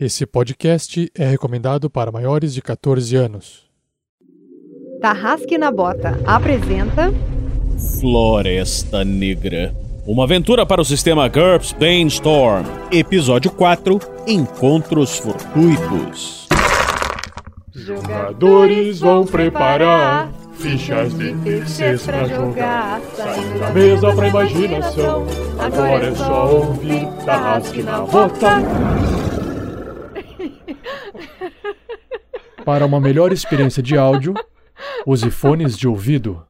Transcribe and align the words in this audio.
Esse 0.00 0.24
podcast 0.24 1.10
é 1.12 1.26
recomendado 1.26 1.90
para 1.90 2.12
maiores 2.12 2.54
de 2.54 2.62
14 2.62 3.16
anos. 3.16 3.66
Tarrasque 5.00 5.58
na 5.58 5.72
Bota 5.72 6.20
apresenta 6.24 7.12
Floresta 7.98 9.04
Negra. 9.04 9.74
Uma 10.06 10.22
aventura 10.22 10.64
para 10.64 10.80
o 10.80 10.84
sistema 10.84 11.26
GURPS 11.26 11.72
Brainstorm. 11.72 12.64
Episódio 12.92 13.50
4 13.50 13.98
Encontros 14.24 15.18
Fortuitos. 15.18 16.46
Jogadores 17.74 19.00
vão 19.00 19.26
preparar 19.26 20.32
fichas 20.52 21.12
de 21.18 21.34
terceiros 21.38 22.06
pra 22.06 22.24
jogar. 22.24 23.00
Saindo 23.16 23.58
da 23.58 23.70
mesa 23.70 24.14
pra 24.14 24.28
imaginação. 24.28 25.26
Agora 25.58 26.06
é 26.06 26.14
só 26.14 26.54
ouvir 26.54 27.08
Tarrasque 27.24 27.82
na 27.82 28.02
Bota. 28.02 29.27
Para 32.64 32.84
uma 32.84 33.00
melhor 33.00 33.32
experiência 33.32 33.82
de 33.82 33.96
áudio, 33.96 34.34
use 35.06 35.30
fones 35.30 35.76
de 35.76 35.88
ouvido. 35.88 36.44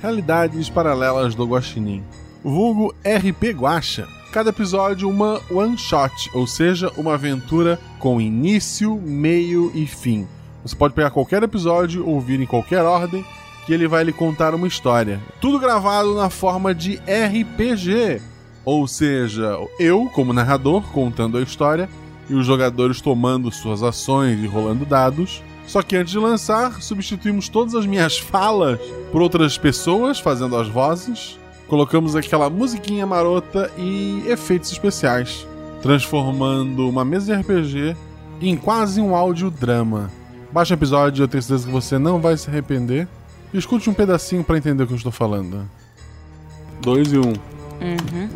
Realidades 0.00 0.70
Paralelas 0.70 1.34
do 1.34 1.44
Guaxinim. 1.46 2.04
Vulgo 2.42 2.94
RP 3.04 3.52
Guacha. 3.52 4.06
Cada 4.32 4.50
episódio 4.50 5.08
uma 5.08 5.40
one 5.50 5.76
shot, 5.76 6.30
ou 6.34 6.46
seja, 6.46 6.92
uma 6.96 7.14
aventura 7.14 7.78
com 7.98 8.20
início, 8.20 8.94
meio 8.94 9.72
e 9.74 9.86
fim. 9.86 10.28
Você 10.62 10.76
pode 10.76 10.94
pegar 10.94 11.10
qualquer 11.10 11.42
episódio, 11.42 12.06
ouvir 12.06 12.40
em 12.40 12.46
qualquer 12.46 12.82
ordem, 12.82 13.24
que 13.66 13.72
ele 13.72 13.88
vai 13.88 14.04
lhe 14.04 14.12
contar 14.12 14.54
uma 14.54 14.68
história. 14.68 15.20
Tudo 15.40 15.58
gravado 15.58 16.14
na 16.14 16.30
forma 16.30 16.74
de 16.74 16.96
RPG, 16.96 18.22
ou 18.70 18.86
seja, 18.86 19.56
eu 19.78 20.10
como 20.12 20.30
narrador 20.30 20.82
contando 20.92 21.38
a 21.38 21.40
história 21.40 21.88
e 22.28 22.34
os 22.34 22.44
jogadores 22.44 23.00
tomando 23.00 23.50
suas 23.50 23.82
ações 23.82 24.38
e 24.44 24.46
rolando 24.46 24.84
dados. 24.84 25.42
Só 25.66 25.80
que 25.82 25.96
antes 25.96 26.12
de 26.12 26.18
lançar, 26.18 26.82
substituímos 26.82 27.48
todas 27.48 27.74
as 27.74 27.86
minhas 27.86 28.18
falas 28.20 28.78
por 29.10 29.22
outras 29.22 29.56
pessoas 29.56 30.20
fazendo 30.20 30.54
as 30.54 30.68
vozes. 30.68 31.38
Colocamos 31.66 32.14
aquela 32.14 32.50
musiquinha 32.50 33.06
marota 33.06 33.72
e 33.78 34.22
efeitos 34.26 34.70
especiais, 34.70 35.46
transformando 35.80 36.90
uma 36.90 37.06
mesa 37.06 37.34
de 37.34 37.40
RPG 37.40 37.96
em 38.38 38.54
quase 38.54 39.00
um 39.00 39.16
audiodrama. 39.16 40.10
Baixe 40.52 40.74
o 40.74 40.76
episódio, 40.76 41.22
eu 41.22 41.28
tenho 41.28 41.42
certeza 41.42 41.66
que 41.66 41.72
você 41.72 41.98
não 41.98 42.20
vai 42.20 42.36
se 42.36 42.50
arrepender. 42.50 43.08
Escute 43.54 43.88
um 43.88 43.94
pedacinho 43.94 44.44
para 44.44 44.58
entender 44.58 44.82
o 44.82 44.86
que 44.86 44.92
eu 44.92 44.98
estou 44.98 45.10
falando. 45.10 45.66
2 46.82 47.14
e 47.14 47.18
1. 47.18 47.22
Um. 47.22 47.32
Uhum. 47.80 48.28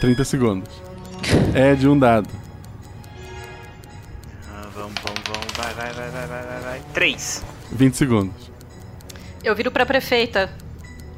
30 0.00 0.24
segundos. 0.24 0.70
É 1.54 1.74
de 1.74 1.88
um 1.88 1.98
dado. 1.98 2.28
Ah, 4.48 4.66
vamos, 4.74 4.94
vamos, 5.02 5.20
vamos. 5.26 5.52
Vai, 5.56 5.72
vai, 5.74 5.92
vai, 5.92 6.10
vai, 6.10 6.26
vai, 6.26 6.42
vai, 6.42 6.60
vai. 6.60 6.82
Três. 6.92 7.44
20 7.72 7.94
segundos. 7.94 8.50
Eu 9.42 9.54
viro 9.54 9.70
pra 9.70 9.86
prefeita. 9.86 10.50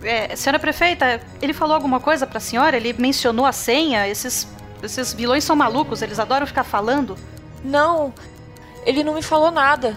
É, 0.03 0.37
senhora 0.37 0.59
prefeita, 0.59 1.21
ele 1.41 1.53
falou 1.53 1.75
alguma 1.75 1.99
coisa 1.99 2.27
pra 2.27 2.39
senhora? 2.39 2.77
Ele 2.77 2.93
mencionou 2.93 3.47
a 3.47 3.53
senha? 3.53 4.07
Esses, 4.07 4.47
esses 4.83 5.13
vilões 5.13 5.43
são 5.43 5.57
malucos, 5.57 6.03
eles 6.03 6.19
adoram 6.19 6.47
ficar 6.47 6.65
falando. 6.65 7.17
Não, 7.65 8.13
ele 8.85 9.03
não 9.03 9.15
me 9.15 9.23
falou 9.23 9.51
nada. 9.51 9.97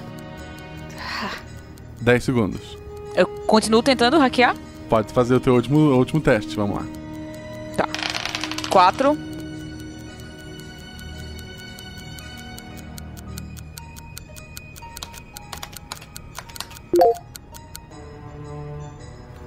10 2.02 2.24
segundos. 2.24 2.78
Eu 3.14 3.28
continuo 3.28 3.84
tentando 3.84 4.18
hackear? 4.18 4.56
Pode 4.90 5.12
fazer 5.14 5.36
o 5.36 5.40
teu 5.40 5.54
último, 5.54 5.78
último 5.92 6.22
teste, 6.22 6.56
vamos 6.56 6.78
lá. 6.78 6.99
4. 8.70 9.18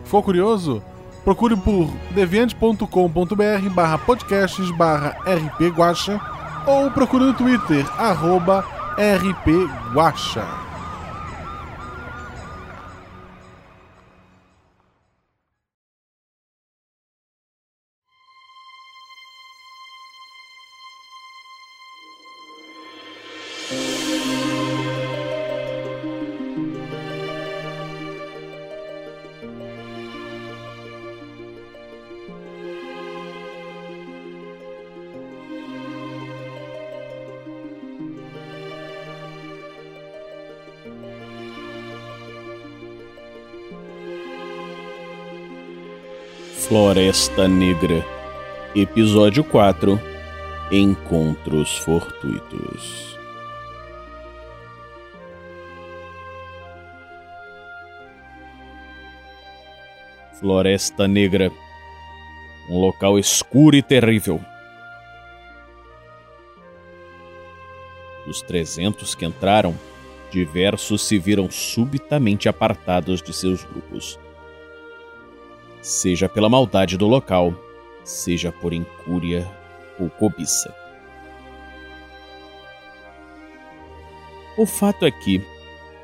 Ficou 0.04 0.22
curioso? 0.22 0.82
Procure 1.24 1.56
por 1.56 1.88
deviante.com.br 2.10 3.70
barra 3.72 3.96
podcasts 3.96 4.70
barra 4.72 5.16
rpguacha 5.24 6.20
ou 6.66 6.90
procure 6.90 7.24
no 7.24 7.32
Twitter, 7.32 7.86
arroba 7.98 8.64
rpguacha. 8.98 10.71
Floresta 46.72 47.46
Negra. 47.46 48.02
Episódio 48.74 49.44
4 49.44 50.00
Encontros 50.70 51.76
Fortuitos. 51.76 53.18
Floresta 60.40 61.06
Negra. 61.06 61.52
Um 62.70 62.80
local 62.80 63.18
escuro 63.18 63.76
e 63.76 63.82
terrível. 63.82 64.40
Dos 68.24 68.40
300 68.40 69.14
que 69.14 69.26
entraram, 69.26 69.78
diversos 70.30 71.02
se 71.02 71.18
viram 71.18 71.50
subitamente 71.50 72.48
apartados 72.48 73.20
de 73.20 73.34
seus 73.34 73.62
grupos 73.62 74.18
seja 75.82 76.28
pela 76.28 76.48
maldade 76.48 76.96
do 76.96 77.06
local, 77.06 77.52
seja 78.04 78.52
por 78.52 78.72
incúria 78.72 79.46
ou 79.98 80.08
cobiça. 80.08 80.72
O 84.56 84.64
fato 84.64 85.04
é 85.04 85.10
que, 85.10 85.44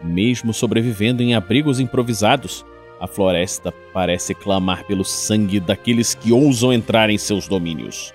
mesmo 0.02 0.52
sobrevivendo 0.52 1.22
em 1.22 1.34
abrigos 1.34 1.78
improvisados, 1.78 2.64
a 3.00 3.06
floresta 3.06 3.72
parece 3.92 4.34
clamar 4.34 4.84
pelo 4.84 5.04
sangue 5.04 5.60
daqueles 5.60 6.14
que 6.14 6.32
ousam 6.32 6.72
entrar 6.72 7.08
em 7.10 7.18
seus 7.18 7.46
domínios. 7.46 8.12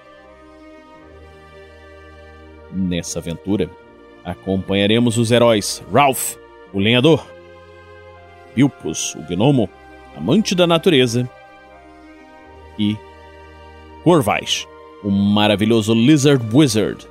Nessa 2.71 3.19
aventura, 3.19 3.69
acompanharemos 4.25 5.17
os 5.17 5.31
heróis 5.31 5.81
Ralph, 5.93 6.35
o 6.73 6.79
lenhador, 6.79 7.25
Bilpus, 8.55 9.15
o 9.15 9.21
gnomo, 9.21 9.69
amante 10.17 10.55
da 10.55 10.67
natureza, 10.67 11.29
e 12.77 12.97
Corvais, 14.03 14.67
o 15.03 15.09
maravilhoso 15.09 15.93
Lizard 15.93 16.43
Wizard. 16.53 17.07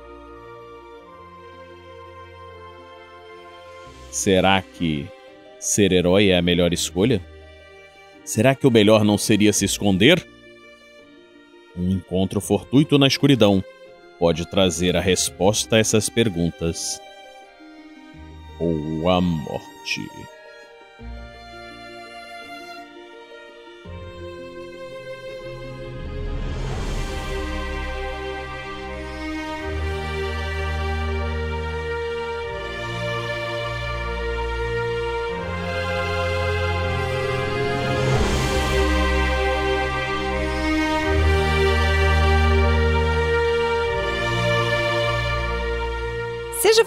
Será 4.11 4.61
que 4.61 5.07
ser 5.59 5.91
herói 5.91 6.29
é 6.29 6.37
a 6.37 6.41
melhor 6.41 6.71
escolha? 6.71 7.19
Será 8.23 8.53
que 8.53 8.67
o 8.67 8.71
melhor 8.71 9.03
não 9.03 9.17
seria 9.17 9.51
se 9.51 9.65
esconder? 9.65 10.25
Um 11.75 11.89
encontro 11.89 12.39
fortuito 12.39 12.99
na 12.99 13.07
escuridão 13.07 13.63
pode 14.19 14.45
trazer 14.45 14.95
a 14.95 15.01
resposta 15.01 15.75
a 15.75 15.79
essas 15.79 16.09
perguntas. 16.09 17.01
Ou 18.59 19.09
a 19.09 19.19
morte. 19.19 20.01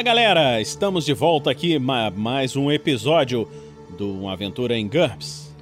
Fala 0.00 0.14
galera, 0.14 0.60
estamos 0.62 1.04
de 1.04 1.12
volta 1.12 1.50
aqui 1.50 1.78
ma 1.78 2.10
mais 2.10 2.56
um 2.56 2.72
episódio 2.72 3.46
do 3.98 4.10
Uma 4.10 4.32
Aventura 4.32 4.74
em 4.74 4.88
GURPS, 4.88 5.54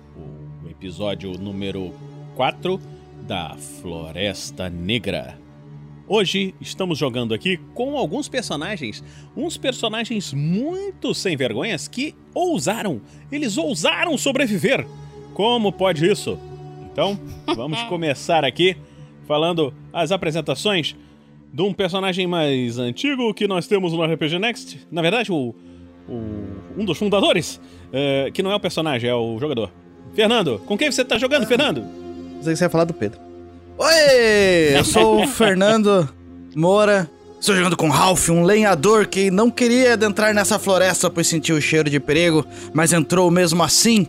o 0.65 0.69
episódio 0.71 1.33
número 1.33 1.93
4 2.37 2.81
da 3.27 3.57
Floresta 3.57 4.71
Negra. 4.71 5.37
Hoje 6.07 6.55
estamos 6.61 6.97
jogando 6.97 7.35
aqui 7.35 7.57
com 7.75 7.99
alguns 7.99 8.29
personagens, 8.29 9.03
uns 9.37 9.57
personagens 9.57 10.33
muito 10.33 11.13
sem 11.15 11.37
vergonhas 11.37 11.89
que 11.89 12.15
ousaram, 12.33 13.01
eles 13.33 13.59
ousaram 13.59 14.17
sobreviver. 14.17 14.87
Como 15.35 15.73
pode 15.73 16.09
isso? 16.09 16.39
Então, 16.93 17.19
vamos 17.57 17.83
começar 17.91 18.45
aqui 18.45 18.77
falando 19.27 19.75
as 19.93 20.13
apresentações 20.13 20.95
de 21.53 21.63
um 21.63 21.73
personagem 21.73 22.27
mais 22.27 22.79
antigo 22.79 23.33
que 23.33 23.47
nós 23.47 23.67
temos 23.67 23.93
no 23.93 24.05
RPG 24.05 24.39
Next. 24.39 24.87
Na 24.91 25.03
verdade, 25.03 25.33
o, 25.33 25.55
o 26.09 26.49
um 26.77 26.85
dos 26.85 26.99
fundadores, 26.99 27.61
é, 27.93 28.31
que 28.33 28.43
não 28.43 28.53
é 28.53 28.55
o 28.55 28.61
personagem, 28.61 29.09
é 29.09 29.15
o 29.15 29.39
jogador. 29.39 29.71
Fernando, 30.15 30.61
com 30.67 30.77
quem 30.77 30.91
você 30.91 31.05
tá 31.05 31.19
jogando, 31.19 31.47
Fernando? 31.47 31.83
Pensei 32.37 32.53
que 32.53 32.59
você 32.59 32.65
ia 32.65 32.71
falar 32.71 32.85
do 32.85 32.95
Pedro. 32.95 33.21
Oi! 33.79 34.77
Eu 34.77 34.85
sou 34.85 35.23
o 35.23 35.27
Fernando 35.27 36.09
Moura. 36.55 37.11
Estou 37.41 37.55
jogando 37.55 37.77
com 37.77 37.89
Ralph, 37.89 38.29
um 38.31 38.43
lenhador 38.43 39.07
que 39.07 39.31
não 39.31 39.49
queria 39.49 39.93
adentrar 39.93 40.35
nessa 40.35 40.59
floresta 40.59 41.09
pois 41.09 41.29
sentiu 41.29 41.57
o 41.57 41.61
cheiro 41.61 41.89
de 41.89 42.01
perigo, 42.01 42.45
mas 42.75 42.93
entrou 42.93 43.31
mesmo 43.31 43.63
assim, 43.63 44.09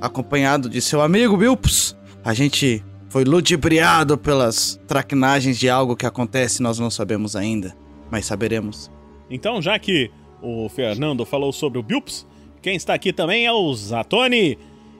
acompanhado 0.00 0.68
de 0.68 0.80
seu 0.80 1.00
amigo 1.00 1.36
Bilpus. 1.36 1.96
A 2.24 2.32
gente 2.32 2.82
foi 3.14 3.22
ludibriado 3.22 4.18
pelas 4.18 4.76
traquinagens 4.88 5.56
de 5.56 5.70
algo 5.70 5.94
que 5.94 6.04
acontece, 6.04 6.60
nós 6.60 6.80
não 6.80 6.90
sabemos 6.90 7.36
ainda, 7.36 7.72
mas 8.10 8.26
saberemos. 8.26 8.90
Então, 9.30 9.62
já 9.62 9.78
que 9.78 10.10
o 10.42 10.68
Fernando 10.68 11.24
falou 11.24 11.52
sobre 11.52 11.78
o 11.78 11.82
Bilps, 11.84 12.26
quem 12.60 12.74
está 12.74 12.92
aqui 12.92 13.12
também 13.12 13.46
é 13.46 13.52
o 13.52 13.72
Zatoni. 13.72 14.58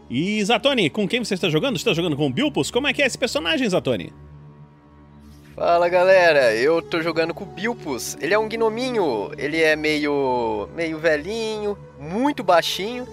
E 0.08 0.44
Zatoni, 0.44 0.88
com 0.90 1.08
quem 1.08 1.24
você 1.24 1.34
está 1.34 1.48
jogando? 1.48 1.74
Está 1.74 1.92
jogando 1.92 2.16
com 2.16 2.28
o 2.28 2.32
Bilpus? 2.32 2.70
Como 2.70 2.86
é 2.86 2.92
que 2.92 3.02
é 3.02 3.06
esse 3.06 3.18
personagem, 3.18 3.68
Zatoni? 3.68 4.12
Fala 5.56 5.88
galera, 5.88 6.54
eu 6.54 6.80
tô 6.80 7.02
jogando 7.02 7.34
com 7.34 7.42
o 7.42 7.48
Bilpus. 7.48 8.16
Ele 8.20 8.32
é 8.32 8.38
um 8.38 8.48
gnominho, 8.48 9.32
ele 9.36 9.60
é 9.60 9.74
meio 9.74 10.68
meio 10.76 11.00
velhinho, 11.00 11.76
muito 11.98 12.44
baixinho. 12.44 13.08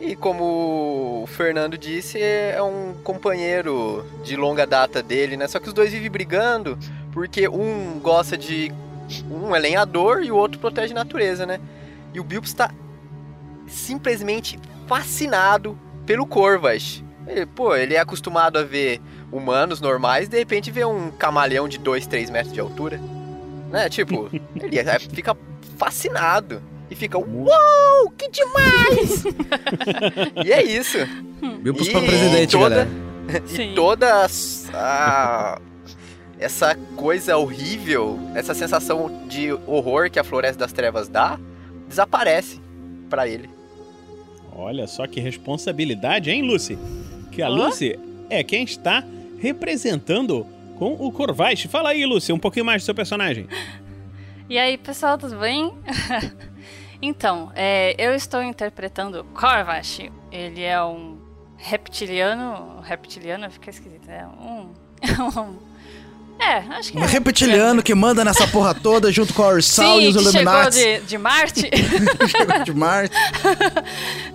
E 0.00 0.14
como 0.14 1.22
o 1.24 1.26
Fernando 1.26 1.76
disse, 1.76 2.20
é 2.22 2.62
um 2.62 2.94
companheiro 3.02 4.06
de 4.22 4.36
longa 4.36 4.66
data 4.66 5.02
dele, 5.02 5.36
né? 5.36 5.48
Só 5.48 5.58
que 5.58 5.68
os 5.68 5.74
dois 5.74 5.92
vivem 5.92 6.10
brigando 6.10 6.78
porque 7.12 7.48
um 7.48 7.98
gosta 7.98 8.36
de 8.36 8.72
um 9.30 9.56
é 9.56 9.58
lenhador 9.58 10.22
e 10.22 10.30
o 10.30 10.36
outro 10.36 10.60
protege 10.60 10.92
a 10.92 10.94
natureza, 10.94 11.44
né? 11.44 11.60
E 12.14 12.20
o 12.20 12.24
Bilpus 12.24 12.52
tá 12.52 12.70
simplesmente 13.66 14.58
fascinado 14.86 15.76
pelo 16.06 16.26
Corvas. 16.26 17.02
Ele, 17.26 17.44
pô, 17.44 17.74
ele 17.74 17.94
é 17.94 17.98
acostumado 18.00 18.56
a 18.58 18.62
ver 18.62 19.00
humanos 19.30 19.80
normais, 19.80 20.28
de 20.28 20.38
repente 20.38 20.70
vê 20.70 20.84
um 20.84 21.10
camaleão 21.10 21.68
de 21.68 21.76
2, 21.78 22.06
3 22.06 22.30
metros 22.30 22.54
de 22.54 22.60
altura. 22.60 23.00
Né? 23.70 23.88
Tipo, 23.88 24.30
ele 24.56 24.78
é- 24.78 24.98
fica 24.98 25.36
fascinado. 25.76 26.62
E 26.90 26.94
fica, 26.94 27.18
uau, 27.18 28.10
que 28.16 28.28
demais! 28.30 29.24
e 30.44 30.52
é 30.52 30.62
isso. 30.62 30.96
Bilpus 31.60 31.88
E 31.88 31.90
pra 31.90 32.00
presidente, 32.00 32.52
toda- 32.52 32.68
galera. 32.84 33.08
E 33.58 33.74
toda 33.74 34.26
a- 34.72 35.60
essa 36.40 36.74
coisa 36.96 37.36
horrível, 37.36 38.18
essa 38.34 38.54
sensação 38.54 39.26
de 39.28 39.52
horror 39.66 40.10
que 40.10 40.18
a 40.18 40.24
Floresta 40.24 40.60
das 40.60 40.72
Trevas 40.72 41.08
dá, 41.08 41.38
desaparece 41.86 42.58
pra 43.10 43.28
ele. 43.28 43.50
Olha 44.56 44.86
só 44.86 45.06
que 45.06 45.20
responsabilidade, 45.20 46.30
hein, 46.30 46.42
Lucy? 46.42 46.78
Que 47.30 47.42
a 47.42 47.48
Hã? 47.48 47.50
Lucy 47.50 47.98
é 48.30 48.42
quem 48.42 48.64
está 48.64 49.04
representando 49.38 50.46
com 50.78 50.94
o 50.94 51.12
Corvais. 51.12 51.62
Fala 51.64 51.90
aí, 51.90 52.06
Lucy, 52.06 52.32
um 52.32 52.38
pouquinho 52.38 52.64
mais 52.64 52.82
do 52.82 52.86
seu 52.86 52.94
personagem. 52.94 53.46
E 54.48 54.56
aí, 54.58 54.78
pessoal, 54.78 55.18
tudo 55.18 55.36
bem? 55.38 55.72
então, 57.00 57.52
é, 57.54 57.94
eu 57.98 58.14
estou 58.14 58.42
interpretando 58.42 59.24
Korvash. 59.34 60.10
Ele 60.32 60.62
é 60.62 60.82
um 60.82 61.18
reptiliano. 61.56 62.80
Reptiliano 62.82 63.50
fica 63.50 63.70
esquisito, 63.70 64.06
né? 64.06 64.26
Um. 64.40 64.70
um- 65.40 65.68
é, 66.40 66.58
acho 66.74 66.92
que 66.92 66.98
Um 66.98 67.02
é. 67.02 67.06
reptiliano 67.06 67.82
que 67.82 67.92
manda 67.96 68.24
nessa 68.24 68.46
porra 68.46 68.72
toda 68.72 69.10
junto 69.10 69.34
com 69.34 69.42
a 69.42 69.48
Ursal 69.48 69.98
Sim, 69.98 70.04
e 70.04 70.08
os 70.08 70.16
que 70.16 70.22
chegou 70.30 70.40
Illuminati. 70.52 70.76
de, 70.78 71.00
de 71.00 71.18
Marte. 71.18 71.60
Chegou 72.30 72.62
de 72.62 72.74
Marte 72.74 73.16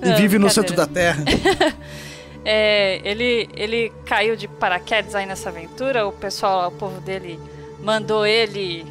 e 0.02 0.10
Não, 0.10 0.18
vive 0.18 0.38
no 0.38 0.50
centro 0.50 0.76
da 0.76 0.86
Terra. 0.86 1.24
É, 2.46 3.00
ele, 3.06 3.50
ele 3.56 3.90
caiu 4.06 4.36
de 4.36 4.50
paraquedas 4.50 5.16
aí 5.16 5.26
nessa 5.26 5.48
aventura. 5.48 6.06
O 6.06 6.12
pessoal, 6.12 6.68
o 6.68 6.72
povo 6.72 7.00
dele 7.00 7.40
mandou 7.84 8.26
ele, 8.26 8.86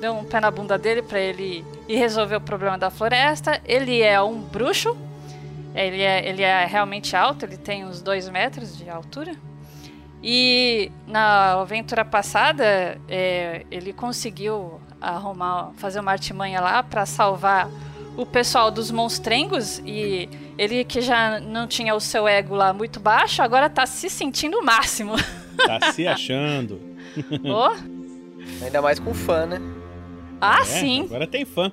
deu 0.00 0.14
um 0.14 0.24
pé 0.24 0.40
na 0.40 0.50
bunda 0.50 0.78
dele 0.78 1.02
pra 1.02 1.20
ele 1.20 1.64
ir 1.86 1.96
resolver 1.96 2.36
o 2.36 2.40
problema 2.40 2.78
da 2.78 2.90
floresta. 2.90 3.60
Ele 3.64 4.00
é 4.00 4.20
um 4.20 4.40
bruxo. 4.40 4.96
Ele 5.74 6.02
é, 6.02 6.28
ele 6.28 6.42
é 6.42 6.64
realmente 6.64 7.14
alto, 7.14 7.44
ele 7.44 7.56
tem 7.56 7.84
uns 7.84 8.02
dois 8.02 8.28
metros 8.28 8.76
de 8.76 8.88
altura. 8.88 9.36
E 10.22 10.90
na 11.06 11.52
aventura 11.52 12.04
passada, 12.04 12.98
é, 13.08 13.64
ele 13.70 13.92
conseguiu 13.92 14.80
arrumar, 15.00 15.70
fazer 15.76 16.00
uma 16.00 16.10
artimanha 16.10 16.60
lá 16.60 16.82
pra 16.82 17.06
salvar 17.06 17.70
o 18.16 18.26
pessoal 18.26 18.70
dos 18.70 18.90
monstrengos 18.90 19.78
e 19.86 20.28
ele 20.58 20.84
que 20.84 21.00
já 21.00 21.40
não 21.40 21.66
tinha 21.66 21.94
o 21.94 22.00
seu 22.00 22.26
ego 22.26 22.54
lá 22.54 22.72
muito 22.72 22.98
baixo, 23.00 23.40
agora 23.40 23.70
tá 23.70 23.86
se 23.86 24.10
sentindo 24.10 24.58
o 24.58 24.64
máximo. 24.64 25.14
Tá 25.56 25.92
se 25.92 26.06
achando. 26.06 26.80
Ô, 27.44 27.99
Ainda 28.62 28.82
mais 28.82 28.98
com 28.98 29.14
fã, 29.14 29.46
né? 29.46 29.60
ah, 30.40 30.60
É, 30.60 30.64
sim. 30.64 31.02
Agora 31.02 31.26
tem 31.26 31.44
fã. 31.44 31.72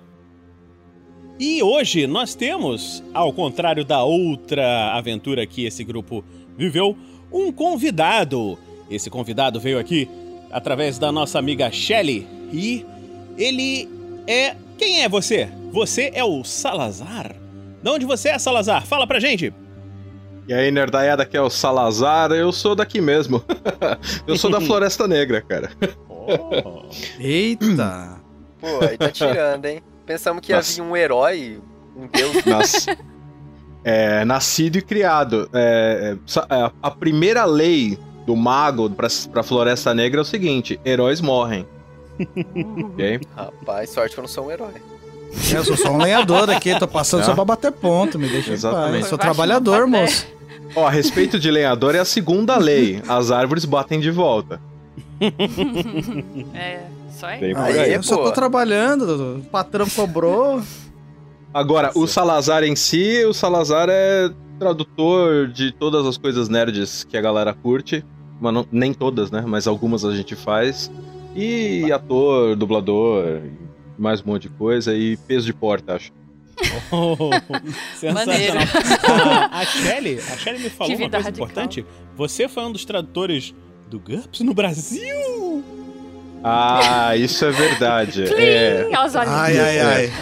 E 1.39 1.61
hoje 1.61 2.07
nós 2.07 2.33
temos, 2.33 3.03
ao 3.13 3.31
contrário 3.31 3.85
da 3.85 4.03
outra 4.03 4.93
aventura 4.93 5.45
que 5.45 5.65
esse 5.65 5.83
grupo 5.83 6.23
viveu, 6.57 6.97
um 7.31 7.51
convidado. 7.51 8.57
Esse 8.89 9.09
convidado 9.09 9.59
veio 9.59 9.77
aqui 9.77 10.09
através 10.51 10.97
da 10.97 11.11
nossa 11.11 11.37
amiga 11.37 11.69
Shelly 11.71 12.25
e 12.51 12.85
ele 13.37 13.87
é. 14.25 14.55
Quem 14.77 15.03
é 15.03 15.09
você? 15.09 15.49
Você 15.71 16.11
é 16.13 16.23
o 16.23 16.43
Salazar? 16.43 17.35
De 17.83 17.89
onde 17.89 18.05
você 18.05 18.29
é, 18.29 18.39
Salazar? 18.39 18.85
Fala 18.85 19.05
pra 19.05 19.19
gente! 19.19 19.53
E 20.47 20.53
aí, 20.53 20.71
nerdaiada, 20.71 21.23
aqui 21.23 21.35
é 21.35 21.41
o 21.41 21.49
Salazar, 21.49 22.31
eu 22.31 22.51
sou 22.53 22.73
daqui 22.73 23.01
mesmo. 23.01 23.43
eu 24.25 24.37
sou 24.37 24.49
da 24.49 24.61
Floresta 24.61 25.05
Negra, 25.07 25.41
cara. 25.41 25.69
Oh, 26.27 26.83
Eita! 27.19 28.19
Pô, 28.59 28.67
aí 28.85 28.97
tá 28.97 29.09
tirando, 29.11 29.65
hein? 29.65 29.81
Pensamos 30.05 30.41
que 30.41 30.53
Nossa. 30.53 30.81
havia 30.81 30.91
um 30.91 30.95
herói, 30.97 31.59
um 31.95 32.07
deus. 32.07 32.43
Nas- 32.45 32.85
é, 33.83 34.25
nascido 34.25 34.77
e 34.77 34.81
criado. 34.81 35.49
É, 35.53 36.15
é, 36.49 36.55
é, 36.55 36.71
a 36.81 36.91
primeira 36.91 37.45
lei 37.45 37.97
do 38.25 38.35
mago 38.35 38.89
pra, 38.89 39.07
pra 39.31 39.43
Floresta 39.43 39.93
Negra 39.93 40.19
é 40.19 40.23
o 40.23 40.25
seguinte: 40.25 40.79
heróis 40.85 41.21
morrem. 41.21 41.65
ok? 42.19 43.19
Rapaz, 43.35 43.89
sorte 43.91 44.13
que 44.15 44.19
eu 44.19 44.23
não 44.23 44.27
sou 44.29 44.47
um 44.47 44.51
herói. 44.51 44.73
Eu 45.53 45.63
sou 45.63 45.77
só 45.77 45.91
um 45.91 45.97
lenhador 45.97 46.49
aqui, 46.49 46.77
tô 46.79 46.87
passando 46.87 47.21
Ah. 47.21 47.25
só 47.25 47.35
pra 47.35 47.45
bater 47.45 47.71
ponto, 47.71 48.17
me 48.17 48.27
deixa 48.29 48.49
em 48.49 48.53
Exatamente. 48.53 48.99
paz. 49.01 49.07
Sou 49.07 49.17
trabalhador, 49.17 49.85
moço. 49.85 50.25
Ó, 50.75 50.87
a 50.87 50.89
respeito 50.89 51.37
de 51.39 51.51
lenhador 51.51 51.95
é 51.95 51.99
a 51.99 52.05
segunda 52.05 52.57
lei: 52.57 53.01
as 53.07 53.29
árvores 53.31 53.65
batem 53.65 53.99
de 53.99 54.09
volta. 54.09 54.59
É, 56.53 56.87
só 57.11 57.27
por 57.27 57.57
Aí, 57.63 57.79
aí. 57.79 57.93
eu 57.93 58.03
só 58.03 58.17
pô. 58.17 58.23
tô 58.25 58.31
trabalhando, 58.31 59.37
o 59.39 59.43
patrão 59.49 59.87
cobrou. 59.89 60.61
Agora, 61.53 61.91
o 61.95 62.05
Salazar 62.07 62.63
em 62.63 62.75
si, 62.75 63.23
o 63.25 63.33
Salazar 63.33 63.87
é 63.89 64.29
tradutor 64.59 65.47
de 65.47 65.71
todas 65.71 66.05
as 66.05 66.17
coisas 66.17 66.49
nerds 66.49 67.03
que 67.03 67.17
a 67.17 67.21
galera 67.21 67.53
curte. 67.53 68.03
Mas 68.39 68.53
não- 68.53 68.67
nem 68.71 68.93
todas, 68.93 69.31
né? 69.31 69.43
Mas 69.47 69.65
algumas 69.67 70.05
a 70.05 70.15
gente 70.15 70.35
faz. 70.35 70.91
E 71.35 71.91
ator, 71.91 72.55
dublador, 72.55 73.41
mais 73.97 74.21
um 74.21 74.25
monte 74.27 74.43
de 74.43 74.49
coisa. 74.49 74.93
E 74.95 75.17
peso 75.17 75.45
de 75.47 75.53
porta, 75.53 75.95
acho. 75.95 76.11
Oh, 76.91 77.29
sensacional. 77.97 78.25
Maneiro. 78.27 78.57
A, 79.51 79.59
a 79.59 79.65
Shelly, 79.65 80.19
a 80.19 80.37
Shelly 80.37 80.59
me 80.59 80.69
falou 80.69 80.93
uma 80.93 80.99
coisa 81.09 81.17
radical. 81.25 81.47
importante. 81.47 81.85
Você 82.15 82.47
foi 82.47 82.63
um 82.63 82.71
dos 82.71 82.85
tradutores 82.85 83.55
do 83.89 83.99
GURPS 83.99 84.41
no 84.41 84.53
Brasil? 84.53 85.63
Ah, 86.43 87.15
isso 87.17 87.43
é 87.45 87.51
verdade. 87.51 88.23
é... 88.37 88.83
Olhinhos. 88.85 89.15
Ai, 89.15 89.59
ai, 89.59 89.79
ai. 89.79 90.13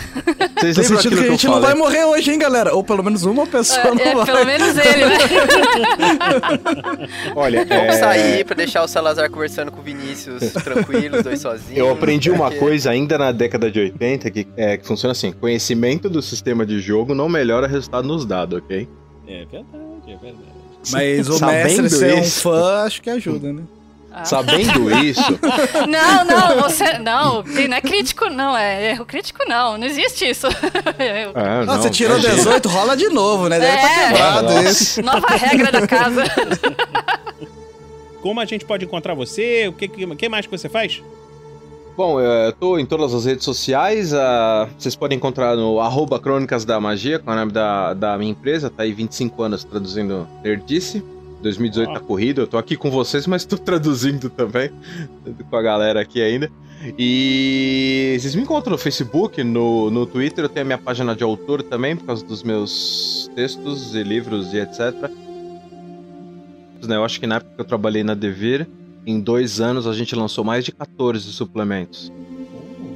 Vocês 0.58 0.78
lembram 0.78 0.84
sentindo 0.84 0.96
aquilo 0.96 1.16
que 1.16 1.20
a 1.20 1.24
que 1.24 1.28
eu 1.28 1.32
gente 1.34 1.48
não 1.48 1.60
vai 1.62 1.76
morrer 1.76 2.06
hoje, 2.06 2.32
hein, 2.32 2.40
galera? 2.40 2.74
Ou 2.74 2.82
pelo 2.84 3.04
menos 3.04 3.24
uma 3.26 3.46
pessoa 3.46 3.88
É, 3.88 3.94
não 3.94 4.02
é, 4.02 4.16
vai. 4.16 4.26
pelo 4.26 4.46
menos 4.46 4.78
ele, 4.78 5.06
né? 5.06 5.18
Olha, 7.36 7.66
Vamos 7.66 7.96
é... 7.96 8.00
sair 8.00 8.46
pra 8.46 8.56
deixar 8.56 8.84
o 8.84 8.88
Salazar 8.88 9.30
conversando 9.30 9.72
com 9.72 9.82
o 9.82 9.84
Vinícius 9.84 10.54
tranquilo, 10.54 11.18
os 11.18 11.24
dois 11.24 11.42
sozinhos. 11.42 11.78
Eu 11.78 11.92
aprendi 11.92 12.32
uma 12.32 12.46
porque- 12.46 12.60
coisa 12.60 12.92
ainda 12.92 13.18
na 13.18 13.32
década 13.34 13.70
de 13.70 13.80
80 13.80 14.32
que, 14.32 14.48
é, 14.56 14.78
que 14.78 14.88
funciona 14.88 15.12
assim: 15.12 15.34
conhecimento 15.34 16.10
do 16.10 16.22
sistema 16.22 16.66
de 16.66 16.80
jogo 16.80 17.14
não 17.14 17.28
melhora 17.28 17.68
resultado 17.68 18.08
nos 18.08 18.26
dados, 18.26 18.60
ok? 18.60 18.88
É 19.28 19.46
verdade, 19.46 19.66
é 20.08 20.16
verdade. 20.16 20.56
Mas 20.92 21.28
o 21.30 21.38
Sabendo 21.38 21.64
mestre 21.84 21.90
ser 21.90 22.14
um 22.16 22.22
isso. 22.22 22.42
fã, 22.42 22.84
acho 22.86 23.02
que 23.02 23.10
ajuda, 23.10 23.52
né? 23.54 23.64
Sabendo 24.24 24.90
isso, 25.04 25.20
Não, 25.90 26.24
não, 26.24 26.62
você. 26.62 26.98
Não, 27.00 27.44
não 27.44 27.76
é 27.76 27.82
crítico, 27.82 28.30
não. 28.30 28.56
É 28.56 28.92
erro 28.92 29.06
crítico, 29.06 29.40
não. 29.46 29.78
Não 29.78 29.86
existe 29.86 30.30
isso. 30.30 30.48
Eu- 30.98 31.32
Ah, 31.36 31.60
Ah, 31.62 31.66
não, 31.66 31.82
você 31.82 31.90
tirou 31.90 32.18
imagina. 32.18 32.36
18, 32.38 32.70
rola 32.70 32.96
de 32.96 33.10
novo, 33.10 33.50
né? 33.50 33.60
Deve 33.60 33.76
É. 33.78 33.82
tá 33.82 34.08
quebrado 34.08 34.54
Nossa. 34.54 34.70
esse. 34.70 35.02
Nova 35.02 35.28
regra 35.36 35.70
da 35.70 35.86
casa. 35.86 36.24
Como 38.22 38.40
a 38.40 38.46
gente 38.46 38.64
pode 38.66 38.86
encontrar 38.86 39.14
você? 39.14 39.68
O 39.68 39.74
que, 39.74 39.88
que, 39.88 40.16
que 40.16 40.30
mais 40.30 40.46
que 40.46 40.58
você 40.58 40.70
faz? 40.70 41.04
Bom, 41.98 42.20
eu 42.20 42.52
tô 42.52 42.78
em 42.78 42.86
todas 42.86 43.14
as 43.14 43.24
redes 43.24 43.46
sociais. 43.46 44.14
ah, 44.14 44.68
vocês 44.78 44.98
podem 44.98 45.16
encontrar 45.18 45.56
no 45.56 45.80
arroba 45.80 46.20
Crônicas 46.20 46.66
da 46.66 46.78
Magia, 46.78 47.20
com 47.20 47.32
o 47.32 47.36
nome 47.36 47.54
da, 47.54 47.94
da 47.94 48.18
minha 48.18 48.32
empresa. 48.32 48.70
Tá 48.70 48.84
aí 48.84 48.92
25 48.92 49.42
anos 49.42 49.64
traduzindo 49.64 50.28
Nerdice. 50.44 51.02
2018 51.42 51.94
tá 51.94 52.00
corrido. 52.02 52.42
Eu 52.42 52.48
tô 52.48 52.58
aqui 52.58 52.76
com 52.76 52.92
vocês, 52.92 53.26
mas 53.28 53.46
tô 53.46 53.58
traduzindo 53.58 54.30
também. 54.30 54.72
Com 55.50 55.56
a 55.56 55.62
galera 55.62 56.02
aqui 56.02 56.22
ainda. 56.22 56.52
E 56.98 58.18
vocês 58.20 58.36
me 58.36 58.42
encontram 58.42 58.72
no 58.72 58.78
Facebook, 58.78 59.42
no, 59.42 59.90
no 59.90 60.06
Twitter. 60.06 60.46
Eu 60.46 60.50
tenho 60.50 60.64
a 60.64 60.66
minha 60.66 60.78
página 60.78 61.16
de 61.16 61.24
autor 61.24 61.64
também, 61.64 61.96
por 61.96 62.08
causa 62.08 62.26
dos 62.26 62.44
meus 62.44 63.32
textos 63.36 63.96
e 63.96 64.04
livros 64.04 64.54
e 64.54 64.58
etc. 64.58 64.94
Né, 66.86 66.96
Eu 66.98 67.06
acho 67.06 67.20
que 67.20 67.28
na 67.28 67.36
época 67.36 67.56
que 67.56 67.62
eu 67.62 67.66
trabalhei 67.66 68.04
na 68.04 68.14
Devir, 68.14 68.68
em 69.06 69.20
dois 69.20 69.62
anos 69.62 69.88
a 69.88 69.94
gente 69.94 70.16
lançou 70.16 70.44
mais 70.44 70.66
de 70.66 70.72
14 70.72 71.32
suplementos. 71.32 72.12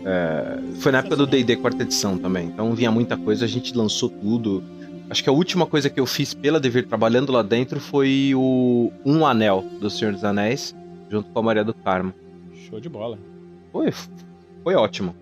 É, 0.05 0.59
foi 0.79 0.91
na 0.91 0.99
época 0.99 1.15
do 1.15 1.27
D&D 1.27 1.57
quarta 1.57 1.83
edição 1.83 2.17
também, 2.17 2.47
então 2.47 2.73
vinha 2.73 2.91
muita 2.91 3.17
coisa, 3.17 3.45
a 3.45 3.47
gente 3.47 3.75
lançou 3.75 4.09
tudo. 4.09 4.63
Acho 5.09 5.23
que 5.23 5.29
a 5.29 5.33
última 5.33 5.65
coisa 5.65 5.89
que 5.89 5.99
eu 5.99 6.05
fiz 6.05 6.33
pela 6.33 6.59
Devir 6.59 6.87
trabalhando 6.87 7.31
lá 7.31 7.41
dentro 7.41 7.79
foi 7.79 8.31
o 8.35 8.91
Um 9.05 9.25
Anel 9.25 9.63
do 9.79 9.89
Senhor 9.89 10.13
dos 10.13 10.23
Anéis, 10.23 10.75
junto 11.09 11.29
com 11.29 11.39
a 11.39 11.41
Maria 11.41 11.63
do 11.63 11.73
Carmo. 11.73 12.13
Show 12.67 12.79
de 12.79 12.87
bola. 12.89 13.17
Foi, 13.71 13.91
foi 14.63 14.75
ótimo. 14.75 15.15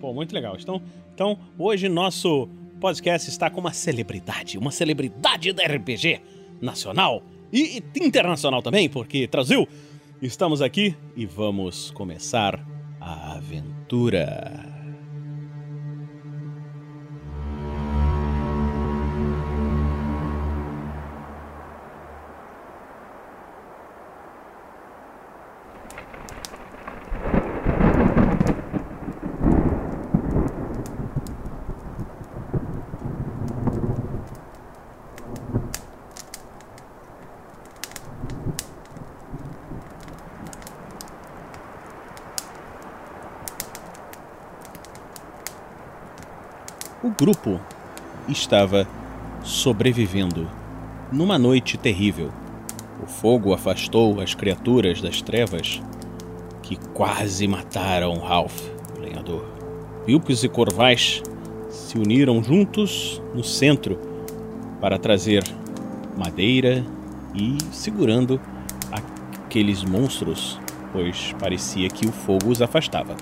Pô, 0.00 0.12
muito 0.12 0.32
legal. 0.32 0.56
Então, 0.58 0.80
então, 1.14 1.38
hoje 1.58 1.88
nosso 1.88 2.48
podcast 2.80 3.28
está 3.28 3.50
com 3.50 3.60
uma 3.60 3.72
celebridade, 3.72 4.56
uma 4.56 4.70
celebridade 4.70 5.52
da 5.52 5.64
RPG 5.64 6.20
nacional 6.60 7.22
e 7.52 7.82
internacional 7.96 8.62
também, 8.62 8.88
porque 8.88 9.26
Brasil. 9.26 9.66
Estamos 10.20 10.60
aqui 10.60 10.96
e 11.14 11.24
vamos 11.24 11.92
começar 11.92 12.58
a 13.00 13.34
aventura. 13.34 14.67
Grupo 47.18 47.60
estava 48.28 48.86
sobrevivendo 49.42 50.48
numa 51.10 51.36
noite 51.36 51.76
terrível. 51.76 52.30
O 53.02 53.06
fogo 53.06 53.52
afastou 53.52 54.20
as 54.20 54.34
criaturas 54.34 55.02
das 55.02 55.20
trevas 55.20 55.82
que 56.62 56.76
quase 56.94 57.48
mataram 57.48 58.18
Ralph, 58.20 58.68
o 58.96 59.00
lenhador. 59.00 59.44
Pilpes 60.06 60.44
e 60.44 60.48
Corvais 60.48 61.20
se 61.68 61.98
uniram 61.98 62.40
juntos 62.40 63.20
no 63.34 63.42
centro 63.42 63.98
para 64.80 64.96
trazer 64.96 65.42
madeira 66.16 66.84
e 67.34 67.58
segurando 67.72 68.40
aqueles 68.92 69.82
monstros, 69.82 70.60
pois 70.92 71.34
parecia 71.40 71.88
que 71.88 72.06
o 72.06 72.12
fogo 72.12 72.48
os 72.48 72.62
afastava. 72.62 73.16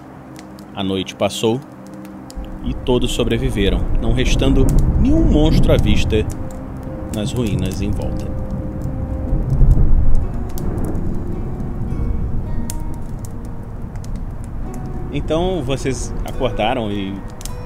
A 0.75 0.85
noite 0.85 1.15
passou 1.15 1.59
e 2.67 2.75
todos 2.75 3.13
sobreviveram, 3.13 3.86
não 4.01 4.13
restando 4.13 4.67
nenhum 5.01 5.25
monstro 5.25 5.73
à 5.73 5.77
vista 5.77 6.25
nas 7.15 7.33
ruínas 7.33 7.81
em 7.81 7.91
volta. 7.91 8.27
Então 15.13 15.63
vocês 15.63 16.15
acordaram 16.27 16.93
e, 16.93 17.15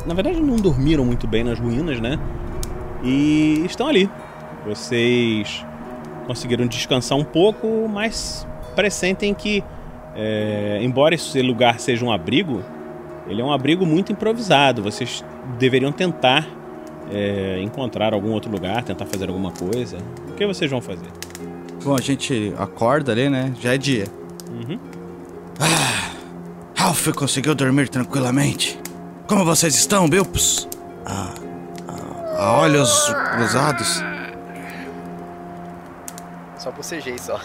na 0.07 0.15
verdade, 0.15 0.41
não 0.41 0.57
dormiram 0.57 1.05
muito 1.05 1.27
bem 1.27 1.43
nas 1.43 1.59
ruínas, 1.59 2.01
né? 2.01 2.19
E 3.03 3.65
estão 3.67 3.89
ali. 3.89 4.09
Vocês 4.65 5.65
conseguiram 6.27 6.67
descansar 6.67 7.19
um 7.19 7.25
pouco, 7.25 7.89
mas 7.89 8.47
pressentem 8.77 9.35
que, 9.35 9.65
é, 10.15 10.79
embora 10.81 11.15
esse 11.15 11.43
lugar 11.43 11.81
seja 11.81 12.05
um 12.05 12.13
abrigo, 12.13 12.63
ele 13.31 13.41
é 13.41 13.45
um 13.45 13.53
abrigo 13.53 13.87
muito 13.87 14.11
improvisado. 14.11 14.83
Vocês 14.83 15.25
deveriam 15.59 15.93
tentar 15.93 16.47
é, 17.11 17.61
encontrar 17.63 18.13
algum 18.13 18.33
outro 18.33 18.51
lugar, 18.51 18.83
tentar 18.83 19.07
fazer 19.07 19.29
alguma 19.29 19.53
coisa. 19.53 19.99
O 20.29 20.33
que 20.35 20.45
vocês 20.47 20.71
vão 20.71 20.81
fazer? 20.81 21.09
Bom, 21.85 21.97
a 21.97 22.01
gente 22.01 22.53
acorda 22.59 23.13
ali, 23.13 23.31
né? 23.31 23.55
Já 23.61 23.75
é 23.75 23.79
dia. 23.79 24.07
Uhum. 24.51 24.79
Ralph 26.75 27.09
conseguiu 27.15 27.55
dormir 27.55 27.89
tranquilamente. 27.89 28.79
Como 29.27 29.45
vocês 29.45 29.75
estão, 29.75 30.09
Bilpos? 30.09 30.69
Ah, 31.07 31.33
ah, 31.89 32.43
a 32.43 32.61
olhos 32.61 33.15
cruzados. 33.33 34.03
Só 36.59 36.71
bocejei 36.73 37.17
só. 37.19 37.41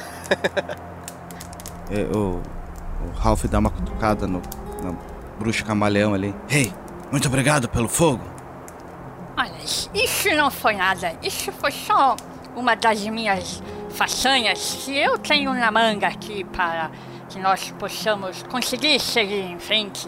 É, 1.91 2.01
o, 2.17 2.41
o 2.41 3.11
Ralph 3.15 3.45
dá 3.45 3.59
uma 3.59 3.69
cutucada 3.69 4.25
no, 4.25 4.41
no 4.83 4.97
bruxo 5.37 5.63
camaleão 5.63 6.13
ali. 6.13 6.33
Ei, 6.49 6.73
muito 7.11 7.27
obrigado 7.27 7.69
pelo 7.69 7.87
fogo. 7.87 8.23
Olha, 9.37 9.51
isso 9.93 10.29
não 10.35 10.49
foi 10.49 10.75
nada. 10.75 11.13
Isso 11.21 11.51
foi 11.51 11.71
só 11.71 12.15
uma 12.55 12.75
das 12.75 13.05
minhas 13.05 13.61
façanhas 13.89 14.83
que 14.83 14.97
eu 14.97 15.17
tenho 15.17 15.53
na 15.53 15.71
manga 15.71 16.07
aqui 16.07 16.43
para 16.43 16.89
que 17.29 17.39
nós 17.39 17.71
possamos 17.77 18.43
conseguir 18.43 18.99
seguir 18.99 19.41
em 19.41 19.59
frente. 19.59 20.07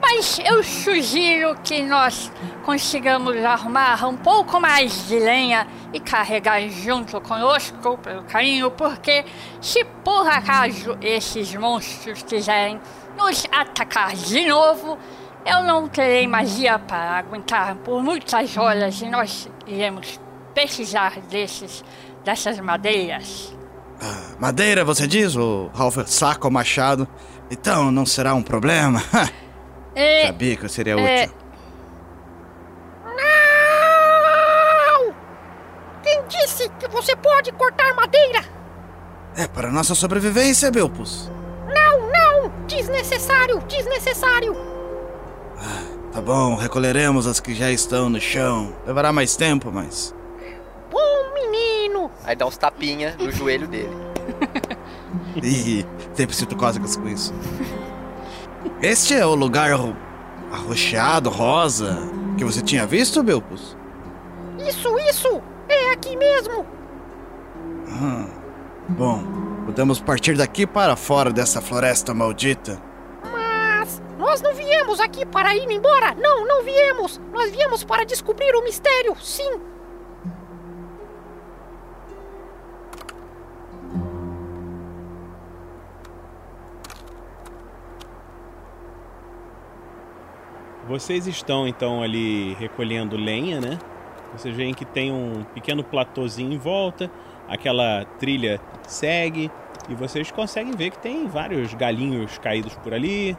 Mas 0.00 0.40
eu 0.44 0.62
sugiro 0.64 1.54
que 1.62 1.82
nós 1.82 2.32
consigamos 2.64 3.36
arrumar 3.44 4.06
um 4.08 4.16
pouco 4.16 4.58
mais 4.58 5.06
de 5.06 5.18
lenha 5.18 5.66
e 5.92 6.00
carregar 6.00 6.60
junto 6.68 7.20
conosco, 7.20 7.98
pelo 7.98 8.22
caminho, 8.22 8.70
porque 8.70 9.24
se 9.60 9.84
por 10.02 10.26
acaso 10.26 10.96
esses 11.02 11.54
monstros 11.54 12.22
quiserem 12.22 12.80
nos 13.20 13.46
atacar 13.52 14.14
de 14.16 14.46
novo, 14.46 14.98
eu 15.44 15.62
não 15.62 15.86
terei 15.86 16.26
magia 16.26 16.78
para 16.78 17.18
aguentar 17.18 17.76
por 17.76 18.02
muitas 18.02 18.56
horas 18.56 19.00
e 19.02 19.10
nós 19.10 19.48
iremos 19.66 20.18
precisar 20.54 21.20
desses, 21.20 21.84
dessas 22.24 22.58
madeiras. 22.60 23.54
Madeira, 24.38 24.82
você 24.82 25.06
diz? 25.06 25.36
O 25.36 25.70
Ralph 25.74 25.98
saca 26.06 26.48
o 26.48 26.50
machado. 26.50 27.06
Então 27.50 27.92
não 27.92 28.06
será 28.06 28.32
um 28.34 28.42
problema. 28.42 29.02
E, 29.94 30.26
Sabia 30.32 30.56
que 30.56 30.66
seria 30.68 30.94
é, 30.94 31.24
útil. 31.24 31.36
Não! 33.04 33.14
Quem 36.02 36.22
disse 36.26 36.70
que 36.78 36.88
você 36.88 37.14
pode 37.14 37.52
cortar 37.52 37.94
madeira? 37.94 38.42
É 39.36 39.46
para 39.46 39.70
nossa 39.70 39.94
sobrevivência, 39.94 40.70
Bilpos. 40.70 41.30
Desnecessário, 42.70 43.58
desnecessário! 43.66 44.56
Tá 46.12 46.20
bom, 46.20 46.54
recolheremos 46.54 47.26
as 47.26 47.40
que 47.40 47.52
já 47.54 47.70
estão 47.70 48.08
no 48.08 48.20
chão. 48.20 48.72
Levará 48.86 49.12
mais 49.12 49.34
tempo, 49.36 49.70
mas. 49.72 50.14
Bom 50.90 51.34
menino! 51.34 52.10
Aí 52.24 52.34
dá 52.36 52.46
uns 52.46 52.56
tapinha 52.56 53.16
no 53.18 53.30
joelho 53.32 53.66
dele. 53.66 53.90
Ih, 55.42 55.84
sempre 56.14 56.34
sinto 56.36 56.56
cócegas 56.56 56.96
com 56.96 57.08
isso. 57.08 57.34
Este 58.80 59.14
é 59.14 59.26
o 59.26 59.34
lugar 59.34 59.72
ro- 59.74 59.96
arroxeado, 60.52 61.28
rosa, 61.28 61.98
que 62.38 62.44
você 62.44 62.62
tinha 62.62 62.86
visto, 62.86 63.22
Belpus? 63.22 63.76
Isso, 64.58 64.96
isso! 65.10 65.42
É 65.68 65.90
aqui 65.90 66.16
mesmo! 66.16 66.64
Ah, 68.00 68.26
bom, 68.88 69.22
podemos 69.70 70.00
partir 70.00 70.36
daqui 70.36 70.66
para 70.66 70.96
fora 70.96 71.32
dessa 71.32 71.60
floresta 71.60 72.12
maldita. 72.12 72.82
Mas 73.30 74.02
nós 74.18 74.42
não 74.42 74.52
viemos 74.52 74.98
aqui 74.98 75.24
para 75.24 75.54
ir 75.54 75.70
embora! 75.70 76.12
Não, 76.16 76.44
não 76.44 76.64
viemos! 76.64 77.20
Nós 77.32 77.52
viemos 77.52 77.84
para 77.84 78.04
descobrir 78.04 78.52
o 78.56 78.64
mistério, 78.64 79.14
sim! 79.20 79.60
Vocês 90.88 91.28
estão 91.28 91.68
então 91.68 92.02
ali 92.02 92.54
recolhendo 92.54 93.16
lenha, 93.16 93.60
né? 93.60 93.78
Vocês 94.36 94.52
veem 94.56 94.74
que 94.74 94.84
tem 94.84 95.12
um 95.12 95.44
pequeno 95.54 95.84
platôzinho 95.84 96.52
em 96.52 96.58
volta, 96.58 97.08
aquela 97.50 98.04
trilha 98.18 98.58
segue 98.86 99.50
e 99.88 99.94
vocês 99.94 100.30
conseguem 100.30 100.72
ver 100.72 100.90
que 100.90 100.98
tem 100.98 101.26
vários 101.26 101.74
galinhos 101.74 102.38
caídos 102.38 102.74
por 102.76 102.94
ali. 102.94 103.36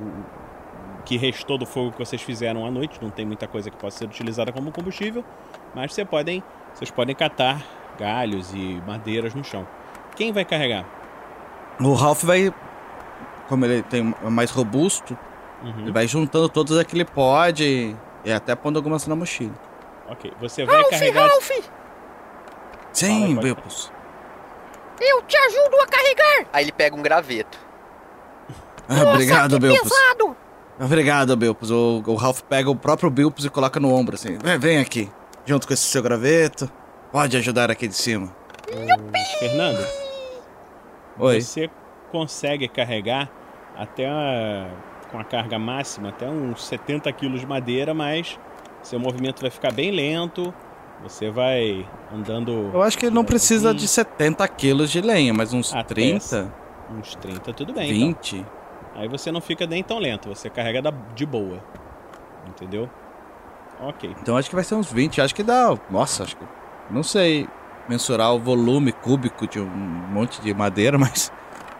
O 0.00 1.02
que 1.04 1.16
restou 1.16 1.58
do 1.58 1.66
fogo 1.66 1.92
que 1.92 1.98
vocês 1.98 2.22
fizeram 2.22 2.64
à 2.66 2.70
noite, 2.70 2.98
não 3.02 3.10
tem 3.10 3.26
muita 3.26 3.46
coisa 3.48 3.70
que 3.70 3.76
possa 3.76 3.98
ser 3.98 4.04
utilizada 4.06 4.52
como 4.52 4.70
combustível, 4.70 5.24
mas 5.74 5.92
vocês 5.92 6.06
podem, 6.08 6.42
vocês 6.72 6.90
podem 6.90 7.14
catar 7.14 7.62
galhos 7.98 8.52
e 8.54 8.80
madeiras 8.86 9.34
no 9.34 9.42
chão. 9.44 9.66
Quem 10.16 10.32
vai 10.32 10.44
carregar? 10.44 10.84
O 11.80 11.92
Ralph 11.92 12.22
vai, 12.24 12.52
como 13.48 13.64
ele 13.64 13.82
tem 13.82 14.14
é 14.24 14.30
mais 14.30 14.50
robusto, 14.50 15.16
Uhum. 15.62 15.80
ele 15.80 15.92
vai 15.92 16.06
juntando 16.06 16.46
todos 16.48 16.76
ele 16.94 17.06
pode 17.06 17.96
e 18.22 18.32
até 18.32 18.54
pondo 18.54 18.76
algumas 18.78 19.06
na 19.06 19.16
mochila. 19.16 19.54
Ok, 20.08 20.30
você 20.38 20.64
vai 20.66 20.76
Ralph, 20.76 20.90
carregar. 20.90 21.28
Ralph! 21.28 21.50
Sim, 22.94 23.34
Belpus. 23.36 23.92
Eu 25.00 25.22
te 25.22 25.36
ajudo 25.36 25.80
a 25.82 25.86
carregar! 25.86 26.46
Aí 26.52 26.64
ele 26.64 26.72
pega 26.72 26.94
um 26.96 27.02
graveto. 27.02 27.58
Ah, 28.88 29.10
obrigado, 29.12 29.54
que 29.56 29.60
Belpus. 29.60 29.90
pesado! 29.90 30.36
Obrigado, 30.80 31.36
Belpus. 31.36 31.70
O, 31.70 32.02
o 32.06 32.14
Ralph 32.14 32.40
pega 32.42 32.70
o 32.70 32.76
próprio 32.76 33.10
Belpus 33.10 33.44
e 33.44 33.50
coloca 33.50 33.78
no 33.80 33.92
ombro, 33.92 34.14
assim. 34.14 34.38
Vem, 34.38 34.58
vem 34.58 34.78
aqui, 34.78 35.10
junto 35.44 35.66
com 35.66 35.72
esse 35.74 35.82
seu 35.84 36.02
graveto. 36.02 36.70
Pode 37.12 37.36
ajudar 37.36 37.70
aqui 37.70 37.86
de 37.88 37.94
cima. 37.94 38.34
Ô, 38.72 39.38
Fernando, 39.38 39.86
Oi. 41.18 41.40
você 41.40 41.70
consegue 42.10 42.66
carregar 42.68 43.30
até 43.76 44.06
a- 44.08 44.68
com 45.10 45.18
a 45.18 45.24
carga 45.24 45.58
máxima 45.58 46.08
até 46.08 46.26
uns 46.28 46.64
70 46.66 47.10
quilos 47.12 47.40
de 47.40 47.46
madeira, 47.46 47.94
mas 47.94 48.38
seu 48.82 48.98
movimento 48.98 49.40
vai 49.42 49.50
ficar 49.50 49.72
bem 49.72 49.90
lento. 49.92 50.52
Você 51.02 51.30
vai 51.30 51.86
andando. 52.12 52.70
Eu 52.72 52.82
acho 52.82 52.96
que 52.96 53.06
ele 53.06 53.14
não 53.14 53.24
precisa 53.24 53.74
de 53.74 53.86
70 53.86 54.46
quilos 54.48 54.90
de 54.90 55.00
lenha, 55.00 55.34
mas 55.34 55.52
uns 55.52 55.74
Até 55.74 55.94
30, 55.94 56.52
Uns 56.90 57.14
30, 57.16 57.52
tudo 57.52 57.72
bem. 57.72 57.90
então. 57.90 58.08
20. 58.08 58.46
Aí 58.94 59.08
você 59.08 59.32
não 59.32 59.40
fica 59.40 59.66
nem 59.66 59.82
tão 59.82 59.98
lento, 59.98 60.28
você 60.28 60.48
carrega 60.48 60.80
de 61.14 61.26
boa. 61.26 61.62
Entendeu? 62.46 62.88
Ok. 63.80 64.14
Então 64.22 64.36
acho 64.36 64.48
que 64.48 64.54
vai 64.54 64.64
ser 64.64 64.76
uns 64.76 64.90
20. 64.90 65.20
Acho 65.20 65.34
que 65.34 65.42
dá. 65.42 65.76
Nossa, 65.90 66.22
acho 66.22 66.36
que. 66.36 66.44
Não 66.90 67.02
sei 67.02 67.48
mensurar 67.88 68.32
o 68.34 68.38
volume 68.38 68.92
cúbico 68.92 69.46
de 69.46 69.60
um 69.60 69.66
monte 69.66 70.40
de 70.40 70.54
madeira, 70.54 70.96
mas 70.98 71.32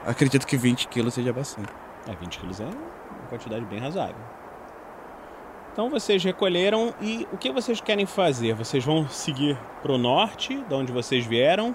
acredito 0.04 0.46
que 0.46 0.56
20 0.56 0.88
quilos 0.88 1.14
seja 1.14 1.32
bastante. 1.32 1.68
É, 2.08 2.14
20 2.14 2.38
quilos 2.38 2.60
é 2.60 2.64
uma 2.64 3.28
quantidade 3.28 3.64
bem 3.66 3.78
razoável. 3.78 4.16
Então 5.74 5.90
vocês 5.90 6.22
recolheram 6.22 6.94
e 7.00 7.26
o 7.32 7.36
que 7.36 7.50
vocês 7.50 7.80
querem 7.80 8.06
fazer? 8.06 8.54
Vocês 8.54 8.84
vão 8.84 9.08
seguir 9.08 9.58
pro 9.82 9.98
norte, 9.98 10.56
de 10.56 10.72
onde 10.72 10.92
vocês 10.92 11.26
vieram, 11.26 11.74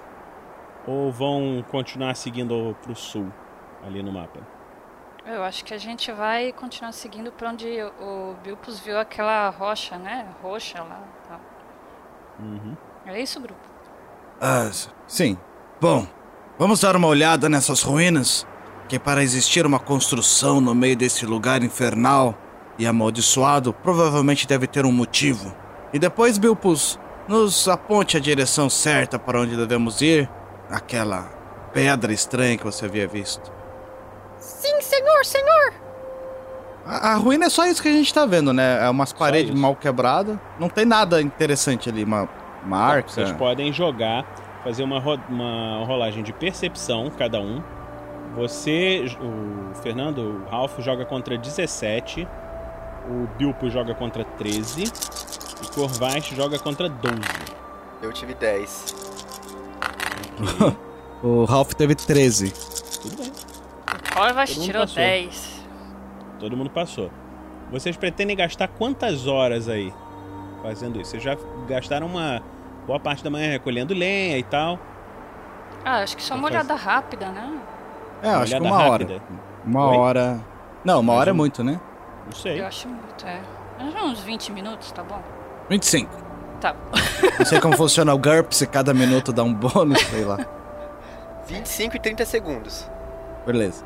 ou 0.86 1.12
vão 1.12 1.62
continuar 1.70 2.16
seguindo 2.16 2.74
pro 2.80 2.96
sul, 2.96 3.30
ali 3.84 4.02
no 4.02 4.10
mapa? 4.10 4.40
Eu 5.26 5.44
acho 5.44 5.62
que 5.66 5.74
a 5.74 5.78
gente 5.78 6.10
vai 6.12 6.50
continuar 6.50 6.92
seguindo 6.92 7.30
pra 7.30 7.50
onde 7.50 7.66
o 8.00 8.34
Bilpus 8.42 8.80
viu 8.80 8.98
aquela 8.98 9.50
rocha, 9.50 9.98
né? 9.98 10.26
Roxa 10.42 10.82
lá. 10.82 11.04
tal. 11.28 11.40
Uhum. 12.40 12.74
É 13.04 13.20
isso, 13.20 13.38
grupo? 13.38 13.60
Ah, 14.40 14.70
sim. 15.06 15.36
Bom, 15.78 16.06
vamos 16.58 16.80
dar 16.80 16.96
uma 16.96 17.06
olhada 17.06 17.50
nessas 17.50 17.82
ruínas. 17.82 18.46
Que 18.88 18.98
para 18.98 19.22
existir 19.22 19.66
uma 19.66 19.78
construção 19.78 20.58
no 20.58 20.74
meio 20.74 20.96
desse 20.96 21.26
lugar 21.26 21.62
infernal 21.62 22.34
e 22.80 22.86
amaldiçoado, 22.86 23.72
provavelmente 23.74 24.48
deve 24.48 24.66
ter 24.66 24.86
um 24.86 24.90
motivo. 24.92 25.54
E 25.92 25.98
depois, 25.98 26.38
Bilpus, 26.38 26.98
nos 27.28 27.68
aponte 27.68 28.16
a 28.16 28.20
direção 28.20 28.70
certa 28.70 29.18
para 29.18 29.38
onde 29.40 29.54
devemos 29.54 30.00
ir. 30.00 30.28
Aquela 30.70 31.28
pedra 31.74 32.12
estranha 32.12 32.56
que 32.56 32.64
você 32.64 32.86
havia 32.86 33.06
visto. 33.06 33.52
Sim, 34.38 34.80
senhor, 34.80 35.24
senhor! 35.24 35.72
A, 36.86 37.10
a 37.12 37.14
ruína 37.16 37.46
é 37.46 37.50
só 37.50 37.66
isso 37.66 37.82
que 37.82 37.88
a 37.88 37.92
gente 37.92 38.12
tá 38.14 38.24
vendo, 38.24 38.52
né? 38.52 38.84
É 38.84 38.88
umas 38.88 39.12
paredes 39.12 39.54
mal 39.54 39.76
quebradas. 39.76 40.38
Não 40.58 40.68
tem 40.68 40.84
nada 40.86 41.20
interessante 41.20 41.88
ali, 41.90 42.02
uma 42.04 42.28
marca. 42.64 43.10
Vocês 43.10 43.30
podem 43.32 43.70
jogar, 43.72 44.24
fazer 44.64 44.82
uma, 44.84 44.98
ro- 44.98 45.20
uma 45.28 45.84
rolagem 45.84 46.22
de 46.22 46.32
percepção, 46.32 47.10
cada 47.18 47.38
um. 47.40 47.62
Você, 48.36 49.04
o 49.20 49.74
Fernando, 49.82 50.18
o 50.46 50.50
Ralph 50.50 50.78
joga 50.78 51.04
contra 51.04 51.36
17, 51.36 52.26
o 53.08 53.26
Bilpo 53.38 53.70
joga 53.70 53.94
contra 53.94 54.24
13 54.24 54.84
e 54.84 55.66
Corvais 55.74 56.24
joga 56.26 56.58
contra 56.58 56.88
12. 56.88 57.16
Eu 58.02 58.12
tive 58.12 58.34
10. 58.34 58.94
o 61.22 61.44
Ralph 61.44 61.72
teve 61.74 61.94
13. 61.94 62.52
Tudo 63.02 63.16
bem. 63.16 63.32
Corvas 64.14 64.50
tirou 64.54 64.82
passou. 64.82 64.96
10. 64.96 65.64
Todo 66.38 66.56
mundo 66.56 66.70
passou. 66.70 67.10
Vocês 67.70 67.96
pretendem 67.96 68.36
gastar 68.36 68.68
quantas 68.68 69.26
horas 69.26 69.68
aí 69.68 69.92
fazendo 70.62 71.00
isso? 71.00 71.10
Vocês 71.12 71.22
já 71.22 71.36
gastaram 71.68 72.06
uma 72.06 72.42
boa 72.86 72.98
parte 72.98 73.22
da 73.22 73.30
manhã 73.30 73.50
recolhendo 73.52 73.94
lenha 73.94 74.38
e 74.38 74.42
tal. 74.42 74.78
Ah, 75.84 75.98
acho 76.02 76.16
que 76.16 76.22
só 76.22 76.34
uma 76.34 76.42
Vamos 76.48 76.54
olhada 76.56 76.74
rápida, 76.74 77.26
né? 77.30 77.58
É, 78.22 78.28
acho 78.30 78.54
que 78.54 78.60
uma 78.60 78.76
rápida. 78.76 79.14
hora. 79.14 79.22
Uma 79.64 79.88
Oi? 79.90 79.96
hora. 79.96 80.40
Não, 80.84 81.00
uma 81.00 81.12
Mais 81.12 81.20
hora 81.20 81.30
é 81.30 81.32
um. 81.32 81.36
muito, 81.36 81.62
né? 81.64 81.80
Não 82.30 82.36
sei. 82.36 82.60
Eu 82.60 82.66
acho 82.66 82.88
muito, 82.88 83.26
é. 83.26 83.42
Mas 83.76 83.94
Uns 84.04 84.20
20 84.20 84.52
minutos, 84.52 84.92
tá 84.92 85.02
bom? 85.02 85.20
25. 85.68 86.10
Tá. 86.60 86.76
Não 87.38 87.44
sei 87.44 87.60
como 87.60 87.76
funciona 87.76 88.14
o 88.14 88.18
GURP, 88.18 88.52
se 88.54 88.66
cada 88.66 88.94
minuto 88.94 89.32
dá 89.32 89.42
um 89.42 89.52
bônus, 89.52 90.00
sei 90.06 90.24
lá. 90.24 90.38
25 91.46 91.96
e 91.96 91.98
30 91.98 92.24
segundos. 92.24 92.88
Beleza. 93.44 93.84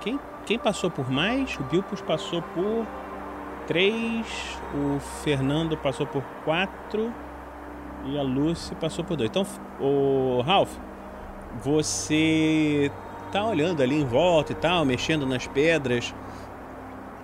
Quem, 0.00 0.18
quem 0.46 0.58
passou 0.58 0.90
por 0.90 1.10
mais? 1.10 1.54
O 1.56 1.64
Bilpus 1.64 2.00
passou 2.00 2.40
por 2.40 2.86
3, 3.66 4.26
o 4.74 5.00
Fernando 5.22 5.76
passou 5.76 6.06
por 6.06 6.22
4 6.44 7.12
e 8.06 8.18
a 8.18 8.22
Lucy 8.22 8.74
passou 8.76 9.04
por 9.04 9.16
2. 9.16 9.28
Então, 9.28 9.46
o 9.78 10.40
Ralph, 10.40 10.72
você 11.60 12.90
tá 13.28 13.44
olhando 13.44 13.82
ali 13.82 13.94
em 14.00 14.04
volta 14.04 14.52
e 14.52 14.54
tal, 14.54 14.84
mexendo 14.84 15.26
nas 15.26 15.46
pedras 15.46 16.14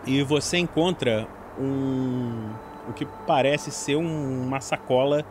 e 0.06 0.22
você 0.22 0.58
encontra 0.58 1.26
um 1.58 2.50
o 2.88 2.92
que 2.92 3.06
parece 3.26 3.70
ser 3.70 3.96
um- 3.96 4.42
uma 4.46 4.60
sacola 4.60 5.24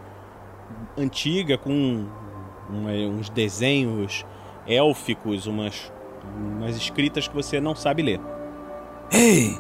antiga 0.98 1.56
com 1.58 2.08
uma- 2.68 2.90
uns 2.92 3.30
desenhos 3.30 4.26
élficos, 4.66 5.46
umas, 5.46 5.92
umas 6.36 6.76
escritas 6.76 7.28
que 7.28 7.36
você 7.36 7.62
não 7.62 7.76
sabe 7.76 8.02
ler. 8.02 8.20
Ei! 9.12 9.56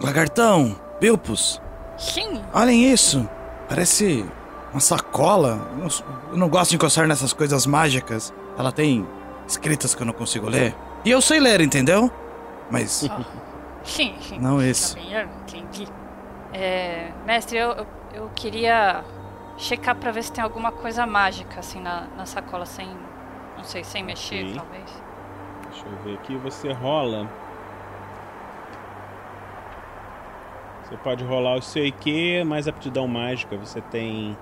Lagartão! 0.00 0.74
Bilpus! 0.98 1.60
Sim! 1.98 2.40
Olhem 2.54 2.90
isso! 2.90 3.28
Parece 3.68 4.24
uma 4.72 4.80
sacola. 4.80 5.68
Eu 5.72 5.78
não, 5.78 5.88
eu 6.32 6.36
não 6.38 6.48
gosto 6.48 6.70
de 6.70 6.76
encostar 6.76 7.06
nessas 7.06 7.32
coisas 7.34 7.66
mágicas. 7.66 8.32
Ela 8.56 8.72
tem 8.72 9.06
escritas 9.46 9.94
que 9.94 10.02
eu 10.02 10.06
não 10.06 10.12
consigo 10.12 10.48
ler. 10.48 10.74
E 11.04 11.10
eu 11.10 11.20
sei 11.20 11.40
ler, 11.40 11.60
entendeu? 11.60 12.10
Mas. 12.70 13.08
Sim, 13.84 14.14
sim. 14.20 14.38
Não 14.38 14.62
esse. 14.62 14.94
Tá 14.96 15.02
eu 15.02 15.28
entendi. 15.42 15.86
É, 16.52 17.10
mestre, 17.26 17.58
eu, 17.58 17.70
eu, 17.72 17.86
eu 18.14 18.30
queria 18.34 19.02
checar 19.56 19.94
pra 19.96 20.10
ver 20.12 20.22
se 20.22 20.32
tem 20.32 20.42
alguma 20.42 20.70
coisa 20.70 21.06
mágica 21.06 21.60
assim 21.60 21.80
na, 21.80 22.06
na 22.16 22.26
sacola 22.26 22.64
sem. 22.66 22.88
Não 23.56 23.64
sei, 23.64 23.84
sem 23.84 24.02
mexer, 24.02 24.42
Ok. 24.44 24.54
talvez. 24.56 25.02
Deixa 25.70 25.86
eu 25.86 25.96
ver 26.04 26.14
aqui, 26.14 26.36
você 26.36 26.72
rola. 26.72 27.28
Você 30.84 30.96
pode 30.98 31.24
rolar 31.24 31.56
o 31.56 31.62
seu 31.62 31.84
IQ 31.86 32.44
mais 32.44 32.68
aptidão 32.68 33.08
mágica. 33.08 33.56
Você 33.56 33.80
tem 33.80 34.36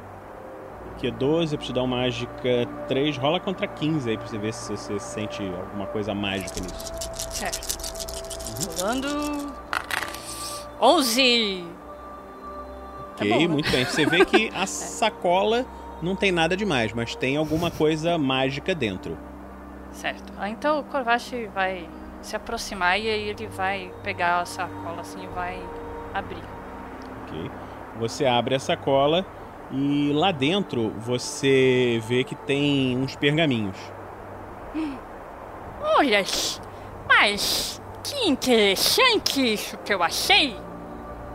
é 1.06 1.10
12, 1.10 1.54
aptidão 1.54 1.86
mágica 1.86 2.66
3. 2.88 3.16
Rola 3.16 3.40
contra 3.40 3.66
15 3.66 4.10
aí 4.10 4.16
pra 4.16 4.26
você 4.26 4.38
ver 4.38 4.52
se 4.52 4.70
você 4.70 4.98
sente 4.98 5.42
alguma 5.42 5.86
coisa 5.86 6.14
mágica 6.14 6.60
nisso. 6.60 6.92
Certo. 7.30 7.80
Rolando. 8.78 9.54
11! 10.80 11.64
Ok, 13.14 13.30
bom, 13.30 13.38
né? 13.38 13.48
muito 13.48 13.70
bem. 13.70 13.84
Você 13.84 14.06
vê 14.06 14.24
que 14.24 14.50
a 14.56 14.66
sacola 14.66 15.66
não 16.02 16.16
tem 16.16 16.32
nada 16.32 16.56
demais, 16.56 16.92
mas 16.92 17.14
tem 17.14 17.36
alguma 17.36 17.70
coisa 17.70 18.16
mágica 18.16 18.74
dentro. 18.74 19.18
Certo. 19.92 20.32
Ah, 20.38 20.48
então 20.48 20.80
o 20.80 20.84
Korvash 20.84 21.32
vai 21.54 21.88
se 22.22 22.36
aproximar 22.36 22.98
e 22.98 23.08
aí 23.08 23.28
ele 23.28 23.46
vai 23.46 23.92
pegar 24.02 24.40
a 24.40 24.44
sacola 24.44 25.00
assim 25.00 25.22
e 25.22 25.26
vai 25.28 25.62
abrir. 26.14 26.42
Ok. 27.24 27.50
Você 27.98 28.24
abre 28.24 28.54
a 28.54 28.58
sacola 28.58 29.26
e 29.72 30.12
lá 30.12 30.32
dentro 30.32 30.90
você 30.98 32.00
vê 32.06 32.24
que 32.24 32.34
tem 32.34 32.96
uns 32.96 33.14
pergaminhos. 33.16 33.76
Olha, 35.80 36.24
mas 37.06 37.80
que 38.02 38.28
interessante 38.28 39.54
isso 39.54 39.76
que 39.78 39.92
eu 39.94 40.02
achei. 40.02 40.56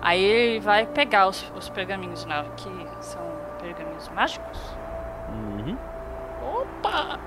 Aí 0.02 0.24
ele 0.24 0.60
vai 0.60 0.86
pegar 0.86 1.28
os, 1.28 1.52
os 1.56 1.69
pergaminhos, 1.69 2.26
né? 2.26 2.45
Que 2.58 2.69
são 3.02 3.21
pergaminhos 3.60 4.08
mágicos. 4.10 4.60
Uhum. 5.30 5.78
Opa! 6.43 7.19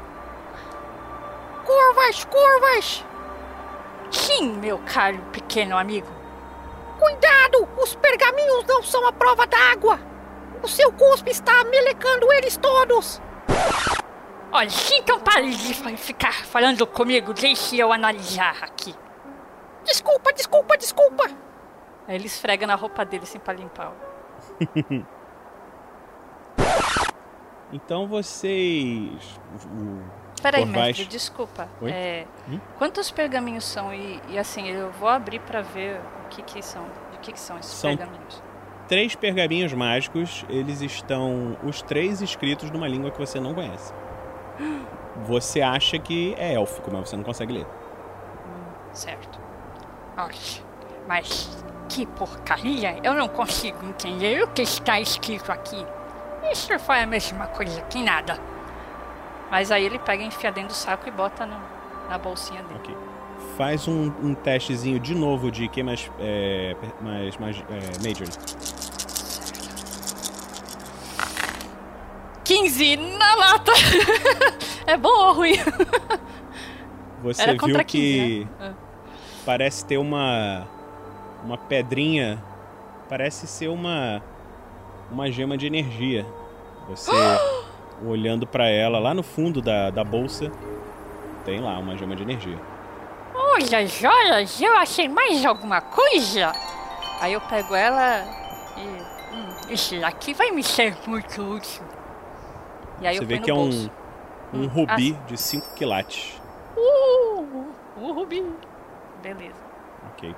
Curvas, 1.65 2.25
curvas! 2.25 3.05
Sim, 4.11 4.53
meu 4.59 4.79
caro 4.87 5.19
pequeno 5.33 5.77
amigo. 5.77 6.09
Cuidado! 6.99 7.69
Os 7.77 7.95
pergaminhos 7.97 8.65
não 8.67 8.83
são 8.83 9.07
a 9.07 9.13
prova 9.13 9.47
d'água! 9.47 9.99
O 10.63 10.69
seu 10.69 10.93
cuspe 10.93 11.31
está 11.31 11.65
melecando 11.65 12.33
eles 12.33 12.57
todos! 12.57 13.21
Olha, 14.51 14.69
então 14.99 15.21
pare 15.21 15.51
de 15.51 15.75
ficar 15.97 16.33
falando 16.47 16.87
comigo, 16.87 17.33
deixe 17.35 17.77
eu 17.79 17.93
analisar 17.93 18.57
aqui. 18.63 18.95
Desculpa, 19.85 20.33
desculpa, 20.33 20.77
desculpa! 20.77 21.25
Aí 22.07 22.15
ele 22.17 22.27
esfrega 22.27 22.67
na 22.67 22.75
roupa 22.75 23.05
dele 23.05 23.25
assim 23.25 23.39
pra 23.39 23.53
limpar. 23.55 23.93
então 27.73 28.07
vocês. 28.09 29.39
O 29.67 30.03
Peraí, 30.43 30.65
Corvais- 30.65 30.87
mestre, 30.87 31.05
desculpa. 31.07 31.69
Oi? 31.81 31.91
É, 31.91 32.27
Hum? 32.49 32.61
Quantos 32.79 33.11
pergaminhos 33.11 33.65
são? 33.65 33.93
E, 33.93 34.21
e 34.29 34.39
assim, 34.39 34.69
eu 34.69 34.91
vou 34.93 35.09
abrir 35.09 35.41
pra 35.41 35.61
ver 35.63 36.01
o 36.25 36.29
que 36.29 36.43
que 36.43 36.63
são. 36.63 36.85
De 37.13 37.19
que 37.19 37.33
que 37.33 37.41
são 37.41 37.59
esses 37.59 37.73
São- 37.73 37.97
pergaminhos. 37.97 38.43
Três 38.89 39.15
pergaminhos 39.15 39.73
mágicos, 39.75 40.47
eles 40.49 40.81
estão 40.81 41.57
os 41.63 41.83
três 41.83 42.23
escritos 42.23 42.71
numa 42.71 42.89
língua 42.89 43.11
que 43.11 43.19
você 43.19 43.39
não 43.39 43.53
conhece. 43.55 43.93
Você 45.27 45.61
acha 45.61 45.99
que 45.99 46.35
é 46.39 46.55
élfico, 46.55 46.91
mas 46.93 47.09
você 47.09 47.17
não 47.17 47.23
consegue 47.25 47.53
ler. 47.53 47.67
Certo. 48.93 49.39
Nossa, 50.17 50.63
mas 51.07 51.63
que 51.89 52.07
porcaria! 52.07 52.99
Eu 53.03 53.13
não 53.15 53.29
consigo 53.29 53.85
entender 53.85 54.43
o 54.43 54.49
que 54.49 54.63
está 54.63 54.99
escrito 54.99 55.53
aqui. 55.53 55.85
Isso 56.51 56.77
foi 56.79 57.01
a 57.01 57.07
mesma 57.07 57.47
coisa 57.49 57.83
que 57.83 58.03
nada. 58.03 58.39
Mas 59.51 59.71
aí 59.71 59.85
ele 59.85 59.99
pega, 59.99 60.23
enfia 60.23 60.51
dentro 60.51 60.69
do 60.71 60.75
saco 60.75 61.07
e 61.09 61.11
bota 61.11 61.45
no- 61.45 61.61
na 62.09 62.17
bolsinha 62.19 62.63
dele. 62.63 62.97
Faz 63.59 63.89
um, 63.89 64.13
um 64.23 64.35
testezinho 64.35 65.01
de 65.01 65.17
novo 65.17 65.51
de 65.51 65.67
que 65.67 65.83
mais. 65.83 66.09
É, 66.21 66.77
mais, 67.01 67.37
mais 67.39 67.57
é, 67.57 68.09
Major. 68.09 68.29
15 72.45 72.97
na 72.97 73.35
lata! 73.35 73.73
é 74.87 74.97
bom 74.97 75.09
ou 75.09 75.33
ruim? 75.33 75.57
Você 77.25 77.43
Era 77.43 77.53
viu 77.53 77.61
contra 77.61 77.83
que 77.83 77.99
15, 77.99 78.45
né? 78.45 78.49
Ah. 78.61 78.73
parece 79.45 79.85
ter 79.85 79.99
uma 79.99 80.69
uma 81.45 81.59
pedrinha, 81.59 82.41
parece 83.09 83.49
ser 83.49 83.67
uma 83.67 84.23
uma 85.11 85.29
gema 85.33 85.59
de 85.59 85.67
energia. 85.67 86.25
Você 86.89 87.11
olhando 88.07 88.47
pra 88.47 88.69
ela 88.69 89.01
lá 89.01 89.13
no 89.13 89.25
fundo 89.25 89.61
da, 89.61 89.91
da 89.91 90.05
bolsa, 90.05 90.49
tem 91.45 91.59
lá 91.59 91.77
uma 91.77 91.97
gema 91.97 92.15
de 92.15 92.23
energia. 92.23 92.78
Olha, 93.39 93.87
joias, 93.87 94.61
eu 94.61 94.77
achei 94.77 95.09
mais 95.09 95.45
alguma 95.45 95.81
coisa. 95.81 96.53
Aí 97.21 97.33
eu 97.33 97.41
pego 97.43 97.75
ela 97.75 98.25
e. 98.77 99.35
Hum, 99.35 99.73
isso 99.73 99.95
aqui 100.05 100.35
vai 100.35 100.51
me 100.51 100.63
ser 100.63 100.97
muito 101.07 101.41
útil. 101.43 101.83
E 103.01 103.07
aí 103.07 103.17
Você 103.17 103.23
eu 103.23 103.27
vê 103.27 103.39
que 103.39 103.51
é 103.51 103.55
um 103.55 103.89
um 104.53 104.63
Hum, 104.63 104.67
rubi 104.67 105.13
de 105.27 105.37
5 105.37 105.75
quilates. 105.75 106.41
Uh, 106.77 107.67
uh, 107.99 108.13
rubi. 108.13 108.43
Beleza. 109.23 109.55
Ok. 110.13 110.35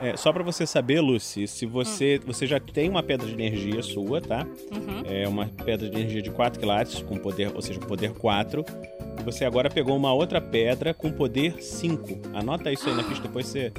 É, 0.00 0.16
só 0.16 0.32
pra 0.32 0.44
você 0.44 0.64
saber, 0.64 1.00
Lucy, 1.00 1.48
se 1.48 1.66
Hum. 1.66 1.70
você 1.70 2.20
você 2.24 2.46
já 2.46 2.60
tem 2.60 2.88
uma 2.88 3.02
pedra 3.02 3.26
de 3.26 3.32
energia 3.34 3.82
sua, 3.82 4.20
tá? 4.20 4.46
Uhum. 4.70 5.02
É 5.04 5.26
uma 5.26 5.46
pedra 5.46 5.88
de 5.88 5.96
energia 5.96 6.22
de 6.22 6.30
4 6.30 6.60
quilates 6.60 7.02
com 7.02 7.18
poder, 7.18 7.50
ou 7.54 7.60
seja, 7.60 7.80
poder 7.80 8.12
4. 8.14 8.64
Você 9.24 9.44
agora 9.44 9.68
pegou 9.68 9.96
uma 9.96 10.12
outra 10.12 10.40
pedra 10.40 10.94
com 10.94 11.10
poder 11.10 11.62
5. 11.62 12.20
Anota 12.34 12.72
isso 12.72 12.88
aí 12.88 12.94
na 12.94 13.04
ficha, 13.04 13.22
depois 13.22 13.46
você 13.46 13.72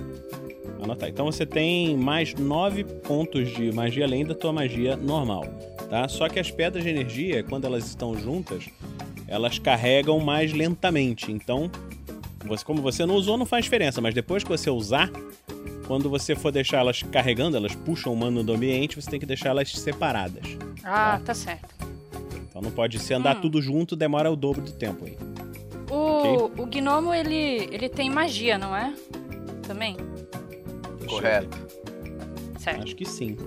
anotar. 0.82 1.10
Então 1.10 1.25
você 1.25 1.45
tem 1.45 1.97
mais 1.97 2.34
9 2.34 2.84
pontos 2.84 3.49
de 3.49 3.71
magia 3.71 4.06
além 4.06 4.25
da 4.25 4.36
tua 4.36 4.54
magia 4.54 4.95
normal, 4.95 5.45
tá? 5.89 6.08
Só 6.08 6.30
que 6.30 6.39
as 6.39 6.49
pedras 6.52 6.84
de 6.84 6.89
energia, 6.89 7.43
quando 7.43 7.65
elas 7.65 7.86
estão 7.86 8.17
juntas, 8.17 8.69
elas 9.28 9.60
carregam 9.60 10.19
mais 10.19 10.54
lentamente. 10.54 11.32
Então, 11.32 11.69
você, 12.45 12.63
como 12.63 12.82
você 12.82 13.06
não 13.06 13.15
usou, 13.15 13.38
não 13.38 13.45
faz 13.45 13.65
diferença, 13.65 14.02
mas 14.02 14.13
depois 14.13 14.43
que 14.43 14.49
você 14.49 14.69
usar, 14.69 15.12
quando 15.88 16.10
você 16.10 16.36
for 16.36 16.52
deixar 16.52 16.78
elas 16.78 17.04
carregando, 17.04 17.58
elas 17.58 17.75
puxam 17.75 18.13
o 18.13 18.15
mano 18.15 18.43
do 18.43 18.54
ambiente, 18.54 18.95
você 18.95 19.10
tem 19.10 19.19
que 19.19 19.25
deixar 19.25 19.49
elas 19.49 19.71
separadas. 19.71 20.58
Ah, 20.84 21.19
tá 21.25 21.34
certo. 21.34 21.88
Então 22.60 22.69
não 22.69 22.76
pode 22.76 23.00
se 23.00 23.13
andar 23.13 23.38
Hum. 23.38 23.41
tudo 23.41 23.62
junto, 23.62 23.95
demora 23.95 24.30
o 24.30 24.36
dobro 24.36 24.62
do 24.62 24.74
tempo 24.74 25.06
aí. 25.06 25.17
O, 25.89 26.52
o 26.62 26.65
gnomo, 26.65 27.13
ele, 27.13 27.69
ele 27.72 27.88
tem 27.88 28.10
magia, 28.10 28.58
não 28.58 28.76
é? 28.76 28.93
Também? 29.65 29.95
Correto. 31.08 31.58
Certo. 32.60 32.84
Acho 32.84 32.95
que 32.98 33.06
sim. 33.06 33.38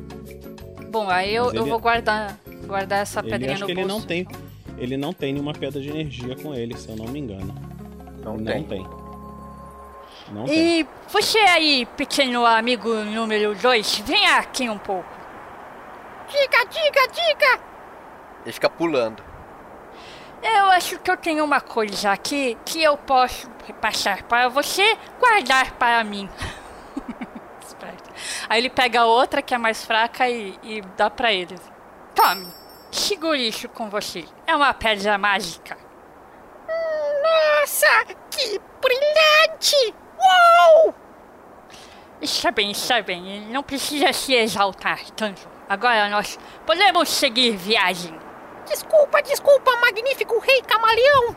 Bom, 0.91 1.09
aí 1.11 1.35
eu, 1.35 1.45
Mas 1.45 1.55
eu 1.55 1.61
ele- 1.63 1.71
vou 1.71 1.79
guardar, 1.79 2.41
guardar 2.67 3.01
essa 3.03 3.21
Ele 3.21 3.29
pedrinha 3.31 3.53
acho 3.53 3.61
no 3.61 3.67
que 3.67 3.73
ele 3.73 3.83
bolso. 3.83 3.99
não 3.99 4.07
tem. 4.07 4.27
Ele 4.79 4.97
não 4.97 5.13
tem 5.13 5.33
nenhuma 5.35 5.53
pedra 5.53 5.81
de 5.81 5.91
energia 5.91 6.35
com 6.35 6.55
ele, 6.55 6.75
se 6.77 6.89
eu 6.89 6.97
não 6.97 7.07
me 7.07 7.21
engano. 7.21 7.55
Não, 8.25 8.37
não 8.39 8.45
tem. 8.45 8.65
tem. 8.65 8.87
Não 10.33 10.45
tem. 10.47 10.81
E 10.81 10.87
você 11.09 11.39
aí, 11.39 11.87
pequeno 11.99 12.47
amigo 12.47 12.89
número 13.05 13.55
2, 13.55 13.99
vem 14.07 14.27
aqui 14.27 14.69
um 14.71 14.79
pouco. 14.79 15.09
Diga, 16.31 16.65
diga, 16.65 17.09
diga! 17.13 17.72
Ele 18.45 18.53
fica 18.53 18.69
pulando. 18.69 19.23
Eu 20.43 20.67
acho 20.71 20.99
que 20.99 21.11
eu 21.11 21.17
tenho 21.17 21.45
uma 21.45 21.61
coisa 21.61 22.11
aqui 22.11 22.59
que 22.65 22.83
eu 22.83 22.97
posso 22.97 23.49
passar 23.81 24.25
para 24.25 24.49
você, 24.49 24.99
guardar 25.21 25.73
para 25.73 26.03
mim. 26.03 26.29
Aí 28.49 28.61
ele 28.61 28.71
pega 28.71 29.05
outra 29.05 29.41
que 29.41 29.55
é 29.55 29.59
mais 29.59 29.85
fraca 29.85 30.29
e, 30.29 30.59
e 30.63 30.81
dá 30.97 31.09
pra 31.09 31.33
ele. 31.33 31.57
Tome, 32.15 32.47
segure 32.91 33.47
isso 33.47 33.69
com 33.69 33.89
você. 33.89 34.25
É 34.47 34.55
uma 34.55 34.75
pedra 34.75 35.17
mágica. 35.17 35.77
Nossa, 37.23 37.87
que 38.31 38.61
brilhante! 38.81 39.95
Uou! 40.19 40.95
Está 42.21 42.51
bem, 42.51 42.73
está 42.73 43.01
bem. 43.01 43.41
Não 43.49 43.63
precisa 43.63 44.13
se 44.13 44.35
exaltar 44.35 45.11
tanto. 45.13 45.49
Agora 45.69 46.09
nós 46.09 46.39
podemos 46.67 47.09
seguir 47.09 47.57
viagem. 47.57 48.19
Desculpa, 48.69 49.23
desculpa, 49.23 49.71
magnífico 49.81 50.39
rei 50.39 50.63
camaleão. 50.63 51.37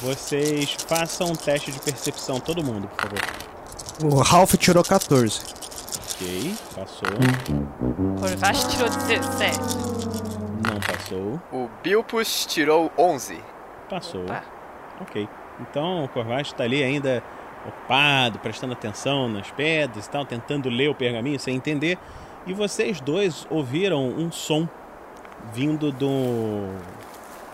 Vocês 0.00 0.76
façam 0.86 1.28
um 1.28 1.34
teste 1.34 1.72
de 1.72 1.80
percepção, 1.80 2.38
todo 2.38 2.62
mundo, 2.62 2.88
por 2.88 3.02
favor. 3.02 3.18
O 4.04 4.20
Ralph 4.20 4.54
tirou 4.54 4.84
14. 4.84 5.40
Ok, 6.14 6.54
passou. 6.74 7.08
Corvache 8.20 8.68
tirou 8.68 8.88
17. 8.88 9.58
Não 10.68 10.80
passou. 10.80 11.40
O 11.52 11.68
Bilpus 11.82 12.46
tirou 12.46 12.92
11. 12.96 13.42
Passou. 13.90 14.24
Ok. 15.00 15.28
Então 15.60 16.04
o 16.04 16.08
Corvate 16.08 16.54
tá 16.54 16.64
ali 16.64 16.82
ainda 16.82 17.22
ocupado, 17.66 18.38
prestando 18.38 18.72
atenção 18.72 19.28
nas 19.28 19.50
pedras 19.50 20.06
e 20.06 20.10
tal, 20.10 20.24
tentando 20.24 20.68
ler 20.68 20.88
o 20.88 20.94
pergaminho 20.94 21.38
sem 21.40 21.56
entender. 21.56 21.98
E 22.46 22.52
vocês 22.52 23.00
dois 23.00 23.46
ouviram 23.50 24.08
um 24.08 24.30
som 24.32 24.68
vindo 25.52 25.92
do. 25.92 26.68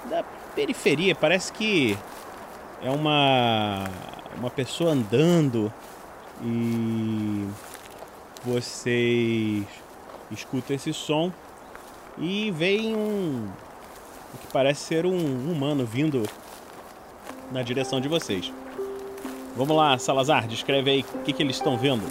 da 0.08 0.22
periferia. 0.54 1.14
Parece 1.14 1.52
que 1.52 1.98
é 2.82 2.90
uma. 2.90 3.84
uma 4.38 4.50
pessoa 4.50 4.92
andando 4.92 5.72
e. 6.42 7.46
vocês 8.44 9.64
escutam 10.30 10.76
esse 10.76 10.92
som 10.92 11.32
e 12.18 12.50
veem 12.50 12.94
um. 12.94 13.48
o 14.34 14.38
que 14.38 14.46
parece 14.52 14.82
ser 14.82 15.06
um 15.06 15.50
humano 15.50 15.84
vindo 15.84 16.22
na 17.50 17.62
direção 17.62 18.00
de 18.00 18.08
vocês. 18.08 18.52
Vamos 19.56 19.76
lá, 19.76 19.96
Salazar, 19.98 20.48
descreve 20.48 20.90
aí 20.90 21.04
o 21.14 21.18
que, 21.20 21.32
que 21.32 21.42
eles 21.42 21.56
estão 21.56 21.78
vendo. 21.78 22.02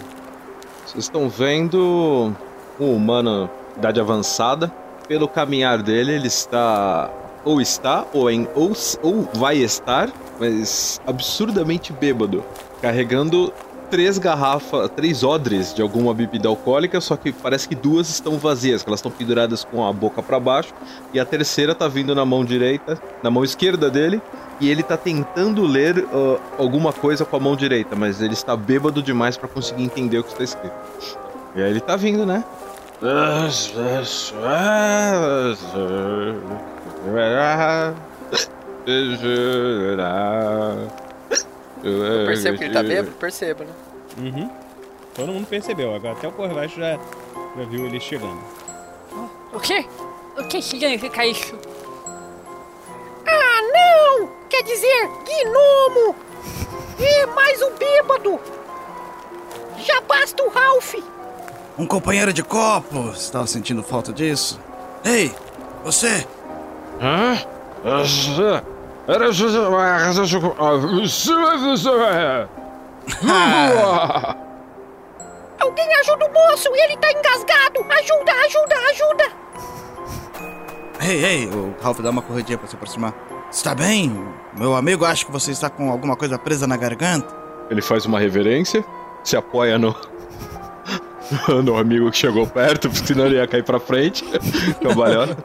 Vocês 0.86 1.04
estão 1.04 1.28
vendo 1.28 2.34
um 2.78 2.94
humano 2.94 3.48
de 3.72 3.78
idade 3.78 4.00
avançada. 4.00 4.72
Pelo 5.06 5.28
caminhar 5.28 5.82
dele, 5.82 6.12
ele 6.12 6.28
está 6.28 7.10
ou 7.44 7.60
está 7.60 8.06
ou 8.12 8.30
em 8.30 8.48
ou, 8.54 8.72
ou 9.02 9.28
vai 9.34 9.58
estar, 9.58 10.10
mas 10.40 11.00
absurdamente 11.06 11.92
bêbado, 11.92 12.42
carregando 12.80 13.52
três 13.90 14.18
garrafas, 14.18 14.90
três 14.96 15.22
odres 15.22 15.72
de 15.74 15.82
alguma 15.82 16.12
bebida 16.12 16.48
alcoólica, 16.48 17.00
só 17.00 17.16
que 17.16 17.30
parece 17.32 17.68
que 17.68 17.74
duas 17.74 18.08
estão 18.08 18.38
vazias, 18.38 18.82
que 18.82 18.88
elas 18.88 18.98
estão 18.98 19.12
penduradas 19.12 19.62
com 19.62 19.86
a 19.86 19.92
boca 19.92 20.22
para 20.22 20.40
baixo, 20.40 20.74
e 21.12 21.20
a 21.20 21.24
terceira 21.24 21.74
tá 21.74 21.86
vindo 21.86 22.14
na 22.14 22.24
mão 22.24 22.44
direita, 22.44 22.98
na 23.22 23.30
mão 23.30 23.44
esquerda 23.44 23.90
dele, 23.90 24.20
e 24.60 24.68
ele 24.68 24.82
tá 24.82 24.96
tentando 24.96 25.62
ler 25.62 25.98
uh, 25.98 26.40
alguma 26.58 26.92
coisa 26.92 27.24
com 27.24 27.36
a 27.36 27.40
mão 27.40 27.54
direita, 27.54 27.94
mas 27.94 28.20
ele 28.20 28.32
está 28.34 28.56
bêbado 28.56 29.02
demais 29.02 29.36
para 29.36 29.48
conseguir 29.48 29.84
entender 29.84 30.18
o 30.18 30.24
que 30.24 30.32
está 30.32 30.44
escrito. 30.44 30.74
E 31.54 31.62
aí 31.62 31.70
ele 31.70 31.80
tá 31.80 31.94
vindo, 31.94 32.26
né? 32.26 32.42
Eu 41.82 42.26
percebo 42.26 42.58
que 42.58 42.64
ele 42.64 42.74
tá 42.74 42.82
bêbado? 42.82 43.10
Percebo, 43.16 43.64
né? 43.64 43.72
Uhum. 44.18 44.50
Todo 45.14 45.32
mundo 45.32 45.46
percebeu, 45.46 45.94
agora 45.94 46.14
até 46.14 46.26
o 46.26 46.32
Corvacho 46.32 46.80
já, 46.80 46.98
já 47.56 47.64
viu 47.68 47.86
ele 47.86 48.00
chegando. 48.00 48.40
O 49.52 49.60
quê? 49.60 49.84
O 50.36 50.44
que 50.44 50.60
significa 50.62 51.26
isso? 51.26 51.56
Ah, 53.26 53.60
não! 53.72 54.28
Quer 54.48 54.62
dizer, 54.62 55.08
gnomo! 55.24 56.16
E 56.98 57.26
mais 57.26 57.62
um 57.62 57.70
bêbado! 57.76 58.40
Já 59.78 60.00
basta 60.00 60.42
o 60.42 60.48
Ralph! 60.48 60.94
Um 61.78 61.86
companheiro 61.86 62.32
de 62.32 62.42
copo. 62.42 63.10
Estava 63.10 63.46
sentindo 63.46 63.82
falta 63.82 64.12
disso? 64.12 64.60
Ei, 65.04 65.34
você! 65.84 66.26
Hã? 67.00 67.38
Alguém 75.60 75.94
ajuda 75.96 76.26
o 76.26 76.32
moço! 76.32 76.68
Ele 76.72 76.96
tá 76.96 77.10
engasgado! 77.10 77.80
Ajuda, 77.90 78.32
ajuda, 78.44 78.76
ajuda! 78.90 79.24
Ei, 81.00 81.24
ei, 81.24 81.46
o 81.48 81.74
Ralph 81.82 82.00
dá 82.00 82.10
uma 82.10 82.22
corridinha 82.22 82.56
pra 82.56 82.66
se 82.66 82.76
aproximar. 82.76 83.12
Está 83.50 83.74
bem? 83.74 84.10
Meu 84.56 84.74
amigo 84.74 85.04
acha 85.04 85.24
que 85.24 85.32
você 85.32 85.50
está 85.50 85.68
com 85.68 85.90
alguma 85.90 86.16
coisa 86.16 86.38
presa 86.38 86.66
na 86.66 86.76
garganta. 86.76 87.34
Ele 87.68 87.82
faz 87.82 88.06
uma 88.06 88.18
reverência, 88.18 88.84
se 89.22 89.36
apoia 89.36 89.78
no. 89.78 89.94
No 91.64 91.76
amigo 91.76 92.10
que 92.10 92.16
chegou 92.16 92.46
perto, 92.46 92.88
porque 92.90 93.06
senão 93.12 93.26
ele 93.26 93.36
ia 93.36 93.46
cair 93.46 93.64
pra 93.64 93.78
frente. 93.80 94.24
Cambalhona. 94.82 95.36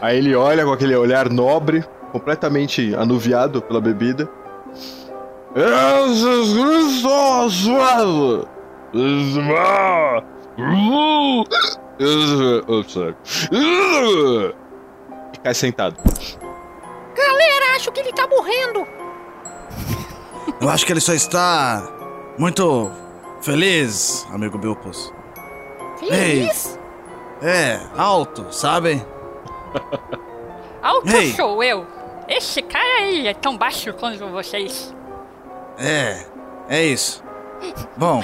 Aí 0.00 0.18
ele 0.18 0.34
olha 0.34 0.64
com 0.64 0.72
aquele 0.72 0.94
olhar 0.94 1.30
nobre, 1.30 1.84
completamente 2.12 2.94
anuviado 2.94 3.62
pela 3.62 3.80
bebida. 3.80 4.28
Jesus 5.56 6.52
Cristo! 6.52 7.08
E 15.32 15.38
cai 15.42 15.54
sentado. 15.54 15.96
Galera, 17.16 17.76
acho 17.76 17.90
que 17.90 18.00
ele 18.00 18.12
tá 18.12 18.26
morrendo! 18.26 18.86
Eu 20.60 20.68
acho 20.68 20.84
que 20.86 20.92
ele 20.92 21.00
só 21.00 21.12
está 21.14 21.82
muito 22.38 22.90
feliz, 23.46 24.26
amigo 24.32 24.58
Bilpus. 24.58 25.12
Feliz? 26.00 26.76
É, 27.40 27.78
alto, 27.96 28.52
sabe? 28.52 29.06
Alto 30.82 31.08
Ei. 31.16 31.32
sou 31.32 31.62
eu! 31.62 31.86
Esse 32.28 32.60
cara 32.60 33.02
aí 33.02 33.28
é 33.28 33.34
tão 33.34 33.56
baixo 33.56 33.92
quanto 33.94 34.26
vocês. 34.28 34.94
É, 35.78 36.26
é 36.68 36.84
isso. 36.84 37.22
Bom. 37.96 38.22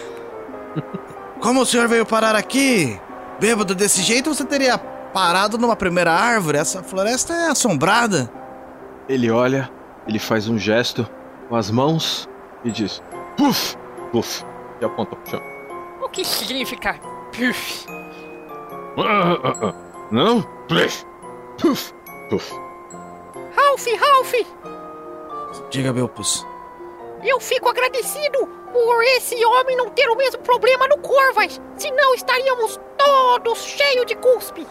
Como 1.40 1.60
o 1.60 1.66
senhor 1.66 1.88
veio 1.88 2.06
parar 2.06 2.34
aqui? 2.34 2.98
Bêbado 3.38 3.74
desse 3.74 4.02
jeito, 4.02 4.34
você 4.34 4.44
teria 4.44 4.78
parado 4.78 5.58
numa 5.58 5.76
primeira 5.76 6.12
árvore. 6.12 6.58
Essa 6.58 6.82
floresta 6.82 7.32
é 7.34 7.48
assombrada. 7.48 8.30
Ele 9.08 9.30
olha, 9.30 9.70
ele 10.06 10.18
faz 10.18 10.48
um 10.48 10.58
gesto 10.58 11.08
com 11.48 11.56
as 11.56 11.70
mãos 11.70 12.28
e 12.64 12.70
diz: 12.70 13.02
Puf! 13.40 13.74
Puf! 14.12 14.44
E 14.82 14.84
aponta 14.84 15.16
pro 15.16 15.30
chão. 15.30 15.42
O 16.02 16.10
que 16.10 16.22
significa? 16.22 17.00
Puf. 17.32 17.86
Não? 20.10 20.42
Puf! 20.68 21.06
Puf! 21.58 21.94
Puf! 22.28 22.52
Ralph, 23.56 23.86
Ralph! 23.98 24.34
Diga, 25.70 25.90
Bilpus. 25.90 26.46
Eu 27.24 27.40
fico 27.40 27.70
agradecido 27.70 28.46
por 28.74 29.02
esse 29.16 29.42
homem 29.42 29.74
não 29.74 29.88
ter 29.88 30.10
o 30.10 30.16
mesmo 30.16 30.42
problema 30.42 30.86
no 30.88 30.98
Corvas. 30.98 31.58
Senão 31.78 32.14
estaríamos 32.14 32.78
todos 32.98 33.58
cheios 33.64 34.04
de 34.04 34.16
cuspe. 34.16 34.66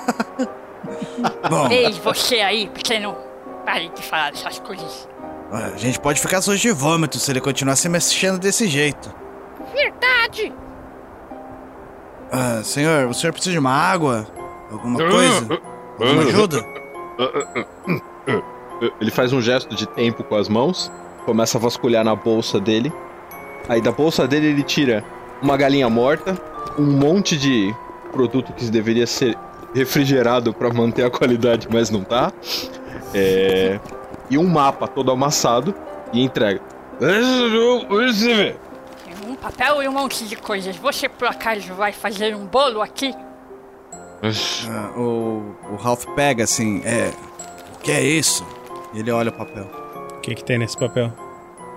Bom. 1.50 1.68
Ei, 1.70 1.92
você 1.92 2.40
aí, 2.40 2.70
pequeno. 2.70 3.14
Pare 3.66 3.90
de 3.90 4.02
falar 4.02 4.32
essas 4.32 4.58
coisas. 4.58 5.06
A 5.50 5.76
gente 5.76 5.98
pode 5.98 6.20
ficar 6.20 6.42
sujo 6.42 6.60
de 6.60 6.70
vômito 6.70 7.18
se 7.18 7.30
ele 7.30 7.40
continuar 7.40 7.76
se 7.76 7.88
mexendo 7.88 8.38
desse 8.38 8.68
jeito. 8.68 9.12
Verdade. 9.74 10.52
Ah, 12.30 12.60
senhor, 12.62 13.08
o 13.08 13.14
senhor 13.14 13.32
precisa 13.32 13.52
de 13.52 13.58
uma 13.58 13.72
água? 13.72 14.26
Alguma 14.70 14.98
coisa? 14.98 15.60
Alguma 15.98 16.22
ajuda? 16.22 16.62
Ele 19.00 19.10
faz 19.10 19.32
um 19.32 19.40
gesto 19.40 19.74
de 19.74 19.86
tempo 19.86 20.22
com 20.22 20.36
as 20.36 20.48
mãos, 20.48 20.92
começa 21.24 21.56
a 21.56 21.60
vasculhar 21.60 22.04
na 22.04 22.14
bolsa 22.14 22.60
dele. 22.60 22.92
Aí 23.68 23.80
da 23.80 23.90
bolsa 23.90 24.28
dele 24.28 24.48
ele 24.48 24.62
tira 24.62 25.02
uma 25.42 25.56
galinha 25.56 25.88
morta, 25.88 26.36
um 26.78 26.84
monte 26.84 27.36
de 27.36 27.74
produto 28.12 28.52
que 28.52 28.64
deveria 28.66 29.06
ser 29.06 29.36
refrigerado 29.74 30.52
para 30.52 30.72
manter 30.72 31.04
a 31.04 31.10
qualidade, 31.10 31.68
mas 31.70 31.90
não 31.90 32.04
tá. 32.04 32.32
É, 33.14 33.80
e 34.30 34.38
um 34.38 34.46
mapa 34.46 34.86
todo 34.86 35.10
amassado 35.10 35.74
e 36.12 36.22
entrega. 36.22 36.60
Um 39.26 39.34
papel 39.34 39.82
e 39.82 39.88
um 39.88 39.92
monte 39.92 40.24
de 40.24 40.36
coisas. 40.36 40.76
Você 40.76 41.08
por 41.08 41.28
acaso 41.28 41.74
vai 41.74 41.92
fazer 41.92 42.34
um 42.34 42.46
bolo 42.46 42.80
aqui? 42.80 43.14
Ah, 44.68 44.98
o, 44.98 45.54
o 45.70 45.76
Ralph 45.76 46.04
pega 46.16 46.44
assim, 46.44 46.82
é. 46.84 47.12
O 47.76 47.78
que 47.80 47.92
é 47.92 48.02
isso? 48.02 48.44
E 48.92 49.00
ele 49.00 49.10
olha 49.10 49.30
o 49.30 49.32
papel. 49.32 49.66
O 50.16 50.20
que, 50.20 50.34
que 50.34 50.44
tem 50.44 50.58
nesse 50.58 50.76
papel? 50.76 51.12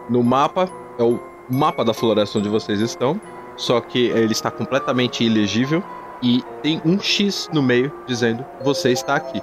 No 0.10 0.24
mapa, 0.24 0.70
é 0.98 1.04
o 1.04 1.20
mapa 1.50 1.86
da 1.86 1.94
floresta 1.94 2.40
onde 2.40 2.50
vocês 2.50 2.80
estão, 2.82 3.20
só 3.56 3.80
que 3.80 4.08
ele 4.08 4.32
está 4.32 4.50
completamente 4.50 5.24
ilegível 5.24 5.84
e 6.22 6.44
tem 6.62 6.82
um 6.86 7.00
X 7.00 7.50
no 7.54 7.62
meio 7.62 7.92
dizendo 8.08 8.46
você 8.64 8.92
está 8.92 9.16
aqui. 9.16 9.42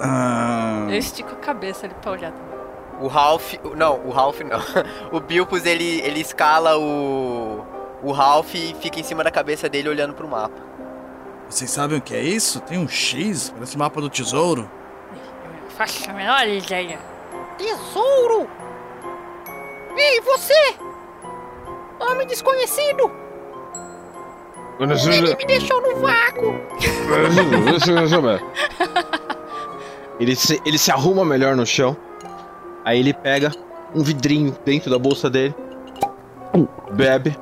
Ah, 0.00 0.86
Eu 0.88 0.96
estico 0.96 1.32
a 1.32 1.36
cabeça 1.36 1.86
ali 1.86 1.94
pra 2.00 2.12
olhar. 2.12 2.32
O 3.00 3.06
Ralph. 3.06 3.54
Não, 3.76 4.00
o 4.06 4.10
Ralph 4.10 4.40
não. 4.40 4.58
O 5.12 5.20
Bilpus 5.20 5.64
ele, 5.64 6.00
ele 6.00 6.20
escala 6.20 6.76
o. 6.78 7.64
O 8.02 8.12
Ralph 8.12 8.54
e 8.54 8.74
fica 8.80 9.00
em 9.00 9.02
cima 9.02 9.24
da 9.24 9.30
cabeça 9.30 9.68
dele 9.68 9.88
olhando 9.88 10.14
pro 10.14 10.28
mapa. 10.28 10.54
Vocês 11.48 11.70
sabem 11.70 11.98
o 11.98 12.00
que 12.00 12.14
é 12.14 12.20
isso? 12.20 12.60
Tem 12.60 12.78
um 12.78 12.86
X, 12.86 13.50
parece 13.50 13.74
o 13.74 13.78
mapa 13.78 14.00
do 14.00 14.08
tesouro. 14.08 14.70
Faço 15.70 16.08
a 16.10 16.12
menor 16.12 16.46
ideia. 16.46 16.98
Tesouro! 17.56 18.48
Ei, 19.96 20.20
você! 20.20 20.74
Homem 21.98 22.26
desconhecido! 22.26 23.10
Ele 24.78 25.34
me 25.34 25.44
deixou 25.46 25.80
no 25.80 26.00
vácuo! 26.00 26.54
Ele 30.20 30.34
se, 30.34 30.60
ele 30.64 30.78
se 30.78 30.90
arruma 30.90 31.24
melhor 31.24 31.56
no 31.56 31.66
chão. 31.66 31.96
Aí 32.84 32.98
ele 32.98 33.12
pega 33.12 33.52
um 33.94 34.02
vidrinho 34.02 34.56
dentro 34.64 34.90
da 34.90 34.98
bolsa 34.98 35.28
dele. 35.30 35.54
Bebe. 36.92 37.36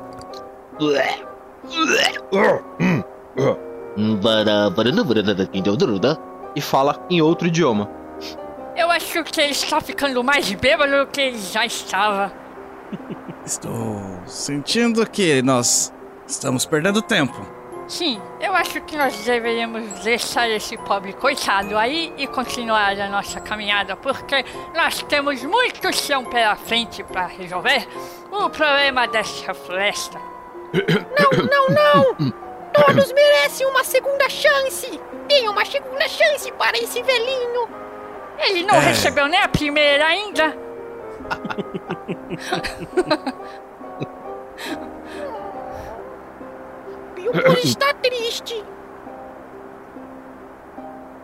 E 6.55 6.61
fala 6.61 7.05
em 7.09 7.21
outro 7.21 7.49
idioma. 7.49 7.91
Eu 8.77 8.91
acho 8.91 9.25
que 9.25 9.41
ele 9.41 9.53
está 9.53 9.81
ficando 9.81 10.23
mais 10.23 10.53
bêbado 10.53 11.05
do 11.05 11.07
que 11.07 11.21
ele 11.21 11.39
já 11.39 11.65
estava. 11.65 12.33
Estou 13.45 14.21
sentindo 14.27 15.09
que 15.09 15.41
nós 15.41 15.93
Estamos 16.27 16.67
perdendo 16.67 17.01
tempo. 17.01 17.47
Sim, 17.89 18.21
eu 18.41 18.53
acho 18.55 18.81
que 18.81 18.97
nós 18.97 19.17
deveríamos 19.25 20.01
deixar 20.01 20.49
esse 20.51 20.77
pobre 20.77 21.13
coitado 21.13 21.79
aí 21.79 22.13
e 22.17 22.27
continuar 22.27 22.99
a 22.99 23.09
nossa 23.09 23.39
caminhada, 23.41 23.95
porque 23.95 24.45
nós 24.75 25.03
temos 25.05 25.45
muito 25.45 25.93
chão 25.95 26.25
pela 26.25 26.57
frente 26.57 27.05
para 27.05 27.27
resolver 27.27 27.87
o 28.33 28.51
problema 28.51 29.07
dessa 29.07 29.55
floresta. 29.55 30.19
Não, 31.19 31.31
não, 31.47 31.69
não! 31.69 32.17
Todos 32.73 33.13
merecem 33.13 33.67
uma 33.69 33.85
segunda 33.85 34.29
chance! 34.29 35.01
Deem 35.29 35.49
uma 35.49 35.65
segunda 35.65 36.09
chance 36.09 36.51
para 36.53 36.77
esse 36.77 37.01
velhinho! 37.03 37.69
Ele 38.39 38.65
não 38.65 38.75
É. 38.75 38.81
recebeu 38.81 39.29
nem 39.29 39.41
a 39.41 39.49
primeira 39.49 40.07
ainda. 40.07 40.55
o 47.29 47.33
Curi 47.33 47.61
está 47.65 47.93
triste. 47.95 48.63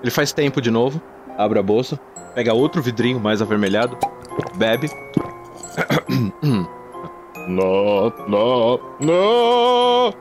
Ele 0.02 0.10
faz 0.10 0.32
tempo 0.32 0.60
de 0.60 0.70
novo, 0.70 1.00
abre 1.38 1.58
a 1.58 1.62
bolsa, 1.62 1.98
pega 2.34 2.52
outro 2.52 2.82
vidrinho 2.82 3.20
mais 3.20 3.40
avermelhado, 3.40 3.96
bebe. 4.56 4.90
Não, 7.48 8.12
não, 8.28 8.80
não. 9.00 10.14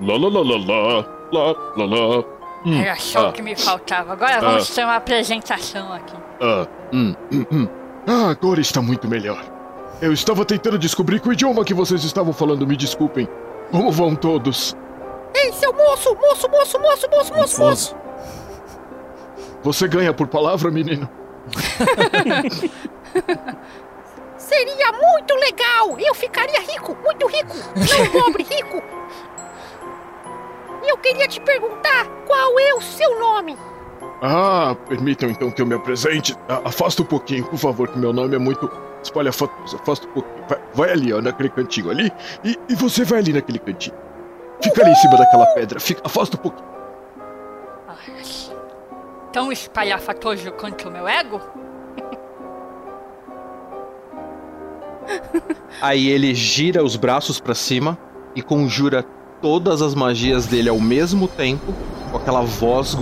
Lá, 0.00 0.16
lá, 0.16 0.28
lá, 0.28 0.40
lá, 0.42 1.06
lá, 1.32 1.56
lá, 1.76 1.84
lá. 1.84 2.24
Era 2.66 2.96
só 2.96 3.26
o 3.26 3.28
ah. 3.28 3.32
que 3.32 3.42
me 3.42 3.56
faltava. 3.56 4.12
Agora 4.12 4.40
vamos 4.40 4.70
ah. 4.70 4.74
ter 4.74 4.84
uma 4.84 4.96
apresentação 4.96 5.92
aqui. 5.92 6.14
Ah, 6.42 6.66
hum, 6.92 7.14
hum, 7.32 7.46
hum. 7.50 7.68
ah 8.06 8.30
Agora 8.30 8.60
está 8.60 8.82
muito 8.82 9.08
melhor. 9.08 9.42
Eu 10.00 10.12
estava 10.14 10.44
tentando 10.46 10.78
descobrir 10.78 11.20
que 11.20 11.28
idioma 11.30 11.64
que 11.64 11.74
vocês 11.74 12.02
estavam 12.04 12.32
falando, 12.32 12.66
me 12.66 12.74
desculpem. 12.76 13.28
Como 13.70 13.92
vão 13.92 14.16
todos? 14.16 14.74
Ei, 15.34 15.52
seu 15.52 15.72
moço! 15.72 16.14
Moço, 16.14 16.48
moço, 16.48 16.78
moço, 16.80 17.08
moço, 17.10 17.34
moço, 17.34 17.60
moço! 17.60 17.96
Você 19.62 19.86
ganha 19.86 20.14
por 20.14 20.26
palavra, 20.26 20.70
menino? 20.70 21.06
Seria 24.38 24.92
muito 24.92 25.34
legal! 25.34 25.98
Eu 25.98 26.14
ficaria 26.14 26.60
rico, 26.60 26.96
muito 27.04 27.26
rico! 27.26 27.56
Não 27.76 28.06
pobre, 28.22 28.42
rico! 28.42 28.82
Eu 30.86 30.96
queria 30.96 31.28
te 31.28 31.40
perguntar 31.40 32.06
qual 32.26 32.58
é 32.58 32.74
o 32.74 32.80
seu 32.80 33.20
nome? 33.20 33.56
Ah, 34.22 34.76
permitam 34.88 35.30
então 35.30 35.50
que 35.50 35.62
eu 35.62 35.66
me 35.66 35.74
apresente. 35.74 36.36
Ah, 36.48 36.62
afasta 36.66 37.02
um 37.02 37.06
pouquinho, 37.06 37.44
por 37.44 37.58
favor, 37.58 37.88
que 37.88 37.98
meu 37.98 38.12
nome 38.12 38.36
é 38.36 38.38
muito 38.38 38.70
espalhafatoso. 39.02 39.76
Afasta 39.76 40.06
um 40.06 40.12
pouquinho. 40.12 40.44
Vai, 40.48 40.60
vai 40.74 40.90
ali, 40.90 41.12
ó, 41.12 41.20
naquele 41.22 41.48
cantinho 41.48 41.90
ali. 41.90 42.12
E, 42.44 42.58
e 42.68 42.74
você 42.74 43.04
vai 43.04 43.20
ali 43.20 43.32
naquele 43.32 43.58
cantinho. 43.58 43.96
Fica 44.62 44.82
ali 44.82 44.90
em 44.92 44.96
cima 44.96 45.16
daquela 45.16 45.46
pedra. 45.46 45.80
Fica, 45.80 46.02
afasta 46.04 46.36
um 46.36 46.40
pouquinho. 46.40 46.70
Tão 49.32 49.52
espalhafatoso 49.52 50.50
quanto 50.52 50.88
o 50.88 50.90
meu 50.90 51.06
ego? 51.06 51.40
Aí 55.80 56.08
ele 56.08 56.34
gira 56.34 56.82
os 56.82 56.96
braços 56.96 57.38
pra 57.38 57.54
cima 57.54 57.96
e 58.34 58.42
conjura 58.42 59.04
todas 59.40 59.82
as 59.82 59.94
magias 59.94 60.46
dele 60.46 60.68
ao 60.68 60.80
mesmo 60.80 61.28
tempo, 61.28 61.72
com 62.10 62.18
aquela 62.18 62.42
voz, 62.42 62.96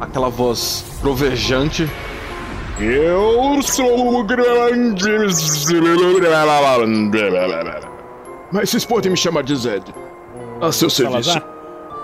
aquela 0.00 0.28
voz 0.28 0.84
trovejante. 1.00 1.88
Eu 2.80 3.60
sou 3.62 4.18
o 4.20 4.24
grande. 4.24 5.04
Mas 8.50 8.70
vocês 8.70 8.84
podem 8.84 9.10
me 9.10 9.16
chamar 9.16 9.42
de 9.42 9.54
Zed. 9.56 9.84
A 10.60 10.72
seu 10.72 10.90
serviço. 10.90 11.40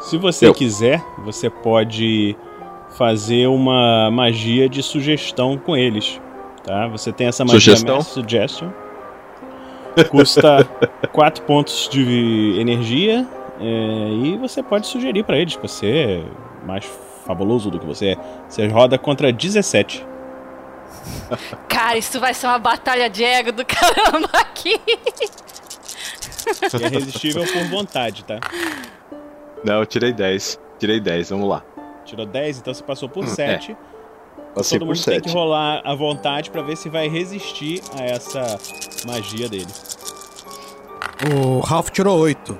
Se 0.00 0.16
você 0.16 0.46
Eu. 0.46 0.54
quiser, 0.54 1.02
você 1.24 1.50
pode 1.50 2.36
fazer 2.96 3.46
uma 3.48 4.10
magia 4.10 4.68
de 4.68 4.82
sugestão 4.82 5.58
com 5.58 5.76
eles. 5.76 6.20
Tá? 6.64 6.86
Você 6.88 7.12
tem 7.12 7.26
essa 7.26 7.44
magia 7.44 7.60
Sugestão? 7.60 8.00
Suggestion. 8.02 8.68
Custa 10.10 10.68
4 11.12 11.42
pontos 11.44 11.88
de 11.90 12.56
energia. 12.60 13.26
é, 13.60 13.64
e 14.24 14.36
você 14.38 14.62
pode 14.62 14.86
sugerir 14.86 15.24
pra 15.24 15.36
eles 15.36 15.56
que 15.56 15.62
você 15.62 15.86
é 15.86 16.22
mais 16.66 16.84
fabuloso 17.28 17.70
do 17.70 17.78
que 17.78 17.86
você 17.86 18.08
é. 18.08 18.16
Você 18.48 18.66
roda 18.66 18.98
contra 18.98 19.30
17. 19.32 20.04
Cara, 21.68 21.96
isso 21.98 22.18
vai 22.18 22.34
ser 22.34 22.46
uma 22.48 22.58
batalha 22.58 23.08
de 23.08 23.22
ego 23.22 23.52
do 23.52 23.62
caramba 23.66 24.28
aqui. 24.34 24.80
E 26.72 26.84
é 26.84 26.88
resistível 26.88 27.44
por 27.44 27.64
vontade, 27.68 28.24
tá? 28.24 28.40
Não, 29.62 29.74
eu 29.80 29.86
tirei 29.86 30.12
10. 30.12 30.58
Tirei 30.78 30.98
10, 31.00 31.30
vamos 31.30 31.48
lá. 31.48 31.62
Tirou 32.04 32.24
10, 32.24 32.58
então 32.58 32.72
você 32.72 32.82
passou 32.82 33.08
por 33.08 33.24
É. 33.24 33.26
7. 33.26 33.76
Passei 34.54 34.78
Todo 34.78 34.88
por 34.88 34.94
mundo 34.94 35.04
tem 35.04 35.14
7. 35.14 35.22
que 35.24 35.30
rolar 35.30 35.82
à 35.84 35.94
vontade 35.94 36.50
pra 36.50 36.62
ver 36.62 36.76
se 36.76 36.88
vai 36.88 37.06
resistir 37.08 37.82
a 37.98 38.02
essa 38.04 38.58
magia 39.06 39.48
dele. 39.48 39.66
O 41.36 41.58
Ralph 41.60 41.90
tirou 41.90 42.18
8. 42.18 42.58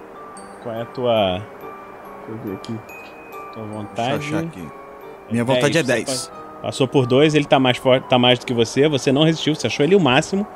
Qual 0.62 0.74
é 0.74 0.82
a 0.82 0.84
tua. 0.86 1.38
Deixa 2.26 2.30
eu 2.30 2.38
ver 2.44 2.54
aqui. 2.56 2.97
Tua 3.58 3.66
vontade. 3.66 4.18
Deixa 4.18 4.34
eu 4.34 4.38
achar 4.38 4.46
aqui. 4.46 4.68
Minha 5.30 5.44
vontade 5.44 5.78
é 5.78 5.82
10. 5.82 6.08
Você 6.08 6.30
pa- 6.30 6.38
Passou 6.62 6.88
por 6.88 7.06
2, 7.06 7.34
ele 7.34 7.44
tá 7.44 7.58
mais 7.58 7.76
forte, 7.76 8.04
tá 8.08 8.18
mais 8.18 8.38
do 8.38 8.46
que 8.46 8.52
você, 8.52 8.88
você 8.88 9.12
não 9.12 9.22
resistiu, 9.22 9.54
você 9.54 9.66
achou 9.68 9.84
ele 9.84 9.94
o 9.94 10.00
máximo. 10.00 10.46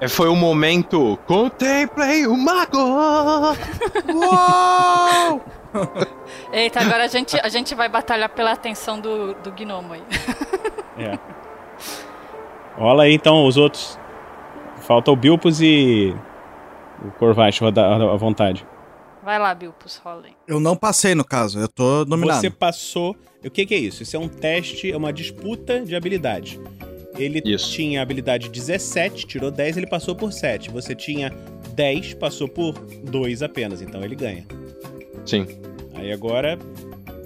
É, 0.00 0.08
Foi 0.08 0.28
o 0.28 0.36
momento. 0.36 1.18
Contemplei 1.26 2.26
o 2.26 2.36
mago! 2.36 2.78
Uou! 4.12 5.40
Eita, 6.52 6.80
agora 6.80 7.04
a 7.04 7.08
gente, 7.08 7.38
a 7.40 7.48
gente 7.48 7.74
vai 7.74 7.88
batalhar 7.88 8.28
pela 8.28 8.52
atenção 8.52 9.00
do, 9.00 9.34
do 9.34 9.50
gnomo 9.52 9.94
aí. 9.94 10.02
É. 10.96 11.18
Rola 12.78 13.02
aí 13.02 13.14
então 13.14 13.44
os 13.46 13.56
outros. 13.56 13.98
Falta 14.82 15.10
o 15.10 15.16
Bilpus 15.16 15.60
e. 15.60 16.14
O 17.20 17.32
rodar 17.60 18.00
à 18.00 18.16
vontade. 18.16 18.64
Vai 19.24 19.38
lá, 19.38 19.54
Bilpus, 19.54 19.96
rola 19.96 20.26
aí. 20.26 20.32
Eu 20.46 20.60
não 20.60 20.76
passei, 20.76 21.14
no 21.14 21.24
caso. 21.24 21.58
Eu 21.58 21.68
tô 21.68 22.04
dominado. 22.04 22.40
Você 22.40 22.50
passou. 22.50 23.16
O 23.42 23.50
que, 23.50 23.64
que 23.64 23.74
é 23.74 23.78
isso? 23.78 24.02
Isso 24.02 24.14
é 24.16 24.18
um 24.18 24.28
teste, 24.28 24.92
é 24.92 24.96
uma 24.96 25.12
disputa 25.12 25.80
de 25.80 25.96
habilidade. 25.96 26.60
Ele 27.16 27.40
tinha 27.40 28.02
habilidade 28.02 28.50
17, 28.50 29.26
tirou 29.26 29.50
10, 29.50 29.78
ele 29.78 29.86
passou 29.86 30.14
por 30.14 30.32
7. 30.32 30.70
Você 30.70 30.94
tinha 30.94 31.30
10, 31.74 32.14
passou 32.14 32.48
por 32.48 32.74
2 32.74 33.42
apenas, 33.42 33.80
então 33.80 34.04
ele 34.04 34.14
ganha. 34.14 34.44
Sim. 35.24 35.46
Aí 35.94 36.12
agora, 36.12 36.58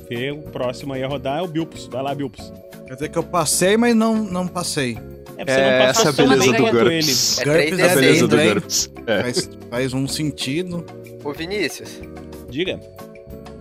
vê 0.09 0.31
o 0.31 0.43
próximo 0.43 0.93
aí 0.93 1.03
a 1.03 1.09
rodar 1.09 1.39
é 1.39 1.43
o 1.43 1.49
Bilpus. 1.49 1.87
Vai 1.87 2.03
lá, 2.03 2.15
Bilpus. 2.15 2.53
Quer 2.87 2.95
dizer 2.95 3.09
que 3.09 3.19
eu 3.19 3.25
passei, 3.25 3.77
mas 3.77 3.95
não, 3.97 4.23
não 4.23 4.47
passei. 4.47 4.97
É, 5.38 5.44
você 5.44 5.61
não 5.61 5.87
passou 5.87 6.11
essa 6.11 6.22
é 6.22 6.24
a 6.24 6.29
beleza 6.29 6.53
do 6.53 6.70
GURPS. 6.70 7.38
ele. 7.38 7.51
É 7.51 7.70
GURPS 7.70 7.79
3D6, 7.79 7.90
é 7.90 7.94
beleza 7.94 8.29
do? 8.29 8.37
GURPS. 8.37 8.90
É. 9.07 9.22
Faz, 9.22 9.51
faz 9.70 9.94
um 9.94 10.09
sentido. 10.09 10.85
Ô 11.24 11.33
Vinícius, 11.33 12.01
Diga. 12.51 12.81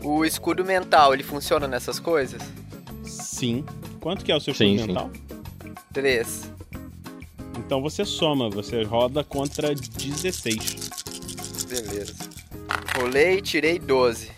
o 0.04 0.26
escudo 0.26 0.66
mental, 0.66 1.14
ele 1.14 1.24
funciona 1.24 1.68
nessas 1.68 2.00
coisas? 2.00 2.42
Sim. 3.04 3.64
Quanto 4.00 4.26
que 4.26 4.32
é 4.32 4.36
o 4.36 4.40
seu 4.40 4.54
Sim, 4.54 4.76
escudo 4.76 4.88
sim. 4.88 4.94
mental? 4.94 5.12
3. 5.94 6.52
Então 7.60 7.82
você 7.82 8.06
soma, 8.06 8.50
você 8.50 8.84
roda 8.84 9.24
contra 9.24 9.74
16. 9.74 10.90
Beleza. 11.68 12.14
Rolei, 12.96 13.42
tirei 13.42 13.78
12. 13.80 14.32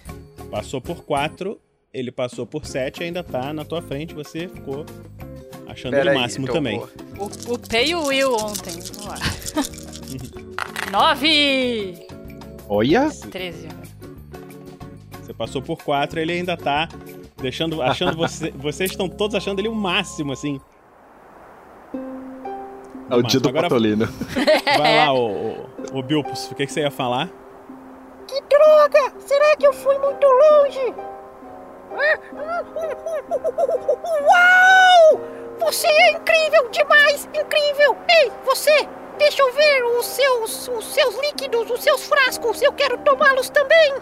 Passou 0.49 0.82
por 0.82 1.03
4, 1.03 1.59
ele 1.93 2.11
passou 2.11 2.45
por 2.45 2.66
7 2.66 3.03
ainda 3.03 3.24
tá 3.24 3.53
na 3.53 3.64
tua 3.64 3.82
frente, 3.82 4.14
você 4.14 4.47
ficou 4.47 4.86
achando 5.80 5.91
Pera 5.91 6.01
ele 6.03 6.09
o 6.09 6.11
aí, 6.11 6.21
máximo 6.21 6.45
então 6.45 6.55
também. 6.55 6.84
O, 7.17 7.53
upei 7.53 7.95
o 7.95 8.05
Will 8.05 8.36
ontem. 8.36 8.73
Vamos 8.73 9.05
lá. 9.05 9.15
Nove! 10.91 12.05
Olha! 12.67 13.09
13. 13.09 13.69
Você 15.21 15.34
passou 15.34 15.61
por 15.61 15.82
4, 15.84 16.19
ele 16.19 16.34
ainda 16.34 16.57
tá 16.57 16.89
deixando, 17.38 17.82
achando 17.82 18.15
você, 18.17 18.51
vocês 18.57 18.91
estão 18.91 19.07
todos 19.07 19.36
achando 19.36 19.59
ele 19.59 19.69
o 19.69 19.75
máximo 19.75 20.34
assim. 20.34 20.59
É 23.09 23.15
o 23.15 23.23
dia 23.23 23.39
do 23.39 23.49
Agora- 23.49 23.69
Patolino. 23.69 24.05
Vai 24.77 24.97
lá, 24.97 25.13
ô, 25.13 25.27
ô, 25.32 25.99
ô 25.99 26.03
Bilpus, 26.03 26.51
o 26.51 26.55
que, 26.55 26.65
que 26.65 26.71
você 26.71 26.82
ia 26.82 26.91
falar? 26.91 27.30
Que 28.27 28.39
droga! 28.41 29.13
Será 29.19 29.55
que 29.55 29.65
eu 29.65 29.73
fui 29.73 29.97
muito 29.97 30.27
longe? 30.27 30.93
Uau! 34.27 35.49
Você 35.60 35.88
é 35.88 36.12
incrível 36.12 36.70
demais! 36.72 37.28
Incrível! 37.34 37.97
Ei, 38.10 38.32
você! 38.45 38.88
Deixa 39.18 39.41
eu 39.41 39.51
ver 39.53 39.84
os 39.84 40.05
seus, 40.05 40.68
os 40.70 40.93
seus 40.93 41.16
líquidos, 41.20 41.70
os 41.70 41.84
seus 41.84 42.05
frascos. 42.05 42.62
Eu 42.62 42.72
quero 42.72 42.97
tomá-los 42.99 43.49
também. 43.49 43.95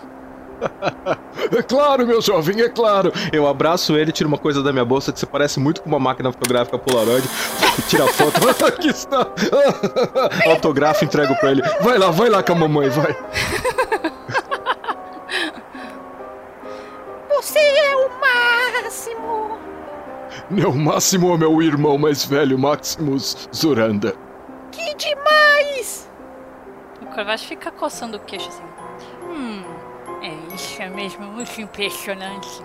É 1.55 1.62
claro, 1.62 2.05
meu 2.05 2.20
jovem, 2.20 2.62
é 2.62 2.68
claro. 2.68 3.14
Eu 3.32 3.47
abraço 3.47 3.95
ele, 3.95 4.12
tiro 4.12 4.28
uma 4.28 4.38
coisa 4.39 4.62
da 4.62 4.74
minha 4.74 4.84
bolsa 4.84 5.14
que 5.14 5.20
você 5.20 5.26
parece 5.26 5.60
muito 5.60 5.82
com 5.82 5.88
uma 5.88 5.99
máquina 5.99 6.32
fotográfica 6.32 6.78
Polaroid. 6.78 7.28
Tira 7.88 8.05
a 8.05 8.08
foto. 8.08 8.38
Aqui 8.66 8.89
está. 8.89 9.28
Autografo, 10.49 11.05
entrego 11.05 11.36
pra 11.39 11.51
ele. 11.51 11.62
Vai 11.82 11.97
lá, 11.97 12.10
vai 12.10 12.30
lá 12.30 12.43
com 12.43 12.53
a 12.53 12.55
mamãe, 12.55 12.89
vai. 12.89 13.16
Você 17.30 17.60
é 17.60 17.95
o 17.95 18.10
máximo. 18.20 19.47
Meu 20.50 20.74
Máximo 20.74 21.34
é 21.34 21.38
meu 21.38 21.62
irmão 21.62 21.98
mais 21.98 22.24
velho, 22.24 22.58
Maximus 22.58 23.50
Zuranda. 23.54 24.16
Que 24.72 24.95
demais! 24.95 26.10
O 27.02 27.06
Corvax 27.08 27.43
fica 27.43 27.70
coçando 27.70 28.16
o 28.16 28.20
queixo 28.22 28.48
assim. 28.48 28.64
Hum, 29.30 29.62
é 30.22 30.56
isso 30.56 30.82
é 30.82 30.89
mesmo 30.89 31.26
muito 31.26 31.60
impressionante. 31.60 32.64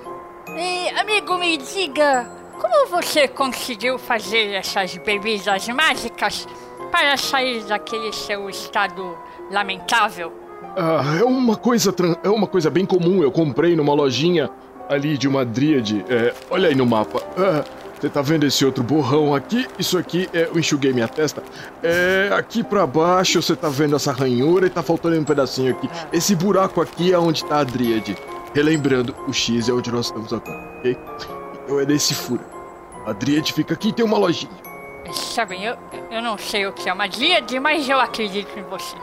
E, 0.57 0.91
amigo, 0.91 1.37
me 1.39 1.57
diga, 1.57 2.31
como 2.61 2.87
você 2.87 3.27
conseguiu 3.27 3.99
fazer 3.99 4.53
essas 4.53 4.97
bebidas 4.99 5.67
mágicas 5.67 6.47
para 6.93 7.17
sair 7.17 7.65
daquele 7.65 8.13
seu 8.13 8.49
estado 8.49 9.19
lamentável? 9.51 10.33
Ah, 10.77 11.17
é 11.19 11.25
uma 11.25 11.57
coisa 11.57 11.93
é 12.23 12.29
uma 12.29 12.47
coisa 12.47 12.71
bem 12.71 12.87
comum. 12.87 13.25
Eu 13.25 13.33
comprei 13.33 13.75
numa 13.75 13.93
lojinha 13.93 14.49
ali 14.89 15.17
de 15.17 15.29
uma 15.29 15.45
dríade. 15.45 16.05
É, 16.09 16.35
olha 16.51 16.69
aí 16.69 16.75
no 16.75 16.87
mapa. 16.87 17.23
Ah, 17.37 17.65
você 18.03 18.09
tá 18.09 18.21
vendo 18.21 18.45
esse 18.45 18.65
outro 18.65 18.83
borrão 18.83 19.33
aqui? 19.33 19.67
Isso 19.79 19.97
aqui 19.97 20.29
é 20.35 20.49
eu 20.53 20.59
enxuguei 20.59 20.93
minha 20.93 21.07
testa. 21.07 21.43
É 21.83 22.31
aqui 22.33 22.65
pra 22.65 22.85
baixo 22.87 23.41
você 23.41 23.55
tá 23.55 23.69
vendo 23.69 23.95
essa 23.95 24.11
ranhura 24.11 24.67
e 24.67 24.71
tá 24.71 24.83
faltando 24.83 25.19
um 25.21 25.25
pedacinho 25.25 25.73
aqui. 25.73 25.89
Esse 26.13 26.35
buraco 26.35 26.81
aqui 26.81 27.13
é 27.13 27.19
onde 27.19 27.45
tá 27.45 27.61
a 27.61 27.65
dríade. 27.65 28.17
Relembrando, 28.53 29.15
o 29.29 29.33
X 29.33 29.69
é 29.69 29.73
onde 29.73 29.91
nós 29.93 30.07
estamos 30.07 30.33
agora, 30.33 30.75
ok? 30.79 30.99
Então 31.65 31.79
é 31.79 31.87
nesse 31.87 32.13
furo. 32.13 32.45
A 33.07 33.13
dríade 33.13 33.53
fica 33.53 33.75
aqui 33.75 33.91
e 33.91 33.93
tem 33.93 34.05
uma 34.05 34.19
lojinha. 34.19 34.53
Sabem, 35.13 35.65
eu, 35.65 35.77
eu 36.11 36.23
não 36.23 36.37
sei 36.37 36.67
o 36.67 36.73
que 36.73 36.89
é 36.89 36.93
uma 36.93 37.07
díade, 37.07 37.61
mas 37.61 37.89
eu 37.89 38.01
acredito 38.01 38.59
em 38.59 38.63
você. 38.63 38.97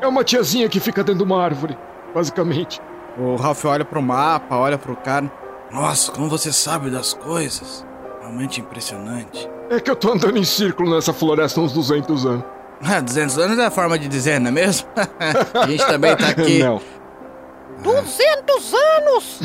É 0.00 0.06
uma 0.06 0.24
tiazinha 0.24 0.68
que 0.68 0.78
fica 0.78 1.02
dentro 1.02 1.24
de 1.24 1.24
uma 1.24 1.42
árvore, 1.42 1.76
basicamente. 2.14 2.80
O 3.18 3.36
Ralph 3.36 3.64
olha 3.64 3.84
pro 3.84 4.02
mapa, 4.02 4.56
olha 4.56 4.78
pro 4.78 4.96
cara. 4.96 5.30
Nossa, 5.70 6.10
como 6.12 6.28
você 6.28 6.52
sabe 6.52 6.90
das 6.90 7.12
coisas. 7.14 7.86
Realmente 8.20 8.60
impressionante. 8.60 9.48
É 9.70 9.80
que 9.80 9.90
eu 9.90 9.96
tô 9.96 10.12
andando 10.12 10.36
em 10.36 10.44
círculo 10.44 10.94
nessa 10.94 11.12
floresta 11.12 11.60
há 11.60 11.64
uns 11.64 11.72
200 11.72 12.26
anos. 12.26 12.44
Ah, 12.82 12.98
200 12.98 13.36
anos 13.36 13.58
é 13.58 13.66
a 13.66 13.70
forma 13.70 13.98
de 13.98 14.08
dizer, 14.08 14.40
não 14.40 14.48
é 14.48 14.50
mesmo? 14.50 14.88
a 14.96 15.66
gente 15.66 15.86
também 15.86 16.16
tá 16.16 16.28
aqui. 16.28 16.60
Não. 16.60 16.80
200 17.82 18.72
anos! 18.72 19.40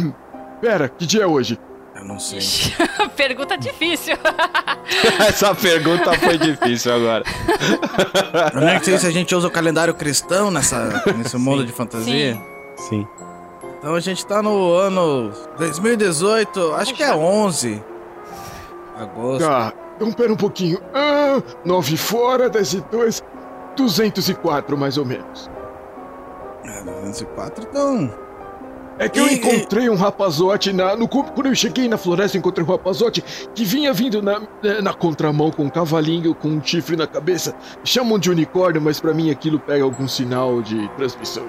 Pera, 0.61 0.87
que 0.87 1.05
dia 1.05 1.23
é 1.23 1.27
hoje? 1.27 1.59
Eu 1.93 2.05
não 2.05 2.17
sei. 2.17 2.39
Pergunta 3.17 3.57
difícil. 3.57 4.17
Essa 5.19 5.53
pergunta 5.53 6.13
foi 6.13 6.37
difícil 6.37 6.93
agora. 6.93 7.25
Eu 8.53 8.61
nem 8.61 8.81
sei 8.81 8.97
se 8.97 9.05
a 9.05 9.11
gente 9.11 9.35
usa 9.35 9.47
o 9.49 9.51
calendário 9.51 9.93
cristão 9.93 10.49
nessa, 10.49 11.03
nesse 11.17 11.35
mundo 11.37 11.65
de 11.65 11.73
fantasia. 11.73 12.41
Sim. 12.77 13.05
Então 13.85 13.93
a 13.93 13.99
gente 13.99 14.25
tá 14.25 14.41
no 14.41 14.73
ano 14.73 15.31
2018, 15.59 16.73
acho 16.73 16.95
que 16.95 17.03
é 17.03 17.13
11. 17.15 17.83
Agosto. 18.97 19.45
Tá, 19.45 19.71
então 19.95 20.11
pera 20.11 20.33
um 20.33 20.35
pouquinho. 20.35 20.79
Ah, 20.91 21.39
9 21.63 21.95
fora, 21.95 22.49
10 22.49 22.73
e 22.73 22.81
2, 22.81 23.23
204 23.77 24.75
mais 24.75 24.97
ou 24.97 25.05
menos. 25.05 25.51
É, 26.63 26.81
204, 26.81 27.67
então. 27.69 28.11
É 28.97 29.07
que 29.07 29.19
eu 29.19 29.27
E- 29.27 29.35
encontrei 29.35 29.87
um 29.87 29.95
rapazote 29.95 30.73
na, 30.73 30.95
no, 30.95 31.07
quando 31.07 31.45
eu 31.45 31.53
cheguei 31.53 31.87
na 31.87 31.97
floresta, 31.97 32.39
encontrei 32.39 32.65
um 32.65 32.69
rapazote 32.71 33.23
que 33.53 33.63
vinha 33.63 33.93
vindo 33.93 34.19
na, 34.19 34.41
na 34.81 34.93
contramão 34.95 35.51
com 35.51 35.63
um 35.65 35.69
cavalinho 35.69 36.33
com 36.33 36.47
um 36.47 36.63
chifre 36.63 36.95
na 36.95 37.05
cabeça. 37.05 37.53
Chamam 37.83 38.17
de 38.17 38.31
unicórnio, 38.31 38.81
mas 38.81 38.99
pra 38.99 39.13
mim 39.13 39.29
aquilo 39.29 39.59
pega 39.59 39.83
algum 39.83 40.07
sinal 40.07 40.59
de 40.63 40.87
transmissão. 40.95 41.45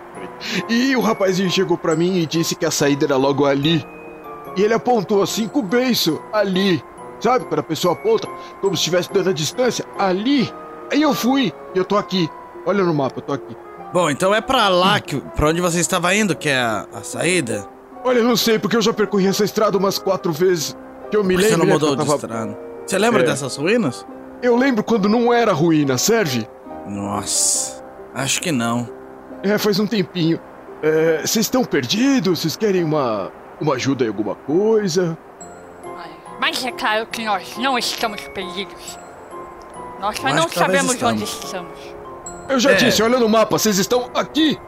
E 0.68 0.94
o 0.96 1.00
rapazinho 1.00 1.50
chegou 1.50 1.76
pra 1.78 1.94
mim 1.96 2.18
e 2.18 2.26
disse 2.26 2.54
que 2.54 2.64
a 2.66 2.70
saída 2.70 3.06
era 3.06 3.16
logo 3.16 3.44
ali. 3.44 3.84
E 4.56 4.62
ele 4.62 4.74
apontou 4.74 5.22
assim 5.22 5.46
com 5.48 5.58
o 5.60 5.62
beiço, 5.62 6.20
ali. 6.32 6.82
Sabe, 7.20 7.44
quando 7.46 7.60
a 7.60 7.62
pessoa 7.62 7.94
aponta, 7.94 8.28
como 8.60 8.76
se 8.76 8.80
estivesse 8.80 9.12
dando 9.12 9.30
a 9.30 9.32
distância, 9.32 9.84
ali. 9.98 10.52
Aí 10.92 11.00
eu 11.02 11.14
fui, 11.14 11.52
e 11.74 11.78
eu 11.78 11.84
tô 11.84 11.96
aqui. 11.96 12.28
Olha 12.64 12.82
no 12.84 12.92
mapa, 12.94 13.18
eu 13.18 13.22
tô 13.22 13.32
aqui. 13.32 13.56
Bom, 13.92 14.10
então 14.10 14.34
é 14.34 14.40
pra 14.40 14.68
lá, 14.68 15.00
que, 15.00 15.16
pra 15.34 15.48
onde 15.48 15.60
você 15.60 15.78
estava 15.80 16.14
indo, 16.14 16.34
que 16.36 16.48
é 16.48 16.58
a, 16.58 16.86
a 16.94 17.02
saída? 17.02 17.66
Olha, 18.04 18.18
eu 18.18 18.24
não 18.24 18.36
sei, 18.36 18.58
porque 18.58 18.76
eu 18.76 18.82
já 18.82 18.92
percorri 18.92 19.26
essa 19.26 19.44
estrada 19.44 19.76
umas 19.78 19.98
quatro 19.98 20.32
vezes. 20.32 20.76
Que 21.10 21.16
eu 21.16 21.22
me 21.24 21.36
lembro. 21.36 21.50
você 21.50 21.56
não 21.56 21.66
mudou 21.66 21.90
eu 21.90 21.96
de 21.96 22.02
tava- 22.04 22.14
estrada? 22.16 22.58
Você 22.86 22.98
lembra 22.98 23.22
É. 23.22 23.26
dessas 23.26 23.56
ruínas? 23.56 24.06
Eu 24.42 24.54
lembro 24.56 24.84
quando 24.84 25.08
não 25.08 25.32
era 25.32 25.52
ruína, 25.52 25.96
serve? 25.98 26.46
Nossa, 26.86 27.82
acho 28.14 28.40
que 28.40 28.50
não. 28.52 28.88
É, 29.42 29.58
faz 29.58 29.78
um 29.78 29.86
tempinho. 29.86 30.38
É, 30.82 31.18
Vocês 31.18 31.46
estão 31.46 31.64
perdidos? 31.64 32.40
Vocês 32.40 32.56
querem 32.56 32.82
uma, 32.84 33.30
uma 33.60 33.74
ajuda 33.74 34.04
em 34.04 34.08
alguma 34.08 34.34
coisa? 34.34 35.16
Mas 36.40 36.62
é 36.64 36.70
claro 36.70 37.06
que 37.06 37.24
nós 37.24 37.56
não 37.56 37.78
estamos 37.78 38.20
perdidos. 38.28 38.98
Nós 40.00 40.18
só 40.18 40.28
não 40.34 40.48
sabemos 40.48 41.02
onde 41.02 41.24
estamos. 41.24 41.44
estamos. 41.44 41.78
Eu 42.48 42.60
já 42.60 42.72
É. 42.72 42.74
disse, 42.74 43.02
olha 43.02 43.18
no 43.18 43.28
mapa, 43.28 43.58
vocês 43.58 43.78
estão 43.78 44.10
aqui! 44.14 44.58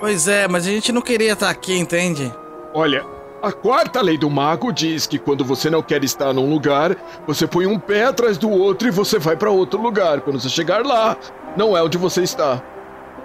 Pois 0.00 0.26
é, 0.26 0.48
mas 0.48 0.66
a 0.66 0.70
gente 0.70 0.90
não 0.92 1.00
queria 1.00 1.32
estar 1.32 1.48
aqui, 1.48 1.78
entende? 1.78 2.30
Olha, 2.74 3.06
a 3.40 3.52
quarta 3.52 4.02
lei 4.02 4.18
do 4.18 4.28
mago 4.28 4.72
diz 4.72 5.06
que 5.06 5.18
quando 5.18 5.44
você 5.44 5.70
não 5.70 5.80
quer 5.80 6.02
estar 6.02 6.32
num 6.34 6.50
lugar, 6.50 6.96
você 7.26 7.46
põe 7.46 7.64
um 7.66 7.78
pé 7.78 8.06
atrás 8.06 8.36
do 8.36 8.50
outro 8.50 8.88
e 8.88 8.90
você 8.90 9.18
vai 9.18 9.36
pra 9.36 9.50
outro 9.50 9.80
lugar. 9.80 10.20
Quando 10.20 10.40
você 10.40 10.48
chegar 10.48 10.84
lá, 10.84 11.16
não 11.56 11.76
é 11.76 11.82
onde 11.82 11.96
você 11.96 12.22
está. 12.24 12.60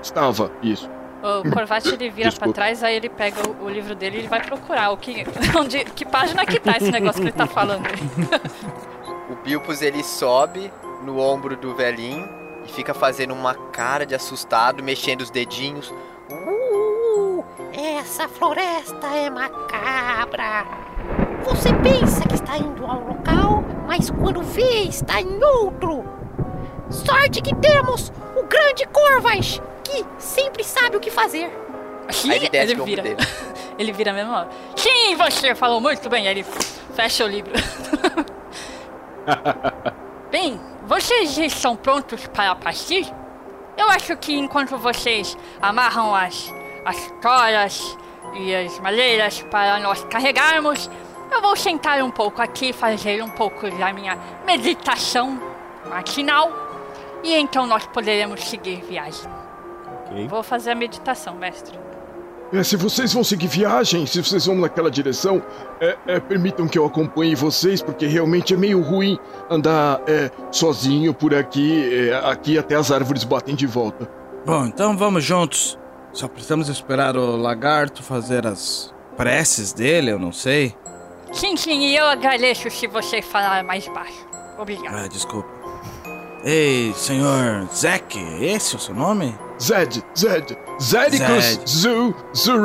Estava, 0.01 0.51
isso. 0.61 0.89
O 1.21 1.51
Corvate 1.51 1.89
ele 1.89 2.09
vira 2.09 2.29
pra 2.29 2.47
Desculpa. 2.47 2.53
trás, 2.53 2.83
aí 2.83 2.95
ele 2.95 3.09
pega 3.09 3.41
o, 3.47 3.65
o 3.65 3.69
livro 3.69 3.93
dele 3.93 4.17
e 4.17 4.19
ele 4.19 4.27
vai 4.29 4.41
procurar 4.41 4.91
o 4.91 4.97
que, 4.97 5.25
onde, 5.57 5.83
que 5.83 6.05
página 6.05 6.45
que 6.45 6.59
tá 6.59 6.77
esse 6.77 6.89
negócio 6.91 7.21
que 7.21 7.27
ele 7.27 7.31
tá 7.37 7.47
falando. 7.47 7.83
O 9.29 9.35
Bilpus 9.43 9.83
ele 9.83 10.03
sobe 10.03 10.73
no 11.03 11.19
ombro 11.19 11.55
do 11.55 11.75
velhinho 11.75 12.27
e 12.65 12.71
fica 12.71 12.95
fazendo 12.95 13.31
uma 13.31 13.53
cara 13.53 14.03
de 14.03 14.15
assustado, 14.15 14.81
mexendo 14.81 15.21
os 15.21 15.29
dedinhos. 15.29 15.93
Uh, 16.31 17.43
essa 17.71 18.27
floresta 18.27 19.05
é 19.05 19.29
macabra. 19.29 20.65
Você 21.43 21.71
pensa 21.75 22.27
que 22.27 22.33
está 22.33 22.57
indo 22.57 22.83
ao 22.83 23.07
local, 23.07 23.63
mas 23.87 24.09
quando 24.09 24.41
vê, 24.41 24.81
está 24.85 25.21
em 25.21 25.43
outro. 25.43 26.03
Sorte 26.89 27.39
que 27.39 27.53
temos 27.55 28.11
grande 28.49 28.85
Corvas, 28.87 29.61
que 29.83 30.05
sempre 30.17 30.63
sabe 30.63 30.97
o 30.97 30.99
que 30.99 31.11
fazer. 31.11 31.49
Aí 32.25 32.35
ele 32.37 32.49
desce 32.49 32.73
ele 32.73 32.83
vira. 32.83 33.03
dele. 33.03 33.17
Ele 33.79 33.93
vira 33.93 34.11
mesmo. 34.11 34.33
ó. 34.33 34.45
Sim, 34.75 35.15
você 35.15 35.55
falou 35.55 35.79
muito 35.79 36.09
bem. 36.09 36.27
Aí 36.27 36.39
ele 36.39 36.45
fecha 36.93 37.23
o 37.23 37.27
livro. 37.29 37.53
bem, 40.29 40.59
vocês 40.85 41.37
estão 41.37 41.77
prontos 41.77 42.27
para 42.27 42.53
partir? 42.55 43.09
Eu 43.77 43.89
acho 43.89 44.17
que 44.17 44.37
enquanto 44.37 44.77
vocês 44.77 45.37
amarram 45.61 46.13
as, 46.13 46.53
as 46.83 47.09
toras 47.21 47.97
e 48.33 48.53
as 48.53 48.77
maleiras 48.79 49.41
para 49.43 49.79
nós 49.79 50.03
carregarmos, 50.09 50.89
eu 51.31 51.41
vou 51.41 51.55
sentar 51.55 52.03
um 52.03 52.11
pouco 52.11 52.41
aqui, 52.41 52.73
fazer 52.73 53.23
um 53.23 53.29
pouco 53.29 53.71
da 53.71 53.93
minha 53.93 54.17
meditação 54.45 55.41
matinal 55.89 56.68
e 57.23 57.33
então 57.35 57.65
nós 57.65 57.85
poderemos 57.87 58.43
seguir 58.43 58.81
viagem. 58.83 59.29
Vou 60.27 60.41
fazer 60.41 60.71
a 60.71 60.75
meditação, 60.75 61.35
mestre. 61.35 61.77
É, 62.51 62.63
se 62.63 62.75
vocês 62.75 63.13
vão 63.13 63.23
seguir 63.23 63.47
viagem, 63.47 64.07
se 64.07 64.23
vocês 64.23 64.47
vão 64.47 64.55
naquela 64.55 64.89
direção, 64.89 65.41
é, 65.79 65.95
é, 66.07 66.19
permitam 66.19 66.67
que 66.67 66.79
eu 66.79 66.85
acompanhe 66.85 67.35
vocês, 67.35 67.79
porque 67.79 68.07
realmente 68.07 68.55
é 68.55 68.57
meio 68.57 68.81
ruim 68.81 69.19
andar 69.49 70.01
é, 70.07 70.31
sozinho 70.51 71.13
por 71.13 71.33
aqui. 71.33 72.09
é, 72.09 72.15
aqui 72.27 72.57
até 72.57 72.75
as 72.75 72.91
árvores 72.91 73.23
batem 73.23 73.55
de 73.55 73.67
volta. 73.67 74.09
Bom, 74.45 74.65
então 74.65 74.97
vamos 74.97 75.23
juntos. 75.23 75.77
Só 76.11 76.27
precisamos 76.27 76.69
esperar 76.69 77.15
o 77.15 77.35
lagarto 77.35 78.01
fazer 78.01 78.47
as 78.47 78.93
preces 79.15 79.71
dele, 79.71 80.11
eu 80.11 80.17
não 80.17 80.31
sei. 80.31 80.75
Sim, 81.31 81.55
sim, 81.55 81.81
e 81.81 81.95
eu 81.95 82.07
agradeço 82.07 82.67
se 82.71 82.87
você 82.87 83.21
falar 83.21 83.63
mais 83.63 83.87
baixo. 83.89 84.27
Obrigado. 84.57 84.95
Ah, 84.95 85.07
desculpa. 85.07 85.58
Ei, 86.43 86.93
senhor 86.95 87.67
Zack, 87.75 88.17
é 88.17 88.53
esse 88.53 88.75
o 88.75 88.79
seu 88.79 88.95
nome? 88.95 89.37
Zed, 89.61 90.03
Zed, 90.17 90.57
Zedicus 90.81 91.59
Zed. 91.65 92.15
Zu 92.33 92.63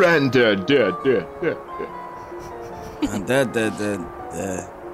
da. 3.26 3.44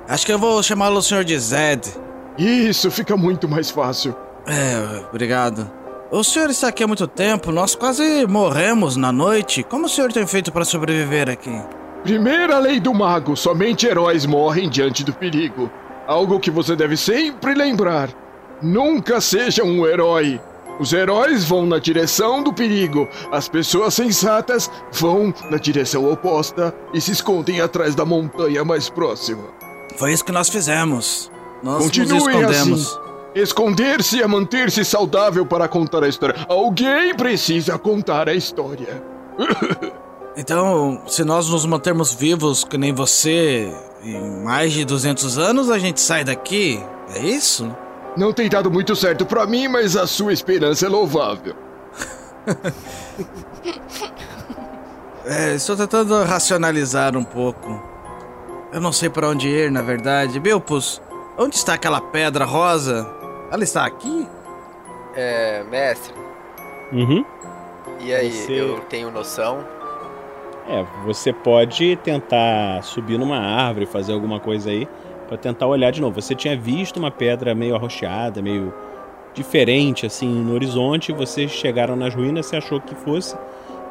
Acho 0.08 0.26
que 0.26 0.32
eu 0.32 0.38
vou 0.38 0.62
chamá-lo 0.62 0.98
o 0.98 1.02
senhor 1.02 1.24
de 1.24 1.38
Zed. 1.38 1.92
Isso, 2.38 2.90
fica 2.90 3.16
muito 3.16 3.46
mais 3.46 3.70
fácil. 3.70 4.16
É, 4.46 5.04
obrigado. 5.10 5.70
O 6.10 6.24
senhor 6.24 6.48
está 6.50 6.68
aqui 6.68 6.82
há 6.82 6.86
muito 6.86 7.06
tempo, 7.06 7.52
nós 7.52 7.74
quase 7.74 8.26
morremos 8.26 8.96
na 8.96 9.12
noite. 9.12 9.62
Como 9.62 9.86
o 9.86 9.88
senhor 9.88 10.10
tem 10.12 10.26
feito 10.26 10.50
para 10.50 10.64
sobreviver 10.64 11.28
aqui? 11.28 11.56
Primeira 12.02 12.58
lei 12.58 12.80
do 12.80 12.94
mago: 12.94 13.36
somente 13.36 13.86
heróis 13.86 14.24
morrem 14.24 14.70
diante 14.70 15.04
do 15.04 15.12
perigo. 15.12 15.70
Algo 16.06 16.40
que 16.40 16.50
você 16.50 16.74
deve 16.74 16.96
sempre 16.96 17.54
lembrar: 17.54 18.08
nunca 18.62 19.20
seja 19.20 19.62
um 19.64 19.86
herói. 19.86 20.40
Os 20.78 20.92
heróis 20.94 21.44
vão 21.44 21.66
na 21.66 21.78
direção 21.78 22.42
do 22.42 22.54
perigo, 22.54 23.06
as 23.30 23.48
pessoas 23.48 23.92
sensatas 23.92 24.70
vão 24.92 25.32
na 25.50 25.58
direção 25.58 26.11
oposta 26.11 26.74
e 26.94 27.00
se 27.00 27.12
escondem 27.12 27.61
atrás 27.61 27.94
da 27.94 28.04
montanha 28.04 28.64
mais 28.64 28.88
próxima. 28.88 29.44
Foi 29.96 30.12
isso 30.12 30.24
que 30.24 30.32
nós 30.32 30.48
fizemos. 30.48 31.30
Nós 31.62 31.82
Continue 31.84 32.14
nos 32.14 32.26
escondemos. 32.26 32.86
assim. 32.86 33.11
Esconder-se 33.34 34.22
é 34.22 34.26
manter-se 34.26 34.84
saudável 34.84 35.44
para 35.44 35.68
contar 35.68 36.02
a 36.02 36.08
história. 36.08 36.34
Alguém 36.48 37.14
precisa 37.14 37.78
contar 37.78 38.28
a 38.28 38.34
história. 38.34 39.02
Então, 40.36 41.02
se 41.08 41.24
nós 41.24 41.48
nos 41.48 41.66
mantermos 41.66 42.14
vivos, 42.14 42.62
que 42.62 42.78
nem 42.78 42.92
você, 42.94 43.68
em 44.02 44.42
mais 44.44 44.72
de 44.72 44.84
200 44.84 45.36
anos, 45.38 45.68
a 45.68 45.76
gente 45.76 46.00
sai 46.00 46.22
daqui? 46.22 46.80
É 47.14 47.18
isso? 47.18 47.68
Não 48.16 48.32
tem 48.32 48.48
dado 48.48 48.70
muito 48.70 48.94
certo 48.96 49.24
pra 49.24 49.46
mim, 49.46 49.68
mas 49.68 49.96
a 49.96 50.06
sua 50.06 50.32
esperança 50.32 50.86
é 50.86 50.88
louvável. 50.88 51.54
É, 55.26 55.54
estou 55.54 55.76
tentando 55.76 56.24
racionalizar 56.24 57.14
um 57.16 57.22
pouco. 57.22 57.80
Eu 58.72 58.80
não 58.80 58.90
sei 58.90 59.11
para 59.11 59.28
onde 59.28 59.48
ir, 59.48 59.70
na 59.70 59.82
verdade. 59.82 60.40
Bilpus, 60.40 61.00
onde 61.38 61.56
está 61.56 61.74
aquela 61.74 62.00
pedra 62.00 62.44
rosa? 62.46 63.06
Ela 63.52 63.62
está 63.62 63.84
aqui? 63.84 64.26
É, 65.14 65.62
mestre, 65.70 66.14
Uhum. 66.90 67.24
e 68.00 68.14
aí, 68.14 68.32
Você- 68.32 68.52
eu 68.61 68.80
tenho 68.88 69.11
noção? 69.11 69.58
É, 70.66 70.84
você 71.04 71.32
pode 71.32 71.96
tentar 71.96 72.82
subir 72.82 73.18
numa 73.18 73.38
árvore, 73.38 73.86
fazer 73.86 74.12
alguma 74.14 74.40
coisa 74.40 74.70
aí, 74.70 74.88
pra 75.30 75.38
tentar 75.38 75.66
olhar 75.68 75.92
de 75.92 76.00
novo. 76.00 76.20
Você 76.20 76.34
tinha 76.34 76.56
visto 76.58 76.96
uma 76.96 77.10
pedra 77.10 77.54
meio 77.54 77.76
arroxeada, 77.76 78.42
meio 78.42 78.74
diferente, 79.32 80.04
assim, 80.04 80.28
no 80.28 80.52
horizonte. 80.54 81.12
Vocês 81.12 81.52
chegaram 81.52 81.94
nas 81.94 82.12
ruínas, 82.12 82.46
você 82.46 82.56
achou 82.56 82.80
que 82.80 82.94
fosse 82.96 83.36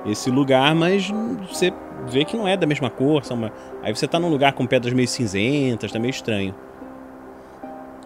esse 0.05 0.29
lugar, 0.29 0.75
mas 0.75 1.09
você 1.49 1.73
vê 2.07 2.25
que 2.25 2.35
não 2.35 2.45
é 2.45 2.57
da 2.57 2.67
mesma 2.67 2.89
cor. 2.89 3.23
São 3.23 3.37
uma... 3.37 3.51
Aí 3.81 3.95
você 3.95 4.05
tá 4.05 4.19
num 4.19 4.29
lugar 4.29 4.51
com 4.51 4.67
pedras 4.67 4.93
meio 4.93 5.07
cinzentas, 5.07 5.91
tá 5.93 5.97
meio 5.97 6.11
estranho. 6.11 6.53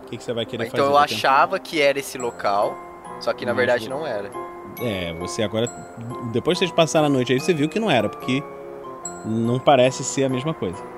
O 0.03 0.09
que, 0.09 0.17
que 0.17 0.23
você 0.23 0.31
vai 0.33 0.45
querer 0.45 0.67
Então 0.67 0.85
fazer? 0.85 0.89
eu 0.89 0.91
pra 0.95 1.07
tentar? 1.07 1.15
achava 1.15 1.59
que 1.59 1.81
era 1.81 1.97
esse 1.97 2.19
local, 2.19 2.77
só 3.19 3.33
que 3.33 3.45
na 3.47 3.51
Mas 3.51 3.57
verdade 3.57 3.89
não 3.89 4.05
era. 4.05 4.29
É, 4.79 5.11
você 5.15 5.41
agora. 5.41 5.67
Depois 6.31 6.59
que 6.59 6.65
vocês 6.65 6.75
passaram 6.75 7.07
a 7.07 7.09
noite 7.09 7.33
aí, 7.33 7.39
você 7.39 7.51
viu 7.53 7.67
que 7.67 7.79
não 7.79 7.89
era, 7.89 8.07
porque 8.09 8.43
não 9.25 9.57
parece 9.59 10.03
ser 10.03 10.25
a 10.25 10.29
mesma 10.29 10.53
coisa. 10.53 10.92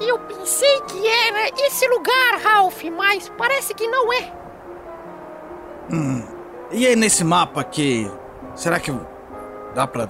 Eu 0.00 0.18
pensei 0.20 0.80
que 0.82 1.06
era 1.06 1.50
esse 1.66 1.86
lugar, 1.88 2.38
Ralph, 2.42 2.84
mas 2.84 3.28
parece 3.36 3.74
que 3.74 3.86
não 3.86 4.12
é. 4.12 4.32
Hum. 5.92 6.22
E 6.70 6.86
aí, 6.86 6.94
nesse 6.94 7.24
mapa 7.24 7.60
aqui, 7.60 8.10
será 8.54 8.78
que 8.78 8.92
dá 9.74 9.86
pra 9.86 10.08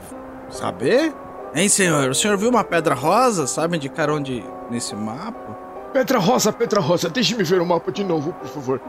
saber? 0.50 1.14
Hein, 1.54 1.68
senhor? 1.68 2.10
O 2.10 2.14
senhor 2.14 2.36
viu 2.36 2.50
uma 2.50 2.64
pedra 2.64 2.94
rosa? 2.94 3.46
Sabe 3.46 3.76
indicar 3.76 4.10
onde 4.10 4.44
nesse 4.70 4.94
mapa? 4.94 5.56
Pedra 5.92 6.18
Rosa, 6.18 6.52
Pedra 6.52 6.80
Rosa, 6.80 7.08
deixe-me 7.08 7.42
ver 7.42 7.60
o 7.62 7.66
mapa 7.66 7.90
de 7.90 8.04
novo, 8.04 8.32
por 8.34 8.46
favor. 8.48 8.80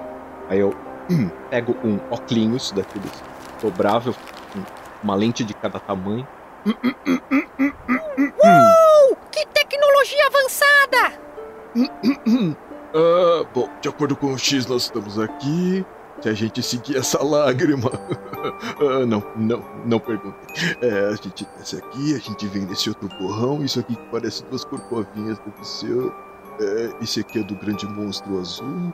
Aí 0.50 0.60
eu 0.60 0.76
hum, 1.10 1.30
pego 1.50 1.76
um 1.84 1.98
óculos 2.12 2.72
daqueles 2.72 3.12
dobrável, 3.62 4.14
com 4.52 4.62
uma 5.02 5.16
lente 5.16 5.44
de 5.44 5.54
cada 5.54 5.80
tamanho. 5.80 6.28
Uou! 8.44 9.18
Que 9.32 9.46
tecnologia 9.48 10.28
avançada! 10.28 11.20
Ah, 12.94 13.46
bom, 13.54 13.70
de 13.82 13.88
acordo 13.88 14.16
com 14.16 14.34
o 14.34 14.38
X, 14.38 14.66
nós 14.66 14.84
estamos 14.84 15.20
aqui. 15.20 15.86
Se 16.22 16.28
a 16.28 16.34
gente 16.34 16.62
seguir 16.62 16.98
essa 16.98 17.24
lágrima. 17.24 17.90
ah, 18.82 19.06
não, 19.06 19.24
não, 19.38 19.64
não 19.86 20.00
pergunte. 20.00 20.36
É, 20.82 21.08
a 21.08 21.16
gente 21.16 21.48
desce 21.58 21.78
aqui, 21.78 22.14
a 22.14 22.20
gente 22.20 22.46
vem 22.48 22.66
nesse 22.66 22.90
outro 22.90 23.08
borrão. 23.20 23.64
Isso 23.64 23.80
aqui 23.80 23.96
que 23.96 24.06
parece 24.12 24.44
duas 24.46 24.66
corcovinhas 24.66 25.40
do 25.40 25.66
céu. 25.66 26.14
É, 26.60 26.92
esse 27.02 27.22
aqui 27.22 27.40
é 27.40 27.44
do 27.44 27.56
grande 27.56 27.88
monstro 27.88 28.38
azul. 28.38 28.94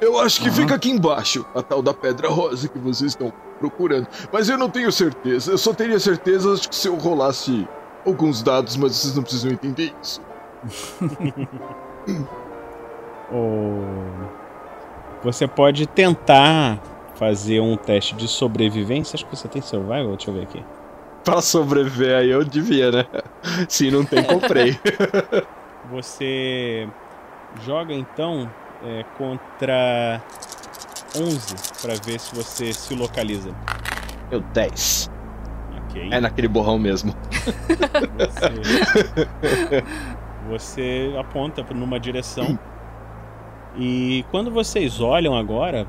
Eu 0.00 0.18
acho 0.18 0.40
que 0.40 0.48
Aham. 0.48 0.56
fica 0.56 0.74
aqui 0.74 0.90
embaixo, 0.90 1.44
a 1.54 1.62
tal 1.62 1.80
da 1.82 1.92
pedra 1.94 2.28
rosa 2.28 2.68
que 2.68 2.78
vocês 2.78 3.12
estão 3.12 3.32
procurando. 3.58 4.06
Mas 4.32 4.48
eu 4.48 4.56
não 4.58 4.68
tenho 4.70 4.90
certeza. 4.92 5.50
Eu 5.52 5.58
só 5.58 5.72
teria 5.72 5.98
certeza 5.98 6.54
se 6.70 6.88
eu 6.88 6.96
rolasse 6.96 7.66
alguns 8.06 8.42
dados, 8.42 8.76
mas 8.76 8.94
vocês 8.96 9.14
não 9.16 9.22
precisam 9.22 9.50
entender 9.50 9.92
isso. 10.02 10.20
O- 13.30 13.84
Você 15.22 15.46
pode 15.46 15.86
tentar 15.86 16.78
fazer 17.16 17.60
um 17.60 17.76
teste 17.76 18.14
de 18.14 18.28
sobrevivência. 18.28 19.16
Acho 19.16 19.26
que 19.26 19.36
você 19.36 19.48
tem 19.48 19.60
survival, 19.60 20.16
deixa 20.16 20.30
eu 20.30 20.34
ver 20.34 20.42
aqui. 20.44 20.64
Pra 21.24 21.42
sobreviver 21.42 22.16
aí 22.16 22.30
eu 22.30 22.42
devia, 22.44 22.90
né? 22.90 23.04
Se 23.68 23.90
não 23.90 24.04
tem, 24.04 24.22
comprei. 24.24 24.78
Você 25.90 26.88
joga 27.64 27.92
então 27.94 28.48
é, 28.84 29.04
contra 29.16 30.22
11 31.16 31.54
pra 31.82 31.94
ver 32.04 32.20
se 32.20 32.34
você 32.34 32.72
se 32.72 32.94
localiza. 32.94 33.50
Eu 34.30 34.40
10. 34.40 35.10
Ok. 35.84 36.08
É 36.10 36.20
naquele 36.20 36.48
borrão 36.48 36.78
mesmo. 36.78 37.14
Você, 38.18 38.48
você 40.48 41.14
aponta 41.18 41.62
numa 41.74 41.98
direção. 41.98 42.58
E 43.76 44.24
quando 44.30 44.50
vocês 44.50 45.00
olham 45.00 45.36
agora, 45.36 45.86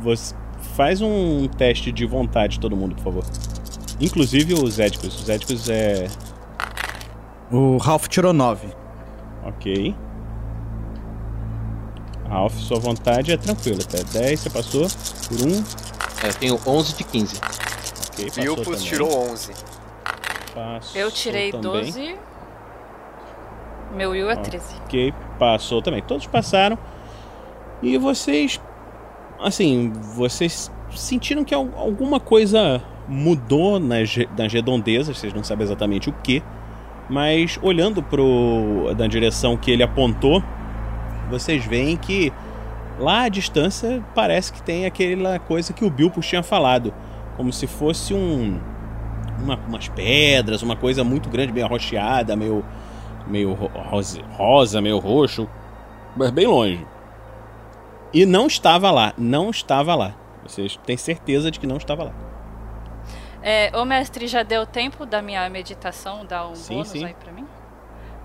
você 0.00 0.34
faz 0.74 1.00
um 1.00 1.46
teste 1.48 1.92
de 1.92 2.04
vontade, 2.06 2.58
todo 2.58 2.76
mundo, 2.76 2.94
por 2.96 3.04
favor. 3.04 3.24
Inclusive 4.00 4.54
os 4.54 4.78
éticos. 4.78 5.20
Os 5.20 5.28
éticos 5.28 5.68
é. 5.68 6.08
O 7.50 7.76
Ralph 7.76 8.08
tirou 8.08 8.32
9. 8.32 8.68
Ok. 9.44 9.94
Ralph, 12.32 12.54
sua 12.54 12.78
vontade 12.80 13.30
é 13.30 13.36
tranquila, 13.36 13.78
tá? 13.84 13.98
10, 14.18 14.40
você 14.40 14.48
passou 14.50 14.86
por 15.28 15.46
1. 15.46 15.54
É, 16.24 16.28
eu 16.28 16.34
tenho 16.34 16.58
11 16.66 16.96
de 16.96 17.04
15. 17.04 17.36
Ok, 17.36 18.26
passou 18.26 18.42
Bilpus 18.42 18.64
também. 18.64 18.80
tirou 18.80 19.30
11. 19.30 19.52
Passou 20.54 21.00
Eu 21.00 21.10
tirei 21.10 21.50
também. 21.52 21.82
12. 21.84 22.16
Meu 23.94 24.10
Will 24.10 24.30
é 24.30 24.36
13. 24.36 24.64
Ok, 24.86 25.12
passou 25.38 25.82
também. 25.82 26.02
Todos 26.02 26.26
passaram. 26.26 26.78
E 27.82 27.98
vocês. 27.98 28.58
Assim, 29.38 29.92
vocês 30.14 30.70
sentiram 30.94 31.44
que 31.44 31.54
al- 31.54 31.68
alguma 31.76 32.18
coisa 32.18 32.82
mudou 33.08 33.78
nas, 33.78 34.16
nas 34.38 34.52
redondezas, 34.52 35.18
vocês 35.18 35.34
não 35.34 35.44
sabem 35.44 35.64
exatamente 35.64 36.08
o 36.08 36.12
que. 36.22 36.42
Mas 37.10 37.58
olhando 37.60 38.02
pro, 38.02 38.94
na 38.96 39.06
direção 39.06 39.56
que 39.56 39.70
ele 39.70 39.82
apontou, 39.82 40.42
vocês 41.32 41.64
veem 41.64 41.96
que 41.96 42.32
lá 42.98 43.22
à 43.22 43.28
distância 43.28 44.02
parece 44.14 44.52
que 44.52 44.62
tem 44.62 44.86
aquela 44.86 45.38
coisa 45.38 45.72
que 45.72 45.84
o 45.84 45.90
Bilpus 45.90 46.26
tinha 46.26 46.42
falado. 46.42 46.92
Como 47.36 47.52
se 47.52 47.66
fosse 47.66 48.14
um. 48.14 48.60
uma- 49.40 49.56
umas 49.66 49.88
pedras, 49.88 50.62
uma 50.62 50.76
coisa 50.76 51.02
muito 51.02 51.28
grande, 51.28 51.52
meio 51.52 51.66
arroxeada, 51.66 52.36
meio 52.36 52.64
meio 53.26 53.52
ro- 53.54 53.70
rosa, 53.74 54.20
rosa, 54.32 54.80
meio 54.80 54.98
roxo, 54.98 55.48
mas 56.16 56.30
bem 56.30 56.46
longe. 56.46 56.86
E 58.12 58.26
não 58.26 58.46
estava 58.46 58.90
lá, 58.90 59.14
não 59.16 59.48
estava 59.50 59.94
lá. 59.94 60.14
Vocês 60.46 60.76
têm 60.84 60.96
certeza 60.96 61.50
de 61.50 61.58
que 61.58 61.66
não 61.66 61.76
estava 61.78 62.04
lá. 62.04 62.12
É, 63.42 63.70
ô 63.76 63.84
mestre, 63.84 64.26
já 64.28 64.42
deu 64.42 64.66
tempo 64.66 65.04
da 65.06 65.20
minha 65.22 65.48
meditação 65.48 66.24
dar 66.26 66.46
um 66.48 66.54
Sim, 66.54 66.74
bônus 66.74 66.88
sim. 66.90 67.04
aí 67.04 67.14
pra 67.14 67.32
mim? 67.32 67.46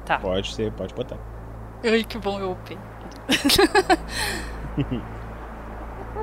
Tá. 0.06 0.20
Pode 0.20 0.54
ser, 0.54 0.72
pode 0.74 0.94
botar. 0.94 1.18
Ai, 1.84 2.04
que 2.04 2.18
bom 2.18 2.40
eu 2.40 2.52
upei. 2.52 2.78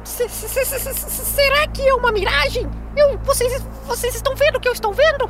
Se- 0.05 0.29
se- 0.29 0.49
se- 0.49 0.65
se- 0.65 0.79
se- 0.81 0.95
se- 1.11 1.25
Será 1.25 1.67
que 1.69 1.81
é 1.89 1.95
uma 1.95 2.13
miragem? 2.13 2.69
Eu, 2.97 3.17
vocês, 3.25 3.63
vocês 3.87 4.15
estão 4.15 4.35
vendo 4.35 4.57
o 4.57 4.61
que 4.61 4.69
eu 4.69 4.73
estou 4.73 4.93
vendo? 4.93 5.29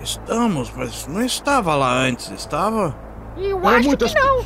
Estamos, 0.00 0.70
mas 0.76 1.06
não 1.08 1.22
estava 1.22 1.74
lá 1.74 1.90
antes, 1.92 2.30
estava? 2.30 2.94
Eu 3.36 3.66
Há 3.66 3.76
acho 3.76 3.88
muitas 3.88 4.14
que 4.14 4.20
não. 4.20 4.38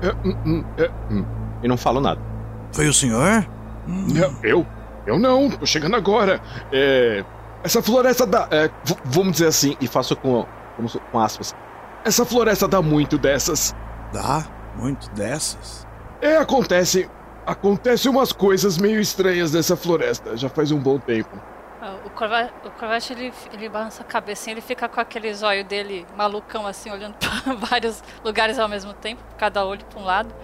É, 0.00 0.12
hum, 0.24 0.36
hum, 0.46 0.64
é, 0.76 0.90
hum. 1.10 1.24
E 1.62 1.66
não 1.68 1.76
falo 1.76 2.00
nada. 2.00 2.20
Foi 2.72 2.86
o 2.86 2.92
senhor? 2.92 3.46
Não, 3.86 4.36
eu? 4.44 4.66
Eu 5.06 5.18
não, 5.18 5.50
tô 5.50 5.66
chegando 5.66 5.96
agora. 5.96 6.40
É. 6.72 7.24
Essa 7.64 7.82
floresta 7.82 8.26
dá. 8.26 8.46
é, 8.50 8.70
vamos 9.06 9.32
dizer 9.32 9.48
assim, 9.48 9.76
E 9.80 9.88
faço 9.88 10.14
com, 10.14 10.46
com 11.10 11.18
aspas. 11.18 11.54
essa 12.04 12.24
floresta 12.24 12.68
dá 12.68 12.80
muito 12.80 13.18
dessas. 13.18 13.74
Dá 14.12 14.44
muito 14.78 15.10
dessas. 15.10 15.86
É, 16.20 16.36
acontece. 16.36 17.08
Acontecem 17.46 18.10
umas 18.10 18.30
coisas 18.30 18.76
meio 18.76 19.00
estranhas 19.00 19.52
nessa 19.52 19.74
floresta, 19.74 20.36
já 20.36 20.48
faz 20.50 20.70
um 20.70 20.78
bom 20.78 20.98
tempo. 20.98 21.30
Ah, 21.80 21.94
O 22.04 22.10
Corva- 22.10 22.50
o 22.64 22.70
Corvette, 22.70 23.12
ele, 23.14 23.32
ele 23.54 23.68
balança 23.70 24.02
a 24.02 24.04
cabeça, 24.04 24.50
ele 24.50 24.60
fica 24.60 24.86
com 24.86 25.00
aquele 25.00 25.32
zóio 25.32 25.64
dele 25.64 26.04
malucão, 26.16 26.66
assim, 26.66 26.90
olhando 26.90 27.14
pra 27.18 27.54
vários 27.54 28.02
lugares 28.24 28.58
ao 28.58 28.68
mesmo 28.68 28.92
tempo, 28.92 29.22
cada 29.38 29.64
olho 29.64 29.82
pra 29.86 29.98
um 29.98 30.04
lado. 30.04 30.34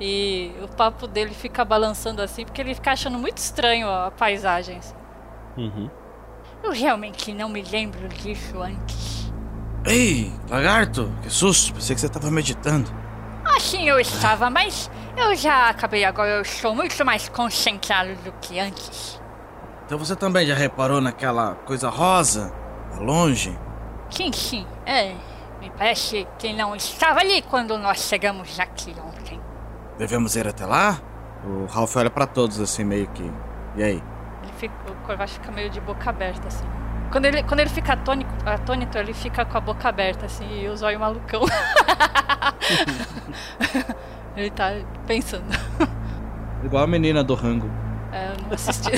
E 0.00 0.52
o 0.62 0.68
papo 0.68 1.06
dele 1.06 1.34
fica 1.34 1.64
balançando 1.66 2.22
assim, 2.22 2.44
porque 2.46 2.60
ele 2.62 2.74
fica 2.74 2.92
achando 2.92 3.18
muito 3.18 3.36
estranho 3.38 3.86
a 3.88 4.10
paisagem. 4.10 4.78
assim. 4.78 4.94
Uhum. 5.58 5.90
Eu 6.64 6.72
realmente 6.72 7.32
não 7.34 7.48
me 7.50 7.60
lembro 7.62 8.08
disso 8.08 8.60
antes. 8.62 9.30
Ei, 9.84 10.32
lagarto, 10.48 11.12
que 11.22 11.28
susto, 11.28 11.74
pensei 11.74 11.94
que 11.94 12.00
você 12.00 12.08
tava 12.08 12.30
meditando. 12.30 12.90
Assim 13.44 13.88
eu 13.88 13.98
estava, 13.98 14.48
mas 14.48 14.90
eu 15.16 15.34
já 15.34 15.68
acabei 15.68 16.04
agora, 16.04 16.30
eu 16.30 16.42
estou 16.42 16.74
muito 16.74 17.04
mais 17.04 17.28
concentrado 17.28 18.14
do 18.16 18.32
que 18.40 18.58
antes. 18.58 19.20
Então 19.84 19.98
você 19.98 20.16
também 20.16 20.46
já 20.46 20.54
reparou 20.54 21.00
naquela 21.00 21.54
coisa 21.54 21.88
rosa, 21.88 22.52
lá 22.92 23.00
longe? 23.00 23.56
Sim, 24.10 24.32
sim, 24.32 24.66
é. 24.86 25.14
Me 25.60 25.70
parece 25.70 26.26
que 26.38 26.52
não 26.52 26.74
estava 26.74 27.20
ali 27.20 27.42
quando 27.42 27.78
nós 27.78 28.00
chegamos 28.00 28.58
aqui 28.58 28.94
ontem. 29.06 29.40
Devemos 29.98 30.34
ir 30.34 30.48
até 30.48 30.66
lá? 30.66 30.98
O 31.44 31.66
Ralph 31.66 31.94
olha 31.96 32.10
pra 32.10 32.26
todos 32.26 32.60
assim, 32.60 32.84
meio 32.84 33.06
que. 33.08 33.30
E 33.76 33.82
aí? 33.82 34.02
Ele 34.42 34.52
fica, 34.56 34.74
o 34.90 34.94
Corvette 35.06 35.34
fica 35.34 35.52
meio 35.52 35.70
de 35.70 35.80
boca 35.80 36.10
aberta, 36.10 36.48
assim. 36.48 36.66
Quando 37.12 37.26
ele, 37.26 37.42
quando 37.42 37.60
ele 37.60 37.68
fica 37.68 37.92
atônico, 37.92 38.32
atônito, 38.46 38.96
ele 38.96 39.12
fica 39.12 39.44
com 39.44 39.58
a 39.58 39.60
boca 39.60 39.86
aberta, 39.86 40.24
assim, 40.24 40.62
e 40.62 40.66
o 40.66 40.74
zóio 40.74 40.98
malucão. 40.98 41.42
ele 44.34 44.50
tá 44.50 44.72
pensando. 45.06 45.44
Igual 46.64 46.84
a 46.84 46.86
menina 46.86 47.22
do 47.22 47.34
rango. 47.34 47.70
É, 48.10 48.28
eu 48.28 48.46
não 48.46 48.54
assisti. 48.54 48.92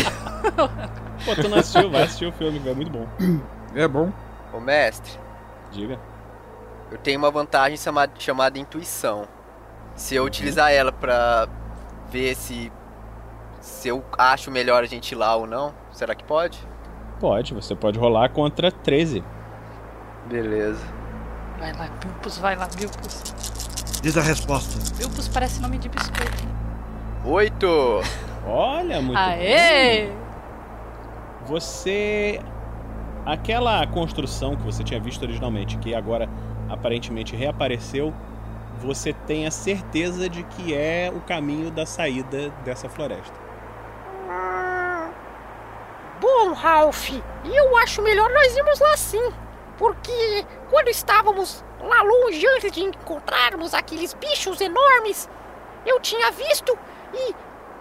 Pô, 1.25 1.35
tu 1.35 1.49
não 1.49 1.59
assistiu? 1.59 1.91
Vai 1.91 2.05
assistir 2.05 2.27
o 2.27 2.33
filme, 2.33 2.63
é 2.65 2.73
muito 2.73 2.91
bom. 2.91 3.07
É 3.75 3.89
bom. 3.89 4.13
Ô 4.53 4.61
mestre, 4.61 5.19
Diga. 5.73 5.99
eu 6.93 6.99
tenho 6.99 7.19
uma 7.19 7.29
vantagem 7.29 7.77
chamada, 7.77 8.13
chamada 8.17 8.57
intuição. 8.57 9.27
Se 9.97 10.15
eu 10.15 10.23
utilizar 10.23 10.71
ela 10.71 10.93
pra 10.93 11.49
ver 12.09 12.37
se, 12.37 12.71
se 13.61 13.89
eu 13.89 14.05
acho 14.17 14.53
melhor 14.53 14.85
a 14.85 14.87
gente 14.87 15.11
ir 15.11 15.17
lá 15.17 15.35
ou 15.35 15.45
não, 15.45 15.75
será 15.91 16.15
que 16.15 16.23
pode? 16.23 16.65
Pode, 17.21 17.55
você 17.55 17.75
pode 17.75 17.99
rolar 17.99 18.29
contra 18.31 18.71
13. 18.71 19.23
Beleza. 20.27 20.85
Vai 21.59 21.73
lá, 21.73 21.89
Bilpus, 22.01 22.39
vai 22.39 22.57
lá, 22.57 22.69
Bilpus. 22.77 23.23
Diz 24.03 24.17
a 24.19 24.23
resposta. 24.23 24.79
Bilpus 24.97 25.29
parece 25.29 25.61
nome 25.61 25.79
de 25.79 25.89
biscoito. 25.89 26.45
Oito! 27.25 28.01
Olha, 28.47 29.01
muito 29.01 29.19
Aê! 29.19 30.09
bom. 30.09 30.17
Você. 31.47 32.41
Aquela 33.25 33.87
construção 33.87 34.55
que 34.55 34.63
você 34.63 34.85
tinha 34.85 35.01
visto 35.01 35.23
originalmente, 35.23 35.79
que 35.79 35.95
agora 35.95 36.29
aparentemente 36.69 37.35
reapareceu, 37.35 38.13
você 38.79 39.15
tem 39.15 39.47
a 39.47 39.51
certeza 39.51 40.29
de 40.29 40.43
que 40.43 40.75
é 40.75 41.11
o 41.15 41.21
caminho 41.21 41.71
da 41.71 41.87
saída 41.87 42.51
dessa 42.65 42.89
floresta. 42.89 43.33
Bom, 46.25 46.55
Ralph, 46.55 47.11
eu 47.45 47.77
acho 47.77 48.01
melhor 48.01 48.31
nós 48.33 48.57
irmos 48.57 48.81
lá 48.81 48.97
sim. 48.97 49.31
Porque 49.77 50.47
quando 50.71 50.89
estávamos 50.89 51.63
lá 51.79 52.01
longe 52.01 52.47
antes 52.57 52.73
de 52.73 52.81
encontrarmos 52.81 53.75
aqueles 53.75 54.15
bichos 54.15 54.59
enormes, 54.63 55.29
eu 55.85 56.01
tinha 56.01 56.31
visto 56.31 56.79
e 57.13 57.35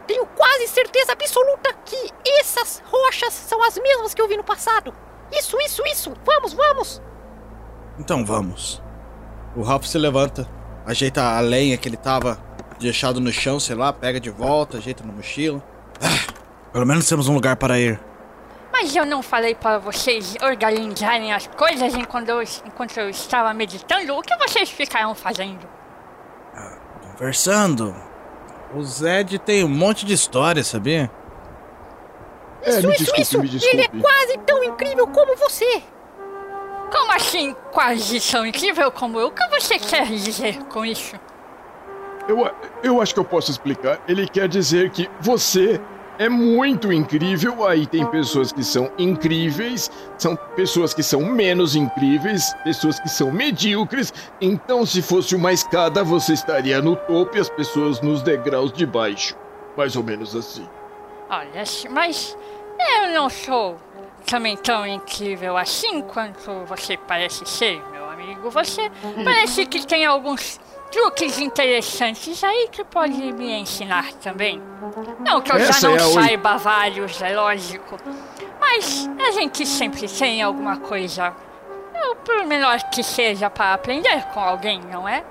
tenho 0.06 0.26
quase 0.26 0.68
certeza 0.68 1.14
absoluta 1.14 1.74
que 1.86 2.10
essas 2.42 2.84
rochas 2.86 3.34
são 3.34 3.64
as 3.64 3.78
mesmas 3.78 4.14
que 4.14 4.22
eu 4.22 4.28
vi 4.28 4.36
no 4.36 4.44
passado. 4.44 4.94
Isso, 5.32 5.58
isso, 5.62 5.82
isso! 5.86 6.14
Vamos, 6.26 6.52
vamos! 6.52 7.02
Então 7.98 8.26
vamos. 8.26 8.84
O 9.56 9.62
Ralph 9.62 9.86
se 9.86 9.98
levanta, 9.98 10.46
ajeita 10.86 11.24
a 11.24 11.40
lenha 11.40 11.78
que 11.78 11.88
ele 11.88 11.96
tava 11.96 12.38
deixado 12.78 13.22
no 13.22 13.32
chão, 13.32 13.58
sei 13.58 13.78
lá, 13.78 13.94
pega 13.94 14.20
de 14.20 14.30
volta, 14.30 14.80
ajeita 14.80 15.02
na 15.02 15.14
mochila. 15.14 15.64
Ah, 16.02 16.34
pelo 16.74 16.86
menos 16.86 17.08
temos 17.08 17.30
um 17.30 17.34
lugar 17.34 17.56
para 17.56 17.80
ir. 17.80 18.13
Mas 18.74 18.96
eu 18.96 19.06
não 19.06 19.22
falei 19.22 19.54
para 19.54 19.78
vocês 19.78 20.36
organizarem 20.42 21.32
as 21.32 21.46
coisas 21.46 21.94
enquanto 21.94 22.30
eu, 22.30 22.42
enquanto 22.42 22.98
eu 22.98 23.10
estava 23.10 23.54
meditando? 23.54 24.18
O 24.18 24.22
que 24.22 24.36
vocês 24.38 24.70
ficaram 24.70 25.14
fazendo? 25.14 25.66
Conversando. 27.02 27.96
O 28.74 28.82
Zed 28.84 29.38
tem 29.40 29.64
um 29.64 29.70
monte 29.70 30.06
de 30.06 30.14
história, 30.14 30.64
sabia? 30.64 31.10
É, 32.64 32.70
Isso, 32.80 32.88
me 32.88 32.96
isso, 32.96 33.14
desculpe, 33.14 33.22
isso! 33.22 33.66
me 33.66 33.72
Ele 33.72 33.82
é 33.82 33.88
desculpe. 33.88 34.02
quase 34.02 34.38
tão 34.40 34.64
incrível 34.64 35.08
como 35.08 35.36
você! 35.38 35.84
Como 36.92 37.12
assim, 37.12 37.56
quase 37.72 38.20
tão 38.32 38.46
incrível 38.46 38.92
como 38.92 39.20
eu? 39.20 39.28
O 39.28 39.32
que 39.32 39.48
você 39.50 39.78
quer 39.78 40.08
dizer 40.08 40.64
com 40.66 40.84
isso? 40.84 41.16
Eu, 42.28 42.50
eu 42.82 43.02
acho 43.02 43.14
que 43.14 43.20
eu 43.20 43.26
posso 43.26 43.52
explicar. 43.52 44.00
Ele 44.08 44.28
quer 44.28 44.48
dizer 44.48 44.90
que 44.92 45.10
você 45.20 45.80
é 46.18 46.30
muito 46.30 46.92
incrível. 46.92 47.68
Aí 47.68 47.86
tem 47.86 48.06
pessoas 48.06 48.52
que 48.52 48.64
são 48.64 48.92
incríveis, 48.98 49.90
são 50.18 50.36
pessoas 50.56 50.94
que 50.94 51.04
são 51.04 51.22
menos 51.22 51.76
incríveis, 51.76 52.54
pessoas 52.64 53.00
que 53.00 53.10
são 53.10 53.32
medíocres. 53.32 54.14
Então, 54.40 54.86
se 54.86 55.02
fosse 55.02 55.36
uma 55.36 55.52
escada, 55.52 56.04
você 56.04 56.34
estaria 56.34 56.82
no 56.82 56.96
topo 56.96 57.38
e 57.38 57.40
as 57.40 57.50
pessoas 57.50 58.02
nos 58.02 58.22
degraus 58.22 58.72
de 58.72 58.86
baixo. 58.86 59.36
Mais 59.76 59.96
ou 59.96 60.04
menos 60.04 60.36
assim. 60.36 60.68
Olha, 61.30 61.64
mas 61.90 62.38
eu 62.80 63.10
não 63.14 63.30
sou 63.30 63.78
também 64.26 64.56
tão 64.58 64.86
incrível 64.86 65.58
assim 65.58 66.02
quanto 66.02 66.52
você 66.66 66.98
parece 66.98 67.46
ser, 67.46 67.82
meu 67.92 68.10
amigo. 68.10 68.50
Você 68.52 68.92
parece 69.24 69.66
que 69.66 69.86
tem 69.86 70.06
alguns 70.06 70.60
truques 70.94 71.40
interessantes 71.40 72.44
aí 72.44 72.70
que 72.72 72.84
pode 72.84 73.34
me 73.34 73.52
ensinar 73.52 74.14
também. 74.14 74.62
Não 75.20 75.42
que 75.42 75.52
eu 75.52 75.58
Essa 75.58 75.74
já 75.74 75.88
não 75.90 75.96
é 75.96 76.00
saiba 76.00 76.58
vários, 76.58 77.20
é 77.22 77.36
lógico. 77.36 77.98
Mas 78.60 79.10
a 79.20 79.32
gente 79.32 79.66
sempre 79.66 80.08
tem 80.08 80.44
alguma 80.44 80.78
coisa, 80.78 81.34
por 82.24 82.46
menor 82.46 82.78
que 82.92 83.04
seja, 83.04 83.50
para 83.50 83.74
aprender 83.74 84.24
com 84.34 84.40
alguém, 84.40 84.80
não 84.92 85.08
é? 85.10 85.24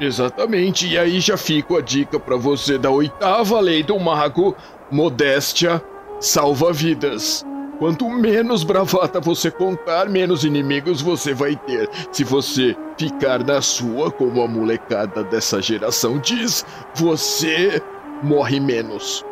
Exatamente, 0.00 0.88
e 0.88 0.98
aí 0.98 1.20
já 1.20 1.36
fica 1.36 1.76
a 1.76 1.82
dica 1.82 2.18
pra 2.18 2.36
você 2.36 2.78
da 2.78 2.88
oitava 2.88 3.60
lei 3.60 3.82
do 3.82 4.00
mago: 4.00 4.56
modéstia 4.90 5.82
salva 6.18 6.72
vidas. 6.72 7.44
Quanto 7.80 8.06
menos 8.10 8.62
bravata 8.62 9.18
você 9.20 9.50
contar, 9.50 10.06
menos 10.06 10.44
inimigos 10.44 11.00
você 11.00 11.32
vai 11.32 11.56
ter. 11.56 11.88
Se 12.12 12.22
você 12.22 12.76
ficar 12.98 13.42
na 13.42 13.62
sua, 13.62 14.10
como 14.12 14.42
a 14.42 14.46
molecada 14.46 15.24
dessa 15.24 15.62
geração 15.62 16.18
diz, 16.18 16.62
você 16.94 17.82
morre 18.22 18.60
menos. 18.60 19.24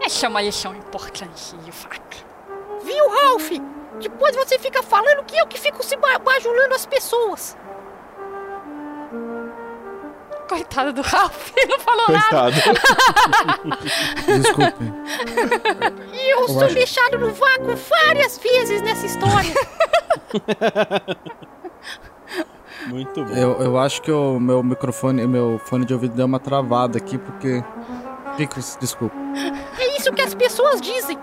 Essa 0.00 0.26
é 0.26 0.28
uma 0.28 0.40
lição 0.40 0.72
importante, 0.76 1.56
de 1.64 1.72
fato. 1.72 2.24
Viu, 2.84 3.08
Ralph? 3.10 3.50
Depois 4.00 4.36
você 4.36 4.56
fica 4.56 4.80
falando 4.80 5.24
que 5.24 5.36
eu 5.36 5.46
que 5.48 5.58
fico 5.58 5.84
se 5.84 5.96
ba- 5.96 6.18
bajulando 6.20 6.74
as 6.76 6.86
pessoas. 6.86 7.56
Coitado 10.48 10.92
do 10.92 11.00
Ralph, 11.02 11.50
não 11.68 11.78
falou 11.80 12.06
Coitado. 12.06 12.56
Desculpe. 14.26 14.84
E 16.12 16.32
eu, 16.32 16.40
Eu 16.40 16.48
sou 16.48 16.64
acho- 16.64 16.74
deixado 16.74 17.18
no 17.18 17.30
vácuo 17.32 17.74
várias 17.76 18.38
vezes 18.38 18.82
nessa 18.82 19.06
história. 19.06 19.54
Muito 22.88 23.24
bom. 23.24 23.32
Eu, 23.34 23.52
eu 23.62 23.78
acho 23.78 24.02
que 24.02 24.12
o 24.12 24.38
meu 24.38 24.62
microfone, 24.62 25.26
meu 25.26 25.58
fone 25.64 25.84
de 25.86 25.94
ouvido 25.94 26.14
deu 26.14 26.26
uma 26.26 26.38
travada 26.40 26.98
aqui 26.98 27.16
porque. 27.18 27.64
Picos, 28.36 28.76
desculpa. 28.80 29.14
É 29.78 29.96
isso 29.96 30.12
que 30.12 30.20
as 30.20 30.34
pessoas 30.34 30.80
dizem. 30.80 31.16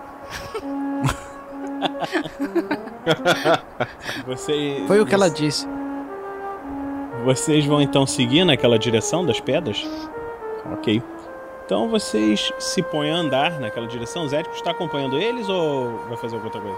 Você, 4.26 4.84
Foi 4.88 5.00
o 5.02 5.06
que 5.06 5.14
ela 5.14 5.30
disse. 5.30 5.68
Vocês 7.24 7.66
vão 7.66 7.82
então 7.82 8.06
seguir 8.06 8.44
naquela 8.44 8.80
direção 8.80 9.26
das 9.26 9.40
pedras? 9.40 9.88
Ok. 10.74 11.02
Então 11.66 11.88
vocês 11.90 12.52
se 12.60 12.82
põem 12.82 13.12
a 13.12 13.16
andar 13.16 13.60
naquela 13.60 13.88
direção. 13.88 14.28
Zético 14.28 14.56
está 14.56 14.72
acompanhando 14.72 15.18
eles 15.18 15.48
ou 15.48 15.98
vai 16.08 16.18
fazer 16.18 16.36
alguma 16.36 16.54
outra 16.54 16.62
coisa? 16.62 16.78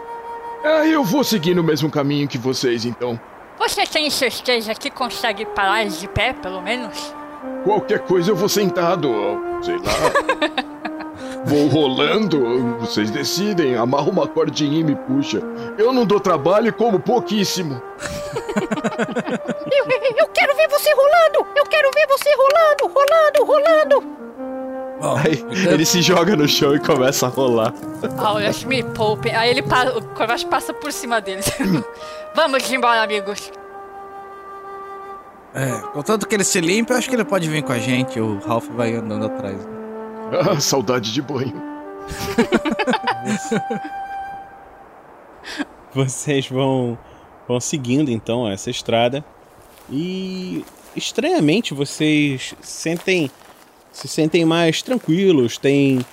Ah, 0.64 0.88
eu 0.88 1.04
vou 1.04 1.24
seguir 1.24 1.56
no 1.56 1.64
mesmo 1.64 1.90
caminho 1.90 2.28
que 2.28 2.38
vocês, 2.38 2.86
então. 2.86 3.20
Você 3.58 3.86
tem 3.86 4.10
certeza 4.10 4.74
que 4.74 4.90
consegue 4.90 5.46
parar 5.46 5.86
de 5.86 6.08
pé, 6.08 6.34
pelo 6.34 6.62
menos? 6.62 7.14
Qualquer 7.64 8.00
coisa 8.00 8.32
eu 8.32 8.36
vou 8.36 8.50
sentado, 8.50 9.10
sei 9.62 9.78
lá. 9.78 10.84
vou 11.46 11.68
rolando, 11.68 12.78
vocês 12.80 13.10
decidem, 13.12 13.76
amarra 13.76 14.10
uma 14.10 14.28
cordinha 14.28 14.80
e 14.80 14.84
me 14.84 14.96
puxa. 14.96 15.42
Eu 15.78 15.92
não 15.94 16.06
dou 16.06 16.20
trabalho 16.20 16.68
e 16.68 16.72
como 16.72 17.00
pouquíssimo. 17.00 17.82
Eu, 19.72 20.16
eu- 20.18 20.28
quero 20.28 20.56
ver 20.56 20.68
você 20.70 20.90
rolando! 20.94 21.48
Eu 21.56 21.66
quero 21.66 21.90
ver 21.94 22.08
você 22.08 22.30
rolando, 22.36 22.94
rolando, 22.94 23.46
rolando! 23.46 24.24
Aí 25.26 25.46
ele 25.68 25.86
se 25.86 26.02
joga 26.02 26.36
no 26.36 26.48
chão 26.48 26.74
e 26.76 26.80
começa 26.80 27.26
a 27.26 27.30
rolar. 27.30 27.74
Olha, 28.20 28.52
me 28.66 28.82
poupem. 28.84 29.36
Aí 29.36 29.50
ele 29.50 29.62
pa- 29.62 29.90
o 29.96 30.02
Corvache 30.16 30.46
passa 30.46 30.74
por 30.74 30.94
cima 30.94 31.20
deles. 31.20 31.46
Vamos 32.36 32.72
embora, 32.72 33.04
amigos. 33.04 33.52
É, 35.54 35.72
contanto 35.92 36.26
que 36.28 36.34
ele 36.34 36.44
se 36.44 36.60
limpa, 36.62 36.94
eu 36.94 36.98
acho 36.98 37.10
que 37.10 37.16
ele 37.16 37.26
pode 37.26 37.48
vir 37.50 37.62
com 37.64 37.74
a 37.74 37.78
gente. 37.80 38.20
O 38.20 38.40
Ralph 38.40 38.68
vai 38.70 38.94
andando 38.96 39.26
atrás. 39.26 39.58
Ah, 40.34 40.60
saudade 40.60 41.14
de 41.14 41.22
banho. 41.22 41.54
Vocês 45.94 46.50
vão, 46.50 46.98
vão 47.48 47.60
seguindo 47.60 48.10
então 48.10 48.50
essa 48.50 48.72
estrada 48.72 49.24
e 49.90 50.66
estranhamente 50.96 51.74
vocês 51.74 52.54
sentem 52.62 53.30
se 53.92 54.08
sentem 54.08 54.44
mais 54.44 54.82
tranquilos, 54.82 55.60
têm 55.60 56.04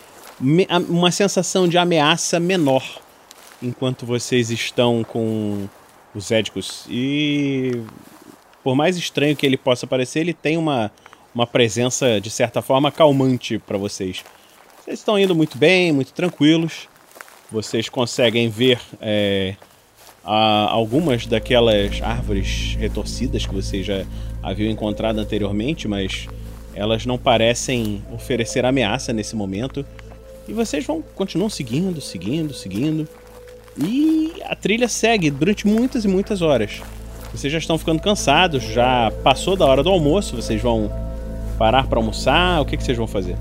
uma 0.89 1.11
sensação 1.11 1.66
de 1.66 1.79
ameaça 1.79 2.39
menor 2.39 2.85
enquanto 3.62 4.05
vocês 4.05 4.51
estão 4.51 5.03
com 5.03 5.66
os 6.14 6.31
édicos 6.31 6.85
e 6.91 7.83
por 8.62 8.75
mais 8.75 8.97
estranho 8.97 9.37
que 9.37 9.47
ele 9.47 9.57
possa 9.57 9.87
parecer, 9.87 10.21
ele 10.21 10.35
tem 10.35 10.59
uma, 10.59 10.93
uma 11.35 11.47
presença 11.47 12.20
de 12.20 12.31
certa 12.31 12.61
forma 12.62 12.91
calmante 12.91 13.59
para 13.59 13.78
vocês. 13.78 14.24
Vocês 14.85 14.99
estão 14.99 15.18
indo 15.18 15.35
muito 15.35 15.57
bem, 15.57 15.93
muito 15.93 16.12
tranquilos. 16.12 16.89
Vocês 17.51 17.89
conseguem 17.89 18.49
ver 18.49 18.81
é, 19.01 19.55
a- 20.24 20.68
algumas 20.70 21.26
daquelas 21.26 22.01
árvores 22.03 22.76
retorcidas 22.78 23.47
que 23.47 23.55
vocês 23.55 23.87
já 23.87 24.05
haviam 24.43 24.70
encontrado 24.70 25.18
anteriormente, 25.18 25.87
mas 25.87 26.26
elas 26.74 27.05
não 27.07 27.18
parecem 27.18 28.03
oferecer 28.12 28.64
ameaça 28.64 29.12
nesse 29.12 29.37
momento. 29.37 29.85
E 30.49 30.53
vocês 30.53 30.85
vão 30.85 31.03
continuam 31.14 31.49
seguindo, 31.51 32.01
seguindo, 32.01 32.53
seguindo. 32.55 33.09
E 33.78 34.33
a 34.45 34.57
trilha 34.57 34.89
segue 34.89 35.31
durante 35.31 35.66
muitas 35.66 36.05
e 36.05 36.09
muitas 36.09 36.43
horas. 36.43 36.81
Vocês 37.33 37.53
já 37.53 37.59
estão 37.59 37.78
ficando 37.78 38.01
cansados, 38.03 38.62
já 38.64 39.12
passou 39.22 39.55
da 39.57 39.64
hora 39.64 39.83
do 39.83 39.89
almoço, 39.91 40.35
vocês 40.35 40.61
vão 40.61 40.91
parar 41.61 41.87
para 41.87 41.99
almoçar, 41.99 42.63
o 42.63 42.65
que, 42.65 42.75
que 42.75 42.83
vocês 42.83 42.97
vão 42.97 43.07
fazer? 43.07 43.37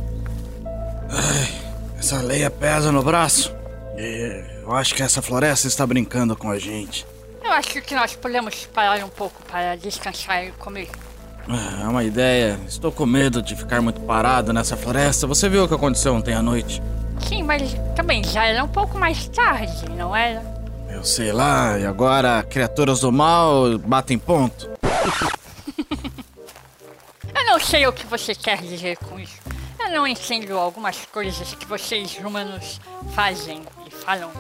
Essa 1.97 2.21
leia 2.21 2.51
pesa 2.51 2.91
no 2.91 3.01
braço. 3.01 3.55
E 3.97 4.43
eu 4.61 4.75
acho 4.75 4.93
que 4.93 5.01
essa 5.01 5.21
floresta 5.21 5.69
está 5.69 5.87
brincando 5.87 6.35
com 6.35 6.51
a 6.51 6.59
gente. 6.59 7.07
Eu 7.41 7.49
acho 7.53 7.81
que 7.81 7.95
nós 7.95 8.17
podemos 8.17 8.65
parar 8.73 9.01
um 9.05 9.09
pouco 9.09 9.41
para 9.49 9.77
descansar 9.77 10.45
e 10.45 10.51
comer. 10.51 10.89
É 11.81 11.87
uma 11.87 12.03
ideia. 12.03 12.59
Estou 12.67 12.91
com 12.91 13.05
medo 13.05 13.41
de 13.41 13.55
ficar 13.55 13.81
muito 13.81 14.01
parado 14.01 14.51
nessa 14.51 14.75
floresta. 14.75 15.25
Você 15.25 15.47
viu 15.47 15.63
o 15.63 15.67
que 15.69 15.73
aconteceu 15.73 16.13
ontem 16.13 16.33
à 16.33 16.41
noite? 16.41 16.83
Sim, 17.21 17.43
mas 17.43 17.73
também 17.95 18.21
já 18.21 18.43
era 18.43 18.61
um 18.61 18.67
pouco 18.67 18.99
mais 18.99 19.29
tarde, 19.29 19.89
não 19.97 20.13
era? 20.13 20.43
Eu 20.89 21.05
sei 21.05 21.31
lá, 21.31 21.79
e 21.79 21.85
agora 21.85 22.43
criaturas 22.43 22.99
do 22.99 23.13
mal 23.13 23.77
batem 23.79 24.19
ponto. 24.19 24.69
Eu 27.49 27.53
não 27.53 27.59
sei 27.65 27.87
o 27.87 27.91
que 27.91 28.05
você 28.05 28.35
quer 28.35 28.61
dizer 28.61 28.95
com 28.97 29.19
isso. 29.19 29.33
Eu 29.79 29.89
não 29.89 30.05
entendo 30.05 30.55
algumas 30.55 31.03
coisas 31.07 31.55
que 31.55 31.65
vocês 31.65 32.15
humanos 32.19 32.79
fazem 33.15 33.63
e 33.87 33.89
falam. 33.89 34.31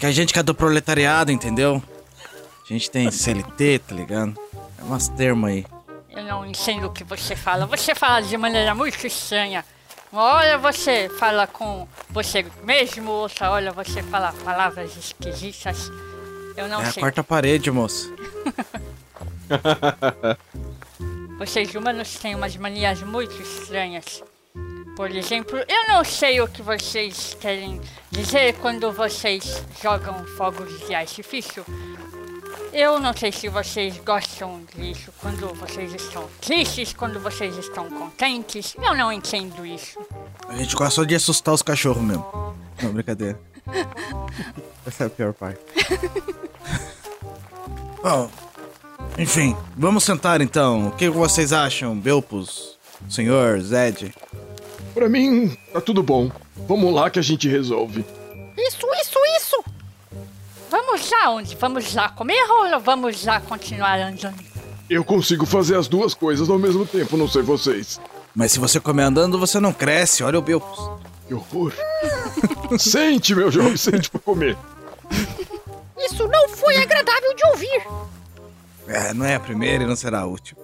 Que 0.00 0.06
a 0.06 0.10
gente 0.10 0.32
que 0.32 0.40
é 0.40 0.42
do 0.42 0.52
proletariado, 0.52 1.30
entendeu? 1.30 1.80
A 2.64 2.72
gente 2.72 2.90
tem 2.90 3.08
CLT, 3.08 3.78
tá 3.86 3.94
ligado? 3.94 4.34
É 4.76 4.82
umas 4.82 5.06
termos 5.06 5.48
aí. 5.48 5.64
Eu 6.10 6.24
não 6.24 6.44
entendo 6.44 6.88
o 6.88 6.92
que 6.92 7.04
você 7.04 7.36
fala. 7.36 7.66
Você 7.66 7.94
fala 7.94 8.20
de 8.20 8.36
maneira 8.36 8.74
muito 8.74 9.06
estranha. 9.06 9.64
Uma 10.10 10.24
hora 10.24 10.58
você 10.58 11.08
fala 11.20 11.46
com 11.46 11.86
você 12.10 12.44
mesmo, 12.64 13.12
outra 13.12 13.48
hora 13.52 13.70
você 13.70 14.02
fala 14.02 14.34
palavras 14.44 14.96
esquisitas. 14.96 15.88
Eu 16.56 16.66
não 16.66 16.82
é 16.82 16.86
a 16.86 16.90
sei. 16.90 17.00
quarta 17.00 17.22
parede, 17.22 17.70
moço. 17.70 18.12
Vocês 21.38 21.74
humanos 21.74 22.16
têm 22.16 22.34
umas 22.34 22.56
manias 22.56 23.02
muito 23.02 23.40
estranhas. 23.42 24.22
Por 24.96 25.10
exemplo, 25.10 25.58
eu 25.58 25.88
não 25.88 26.04
sei 26.04 26.40
o 26.40 26.46
que 26.46 26.62
vocês 26.62 27.36
querem 27.40 27.80
dizer 28.10 28.54
quando 28.58 28.92
vocês 28.92 29.62
jogam 29.82 30.24
fogos 30.36 30.86
de 30.86 30.94
artifício. 30.94 31.64
Eu 32.72 33.00
não 33.00 33.12
sei 33.12 33.32
se 33.32 33.48
vocês 33.48 33.98
gostam 33.98 34.62
disso 34.76 35.12
quando 35.20 35.52
vocês 35.54 35.92
estão 35.94 36.28
tristes, 36.40 36.92
quando 36.92 37.18
vocês 37.18 37.56
estão 37.56 37.88
contentes. 37.90 38.76
Eu 38.80 38.94
não 38.94 39.12
entendo 39.12 39.66
isso. 39.66 39.98
A 40.48 40.54
gente 40.56 40.76
gosta 40.76 41.04
de 41.04 41.16
assustar 41.16 41.54
os 41.54 41.62
cachorros 41.62 42.02
mesmo. 42.02 42.54
Não, 42.80 42.92
brincadeira. 42.92 43.40
Essa 44.86 45.04
é 45.04 45.06
a 45.08 45.10
pior 45.10 45.32
parte. 45.32 45.60
Bom, 48.02 48.30
enfim, 49.18 49.56
vamos 49.76 50.04
sentar 50.04 50.40
então. 50.40 50.88
O 50.88 50.92
que 50.92 51.08
vocês 51.08 51.52
acham, 51.52 51.96
Belpus, 51.96 52.76
senhor, 53.08 53.60
Zed? 53.60 54.14
Pra 54.92 55.08
mim, 55.08 55.56
tá 55.72 55.80
tudo 55.80 56.02
bom. 56.02 56.30
Vamos 56.68 56.92
lá 56.92 57.10
que 57.10 57.18
a 57.18 57.22
gente 57.22 57.48
resolve. 57.48 58.04
Isso, 58.56 58.86
isso, 59.00 59.18
isso! 59.36 59.64
Vamos 60.70 61.10
lá 61.10 61.30
onde? 61.30 61.56
Vamos 61.56 61.94
lá 61.94 62.08
comer 62.08 62.44
ou 62.50 62.80
vamos 62.80 63.24
lá 63.24 63.40
continuar 63.40 63.98
andando? 63.98 64.42
Eu 64.88 65.04
consigo 65.04 65.46
fazer 65.46 65.76
as 65.76 65.88
duas 65.88 66.14
coisas 66.14 66.50
ao 66.50 66.58
mesmo 66.58 66.84
tempo, 66.86 67.16
não 67.16 67.28
sei 67.28 67.42
vocês. 67.42 68.00
Mas 68.34 68.52
se 68.52 68.58
você 68.58 68.80
comer 68.80 69.04
andando, 69.04 69.38
você 69.38 69.60
não 69.60 69.72
cresce. 69.72 70.24
Olha 70.24 70.38
o 70.38 70.42
Belpus. 70.42 70.90
Que 71.26 71.34
horror. 71.34 71.72
sente, 72.78 73.34
meu 73.34 73.50
jovem, 73.50 73.76
sente 73.76 74.10
pra 74.10 74.20
comer. 74.20 74.56
Isso 75.98 76.26
não 76.28 76.48
foi 76.48 76.76
agradável 76.76 77.34
de 77.34 77.46
ouvir! 77.46 77.82
É, 78.86 79.14
não 79.14 79.24
é 79.24 79.34
a 79.34 79.40
primeira 79.40 79.84
e 79.84 79.86
não 79.86 79.96
será 79.96 80.20
a 80.20 80.26
última. 80.26 80.62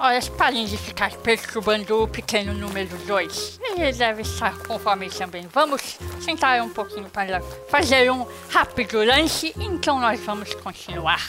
Olha, 0.00 0.20
parem 0.36 0.64
de 0.64 0.76
ficar 0.76 1.10
perturbando 1.16 2.04
o 2.04 2.06
pequeno 2.06 2.54
número 2.54 2.96
2. 2.98 3.60
Ele 3.76 3.92
deve 3.92 4.22
estar 4.22 4.56
com 4.58 4.78
fome 4.78 5.10
também. 5.10 5.48
Vamos 5.52 5.98
sentar 6.20 6.62
um 6.62 6.68
pouquinho 6.68 7.08
para 7.10 7.40
fazer 7.68 8.10
um 8.12 8.24
rápido 8.48 9.04
lanche, 9.04 9.52
então 9.58 9.98
nós 9.98 10.20
vamos 10.20 10.54
continuar. 10.54 11.20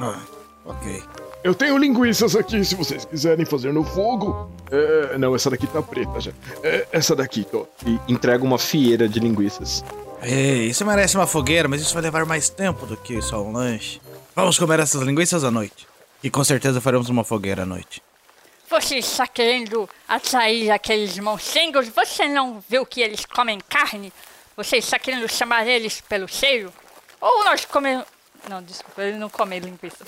Ah, 0.00 0.20
ok. 0.64 1.02
Eu 1.42 1.52
tenho 1.52 1.76
linguiças 1.78 2.36
aqui, 2.36 2.64
se 2.64 2.76
vocês 2.76 3.04
quiserem 3.04 3.44
fazer 3.44 3.72
no 3.72 3.82
fogo. 3.82 4.50
É, 4.70 5.18
não, 5.18 5.34
essa 5.34 5.50
daqui 5.50 5.66
tá 5.66 5.82
preta 5.82 6.20
já. 6.20 6.32
É, 6.62 6.86
essa 6.92 7.16
daqui, 7.16 7.42
tô. 7.42 7.66
E 7.84 7.98
entrega 8.06 8.44
uma 8.44 8.58
fieira 8.58 9.08
de 9.08 9.18
linguiças. 9.18 9.84
Ei, 10.22 10.66
isso 10.66 10.84
merece 10.84 11.16
uma 11.16 11.26
fogueira, 11.26 11.68
mas 11.68 11.80
isso 11.80 11.94
vai 11.94 12.02
levar 12.02 12.26
mais 12.26 12.48
tempo 12.48 12.86
do 12.86 12.96
que 12.96 13.20
só 13.22 13.40
um 13.42 13.52
lanche. 13.52 14.00
Vamos 14.34 14.58
comer 14.58 14.80
essas 14.80 15.02
linguiças 15.02 15.44
à 15.44 15.50
noite. 15.50 15.86
E 16.22 16.28
com 16.28 16.42
certeza 16.42 16.80
faremos 16.80 17.08
uma 17.08 17.22
fogueira 17.22 17.62
à 17.62 17.66
noite. 17.66 18.02
Você 18.68 18.96
está 18.96 19.26
querendo 19.26 19.88
atrair 20.06 20.70
aqueles 20.70 21.18
monstros? 21.18 21.88
Você 21.88 22.26
não 22.26 22.62
viu 22.68 22.84
que 22.84 23.00
eles 23.00 23.24
comem 23.24 23.58
carne? 23.68 24.12
Você 24.56 24.78
está 24.78 24.98
querendo 24.98 25.28
chamar 25.28 25.66
eles 25.66 26.00
pelo 26.00 26.28
cheiro? 26.28 26.72
Ou 27.20 27.44
nós 27.44 27.64
comemos. 27.64 28.04
Não, 28.48 28.62
desculpa, 28.62 29.02
ele 29.02 29.16
não 29.16 29.30
come 29.30 29.58
linguiça. 29.60 30.04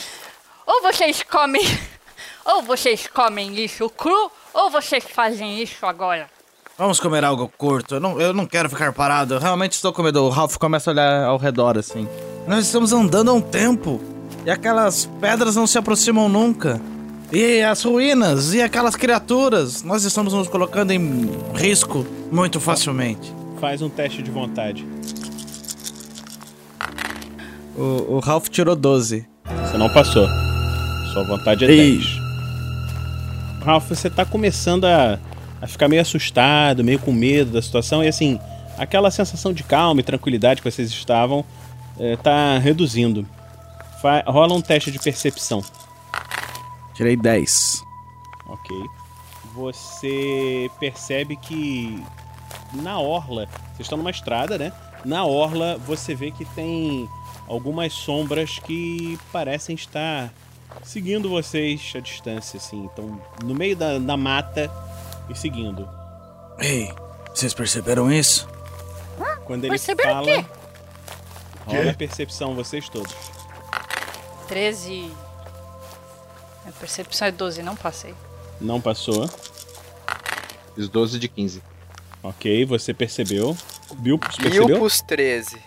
ou 0.66 0.82
vocês 0.82 1.22
comem. 1.22 1.62
Ou 2.44 2.62
vocês 2.62 3.08
comem 3.08 3.58
isso 3.58 3.90
cru, 3.90 4.30
ou 4.54 4.70
vocês 4.70 5.02
fazem 5.04 5.60
isso 5.60 5.84
agora. 5.84 6.30
Vamos 6.78 7.00
comer 7.00 7.24
algo 7.24 7.50
curto. 7.56 7.94
Eu 7.94 8.00
não, 8.00 8.20
eu 8.20 8.34
não 8.34 8.44
quero 8.44 8.68
ficar 8.68 8.92
parado. 8.92 9.34
Eu 9.34 9.40
realmente 9.40 9.72
estou 9.72 9.94
com 9.94 10.02
medo. 10.02 10.22
O 10.22 10.28
Ralph 10.28 10.56
começa 10.56 10.90
a 10.90 10.92
olhar 10.92 11.24
ao 11.24 11.38
redor 11.38 11.78
assim. 11.78 12.06
Nós 12.46 12.66
estamos 12.66 12.92
andando 12.92 13.30
há 13.30 13.34
um 13.34 13.40
tempo. 13.40 13.98
E 14.44 14.50
aquelas 14.50 15.06
pedras 15.18 15.56
não 15.56 15.66
se 15.66 15.78
aproximam 15.78 16.28
nunca. 16.28 16.78
E 17.32 17.62
as 17.62 17.82
ruínas 17.82 18.52
e 18.52 18.60
aquelas 18.60 18.94
criaturas. 18.94 19.82
Nós 19.82 20.04
estamos 20.04 20.34
nos 20.34 20.48
colocando 20.48 20.90
em 20.90 21.30
risco 21.54 22.06
muito 22.30 22.60
facilmente. 22.60 23.34
Faz 23.58 23.80
um 23.80 23.88
teste 23.88 24.22
de 24.22 24.30
vontade. 24.30 24.86
O, 27.74 28.16
o 28.16 28.18
Ralph 28.20 28.48
tirou 28.48 28.76
12. 28.76 29.26
Você 29.64 29.78
não 29.78 29.88
passou. 29.94 30.28
Sua 31.14 31.24
vontade 31.24 31.64
é 31.64 31.70
Ei. 31.70 31.96
10. 31.96 32.06
Ralph, 33.64 33.88
você 33.88 34.10
tá 34.10 34.26
começando 34.26 34.84
a, 34.84 35.18
a 35.66 35.68
ficar 35.68 35.88
meio 35.88 36.00
assustado, 36.00 36.84
meio 36.84 36.98
com 37.00 37.12
medo 37.12 37.50
da 37.50 37.60
situação. 37.60 38.02
E 38.02 38.08
assim, 38.08 38.38
aquela 38.78 39.10
sensação 39.10 39.52
de 39.52 39.64
calma 39.64 40.00
e 40.00 40.04
tranquilidade 40.04 40.62
que 40.62 40.70
vocês 40.70 40.88
estavam 40.90 41.44
eh, 41.98 42.16
tá 42.16 42.56
reduzindo. 42.58 43.26
Fa- 44.00 44.22
rola 44.26 44.54
um 44.54 44.60
teste 44.60 44.90
de 44.92 44.98
percepção. 44.98 45.62
Tirei 46.94 47.16
10. 47.16 47.82
Ok. 48.48 48.76
Você 49.54 50.70
percebe 50.78 51.36
que 51.36 52.02
na 52.74 53.00
orla, 53.00 53.46
vocês 53.72 53.80
estão 53.80 53.98
numa 53.98 54.10
estrada, 54.10 54.56
né? 54.56 54.72
Na 55.04 55.24
orla 55.24 55.78
você 55.84 56.14
vê 56.14 56.30
que 56.30 56.44
tem 56.44 57.08
algumas 57.48 57.92
sombras 57.92 58.58
que 58.60 59.18
parecem 59.32 59.74
estar 59.74 60.32
seguindo 60.82 61.28
vocês 61.28 61.92
à 61.96 62.00
distância, 62.00 62.58
assim. 62.58 62.88
Então, 62.92 63.20
no 63.44 63.54
meio 63.54 63.74
da, 63.76 63.98
da 63.98 64.16
mata 64.16 64.70
e 65.28 65.34
seguindo. 65.34 65.88
Ei, 66.58 66.92
vocês 67.34 67.52
perceberam 67.54 68.10
isso? 68.10 68.48
Quando 69.44 69.62
ele 69.64 69.70
Perceberam 69.70 70.10
o 70.10 70.24
fala. 70.24 70.26
quê? 70.42 70.46
Rola 71.66 71.90
a 71.90 71.94
percepção, 71.94 72.54
vocês 72.54 72.88
todos. 72.88 73.14
13. 74.48 75.12
A 76.66 76.72
percepção 76.72 77.28
é 77.28 77.30
12, 77.30 77.62
não 77.62 77.76
passei. 77.76 78.14
Não 78.60 78.80
passou. 78.80 79.28
Fiz 80.74 80.88
12 80.88 81.18
de 81.18 81.28
15. 81.28 81.62
Ok, 82.22 82.64
você 82.64 82.92
percebeu. 82.92 83.56
Bilpus 83.98 84.36
percebeu? 84.36 84.66
Bilpus 84.66 85.00
13. 85.02 85.58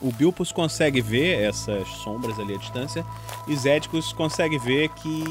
O 0.00 0.12
Bilpus 0.12 0.52
consegue 0.52 1.00
ver 1.00 1.42
essas 1.42 1.86
sombras 1.88 2.38
ali 2.38 2.54
à 2.54 2.58
distância. 2.58 3.04
E 3.48 3.56
Zedicus 3.56 4.12
consegue 4.12 4.56
ver 4.58 4.88
que 4.90 5.24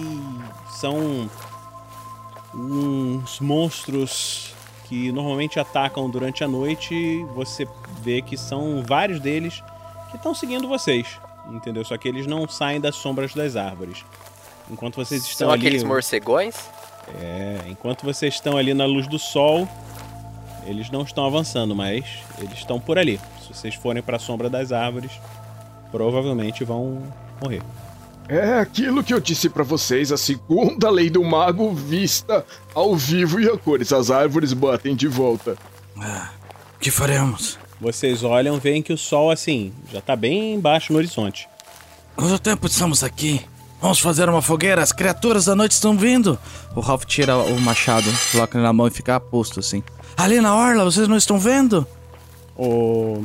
são 0.71 1.29
uns 2.53 3.39
monstros 3.39 4.53
que 4.87 5.11
normalmente 5.11 5.59
atacam 5.59 6.09
durante 6.09 6.43
a 6.43 6.47
noite. 6.47 7.23
Você 7.35 7.67
vê 8.01 8.21
que 8.21 8.35
são 8.35 8.83
vários 8.85 9.19
deles 9.19 9.63
que 10.09 10.17
estão 10.17 10.33
seguindo 10.33 10.67
vocês. 10.67 11.07
Entendeu? 11.49 11.83
Só 11.85 11.97
que 11.97 12.07
eles 12.07 12.27
não 12.27 12.47
saem 12.47 12.79
das 12.79 12.95
sombras 12.95 13.33
das 13.33 13.55
árvores. 13.55 14.03
Enquanto 14.69 14.95
vocês 14.95 15.23
estão 15.23 15.47
São 15.47 15.51
ali. 15.51 15.61
aqueles 15.65 15.83
morcegões? 15.83 16.55
É, 17.19 17.61
enquanto 17.67 18.03
vocês 18.03 18.35
estão 18.35 18.55
ali 18.55 18.73
na 18.73 18.85
luz 18.85 19.07
do 19.07 19.17
sol, 19.17 19.67
eles 20.65 20.91
não 20.91 21.01
estão 21.01 21.25
avançando, 21.25 21.75
mas 21.75 22.05
eles 22.37 22.59
estão 22.59 22.79
por 22.79 22.99
ali. 22.99 23.19
Se 23.41 23.53
vocês 23.53 23.73
forem 23.73 24.03
para 24.03 24.17
a 24.17 24.19
sombra 24.19 24.47
das 24.49 24.71
árvores, 24.71 25.11
provavelmente 25.91 26.63
vão 26.63 27.01
morrer. 27.41 27.63
É 28.29 28.59
aquilo 28.59 29.03
que 29.03 29.11
eu 29.11 29.19
disse 29.19 29.49
pra 29.49 29.63
vocês, 29.63 30.11
a 30.11 30.17
segunda 30.17 30.87
lei 30.87 31.09
do 31.09 31.23
mago 31.23 31.73
vista 31.73 32.45
ao 32.75 32.95
vivo 32.95 33.39
e 33.39 33.49
a 33.49 33.57
cores. 33.57 33.91
As 33.91 34.11
árvores 34.11 34.53
batem 34.53 34.95
de 34.95 35.07
volta. 35.07 35.57
O 35.97 36.79
que 36.79 36.91
faremos? 36.91 37.57
Vocês 37.81 38.23
olham, 38.23 38.59
veem 38.59 38.83
que 38.83 38.93
o 38.93 38.97
sol 38.97 39.31
assim 39.31 39.73
já 39.91 39.99
tá 39.99 40.15
bem 40.15 40.59
baixo 40.59 40.93
no 40.93 40.99
horizonte. 40.99 41.49
Quanto 42.15 42.37
tempo 42.37 42.67
estamos 42.67 43.03
aqui? 43.03 43.43
Vamos 43.81 43.99
fazer 43.99 44.29
uma 44.29 44.43
fogueira, 44.43 44.83
as 44.83 44.91
criaturas 44.91 45.45
da 45.45 45.55
noite 45.55 45.71
estão 45.71 45.97
vindo. 45.97 46.37
O 46.75 46.81
Ralph 46.81 47.05
tira 47.05 47.35
o 47.35 47.59
machado, 47.59 48.11
coloca 48.31 48.57
ele 48.59 48.63
na 48.63 48.73
mão 48.73 48.87
e 48.87 48.91
fica 48.91 49.15
a 49.15 49.19
posto 49.19 49.59
assim. 49.59 49.81
Ali 50.15 50.39
na 50.39 50.55
orla, 50.55 50.83
vocês 50.83 51.07
não 51.07 51.17
estão 51.17 51.39
vendo? 51.39 51.87
O 52.55 53.23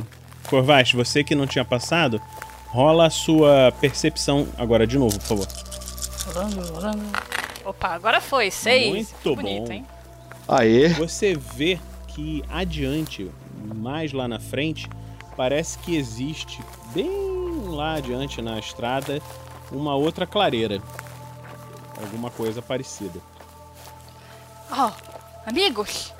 Corvaz, 0.49 0.93
você 0.93 1.23
que 1.23 1.35
não 1.35 1.45
tinha 1.45 1.63
passado, 1.63 2.19
rola 2.75 3.05
a 3.05 3.09
sua 3.09 3.71
percepção 3.79 4.45
agora 4.57 4.85
de 4.85 4.97
novo, 4.97 5.17
por 5.19 5.25
favor. 5.25 5.47
Rolando, 6.25 6.73
rolando. 6.73 7.03
Opa, 7.63 7.87
agora 7.87 8.19
foi. 8.19 8.51
6. 8.51 8.93
Muito 8.93 9.35
Bonito, 9.35 9.67
bom. 9.67 9.71
hein? 9.73 9.85
Aê! 10.45 10.89
Você 10.89 11.35
vê 11.35 11.79
que 12.09 12.43
adiante, 12.49 13.31
mais 13.73 14.11
lá 14.11 14.27
na 14.27 14.39
frente, 14.39 14.89
parece 15.37 15.79
que 15.79 15.95
existe, 15.95 16.61
bem 16.93 17.09
lá 17.67 17.93
adiante 17.95 18.41
na 18.41 18.59
estrada, 18.59 19.21
uma 19.71 19.95
outra 19.95 20.27
clareira. 20.27 20.81
Alguma 21.97 22.29
coisa 22.29 22.61
parecida. 22.61 23.21
Oh, 24.69 24.91
amigos, 25.45 26.13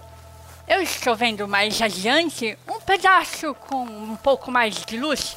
eu 0.70 0.82
estou 0.82 1.16
vendo 1.18 1.48
mais 1.50 1.82
adiante 1.82 2.58
um 2.66 2.80
pedaço 2.80 3.54
com 3.68 3.84
um 3.84 4.16
pouco 4.16 4.50
mais 4.50 4.76
de 4.86 4.98
luz. 4.98 5.36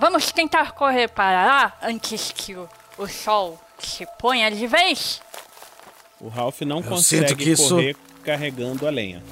Vamos 0.00 0.32
tentar 0.32 0.72
correr 0.72 1.08
para 1.08 1.44
lá 1.46 1.72
antes 1.82 2.32
que 2.34 2.54
o, 2.54 2.66
o 2.98 3.06
sol 3.06 3.60
se 3.78 4.06
ponha 4.18 4.50
de 4.50 4.66
vez? 4.66 5.20
O 6.18 6.28
Ralph 6.28 6.62
não 6.62 6.78
Eu 6.78 6.82
consegue 6.84 7.28
sinto 7.28 7.36
que 7.38 7.50
isso- 7.50 7.68
correr 7.74 7.96
carregando 8.24 8.86
a 8.86 8.90
lenha. 8.90 9.22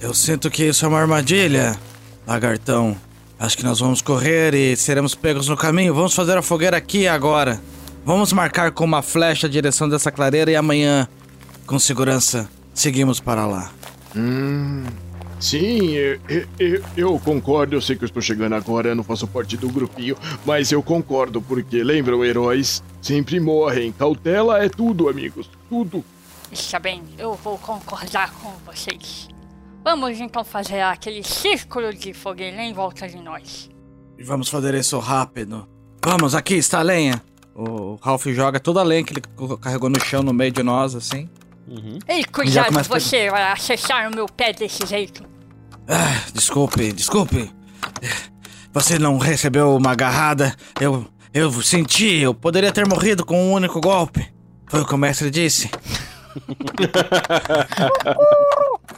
Eu 0.00 0.12
sinto 0.14 0.50
que 0.50 0.64
isso 0.64 0.84
é 0.84 0.88
uma 0.88 0.98
armadilha, 1.00 1.78
lagartão. 2.26 2.96
Acho 3.38 3.56
que 3.56 3.64
nós 3.64 3.80
vamos 3.80 4.00
correr 4.02 4.54
e 4.54 4.76
seremos 4.76 5.14
pegos 5.14 5.46
no 5.48 5.56
caminho. 5.56 5.94
Vamos 5.94 6.14
fazer 6.14 6.36
a 6.38 6.42
fogueira 6.42 6.76
aqui 6.76 7.06
agora. 7.06 7.60
Vamos 8.04 8.32
marcar 8.32 8.72
com 8.72 8.84
uma 8.84 9.02
flecha 9.02 9.46
a 9.46 9.50
direção 9.50 9.88
dessa 9.88 10.10
clareira 10.10 10.50
e 10.50 10.56
amanhã, 10.56 11.06
com 11.66 11.78
segurança, 11.78 12.48
seguimos 12.74 13.20
para 13.20 13.46
lá. 13.46 13.70
Hum. 14.16 14.84
Sim, 15.42 15.90
eu, 15.90 16.20
eu, 16.56 16.84
eu 16.96 17.18
concordo. 17.18 17.74
Eu 17.74 17.80
sei 17.80 17.96
que 17.96 18.04
eu 18.04 18.06
estou 18.06 18.22
chegando 18.22 18.54
agora, 18.54 18.90
eu 18.90 18.94
não 18.94 19.02
faço 19.02 19.26
parte 19.26 19.56
do 19.56 19.68
grupinho, 19.68 20.16
mas 20.46 20.70
eu 20.70 20.80
concordo, 20.84 21.42
porque 21.42 21.82
lembram, 21.82 22.24
heróis 22.24 22.80
sempre 23.02 23.40
morrem. 23.40 23.90
Cautela 23.90 24.64
é 24.64 24.68
tudo, 24.68 25.08
amigos. 25.08 25.50
Tudo. 25.68 26.04
Está 26.52 26.78
bem, 26.78 27.02
eu 27.18 27.34
vou 27.34 27.58
concordar 27.58 28.32
com 28.34 28.52
vocês. 28.64 29.28
Vamos 29.82 30.20
então 30.20 30.44
fazer 30.44 30.80
aquele 30.80 31.24
círculo 31.24 31.92
de 31.92 32.14
fogueira 32.14 32.62
em 32.62 32.72
volta 32.72 33.08
de 33.08 33.16
nós. 33.16 33.68
E 34.16 34.22
vamos 34.22 34.48
fazer 34.48 34.74
isso 34.74 34.96
rápido. 35.00 35.66
Vamos, 36.04 36.36
aqui 36.36 36.54
está 36.54 36.78
a 36.78 36.82
lenha. 36.82 37.20
O 37.52 37.98
Ralph 38.00 38.26
joga 38.28 38.60
toda 38.60 38.78
a 38.78 38.84
lenha 38.84 39.02
que 39.02 39.12
ele 39.12 39.22
carregou 39.60 39.90
no 39.90 39.98
chão 40.00 40.22
no 40.22 40.32
meio 40.32 40.52
de 40.52 40.62
nós, 40.62 40.94
assim. 40.94 41.28
Ei, 42.06 42.20
Já 42.20 42.28
cuidado, 42.30 42.88
você 42.88 43.28
vai 43.28 43.50
acessar 43.50 44.08
o 44.08 44.14
meu 44.14 44.26
pé 44.26 44.52
desse 44.52 44.86
jeito. 44.86 45.31
Ah, 45.94 46.24
desculpe, 46.32 46.90
desculpe. 46.90 47.52
Você 48.72 48.98
não 48.98 49.18
recebeu 49.18 49.76
uma 49.76 49.92
agarrada. 49.92 50.56
Eu, 50.80 51.06
eu 51.34 51.52
senti, 51.60 52.16
eu 52.16 52.32
poderia 52.32 52.72
ter 52.72 52.88
morrido 52.88 53.26
com 53.26 53.36
um 53.38 53.52
único 53.52 53.78
golpe. 53.78 54.26
Foi 54.68 54.80
o 54.80 54.86
que 54.86 54.94
o 54.94 54.98
mestre 54.98 55.30
disse. 55.30 55.68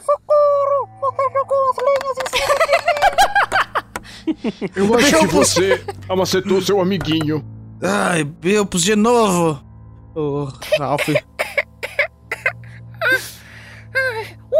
Socorro! 0.05 0.89
Você 1.01 1.23
jogou 1.33 1.69
as 1.69 1.77
lenhas 1.85 2.17
em 2.23 2.27
cima 2.37 2.55
Eu 4.73 4.95
acho 4.95 5.19
que 5.19 5.27
você 5.27 5.83
amacetou 6.07 6.61
seu 6.61 6.79
amiguinho. 6.79 7.43
Ai, 7.83 8.23
Bilpos 8.23 8.83
de 8.83 8.95
novo. 8.95 9.61
O 10.15 10.47
Ralph. 10.79 11.09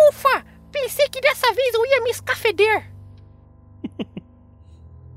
Ufa! 0.09 0.43
Pensei 0.85 1.09
que 1.09 1.19
dessa 1.19 1.51
vez 1.51 1.73
eu 1.73 1.83
ia 1.83 2.01
me 2.03 2.11
escafeder. 2.11 2.91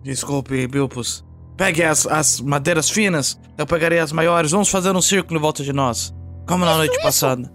Desculpe, 0.03 0.67
Bilpos. 0.67 1.23
Pegue 1.59 1.85
as, 1.85 2.07
as 2.07 2.41
madeiras 2.41 2.89
finas. 2.89 3.39
Eu 3.59 3.67
pegarei 3.67 3.99
as 3.99 4.11
maiores. 4.11 4.51
Vamos 4.51 4.71
fazer 4.71 4.97
um 4.97 5.03
círculo 5.03 5.39
em 5.39 5.43
volta 5.43 5.63
de 5.63 5.75
nós. 5.75 6.15
Como 6.47 6.65
na 6.65 6.75
noite 6.75 6.99
passada. 7.03 7.53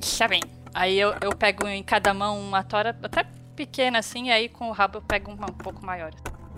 Está 0.00 0.28
bem. 0.28 0.40
Aí 0.72 0.96
eu, 1.00 1.16
eu 1.20 1.34
pego 1.34 1.66
em 1.66 1.82
cada 1.82 2.14
mão 2.14 2.40
uma 2.40 2.62
tora 2.62 2.96
até 3.02 3.24
pequena 3.56 3.98
assim, 3.98 4.28
e 4.28 4.30
aí 4.30 4.48
com 4.48 4.68
o 4.68 4.72
rabo 4.72 4.98
eu 4.98 5.02
pego 5.02 5.32
uma 5.32 5.50
um 5.50 5.54
pouco 5.54 5.84
maior. 5.84 6.12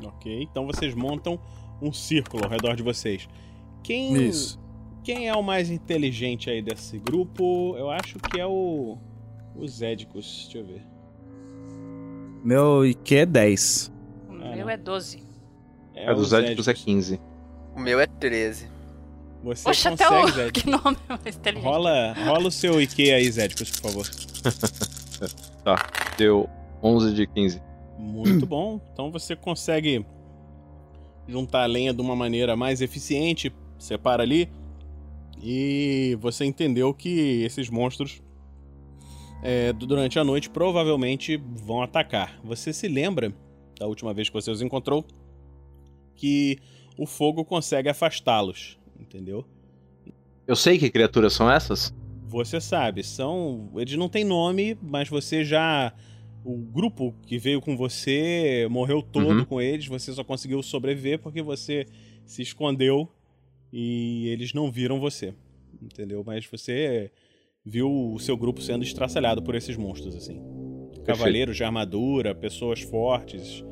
Ok, 0.04 0.42
então 0.42 0.66
vocês 0.66 0.94
montam 0.94 1.40
um 1.80 1.94
círculo 1.94 2.44
ao 2.44 2.50
redor 2.50 2.76
de 2.76 2.82
vocês. 2.82 3.26
Quem, 3.82 4.14
Isso. 4.22 4.60
quem 5.02 5.28
é 5.28 5.34
o 5.34 5.42
mais 5.42 5.70
inteligente 5.70 6.50
aí 6.50 6.60
desse 6.60 6.98
grupo? 6.98 7.74
Eu 7.78 7.90
acho 7.90 8.18
que 8.18 8.38
é 8.38 8.46
o. 8.46 8.98
O 9.56 9.66
Zedicus. 9.68 10.42
Deixa 10.52 10.58
eu 10.58 10.66
ver. 10.66 10.82
Meu 12.42 12.84
IQ 12.84 13.14
é 13.16 13.26
10. 13.26 13.92
O 14.28 14.32
meu 14.32 14.68
é 14.68 14.76
12. 14.76 15.22
É, 15.94 16.08
A 16.08 16.12
o 16.12 16.16
dos 16.16 16.28
Zedicus 16.30 16.68
é 16.68 16.74
15. 16.74 17.20
O 17.76 17.80
meu 17.80 18.00
é 18.00 18.06
13. 18.06 18.68
Você 19.44 19.64
Poxa, 19.64 19.90
até 19.90 20.04
consegue, 20.06 20.24
o 20.24 20.32
Zedicus? 20.34 20.62
que 20.62 20.70
nome 20.70 20.96
mais 21.08 21.36
inteligente. 21.36 21.64
Rola, 21.64 22.12
rola 22.14 22.48
o 22.48 22.50
seu 22.50 22.80
IQ 22.80 23.12
aí, 23.12 23.30
Zedicus, 23.30 23.70
por 23.70 23.90
favor. 23.90 24.06
Tá, 25.64 25.76
deu 26.18 26.46
11 26.82 27.14
de 27.14 27.26
15. 27.26 27.62
Muito 27.98 28.44
bom. 28.44 28.78
Então 28.92 29.10
você 29.10 29.34
consegue 29.34 30.04
juntar 31.26 31.62
a 31.62 31.66
lenha 31.66 31.94
de 31.94 32.02
uma 32.02 32.14
maneira 32.14 32.54
mais 32.54 32.82
eficiente, 32.82 33.50
separa 33.78 34.22
ali. 34.22 34.50
E 35.42 36.18
você 36.20 36.44
entendeu 36.44 36.92
que 36.92 37.42
esses 37.44 37.70
monstros 37.70 38.20
é, 39.44 39.72
durante 39.72 40.18
a 40.18 40.24
noite 40.24 40.48
provavelmente 40.50 41.36
vão 41.36 41.82
atacar. 41.82 42.40
Você 42.42 42.72
se 42.72 42.88
lembra 42.88 43.32
da 43.78 43.86
última 43.86 44.14
vez 44.14 44.28
que 44.28 44.34
você 44.34 44.50
os 44.50 44.62
encontrou 44.62 45.04
que 46.16 46.58
o 46.96 47.06
fogo 47.06 47.44
consegue 47.44 47.88
afastá-los, 47.88 48.78
entendeu? 48.98 49.44
Eu 50.46 50.56
sei 50.56 50.78
que 50.78 50.90
criaturas 50.90 51.32
são 51.32 51.50
essas? 51.50 51.92
Você 52.26 52.60
sabe, 52.60 53.02
são. 53.02 53.70
Eles 53.76 53.94
não 53.96 54.08
têm 54.08 54.24
nome, 54.24 54.76
mas 54.82 55.08
você 55.08 55.44
já. 55.44 55.92
O 56.44 56.56
grupo 56.58 57.14
que 57.26 57.38
veio 57.38 57.60
com 57.60 57.76
você 57.76 58.66
morreu 58.70 59.02
todo 59.02 59.28
Uhum. 59.38 59.44
com 59.46 59.60
eles, 59.62 59.86
você 59.86 60.12
só 60.12 60.22
conseguiu 60.22 60.62
sobreviver 60.62 61.18
porque 61.18 61.40
você 61.42 61.86
se 62.26 62.42
escondeu 62.42 63.08
e 63.72 64.28
eles 64.28 64.52
não 64.52 64.70
viram 64.70 65.00
você. 65.00 65.34
Entendeu? 65.82 66.22
Mas 66.24 66.46
você 66.46 67.10
viu 67.64 68.12
o 68.12 68.18
seu 68.18 68.36
grupo 68.36 68.60
sendo 68.60 68.84
estraçalhado 68.84 69.42
por 69.42 69.54
esses 69.54 69.76
monstros, 69.76 70.14
assim. 70.14 70.40
Cavaleiros 71.04 71.56
de 71.56 71.64
armadura, 71.64 72.34
pessoas 72.34 72.82
fortes. 72.82 73.64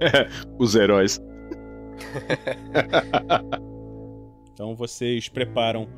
Os 0.58 0.74
heróis. 0.74 1.20
Então 4.54 4.74
vocês 4.76 5.28
preparam 5.28 5.88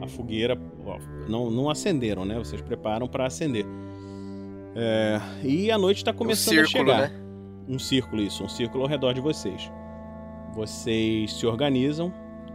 a 0.00 0.06
fogueira. 0.06 0.56
Não, 1.28 1.50
não 1.50 1.68
acenderam, 1.68 2.24
né? 2.24 2.38
Vocês 2.38 2.62
preparam 2.62 3.08
para 3.08 3.26
acender. 3.26 3.66
É, 4.76 5.20
e 5.42 5.70
a 5.70 5.76
noite 5.76 5.98
está 5.98 6.12
começando 6.12 6.60
a 6.60 6.66
círculo, 6.66 6.92
chegar. 6.92 7.10
né? 7.10 7.24
Um 7.68 7.78
círculo, 7.78 8.22
isso, 8.22 8.44
um 8.44 8.48
círculo 8.48 8.84
ao 8.84 8.88
redor 8.88 9.14
de 9.14 9.20
vocês. 9.20 9.68
Vocês 10.54 11.32
se 11.32 11.44
organizam 11.44 12.12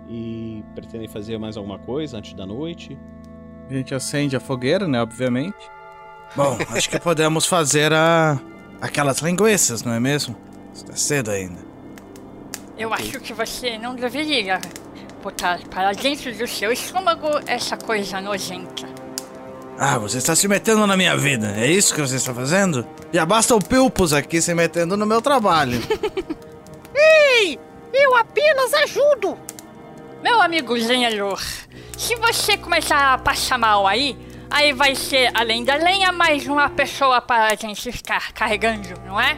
e 0.10 0.64
pretendem 0.76 1.10
fazer 1.10 1.38
mais 1.38 1.58
alguma 1.58 1.78
coisa 1.78 2.18
antes 2.18 2.34
da 2.34 2.46
noite? 2.46 2.98
A 3.70 3.74
gente 3.74 3.94
acende 3.94 4.36
a 4.36 4.40
fogueira, 4.40 4.88
né? 4.88 5.02
Obviamente. 5.02 5.58
Bom, 6.36 6.58
acho 6.72 6.90
que 6.90 7.00
podemos 7.00 7.46
fazer 7.46 7.94
a... 7.94 8.40
aquelas 8.82 9.20
linguiças, 9.20 9.84
não 9.84 9.94
é 9.94 10.00
mesmo? 10.00 10.36
Está 10.74 10.96
cedo 10.96 11.30
ainda. 11.30 11.60
Eu 12.78 12.94
acho 12.94 13.20
que 13.20 13.34
você 13.34 13.78
não 13.78 13.94
deveria 13.96 14.60
botar 15.22 15.60
para 15.70 15.92
dentro 15.92 16.34
do 16.36 16.48
seu 16.48 16.72
estômago 16.72 17.28
essa 17.46 17.78
coisa 17.78 18.22
nojenta. 18.22 18.88
Ah, 19.78 19.98
você 19.98 20.18
está 20.18 20.36
se 20.36 20.48
metendo 20.48 20.88
na 20.88 20.98
minha 20.98 21.16
vida. 21.16 21.54
É 21.58 21.68
isso 21.68 21.94
que 21.94 22.02
você 22.02 22.16
está 22.16 22.34
fazendo? 22.34 22.88
Já 23.14 23.26
basta 23.26 23.56
o 23.56 23.64
Pilpus 23.64 24.14
aqui 24.14 24.42
se 24.42 24.54
metendo 24.54 24.98
no 24.98 25.06
meu 25.06 25.22
trabalho. 25.22 25.80
Ei! 26.96 27.60
Eu 27.94 28.16
apenas 28.16 28.74
ajudo! 28.74 29.38
Meu 30.22 30.42
amigo 30.42 30.74
lenhador, 30.74 31.42
se 32.00 32.16
você 32.16 32.56
começar 32.56 33.14
a 33.14 33.18
passar 33.18 33.58
mal 33.58 33.86
aí, 33.86 34.18
aí 34.50 34.72
vai 34.72 34.96
ser, 34.96 35.30
além 35.34 35.66
da 35.66 35.76
lenha, 35.76 36.14
mais 36.14 36.48
uma 36.48 36.70
pessoa 36.70 37.20
para 37.20 37.52
a 37.52 37.56
gente 37.56 37.92
ficar 37.92 38.32
carregando, 38.32 38.88
não 39.06 39.20
é? 39.20 39.38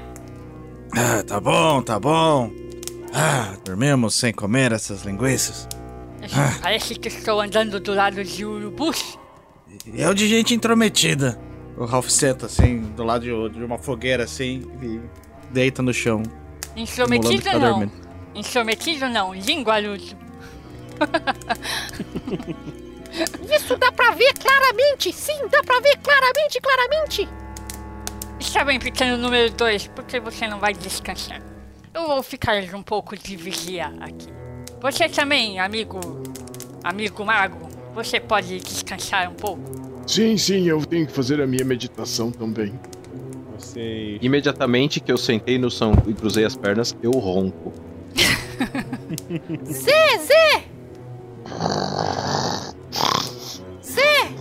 Ah, 0.96 1.24
tá 1.26 1.40
bom, 1.40 1.82
tá 1.82 2.00
bom. 2.00 2.52
Ah, 3.12 3.56
dormimos 3.66 4.14
sem 4.14 4.32
comer 4.32 4.72
essas 4.74 5.02
linguiças. 5.02 5.68
Ah, 6.22 6.56
Parece 6.62 6.94
que 6.94 7.08
estou 7.08 7.42
andando 7.42 7.80
do 7.80 7.96
lado 7.96 8.24
de 8.24 8.46
urubus. 8.46 9.18
eu 9.92 10.14
de 10.14 10.28
gente 10.28 10.54
intrometida. 10.54 11.42
O 11.76 11.86
Ralph 11.86 12.10
senta 12.10 12.46
assim, 12.46 12.82
do 12.96 13.04
lado 13.04 13.22
de, 13.24 13.58
de 13.58 13.64
uma 13.64 13.80
fogueira 13.80 14.26
assim, 14.26 14.70
e 14.84 15.02
deita 15.52 15.82
no 15.82 15.92
chão. 15.92 16.22
Intrometido 16.76 17.50
não. 17.54 17.60
dormindo. 17.60 17.92
Intrometido 18.36 19.10
não, 19.10 19.34
linguarudo. 19.34 20.31
Isso 23.54 23.76
dá 23.78 23.92
pra 23.92 24.12
ver 24.12 24.34
claramente! 24.34 25.12
Sim, 25.12 25.48
dá 25.50 25.62
pra 25.64 25.80
ver 25.80 25.98
claramente, 25.98 26.62
claramente! 26.62 27.28
Está 28.40 28.64
bem, 28.64 28.80
pequeno 28.80 29.18
número 29.18 29.52
2, 29.52 29.88
por 29.88 30.06
que 30.06 30.20
você 30.20 30.48
não 30.48 30.60
vai 30.60 30.74
descansar? 30.74 31.42
Eu 31.94 32.08
vou 32.08 32.24
ficar 32.24 32.64
um 32.74 32.82
pouco 32.82 33.18
de 33.18 33.36
vigia 33.36 33.92
aqui. 34.00 34.30
Você 34.82 35.10
também, 35.10 35.60
amigo. 35.60 36.00
Amigo 36.84 37.24
mago, 37.24 37.70
você 37.94 38.20
pode 38.20 38.60
descansar 38.60 39.30
um 39.30 39.36
pouco? 39.36 39.62
Sim, 40.08 40.36
sim, 40.38 40.68
eu 40.68 40.84
tenho 40.86 41.06
que 41.06 41.14
fazer 41.14 41.40
a 41.42 41.46
minha 41.46 41.64
meditação 41.64 42.32
também. 42.32 42.74
Vocês. 43.58 44.18
Imediatamente 44.22 45.00
que 45.00 45.12
eu 45.12 45.18
sentei 45.18 45.60
no 45.60 45.70
chão 45.70 45.94
e 46.08 46.14
cruzei 46.14 46.44
as 46.44 46.56
pernas, 46.56 46.96
eu 47.04 47.12
ronco. 47.12 47.72
Zé, 49.72 50.18
Zé! 50.18 50.64
Zé! 53.84 54.32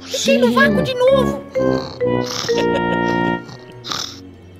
Fiquei 0.00 0.38
no 0.38 0.52
vácuo 0.52 0.82
de 0.82 0.94
novo! 0.94 1.44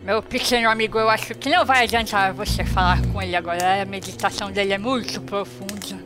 Meu 0.08 0.22
pequeno 0.22 0.70
amigo, 0.70 0.98
eu 0.98 1.10
acho 1.10 1.34
que 1.34 1.50
não 1.50 1.66
vai 1.66 1.82
adiantar 1.82 2.32
você 2.32 2.64
falar 2.64 2.98
com 3.12 3.20
ele 3.20 3.36
agora. 3.36 3.82
A 3.82 3.84
meditação 3.84 4.50
dele 4.50 4.72
é 4.72 4.78
muito 4.78 5.20
profunda. 5.20 6.02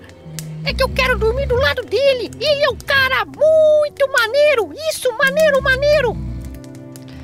É 0.64 0.74
que 0.74 0.82
eu 0.82 0.88
quero 0.88 1.16
dormir 1.16 1.47
do 1.47 1.55
lado 1.55 1.84
dele! 1.84 2.28
Ele 2.40 2.64
é 2.64 2.68
um 2.68 2.76
cara 2.76 3.24
muito 3.24 4.11
maneiro! 4.11 4.74
Isso, 4.90 5.09
maneiro, 5.16 5.62
maneiro! 5.62 6.16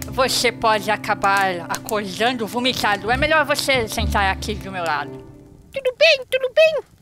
Você 0.07 0.53
pode 0.53 0.89
acabar 0.89 1.66
acordando 1.69 2.47
vomitado. 2.47 3.11
É 3.11 3.16
melhor 3.16 3.45
você 3.45 3.89
sentar 3.89 4.33
aqui 4.33 4.55
do 4.55 4.71
meu 4.71 4.85
lado. 4.85 5.11
Tudo 5.73 5.93
bem, 5.99 6.21
tudo 6.31 6.49
bem! 6.55 6.98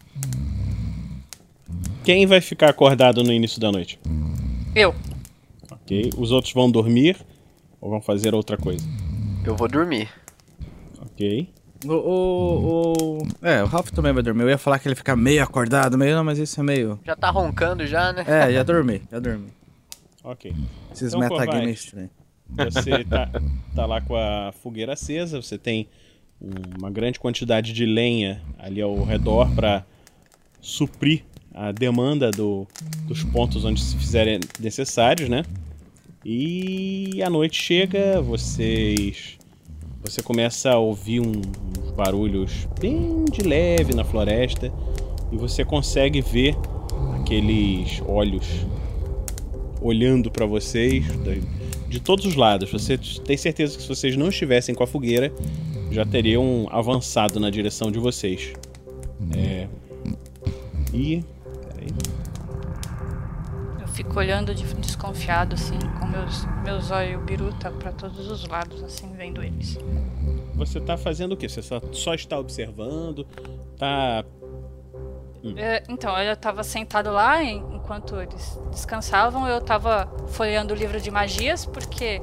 Quem 2.06 2.24
vai 2.24 2.40
ficar 2.40 2.70
acordado 2.70 3.24
no 3.24 3.32
início 3.32 3.60
da 3.60 3.72
noite? 3.72 3.98
Eu. 4.76 4.94
Ok. 5.72 6.10
Os 6.16 6.30
outros 6.30 6.52
vão 6.54 6.70
dormir 6.70 7.16
ou 7.80 7.90
vão 7.90 8.00
fazer 8.00 8.32
outra 8.32 8.56
coisa? 8.56 8.86
Eu 9.44 9.56
vou 9.56 9.66
dormir. 9.66 10.08
Ok. 11.00 11.48
O, 11.84 11.90
o, 11.92 13.18
o- 13.22 13.28
É, 13.42 13.60
o 13.60 13.66
Ralph 13.66 13.90
também 13.90 14.12
vai 14.12 14.22
dormir. 14.22 14.42
Eu 14.44 14.50
ia 14.50 14.56
falar 14.58 14.78
que 14.78 14.86
ele 14.86 14.94
fica 14.94 15.16
meio 15.16 15.42
acordado, 15.42 15.98
meio 15.98 16.14
não, 16.14 16.22
mas 16.22 16.38
isso 16.38 16.60
é 16.60 16.62
meio. 16.62 16.96
Já 17.04 17.16
tá 17.16 17.28
roncando 17.28 17.84
já, 17.84 18.12
né? 18.12 18.24
É, 18.24 18.52
já 18.52 18.62
dormi, 18.62 19.02
já 19.10 19.18
dormi. 19.18 19.48
Ok. 20.22 20.54
Esses 20.92 21.08
Então, 21.12 21.18
metagames 21.18 21.80
estranhos. 21.86 22.10
Você 22.48 23.02
tá, 23.02 23.28
tá 23.74 23.84
lá 23.84 24.00
com 24.00 24.14
a 24.14 24.52
fogueira 24.62 24.92
acesa, 24.92 25.42
você 25.42 25.58
tem 25.58 25.88
uma 26.78 26.88
grande 26.88 27.18
quantidade 27.18 27.72
de 27.72 27.84
lenha 27.84 28.40
ali 28.60 28.80
ao 28.80 29.02
redor 29.02 29.50
para 29.56 29.84
suprir 30.60 31.24
a 31.56 31.72
demanda 31.72 32.30
do- 32.30 32.66
dos 33.08 33.24
pontos 33.24 33.64
onde 33.64 33.80
se 33.80 33.96
fizerem 33.96 34.38
necessários, 34.60 35.28
né? 35.28 35.42
E 36.24 37.22
a 37.22 37.30
noite 37.30 37.60
chega, 37.60 38.20
vocês. 38.20 39.38
Você 40.04 40.22
começa 40.22 40.70
a 40.70 40.78
ouvir 40.78 41.20
um- 41.20 41.32
uns 41.82 41.90
barulhos 41.96 42.68
bem 42.78 43.24
de 43.32 43.40
leve 43.42 43.94
na 43.94 44.04
floresta 44.04 44.70
e 45.32 45.36
você 45.36 45.64
consegue 45.64 46.20
ver 46.20 46.54
aqueles 47.18 48.02
olhos 48.06 48.44
olhando 49.80 50.30
para 50.30 50.44
vocês 50.46 51.04
de 51.88 52.00
todos 52.00 52.26
os 52.26 52.34
lados. 52.34 52.70
Você 52.70 52.98
tem 52.98 53.36
certeza 53.36 53.76
que 53.76 53.82
se 53.82 53.88
vocês 53.88 54.16
não 54.16 54.28
estivessem 54.28 54.74
com 54.74 54.82
a 54.84 54.86
fogueira, 54.86 55.32
já 55.90 56.04
teriam 56.04 56.68
avançado 56.70 57.40
na 57.40 57.48
direção 57.50 57.90
de 57.90 57.98
vocês. 57.98 58.52
É. 59.34 59.66
E. 60.92 61.24
Peraí. 61.92 62.16
Eu 63.80 63.88
fico 63.88 64.18
olhando 64.18 64.54
de- 64.54 64.74
desconfiado, 64.74 65.54
assim, 65.54 65.78
com 65.98 66.06
meus, 66.06 66.44
meus 66.64 66.90
olhos 66.90 67.22
biruta 67.24 67.70
pra 67.70 67.92
todos 67.92 68.30
os 68.30 68.46
lados, 68.46 68.82
assim, 68.82 69.12
vendo 69.16 69.42
eles. 69.42 69.78
Você 70.54 70.80
tá 70.80 70.96
fazendo 70.96 71.32
o 71.32 71.36
quê? 71.36 71.48
Você 71.48 71.62
só, 71.62 71.80
só 71.92 72.14
está 72.14 72.38
observando? 72.38 73.26
Tá. 73.78 74.24
É, 75.56 75.82
então, 75.88 76.16
eu 76.18 76.36
tava 76.36 76.64
sentado 76.64 77.12
lá 77.12 77.42
en- 77.42 77.62
enquanto 77.72 78.16
eles 78.20 78.58
descansavam, 78.70 79.46
eu 79.46 79.60
tava 79.60 80.08
folheando 80.28 80.74
o 80.74 80.76
livro 80.76 81.00
de 81.00 81.10
magias, 81.10 81.64
porque 81.64 82.20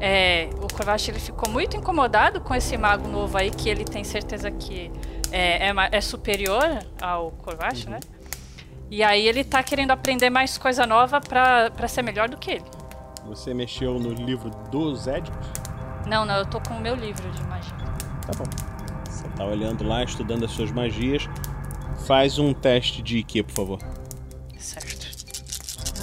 é, 0.00 0.50
o 0.62 0.72
Kovac 0.72 1.08
ele 1.10 1.18
ficou 1.18 1.48
muito 1.48 1.76
incomodado 1.76 2.40
com 2.40 2.54
esse 2.54 2.76
mago 2.76 3.08
novo 3.08 3.36
aí, 3.38 3.50
que 3.50 3.68
ele 3.70 3.84
tem 3.84 4.04
certeza 4.04 4.50
que 4.50 4.90
é, 5.32 5.68
é 5.68 5.74
é 5.92 6.00
superior 6.00 6.62
ao 7.00 7.30
Kovac, 7.32 7.88
né? 7.88 7.98
E 8.90 9.02
aí 9.02 9.26
ele 9.26 9.44
tá 9.44 9.62
querendo 9.62 9.90
aprender 9.90 10.30
mais 10.30 10.56
coisa 10.56 10.86
nova 10.86 11.20
pra, 11.20 11.70
pra 11.70 11.86
ser 11.88 12.02
melhor 12.02 12.28
do 12.28 12.36
que 12.36 12.52
ele. 12.52 12.64
Você 13.26 13.52
mexeu 13.52 13.98
no 13.98 14.10
livro 14.10 14.50
dos 14.70 15.06
Édicos? 15.06 15.46
Não, 16.06 16.24
não, 16.24 16.36
eu 16.36 16.46
tô 16.46 16.60
com 16.60 16.74
o 16.74 16.80
meu 16.80 16.94
livro 16.94 17.30
de 17.30 17.42
magia. 17.44 17.76
Tá 18.26 18.32
bom. 18.38 18.44
Você 19.04 19.28
tá 19.28 19.44
olhando 19.44 19.84
lá, 19.84 20.02
estudando 20.02 20.44
as 20.44 20.50
suas 20.52 20.70
magias. 20.70 21.28
Faz 22.06 22.38
um 22.38 22.54
teste 22.54 23.02
de 23.02 23.18
IQ, 23.18 23.42
por 23.42 23.52
favor. 23.52 23.78
Certo. 24.56 25.06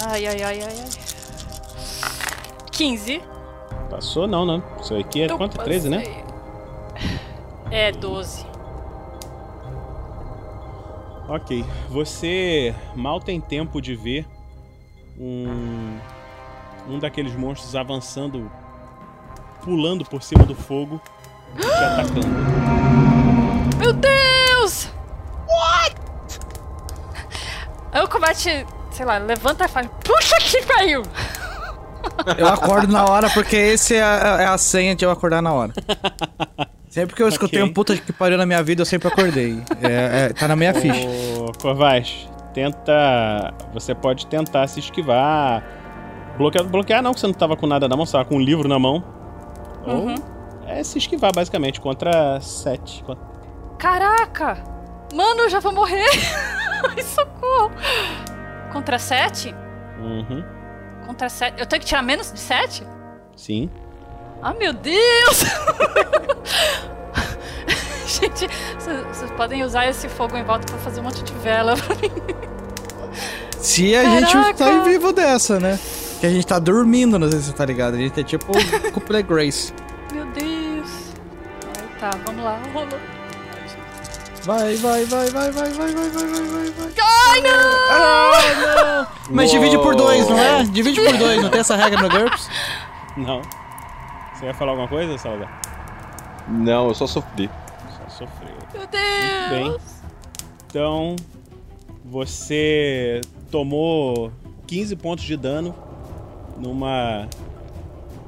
Ai, 0.06 0.28
ai, 0.28 0.44
ai, 0.44 0.62
ai, 0.62 0.76
ai. 0.80 0.90
15. 2.72 3.22
Passou? 3.90 4.28
Não, 4.28 4.46
não. 4.46 4.62
Seu 4.84 5.00
IQ 5.00 5.22
é 5.22 5.32
Eu 5.32 5.38
quanto? 5.38 5.58
13, 5.58 5.90
né? 5.90 6.04
É 7.72 7.92
12. 7.92 8.46
Ok. 11.28 11.66
Você 11.90 12.76
mal 12.96 13.20
tem 13.20 13.42
tempo 13.42 13.82
de 13.82 13.96
ver 13.96 14.26
um. 15.20 15.98
Um 16.88 17.00
daqueles 17.00 17.36
monstros 17.36 17.76
avançando, 17.76 18.52
pulando 19.64 20.06
por 20.06 20.22
cima 20.22 20.44
do 20.44 20.54
fogo 20.54 21.02
e 21.58 21.62
te 21.62 21.68
atacando. 21.68 22.28
Meu 23.80 23.92
Deus! 23.92 24.92
What? 25.48 25.96
O 28.04 28.08
combate, 28.08 28.68
sei 28.92 29.06
lá, 29.06 29.18
levanta 29.18 29.66
e 29.66 29.68
fala: 29.68 29.88
Puxa 29.88 30.38
que 30.38 30.64
pariu! 30.64 31.02
Eu 32.38 32.48
acordo 32.48 32.94
na 32.94 33.04
hora 33.06 33.30
porque 33.32 33.56
esse 33.56 33.96
é 33.96 34.04
a, 34.04 34.42
é 34.42 34.46
a 34.46 34.58
senha 34.60 34.96
de 34.96 35.04
eu 35.04 35.10
acordar 35.10 35.42
na 35.42 35.52
hora. 35.54 35.74
Sempre 36.96 37.14
que 37.14 37.22
eu 37.22 37.28
escutei 37.28 37.60
Ok. 37.60 37.70
um 37.70 37.74
puta 37.74 37.98
que 37.98 38.14
pariu 38.14 38.38
na 38.38 38.46
minha 38.46 38.64
vida, 38.64 38.82
eu 38.82 38.86
sempre 38.86 39.10
acordei. 39.10 39.62
É, 39.84 40.28
é, 40.28 40.30
tá 40.34 40.48
na 40.48 40.56
minha 40.56 40.74
ficha. 40.74 41.06
Ô, 41.42 41.52
Corvais, 41.62 42.26
tenta. 42.54 43.54
Você 43.74 43.94
pode 43.94 44.26
tentar 44.28 44.66
se 44.68 44.80
esquivar. 44.80 45.62
Bloquear, 46.38 46.64
bloquear 46.64 47.04
não, 47.04 47.14
que 47.14 47.20
você 47.20 47.28
não 47.28 47.34
tava 47.34 47.58
com 47.58 47.68
nada 47.68 47.90
na 47.90 47.98
mão, 47.98 48.06
você 48.06 48.14
tava 48.14 48.24
com 48.24 48.36
um 48.38 48.40
livro 48.40 48.70
na 48.70 48.80
mão. 48.80 49.04
Uhum. 49.86 50.16
Ou 50.16 50.68
é 50.68 50.82
se 50.86 50.98
esquivar, 50.98 51.34
basicamente, 51.36 51.82
contra 51.82 52.40
7. 52.40 53.04
Caraca! 53.78 54.64
Mano, 55.14 55.42
eu 55.42 55.50
já 55.50 55.60
vou 55.60 55.74
morrer. 55.74 56.08
Ai, 56.96 57.04
socorro. 57.04 57.72
Contra 58.72 58.98
7? 58.98 59.54
Uhum. 60.00 60.42
Contra 61.06 61.28
7. 61.28 61.60
Eu 61.60 61.66
tenho 61.66 61.82
que 61.82 61.88
tirar 61.88 62.02
menos 62.02 62.32
de 62.32 62.40
7? 62.40 62.88
Sim. 63.36 63.70
Ah, 64.46 64.54
meu 64.54 64.72
Deus! 64.72 65.44
Gente, 68.06 68.48
vocês 68.78 69.32
podem 69.32 69.64
usar 69.64 69.88
esse 69.88 70.08
fogo 70.08 70.38
em 70.38 70.44
volta 70.44 70.72
pra 70.72 70.78
fazer 70.82 71.00
um 71.00 71.04
monte 71.06 71.24
de 71.24 71.34
vela 71.34 71.76
pra 71.76 71.96
mim. 71.96 72.12
Se 73.58 73.96
a 73.96 74.04
gente 74.04 74.32
Caraca! 74.32 74.54
tá 74.54 74.84
vivo 74.84 75.12
dessa, 75.12 75.60
né? 75.60 75.80
Que 76.20 76.28
a 76.28 76.30
gente 76.30 76.46
tá 76.46 76.60
dormindo, 76.60 77.18
não 77.18 77.28
sei 77.28 77.40
se 77.40 77.48
você 77.48 77.54
tá 77.54 77.66
ligado. 77.66 77.96
A 77.96 77.98
gente 77.98 78.20
é 78.20 78.24
tipo 78.24 78.52
o 78.56 78.92
Couple 78.92 79.24
Grace. 79.24 79.74
Meu 80.14 80.28
Deus. 80.28 80.90
Ai, 81.80 82.00
tá, 82.00 82.12
vamos 82.24 82.44
lá. 82.44 82.60
Rolou. 82.72 83.00
Vai, 84.44 84.76
vai, 84.76 85.06
vai, 85.06 85.28
vai, 85.32 85.52
vai, 85.52 85.72
vai, 85.72 85.92
vai, 85.92 86.10
vai, 86.10 86.28
vai, 86.28 86.44
vai, 86.44 86.70
vai. 86.70 86.94
Ai, 87.02 87.42
não! 87.42 87.50
Ah, 87.90 89.08
não! 89.08 89.08
Mas 89.32 89.50
divide 89.50 89.80
por 89.80 89.96
dois, 89.96 90.30
não 90.30 90.38
é? 90.38 90.64
Divide 90.66 91.02
por 91.02 91.18
dois, 91.18 91.42
não 91.42 91.50
tem 91.50 91.62
essa 91.62 91.76
regra 91.76 92.00
no 92.00 92.10
GURPS? 92.10 92.48
Não. 93.18 93.42
Você 94.36 94.46
ia 94.46 94.54
falar 94.54 94.72
alguma 94.72 94.88
coisa, 94.88 95.18
Salva? 95.18 95.48
Não, 96.48 96.88
eu 96.90 96.94
só 96.96 97.08
sofri. 97.08 97.50
Só 97.98 98.26
sofreu. 98.26 98.56
Meu 98.74 98.88
Deus! 98.88 99.50
Bem. 99.50 99.78
Então, 100.68 101.16
você 102.04 103.22
tomou 103.50 104.32
15 104.68 104.96
pontos 104.98 105.24
de 105.24 105.38
dano 105.38 105.74
numa 106.58 107.28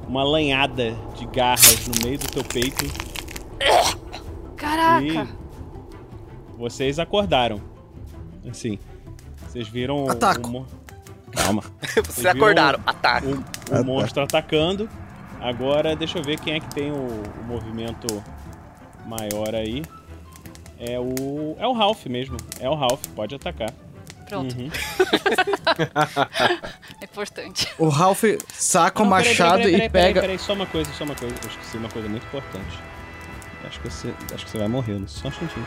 uma 0.08 0.24
lanhada 0.24 0.92
de 1.16 1.26
garras 1.28 1.86
no 1.88 2.06
meio 2.06 2.18
do 2.18 2.28
teu 2.28 2.44
peito. 2.44 2.86
Caraca! 4.56 5.04
E 5.04 6.58
vocês 6.58 6.98
acordaram. 7.00 7.62
Assim, 8.50 8.80
vocês 9.48 9.68
viram 9.68 10.10
Ataco. 10.10 10.48
o 10.48 10.52
mo- 10.52 10.66
Calma. 11.34 11.62
Vocês 12.08 12.26
acordaram. 12.26 12.80
Ataque. 12.86 13.28
O, 13.28 13.44
o 13.82 13.84
monstro 13.86 14.24
atacando. 14.24 14.90
Agora, 15.42 15.96
deixa 15.96 16.18
eu 16.18 16.24
ver 16.24 16.40
quem 16.40 16.56
é 16.56 16.60
que 16.60 16.70
tem 16.74 16.92
o, 16.92 16.96
o 16.96 17.44
movimento 17.46 18.24
maior 19.06 19.56
aí. 19.56 19.84
É 20.80 21.00
o. 21.00 21.56
É 21.60 21.68
o 21.68 21.74
Ralph 21.74 22.06
mesmo. 22.06 22.38
É 22.60 22.70
o 22.70 22.76
Ralph, 22.76 23.06
pode 23.16 23.34
atacar. 23.36 23.74
Pronto. 24.28 24.56
Uhum. 24.56 24.70
É 27.00 27.06
importante. 27.06 27.68
O 27.78 27.90
Ralph 27.90 28.24
saca 28.50 29.02
o 29.02 29.06
Não, 29.06 29.12
peraí, 29.18 29.30
machado 29.30 29.58
peraí, 29.58 29.72
peraí, 29.72 29.88
e 29.88 29.90
peraí, 29.90 30.06
pega. 30.08 30.22
Peraí, 30.22 30.40
só 30.40 30.54
uma 30.54 30.66
coisa, 30.66 30.92
só 30.94 31.04
uma 31.04 31.16
coisa. 31.16 31.36
Eu 31.44 31.50
esqueci 31.50 31.78
uma 31.78 31.90
coisa 31.90 32.10
muito 32.10 32.26
importante. 32.26 32.80
Acho 33.66 33.80
que 33.80 33.90
você, 33.90 34.14
acho 34.34 34.46
que 34.46 34.52
você 34.52 34.58
vai 34.58 34.68
morrer, 34.68 35.02
só 35.08 35.28
um 35.28 35.32
instantinho. 35.32 35.66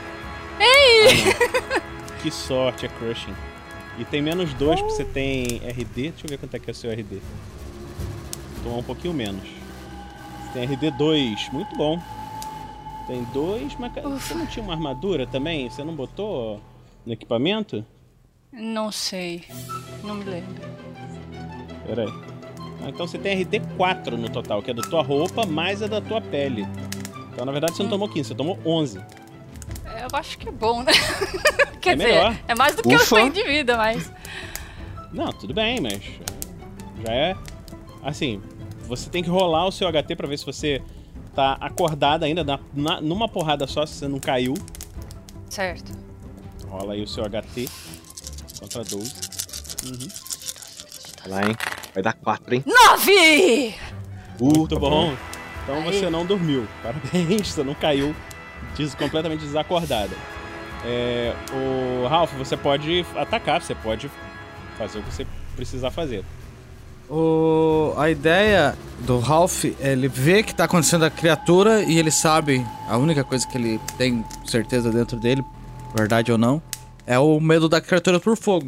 Ei! 0.59 1.07
Ah, 1.77 2.21
que 2.23 2.31
sorte, 2.31 2.87
é 2.87 2.89
crushing. 2.89 3.35
E 3.99 4.05
tem 4.05 4.23
menos 4.23 4.53
dois, 4.55 4.81
porque 4.81 4.95
você 4.95 5.05
tem 5.05 5.61
RD. 5.69 6.11
Deixa 6.11 6.27
eu 6.27 6.29
ver 6.29 6.39
quanto 6.39 6.55
é 6.55 6.59
que 6.59 6.71
é 6.71 6.73
o 6.73 6.75
seu 6.75 6.91
RD. 6.91 7.21
Tomar 8.63 8.77
um 8.77 8.83
pouquinho 8.83 9.15
menos. 9.15 9.60
Tem 10.53 10.65
RD 10.65 10.91
2, 10.93 11.49
muito 11.53 11.77
bom. 11.77 12.01
Tem 13.07 13.23
dois, 13.33 13.75
mas 13.79 13.93
ca- 13.93 14.03
você 14.03 14.35
não 14.35 14.47
tinha 14.47 14.63
uma 14.65 14.73
armadura 14.75 15.27
também? 15.27 15.69
Você 15.69 15.83
não 15.85 15.95
botou 15.95 16.61
no 17.07 17.13
equipamento? 17.13 17.85
Não 18.53 18.91
sei. 18.91 19.45
Não 20.03 20.15
me 20.17 20.25
lembro. 20.25 20.55
Pera 21.87 22.03
aí. 22.03 22.13
Ah, 22.83 22.89
então 22.89 23.07
você 23.07 23.19
tem 23.19 23.33
RD 23.41 23.61
4 23.77 24.17
no 24.17 24.29
total, 24.29 24.63
que 24.63 24.71
é 24.71 24.75
da 24.75 24.83
tua 24.83 25.03
roupa 25.03 25.45
mais 25.47 25.83
a 25.83 25.87
da 25.87 26.01
tua 26.01 26.21
pele. 26.21 26.67
Então 27.33 27.45
na 27.45 27.53
verdade 27.53 27.75
você 27.77 27.83
não 27.83 27.91
tomou 27.91 28.09
15, 28.09 28.29
você 28.29 28.35
tomou 28.35 28.59
11. 28.65 28.99
É, 29.85 30.05
Eu 30.05 30.09
acho 30.15 30.39
que 30.39 30.49
é 30.49 30.53
bom, 30.53 30.83
né? 30.83 30.93
Quer 31.81 31.91
É 31.93 31.97
dizer, 31.97 32.09
melhor. 32.09 32.37
é 32.49 32.55
mais 32.55 32.75
do 32.77 32.83
que 32.83 32.93
eu 32.93 32.97
Ufa. 32.99 33.17
tenho 33.17 33.33
de 33.33 33.43
vida, 33.45 33.77
mas. 33.77 34.13
Não, 35.13 35.33
tudo 35.33 35.53
bem, 35.55 35.81
mas 35.81 36.01
já 37.05 37.13
é 37.13 37.37
assim, 38.03 38.41
você 38.91 39.09
tem 39.09 39.23
que 39.23 39.31
rolar 39.31 39.67
o 39.67 39.73
seu 39.73 39.89
HT 39.91 40.15
pra 40.17 40.27
ver 40.29 40.39
se 40.39 40.45
você 40.45 40.83
tá 41.35 41.57
acordado 41.61 42.25
ainda 42.25 42.43
na, 42.45 42.59
na- 42.75 43.01
numa 43.01 43.29
porrada 43.29 43.67
só, 43.67 43.87
se 43.87 43.95
você 43.95 44.09
não 44.09 44.19
caiu. 44.19 44.55
Certo. 45.49 45.93
Rola 46.69 46.93
aí 46.95 47.03
o 47.03 47.09
seu 47.09 47.25
HT 47.25 47.69
contra 48.61 48.85
12. 48.85 49.15
Uhum. 49.87 50.09
Vai 51.23 51.29
lá, 51.43 51.49
hein? 51.49 51.57
Vai 51.95 52.03
dar 52.03 52.13
4, 52.15 52.55
hein? 52.55 52.65
Nove! 52.67 53.75
Muito 54.41 54.75
tá 54.75 54.81
bom. 54.81 54.91
bom. 55.11 55.17
Então 55.65 55.77
Aí. 55.77 55.85
você 55.99 56.09
não 56.11 56.25
dormiu. 56.27 56.67
Parabéns, 56.83 57.49
você 57.49 57.63
não 57.65 57.75
caiu 57.75 58.15
des- 58.77 58.95
completamente 58.95 59.41
desacordada. 59.41 60.15
É, 60.85 61.35
o 61.53 62.07
Ralph, 62.09 62.33
você 62.35 62.57
pode 62.57 63.05
atacar, 63.17 63.61
você 63.63 63.75
pode 63.75 64.11
fazer 64.79 64.99
o 64.99 65.03
que 65.03 65.13
você 65.13 65.27
precisar 65.57 65.91
fazer. 65.91 66.25
O... 67.11 67.93
A 67.97 68.09
ideia 68.11 68.77
do 69.01 69.19
Ralph 69.19 69.65
é 69.81 69.93
ele 69.93 70.09
ver 70.09 70.45
que 70.45 70.55
tá 70.55 70.65
acontecendo 70.65 71.05
a 71.05 71.11
criatura 71.11 71.83
e 71.83 71.99
ele 71.99 72.11
sabe, 72.11 72.65
a 72.89 72.97
única 72.97 73.25
coisa 73.25 73.47
que 73.49 73.59
ele 73.59 73.81
tem 73.99 74.25
certeza 74.47 74.91
dentro 74.91 75.19
dele, 75.19 75.43
verdade 75.95 76.31
ou 76.31 76.39
não, 76.39 76.63
é 77.07 77.19
o 77.19 77.41
medo 77.41 77.69
da 77.69 77.81
criatura 77.81 78.21
por 78.21 78.37
fogo. 78.37 78.67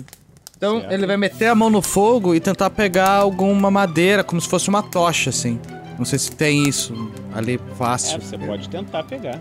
Então 0.57 0.81
Certo. 0.81 0.93
ele 0.93 1.07
vai 1.07 1.17
meter 1.17 1.47
a 1.49 1.55
mão 1.55 1.71
no 1.71 1.83
fogo 1.83 2.35
e 2.35 2.41
tentar 2.41 2.71
pegar 2.71 3.11
alguma 3.11 3.71
madeira, 3.71 4.23
como 4.25 4.41
se 4.41 4.49
fosse 4.49 4.69
uma 4.69 4.83
tocha, 4.83 5.31
assim. 5.31 5.61
Não 5.99 6.05
sei 6.05 6.19
se 6.19 6.33
tem 6.33 6.69
isso 6.69 7.11
ali 7.35 7.55
É, 7.55 7.75
fácil. 7.75 8.21
você 8.21 8.39
pode 8.39 8.69
tentar 8.69 9.05
pegar. 9.05 9.39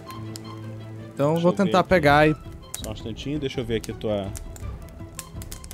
Então 1.13 1.33
Deixa 1.33 1.41
vou 1.43 1.53
tentar 1.53 1.83
pegar 1.83 2.27
e. 2.29 2.35
Só 2.83 2.89
um 2.89 2.93
instantinho, 2.93 3.39
deixa 3.39 3.61
eu 3.61 3.65
ver 3.65 3.75
aqui 3.77 3.91
a 3.91 3.93
tua. 3.95 4.27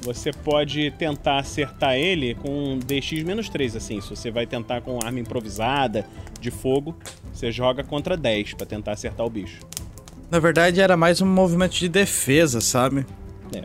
Você 0.02 0.32
pode 0.32 0.92
tentar 0.92 1.40
acertar 1.40 1.96
ele 1.96 2.36
com 2.36 2.50
um 2.50 2.80
DX-3, 2.80 3.76
assim. 3.76 4.00
Se 4.00 4.10
você 4.10 4.32
vai 4.32 4.46
tentar 4.46 4.82
com 4.82 5.00
arma 5.04 5.20
improvisada, 5.20 6.08
de 6.40 6.52
fogo, 6.52 6.96
você 7.34 7.52
joga 7.52 7.84
contra 7.84 8.16
10 8.16 8.54
pra 8.54 8.66
tentar 8.66 8.94
acertar 8.94 9.26
o 9.26 9.30
bicho. 9.30 9.60
Na 10.30 10.40
verdade 10.40 10.82
era 10.82 10.98
mais 10.98 11.22
um 11.22 11.26
movimento 11.26 11.74
de 11.74 11.88
defesa, 11.88 12.62
sabe? 12.62 13.06
É. 13.56 13.64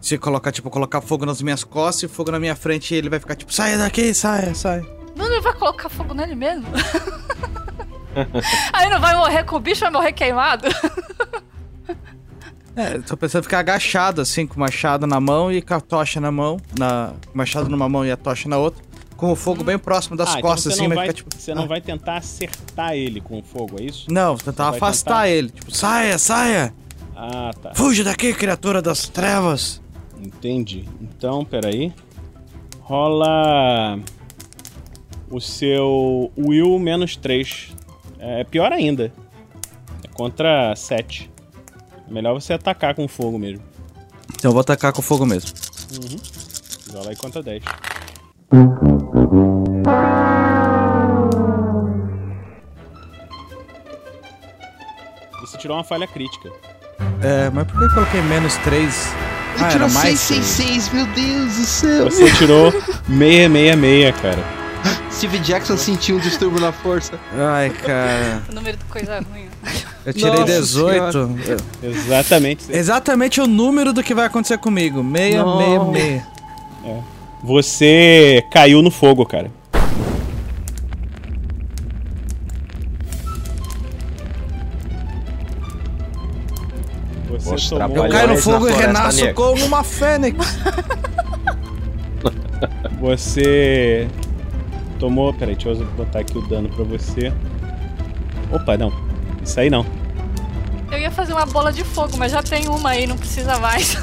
Se 0.00 0.18
colocar, 0.18 0.50
tipo, 0.50 0.70
colocar 0.70 1.00
fogo 1.00 1.26
nas 1.26 1.40
minhas 1.42 1.62
costas 1.62 2.10
e 2.10 2.14
fogo 2.14 2.30
na 2.30 2.40
minha 2.40 2.56
frente, 2.56 2.94
ele 2.94 3.08
vai 3.08 3.18
ficar 3.18 3.34
tipo, 3.36 3.52
saia 3.52 3.78
daqui, 3.78 4.12
saia, 4.14 4.54
saia. 4.54 4.84
Não, 5.16 5.26
ele 5.26 5.40
vai 5.40 5.54
colocar 5.54 5.88
fogo 5.88 6.14
nele 6.14 6.34
mesmo? 6.34 6.66
Aí 8.72 8.88
não 8.88 9.00
vai 9.00 9.16
morrer 9.16 9.44
com 9.44 9.56
o 9.56 9.60
bicho, 9.60 9.80
vai 9.80 9.90
morrer 9.90 10.12
queimado? 10.12 10.68
É, 12.76 12.98
tô 12.98 13.16
pensando 13.16 13.42
em 13.42 13.44
ficar 13.44 13.60
agachado, 13.60 14.20
assim, 14.20 14.46
com 14.46 14.56
o 14.56 14.60
machado 14.60 15.06
na 15.06 15.20
mão 15.20 15.50
e 15.52 15.62
com 15.62 15.74
a 15.74 15.80
tocha 15.80 16.20
na 16.20 16.32
mão. 16.32 16.58
Na... 16.78 17.12
o 17.32 17.36
machado 17.38 17.68
numa 17.68 17.88
mão 17.88 18.04
e 18.04 18.10
a 18.10 18.16
tocha 18.16 18.48
na 18.48 18.58
outra. 18.58 18.82
Com 19.16 19.30
o 19.30 19.36
fogo 19.36 19.62
bem 19.62 19.78
próximo 19.78 20.16
das 20.16 20.28
Ah, 20.34 20.38
então 20.38 20.50
costas, 20.50 20.74
você 20.74 20.80
assim, 20.80 20.88
vai 20.88 21.06
ficar 21.06 21.12
tipo. 21.12 21.30
Você 21.38 21.54
não 21.54 21.68
vai 21.68 21.80
tentar 21.80 22.16
acertar 22.16 22.94
ele 22.94 23.20
com 23.20 23.38
o 23.38 23.42
fogo, 23.42 23.76
é 23.80 23.84
isso? 23.84 24.10
Não, 24.10 24.36
tentar 24.36 24.70
Você 24.70 24.76
afastar 24.76 25.10
tentar- 25.22 25.28
ele. 25.28 25.50
Tipo, 25.50 25.74
saia, 25.74 26.18
saia! 26.18 26.74
Ah, 27.16 27.52
tá. 27.62 27.74
Fuja 27.74 28.02
daqui, 28.02 28.34
criatura 28.34 28.82
das 28.82 29.08
trevas! 29.08 29.80
Entendi. 30.20 30.84
Então, 31.00 31.44
peraí. 31.44 31.92
Rola 32.80 33.98
o 35.30 35.40
seu 35.40 36.32
Will 36.36 36.78
menos 36.78 37.16
3. 37.16 37.72
É 38.18 38.42
pior 38.42 38.72
ainda. 38.72 39.12
É 40.02 40.08
contra 40.08 40.74
7. 40.74 41.30
É 42.08 42.12
melhor 42.12 42.34
você 42.34 42.52
atacar 42.52 42.94
com 42.94 43.06
fogo 43.08 43.38
mesmo. 43.38 43.62
Então 44.34 44.50
eu 44.50 44.52
vou 44.52 44.60
atacar 44.60 44.92
com 44.92 45.02
fogo 45.02 45.24
mesmo. 45.26 45.50
Uhum. 45.92 46.96
Rola 46.96 47.10
aí 47.10 47.16
contra 47.16 47.42
10. 47.42 47.62
Você 55.40 55.58
tirou 55.58 55.76
uma 55.76 55.84
falha 55.84 56.06
crítica. 56.06 56.50
É, 57.22 57.50
mas 57.50 57.66
por 57.66 57.78
que 57.78 57.84
eu 57.84 57.94
coloquei 57.94 58.22
menos 58.22 58.56
3? 58.58 59.14
Ele 59.56 59.64
Ah, 59.64 59.68
tirou 59.68 59.86
era 59.86 59.94
mais 59.94 60.20
666, 60.20 60.88
meu 60.92 61.06
Deus 61.08 61.56
do 61.56 61.64
céu. 61.64 62.04
Você 62.10 62.30
tirou 62.34 62.72
666, 63.06 64.16
cara. 64.20 64.63
Steve 65.24 65.38
Jackson 65.38 65.78
sentiu 65.78 66.16
um 66.16 66.18
distúrbio 66.18 66.60
na 66.60 66.70
força. 66.70 67.18
Ai, 67.32 67.70
cara. 67.70 68.42
o 68.46 68.54
número 68.54 68.76
de 68.76 68.84
coisa 68.84 69.20
ruim. 69.20 69.48
Eu 70.04 70.12
tirei 70.12 70.30
Nossa 70.32 70.44
18. 70.44 71.12
Senhora. 71.12 71.62
Exatamente. 71.82 72.64
Exatamente 72.68 73.40
o 73.40 73.46
número 73.46 73.94
do 73.94 74.02
que 74.02 74.14
vai 74.14 74.26
acontecer 74.26 74.58
comigo. 74.58 75.02
666. 75.02 76.22
É. 76.84 77.00
Você 77.42 78.44
caiu 78.52 78.82
no 78.82 78.90
fogo, 78.90 79.24
cara. 79.24 79.50
Você. 87.38 87.74
Eu 87.74 88.08
caio 88.10 88.28
no 88.28 88.36
fogo 88.36 88.68
e 88.68 88.72
renasço 88.72 89.20
negra. 89.20 89.32
como 89.32 89.64
uma 89.64 89.82
fênix. 89.82 90.58
Você 93.00 94.06
tomou. 94.94 95.32
Peraí, 95.34 95.54
deixa 95.54 95.70
eu 95.70 95.86
botar 95.92 96.20
aqui 96.20 96.36
o 96.38 96.42
dano 96.42 96.68
pra 96.68 96.84
você. 96.84 97.32
Opa, 98.52 98.76
não. 98.76 98.92
Isso 99.42 99.58
aí 99.60 99.68
não. 99.68 99.84
Eu 100.90 100.98
ia 100.98 101.10
fazer 101.10 101.32
uma 101.32 101.46
bola 101.46 101.72
de 101.72 101.82
fogo, 101.84 102.16
mas 102.16 102.32
já 102.32 102.42
tem 102.42 102.68
uma 102.68 102.90
aí, 102.90 103.06
não 103.06 103.16
precisa 103.16 103.58
mais. 103.58 103.96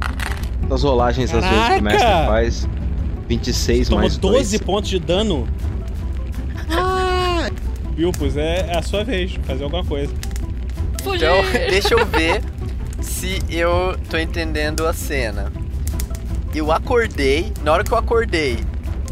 As 0.70 0.82
rolagens 0.84 1.34
às 1.34 1.44
vezes 1.44 1.68
que 1.68 1.80
o 1.80 1.82
mestre 1.82 2.26
faz. 2.26 2.68
26 3.28 3.88
Tomou 3.88 4.00
mais 4.02 4.16
12 4.16 4.58
dois. 4.58 4.62
pontos 4.62 4.90
de 4.90 4.98
dano. 4.98 5.48
Bilpus, 7.94 8.36
é, 8.36 8.66
é 8.72 8.78
a 8.78 8.82
sua 8.82 9.04
vez. 9.04 9.32
Fazer 9.44 9.64
alguma 9.64 9.84
coisa. 9.84 10.12
Então, 11.00 11.36
deixa 11.68 11.94
eu 11.94 12.06
ver 12.06 12.42
se 13.00 13.42
eu 13.48 13.96
tô 14.08 14.16
entendendo 14.16 14.86
a 14.86 14.92
cena. 14.92 15.52
Eu 16.54 16.72
acordei, 16.72 17.52
na 17.62 17.72
hora 17.72 17.84
que 17.84 17.92
eu 17.92 17.98
acordei, 17.98 18.58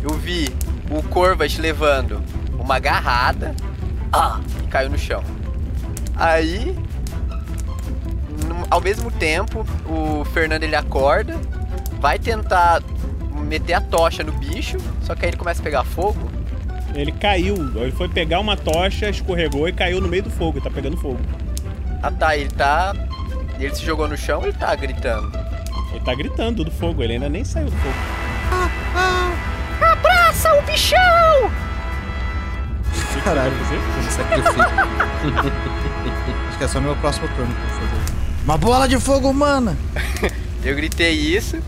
eu 0.03 0.17
vi 0.17 0.49
o 0.91 1.03
Corvas 1.05 1.57
levando 1.59 2.23
uma 2.59 2.77
agarrada 2.77 3.55
ah, 4.13 4.41
e 4.63 4.67
caiu 4.69 4.91
no 4.91 4.99
chão. 4.99 5.23
Aí, 6.17 6.75
no- 8.47 8.67
ao 8.71 8.81
mesmo 8.81 9.11
tempo, 9.11 9.67
o 9.87 10.25
Fernando 10.27 10.63
ele 10.65 10.75
acorda, 10.77 11.35
vai 12.01 12.19
tentar 12.19 12.83
meter 13.47 13.75
a 13.75 13.81
tocha 13.81 14.23
no 14.25 14.33
bicho, 14.33 14.79
só 15.03 15.15
que 15.15 15.25
aí 15.25 15.31
ele 15.31 15.37
começa 15.37 15.61
a 15.61 15.65
pegar 15.65 15.85
fogo. 15.85 16.31
Ele 16.95 17.13
caiu. 17.13 17.55
Ele 17.77 17.93
foi 17.93 18.09
pegar 18.09 18.41
uma 18.41 18.57
tocha, 18.57 19.09
escorregou 19.11 19.69
e 19.69 19.73
caiu 19.73 20.01
no 20.01 20.09
meio 20.09 20.23
do 20.23 20.31
fogo. 20.31 20.61
Tá 20.61 20.71
pegando 20.71 20.97
fogo. 20.97 21.21
Ah 22.03 22.11
tá, 22.11 22.37
ele 22.37 22.49
tá. 22.51 22.95
Ele 23.59 23.75
se 23.75 23.85
jogou 23.85 24.09
no 24.09 24.17
chão 24.17 24.43
ele 24.43 24.53
tá 24.53 24.75
gritando? 24.75 25.31
Ele 25.93 26.01
tá 26.05 26.15
gritando 26.15 26.65
do 26.65 26.71
fogo. 26.71 27.03
Ele 27.03 27.15
ainda 27.15 27.29
nem 27.29 27.45
saiu 27.45 27.67
do 27.67 27.77
fogo. 27.77 27.95
O 30.69 30.71
bichão! 30.71 30.99
Caralho, 33.25 33.53
um 33.55 34.11
sacrifício. 34.11 34.61
Acho 36.49 36.59
que 36.59 36.65
é 36.65 36.69
só 36.69 36.79
meu 36.79 36.95
próximo 36.97 37.27
turno 37.29 37.55
pra 37.55 37.69
fazer. 37.69 38.13
Uma 38.45 38.59
bola 38.59 38.87
de 38.87 39.01
fogo 39.01 39.31
humana! 39.31 39.77
Eu 40.63 40.77
gritei 40.77 41.13
isso, 41.13 41.59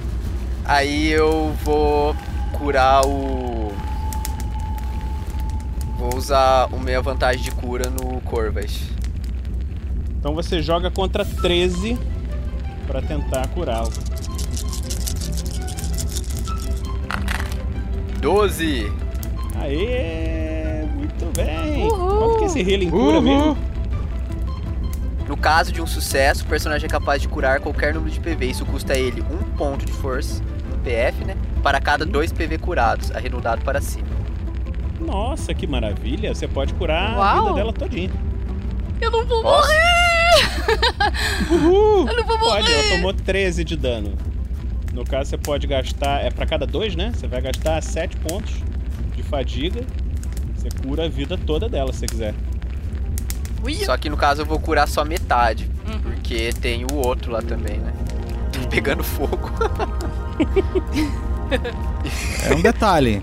aí 0.65 1.13
eu 1.13 1.57
vou 1.65 2.15
curar 2.53 3.07
o. 3.07 3.73
Vou 5.97 6.17
usar 6.17 6.65
a 6.65 6.77
minha 6.77 7.01
vantagem 7.01 7.41
de 7.41 7.53
cura 7.53 7.89
no 7.89 8.21
Corvas. 8.23 8.81
Então 10.19 10.35
você 10.35 10.61
joga 10.61 10.91
contra 10.91 11.25
13 11.25 11.97
pra 12.87 13.01
tentar 13.01 13.47
curá-lo. 13.49 13.93
12! 18.21 18.93
Aê! 19.61 20.85
Muito 20.95 21.25
bem! 21.37 21.89
Quanto 21.89 22.39
que 22.39 22.45
esse 22.45 22.61
healing 22.61 22.91
cura 22.91 23.21
mesmo? 23.21 23.57
No 25.27 25.37
caso 25.37 25.73
de 25.73 25.81
um 25.81 25.87
sucesso, 25.87 26.45
o 26.45 26.47
personagem 26.47 26.87
é 26.87 26.91
capaz 26.91 27.23
de 27.23 27.29
curar 27.29 27.61
qualquer 27.61 27.95
número 27.95 28.11
de 28.13 28.21
PV. 28.21 28.47
Isso 28.47 28.67
custa 28.67 28.99
ele 28.99 29.23
um 29.23 29.57
ponto 29.57 29.87
de 29.87 29.93
força, 29.93 30.43
um 30.75 30.79
PF, 30.83 31.25
né? 31.25 31.37
Para 31.63 31.81
cada 31.81 32.05
dois 32.05 32.33
PV 32.33 32.59
curados, 32.59 33.11
arredondado 33.13 33.63
para 33.63 33.81
cima. 33.81 34.09
Nossa, 35.01 35.55
que 35.55 35.67
maravilha! 35.67 36.35
Você 36.35 36.47
pode 36.47 36.75
curar 36.75 37.15
a 37.15 37.17
Uau. 37.19 37.43
vida 37.45 37.55
dela 37.55 37.73
todinha. 37.73 38.11
Eu 39.01 39.11
não 39.11 39.25
vou 39.25 39.43
Posso? 39.43 39.69
morrer! 39.69 39.81
Uhul! 41.51 42.09
Eu 42.09 42.17
não 42.17 42.25
vou 42.25 42.39
morrer! 42.39 42.61
Pode, 42.63 42.73
ela 42.73 42.97
tomou 42.97 43.15
13 43.15 43.65
de 43.65 43.77
dano. 43.77 44.13
No 44.93 45.05
caso, 45.05 45.31
você 45.31 45.39
pode 45.39 45.67
gastar. 45.67 46.25
É 46.25 46.31
pra 46.31 46.47
cada 46.47 46.67
dois, 46.67 46.95
né? 46.97 47.13
Você 47.15 47.27
vai 47.27 47.41
gastar 47.41 47.81
7 47.83 48.17
pontos 48.19 48.55
de 49.17 49.23
fadiga. 49.23 49.83
Você 50.57 50.69
cura 50.83 51.07
a 51.07 51.09
vida 51.09 51.39
toda 51.39 51.69
dela, 51.69 51.93
se 51.93 52.01
você 52.01 52.07
quiser. 52.07 52.35
Só 53.85 53.97
que 53.97 54.09
no 54.09 54.17
caso 54.17 54.43
eu 54.43 54.47
vou 54.47 54.59
curar 54.59 54.89
só 54.89 55.05
metade, 55.05 55.71
porque 56.03 56.51
tem 56.61 56.85
o 56.85 56.95
outro 56.95 57.31
lá 57.31 57.43
também, 57.43 57.79
né? 57.79 57.93
Tá 58.53 58.69
pegando 58.69 59.03
fogo. 59.03 59.51
É 62.45 62.55
um 62.55 62.61
detalhe. 62.61 63.21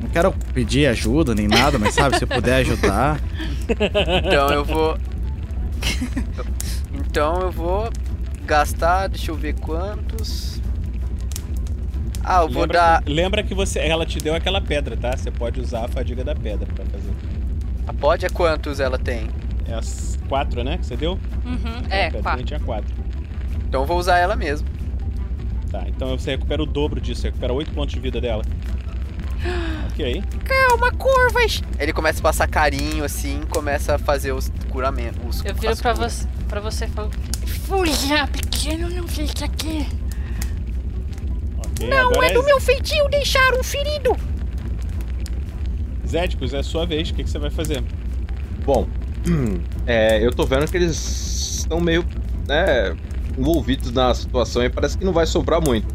Não 0.00 0.08
quero 0.08 0.32
pedir 0.52 0.86
ajuda 0.86 1.36
nem 1.36 1.46
nada, 1.46 1.78
mas 1.78 1.94
sabe, 1.94 2.18
se 2.18 2.24
eu 2.24 2.28
puder 2.28 2.56
ajudar. 2.56 3.20
Então 3.68 4.48
eu 4.50 4.64
vou. 4.64 4.98
Então 6.92 7.40
eu 7.40 7.50
vou 7.50 7.90
gastar, 8.44 9.08
deixa 9.08 9.30
eu 9.30 9.36
ver 9.36 9.54
quantos. 9.54 10.49
Ah, 12.22 12.42
eu 12.42 12.48
vou 12.48 12.62
lembra, 12.62 12.78
dar. 12.78 13.02
Lembra 13.06 13.42
que 13.42 13.54
você, 13.54 13.78
ela 13.78 14.04
te 14.04 14.18
deu 14.18 14.34
aquela 14.34 14.60
pedra, 14.60 14.96
tá? 14.96 15.16
Você 15.16 15.30
pode 15.30 15.60
usar 15.60 15.84
a 15.86 15.88
fadiga 15.88 16.22
da 16.22 16.34
pedra 16.34 16.66
pra 16.74 16.84
fazer. 16.86 17.12
A 17.86 17.92
pod 17.92 18.24
é 18.24 18.28
quantos 18.28 18.78
ela 18.80 18.98
tem? 18.98 19.28
É 19.66 19.74
as 19.74 20.18
4, 20.28 20.62
né? 20.62 20.78
Que 20.78 20.86
você 20.86 20.96
deu? 20.96 21.18
Uhum, 21.44 21.58
A 21.90 21.94
é, 21.94 22.04
pedrinha 22.10 22.22
quatro. 22.22 22.44
tinha 22.44 22.60
4. 22.60 22.94
Então 23.68 23.80
eu 23.82 23.86
vou 23.86 23.98
usar 23.98 24.18
ela 24.18 24.36
mesmo. 24.36 24.68
Tá, 25.70 25.84
então 25.86 26.18
você 26.18 26.32
recupera 26.32 26.62
o 26.62 26.66
dobro 26.66 27.00
disso, 27.00 27.20
você 27.22 27.28
recupera 27.28 27.52
8 27.52 27.72
pontos 27.72 27.94
de 27.94 28.00
vida 28.00 28.20
dela. 28.20 28.42
Ok. 29.90 30.22
Calma, 30.44 30.92
Corvas! 30.92 31.62
Ele 31.78 31.92
começa 31.92 32.20
a 32.20 32.22
passar 32.22 32.46
carinho 32.48 33.04
assim, 33.04 33.40
começa 33.50 33.96
a 33.96 33.98
fazer 33.98 34.32
os 34.32 34.50
curamentos. 34.70 35.18
Os, 35.40 35.44
Eu 35.44 35.54
viro 35.54 35.76
pra 35.76 35.92
você, 35.92 36.26
pra 36.48 36.60
você 36.60 36.84
e 36.86 36.88
falo. 36.88 37.10
Fuja, 37.66 38.26
pequeno, 38.28 38.88
não 38.88 39.06
fique 39.06 39.44
aqui. 39.44 39.86
Não 41.88 42.10
agora 42.10 42.26
é 42.26 42.32
do 42.32 42.42
meu 42.42 42.60
feitio 42.60 43.08
deixar 43.08 43.54
um 43.54 43.62
ferido. 43.62 44.16
Zédicos, 46.06 46.52
é 46.52 46.58
a 46.58 46.62
sua 46.62 46.84
vez. 46.84 47.10
O 47.10 47.14
que, 47.14 47.24
que 47.24 47.30
você 47.30 47.38
vai 47.38 47.50
fazer? 47.50 47.82
Bom, 48.64 48.86
é, 49.86 50.24
eu 50.24 50.32
tô 50.32 50.44
vendo 50.44 50.70
que 50.70 50.76
eles 50.76 51.60
estão 51.60 51.80
meio, 51.80 52.04
né, 52.46 52.96
envolvidos 53.38 53.92
na 53.92 54.12
situação 54.14 54.62
e 54.62 54.68
parece 54.68 54.98
que 54.98 55.04
não 55.04 55.12
vai 55.12 55.26
sobrar 55.26 55.60
muito. 55.64 55.86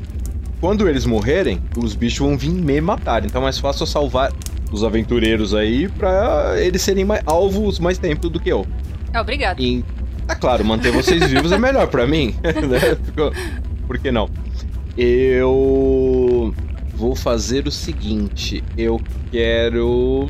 Quando 0.59 0.87
eles 0.89 1.05
morrerem, 1.05 1.61
os 1.77 1.95
bichos 1.95 2.19
vão 2.19 2.37
vir 2.37 2.49
me 2.49 2.79
matar. 2.81 3.25
Então 3.25 3.41
é 3.41 3.43
mais 3.43 3.59
fácil 3.59 3.83
eu 3.83 3.87
salvar 3.87 4.31
os 4.71 4.83
aventureiros 4.83 5.53
aí 5.53 5.87
pra 5.89 6.55
eles 6.57 6.81
serem 6.81 7.05
mais, 7.05 7.21
alvos 7.25 7.79
mais 7.79 7.97
tempo 7.97 8.29
do 8.29 8.39
que 8.39 8.49
eu. 8.49 8.65
É, 9.13 9.19
obrigado. 9.19 9.61
E, 9.61 9.83
é 10.27 10.33
claro, 10.33 10.65
manter 10.65 10.91
vocês 10.91 11.23
vivos 11.27 11.51
é 11.51 11.57
melhor 11.57 11.87
pra 11.87 12.07
mim. 12.07 12.35
né? 12.43 12.97
Por 13.85 13.99
que 13.99 14.11
não? 14.11 14.29
Eu 14.97 16.53
vou 16.95 17.15
fazer 17.15 17.67
o 17.67 17.72
seguinte. 17.72 18.63
Eu 18.77 19.01
quero 19.31 20.30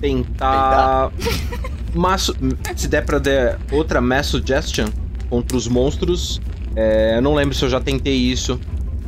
tentar. 0.00 1.10
Mass... 1.94 2.30
Se 2.76 2.86
der 2.88 3.04
pra 3.04 3.18
dar 3.18 3.58
outra 3.72 4.00
Mass 4.00 4.26
Suggestion 4.26 4.88
contra 5.28 5.56
os 5.56 5.66
monstros. 5.66 6.40
é, 6.76 7.16
Eu 7.16 7.22
não 7.22 7.34
lembro 7.34 7.54
se 7.54 7.64
eu 7.64 7.68
já 7.68 7.80
tentei 7.80 8.14
isso 8.16 8.60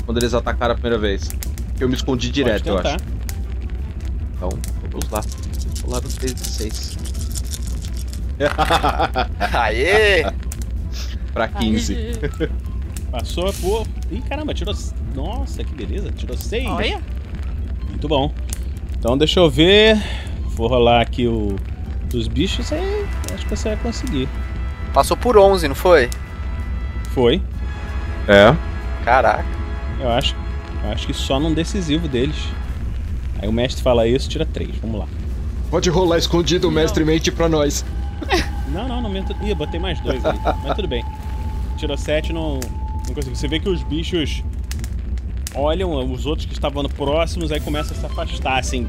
quando 0.05 0.19
eles 0.19 0.35
atacaram 0.35 0.73
a 0.73 0.74
primeira 0.74 0.99
vez. 0.99 1.31
Eu 1.78 1.89
me 1.89 1.94
escondi 1.94 2.31
direto, 2.31 2.69
eu 2.69 2.78
acho. 2.78 2.97
Então, 4.36 4.49
vamos 4.90 5.11
lá. 5.11 5.20
Vou 5.82 5.93
lá 5.93 6.01
do 6.01 6.09
3 6.09 6.32
e 6.32 6.44
6. 6.44 6.99
Aê! 9.53 10.24
pra 11.32 11.49
15. 11.49 11.97
Passou 13.12 13.52
por. 13.52 13.86
Ih, 14.10 14.22
caramba, 14.22 14.55
tirou. 14.55 14.74
Nossa, 15.14 15.62
que 15.62 15.74
beleza. 15.74 16.10
Tirou 16.10 16.36
6. 16.36 16.66
Olha. 16.66 17.01
Muito 17.90 18.09
bom. 18.09 18.32
Então 18.98 19.18
deixa 19.18 19.39
eu 19.39 19.51
ver. 19.51 20.02
Vou 20.47 20.66
rolar 20.66 21.02
aqui 21.02 21.28
o 21.28 21.56
dos 22.09 22.26
bichos 22.26 22.72
aí. 22.72 23.06
Acho 23.34 23.44
que 23.44 23.55
você 23.55 23.68
vai 23.68 23.78
conseguir. 23.78 24.28
Passou 24.94 25.16
por 25.16 25.36
11, 25.36 25.68
não 25.68 25.74
foi? 25.74 26.09
Foi. 27.10 27.43
É. 28.26 28.56
Caraca. 29.05 29.44
Eu 30.01 30.10
acho. 30.10 30.34
Eu 30.82 30.90
acho 30.90 31.06
que 31.06 31.12
só 31.12 31.39
num 31.39 31.52
decisivo 31.52 32.09
deles. 32.09 32.36
Aí 33.40 33.48
o 33.48 33.52
mestre 33.52 33.82
fala 33.82 34.06
isso, 34.06 34.28
tira 34.28 34.47
3. 34.47 34.76
Vamos 34.80 35.01
lá. 35.01 35.06
Pode 35.70 35.90
rolar 35.90 36.16
escondido, 36.16 36.70
mestre 36.70 37.05
mente 37.05 37.30
pra 37.30 37.48
nós. 37.48 37.84
Não, 38.68 38.89
não, 38.89 39.02
não 39.02 39.10
minto. 39.10 39.36
Ih, 39.43 39.55
botei 39.55 39.78
mais 39.78 40.01
dois 40.01 40.24
ali. 40.24 40.40
Mas 40.64 40.74
tudo 40.74 40.89
bem. 40.89 41.05
Tirou 41.76 41.97
7, 41.97 42.32
não, 42.32 42.59
não 43.07 43.15
consegui. 43.15 43.37
Você 43.37 43.49
vê 43.49 43.59
que 43.59 43.69
os 43.69 43.83
bichos 43.83 44.43
olham 45.55 45.93
os 46.12 46.27
outros 46.27 46.47
que 46.47 46.53
estavam 46.53 46.85
próximos, 46.85 47.53
aí 47.53 47.61
começam 47.61 47.97
a 47.97 48.01
se 48.01 48.07
afastar, 48.07 48.59
assim, 48.59 48.89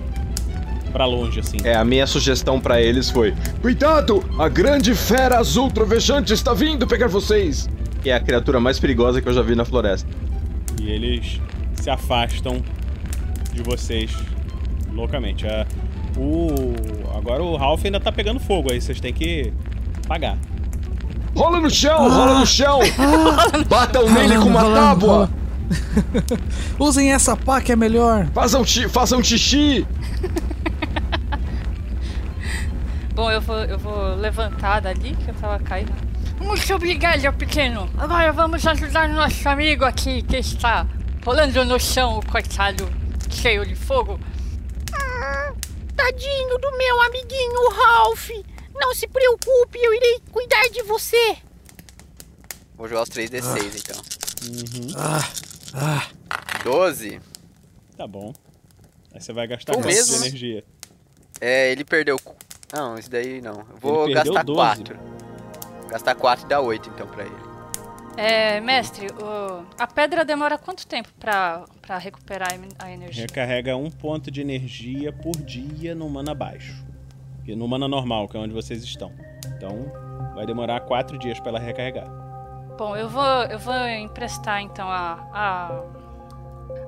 pra 0.91 1.05
longe, 1.05 1.39
assim. 1.39 1.57
É, 1.63 1.75
a 1.75 1.83
minha 1.83 2.07
sugestão 2.07 2.59
pra 2.59 2.81
eles 2.81 3.09
foi: 3.09 3.33
Cuidado! 3.61 4.23
A 4.39 4.47
grande 4.47 4.95
fera 4.95 5.37
azul 5.37 5.69
trovejante 5.69 6.33
está 6.33 6.53
vindo 6.53 6.87
pegar 6.87 7.07
vocês! 7.07 7.69
que 8.03 8.09
é 8.09 8.15
a 8.15 8.19
criatura 8.19 8.59
mais 8.59 8.79
perigosa 8.79 9.21
que 9.21 9.29
eu 9.29 9.33
já 9.33 9.41
vi 9.41 9.55
na 9.55 9.63
floresta. 9.63 10.09
E 10.81 10.91
eles 10.91 11.39
se 11.75 11.89
afastam 11.89 12.61
de 13.53 13.63
vocês 13.63 14.13
loucamente. 14.91 15.47
É, 15.47 15.65
o... 16.17 16.73
Agora 17.15 17.41
o 17.41 17.55
Ralph 17.55 17.85
ainda 17.85 18.01
tá 18.01 18.11
pegando 18.11 18.41
fogo 18.41 18.71
aí, 18.71 18.81
vocês 18.81 18.99
têm 18.99 19.13
que 19.13 19.53
pagar. 20.05 20.37
Rola 21.35 21.59
no 21.59 21.69
chão, 21.69 22.09
rola 22.09 22.39
no 22.39 22.45
chão! 22.45 22.79
Batam 23.67 24.09
nele 24.09 24.37
com 24.37 24.49
uma 24.49 24.61
Rolando, 24.61 24.85
tábua! 24.85 25.13
rolando. 25.13 25.33
Usem 26.77 27.11
essa 27.11 27.35
pá 27.35 27.59
que 27.59 27.71
é 27.71 27.75
melhor. 27.75 28.27
Façam, 28.33 28.63
façam 28.89 29.23
xixi! 29.23 29.87
Bom, 33.15 33.31
eu 33.31 33.41
vou, 33.41 33.57
eu 33.57 33.77
vou 33.77 34.15
levantar 34.15 34.81
dali, 34.81 35.15
que 35.15 35.29
eu 35.29 35.35
tava 35.35 35.59
caindo. 35.59 35.93
Muito 36.39 36.73
obrigado, 36.73 37.31
pequeno. 37.33 37.89
Agora 37.97 38.31
vamos 38.31 38.65
ajudar 38.65 39.07
nosso 39.09 39.47
amigo 39.47 39.85
aqui 39.85 40.21
que 40.23 40.37
está 40.37 40.85
rolando 41.25 41.63
no 41.63 41.79
chão, 41.79 42.19
o 42.19 42.25
coitado, 42.25 42.89
cheio 43.29 43.65
de 43.65 43.75
fogo. 43.75 44.19
Ah, 44.93 45.53
tadinho 45.95 46.57
do 46.59 46.77
meu 46.77 47.01
amiguinho 47.01 47.69
Ralph. 47.71 48.29
Não 48.75 48.93
se 48.93 49.07
preocupe, 49.07 49.77
eu 49.79 49.93
irei 49.93 50.19
cuidar 50.31 50.67
de 50.69 50.81
você. 50.83 51.37
Vou 52.75 52.87
jogar 52.87 53.03
os 53.03 53.09
3d6 53.09 53.75
então. 53.77 54.01
Ah, 54.97 55.29
ah. 55.73 56.07
12. 56.63 57.19
Tá 57.97 58.07
bom. 58.07 58.33
Aí 59.13 59.21
você 59.21 59.31
vai 59.31 59.47
gastar 59.47 59.73
quanto 59.73 59.85
mesmo? 59.85 60.13
de 60.17 60.27
energia? 60.27 60.65
É, 61.39 61.71
ele 61.71 61.83
perdeu. 61.85 62.19
Não, 62.73 62.97
isso 62.97 63.09
daí 63.09 63.41
não. 63.41 63.59
Eu 63.59 63.77
Vou 63.79 64.11
gastar 64.11 64.43
12. 64.43 64.55
4. 64.83 64.99
Gastar 65.89 66.15
4 66.15 66.45
e 66.45 66.49
dar 66.49 66.61
8 66.61 66.89
então 66.89 67.07
pra 67.07 67.23
ele. 67.25 67.53
É, 68.17 68.59
mestre, 68.61 69.07
o- 69.07 69.65
a 69.77 69.87
pedra 69.87 70.23
demora 70.23 70.57
quanto 70.57 70.85
tempo 70.85 71.09
pra, 71.19 71.65
pra 71.81 71.97
recuperar 71.97 72.49
a 72.79 72.91
energia? 72.91 73.23
Recarrega 73.23 73.75
um 73.75 73.89
ponto 73.89 74.29
de 74.31 74.41
energia 74.41 75.11
por 75.11 75.35
dia 75.37 75.93
no 75.95 76.07
mana 76.09 76.33
baixo. 76.35 76.73
E 77.45 77.55
no 77.55 77.67
mana 77.67 77.87
normal, 77.87 78.27
que 78.27 78.37
é 78.37 78.39
onde 78.39 78.53
vocês 78.53 78.83
estão. 78.83 79.11
Então, 79.55 79.91
vai 80.33 80.45
demorar 80.45 80.81
quatro 80.81 81.17
dias 81.17 81.39
pra 81.39 81.49
ela 81.49 81.59
recarregar. 81.59 82.07
Bom, 82.77 82.95
eu 82.95 83.07
vou, 83.07 83.23
eu 83.23 83.59
vou 83.59 83.87
emprestar 83.87 84.61
então 84.61 84.87
a, 84.89 85.27
a. 85.31 85.83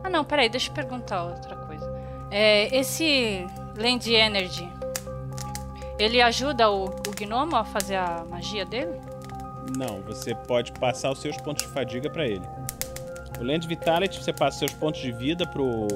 Ah, 0.03 0.09
não, 0.09 0.23
peraí, 0.23 0.49
deixa 0.49 0.69
eu 0.69 0.73
perguntar 0.73 1.23
outra 1.23 1.55
coisa. 1.55 1.93
É, 2.31 2.75
esse 2.75 3.45
Land 3.77 4.11
Energy, 4.11 4.67
ele 5.99 6.21
ajuda 6.21 6.69
o, 6.69 6.85
o 6.85 7.11
gnomo 7.15 7.55
a 7.55 7.63
fazer 7.63 7.95
a 7.95 8.25
magia 8.29 8.65
dele? 8.65 8.99
Não, 9.77 10.01
você 10.01 10.33
pode 10.33 10.71
passar 10.73 11.11
os 11.11 11.19
seus 11.19 11.37
pontos 11.37 11.65
de 11.65 11.73
fadiga 11.73 12.09
pra 12.09 12.25
ele. 12.25 12.45
O 13.39 13.43
Land 13.43 13.67
Vitality, 13.67 14.23
você 14.23 14.33
passa 14.33 14.59
seus 14.59 14.73
pontos 14.73 15.01
de 15.01 15.11
vida 15.11 15.45
pro 15.47 15.87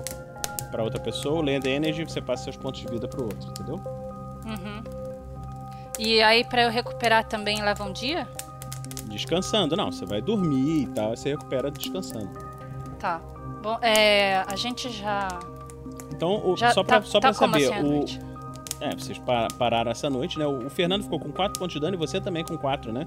para 0.72 0.84
outra 0.84 1.00
pessoa. 1.00 1.40
O 1.40 1.42
Land 1.42 1.68
Energy, 1.68 2.04
você 2.04 2.22
passa 2.22 2.44
seus 2.44 2.58
pontos 2.58 2.82
de 2.82 2.88
vida 2.88 3.08
pro 3.08 3.24
outro, 3.24 3.50
entendeu? 3.50 3.99
Uhum. 4.50 4.84
E 6.00 6.22
aí, 6.22 6.44
pra 6.46 6.64
eu 6.64 6.70
recuperar 6.70 7.26
também 7.26 7.62
leva 7.62 7.84
um 7.84 7.92
dia? 7.92 8.28
Descansando, 9.06 9.76
não. 9.76 9.92
Você 9.92 10.06
vai 10.06 10.22
dormir 10.22 10.84
e 10.84 10.88
tal, 10.88 11.16
você 11.16 11.30
recupera 11.30 11.70
descansando. 11.72 12.30
Tá. 13.00 13.20
Bom, 13.62 13.78
é. 13.82 14.38
A 14.48 14.56
gente 14.56 14.90
já. 14.90 15.28
Então, 16.12 16.42
o- 16.52 16.56
Já 16.56 16.72
só 16.72 16.84
pra, 16.84 17.00
tá- 17.02 17.06
só 17.06 17.20
tá 17.20 17.28
pra 17.30 17.34
saber, 17.34 17.72
assim 17.74 17.84
o. 17.84 17.92
noite? 17.92 18.20
É, 18.82 18.96
vocês 18.96 19.18
pa- 19.20 19.48
pararam 19.58 19.92
essa 19.92 20.10
noite, 20.10 20.40
né? 20.40 20.46
O, 20.48 20.68
o 20.68 20.70
Fernando 20.70 21.04
ficou 21.04 21.20
com 21.20 21.32
4 21.32 21.60
pontos 21.60 21.74
de 21.74 21.80
dano 21.82 21.96
e 21.96 21.98
você 21.98 22.22
também 22.22 22.46
com 22.46 22.58
4, 22.58 22.94
né? 22.94 23.06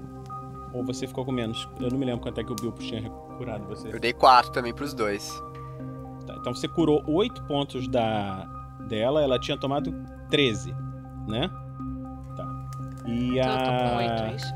Ou 0.71 0.83
você 0.83 1.07
ficou 1.07 1.25
com 1.25 1.31
menos? 1.31 1.67
Eu 1.79 1.89
não 1.89 1.97
me 1.97 2.05
lembro 2.05 2.21
quanto 2.21 2.39
é 2.39 2.43
que 2.43 2.51
o 2.51 2.55
Bill 2.55 2.71
tinha 2.73 3.09
curado 3.37 3.63
você. 3.65 3.87
Eu 3.91 3.99
dei 3.99 4.13
4 4.13 4.51
também 4.51 4.73
pros 4.73 4.93
dois. 4.93 5.31
Tá, 6.27 6.35
então 6.39 6.53
você 6.53 6.67
curou 6.67 7.03
8 7.07 7.41
pontos 7.43 7.87
da 7.87 8.47
dela, 8.87 9.21
ela 9.23 9.39
tinha 9.39 9.57
tomado 9.57 9.91
13, 10.29 10.75
né? 11.27 11.49
Tá. 12.35 12.45
E 13.07 13.39
a. 13.39 13.45
Eu 13.45 13.57
tô 13.57 13.89
com 13.89 13.97
oito, 13.97 14.23
é 14.23 14.35
isso? 14.35 14.53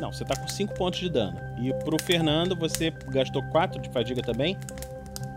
Não, 0.00 0.12
você 0.12 0.24
tá 0.24 0.34
com 0.36 0.48
5 0.48 0.74
pontos 0.74 0.98
de 1.00 1.08
dano. 1.08 1.38
E 1.60 1.72
pro 1.84 1.96
Fernando, 2.02 2.56
você 2.56 2.90
gastou 3.08 3.42
4 3.50 3.80
de 3.80 3.88
fadiga 3.90 4.20
também. 4.22 4.56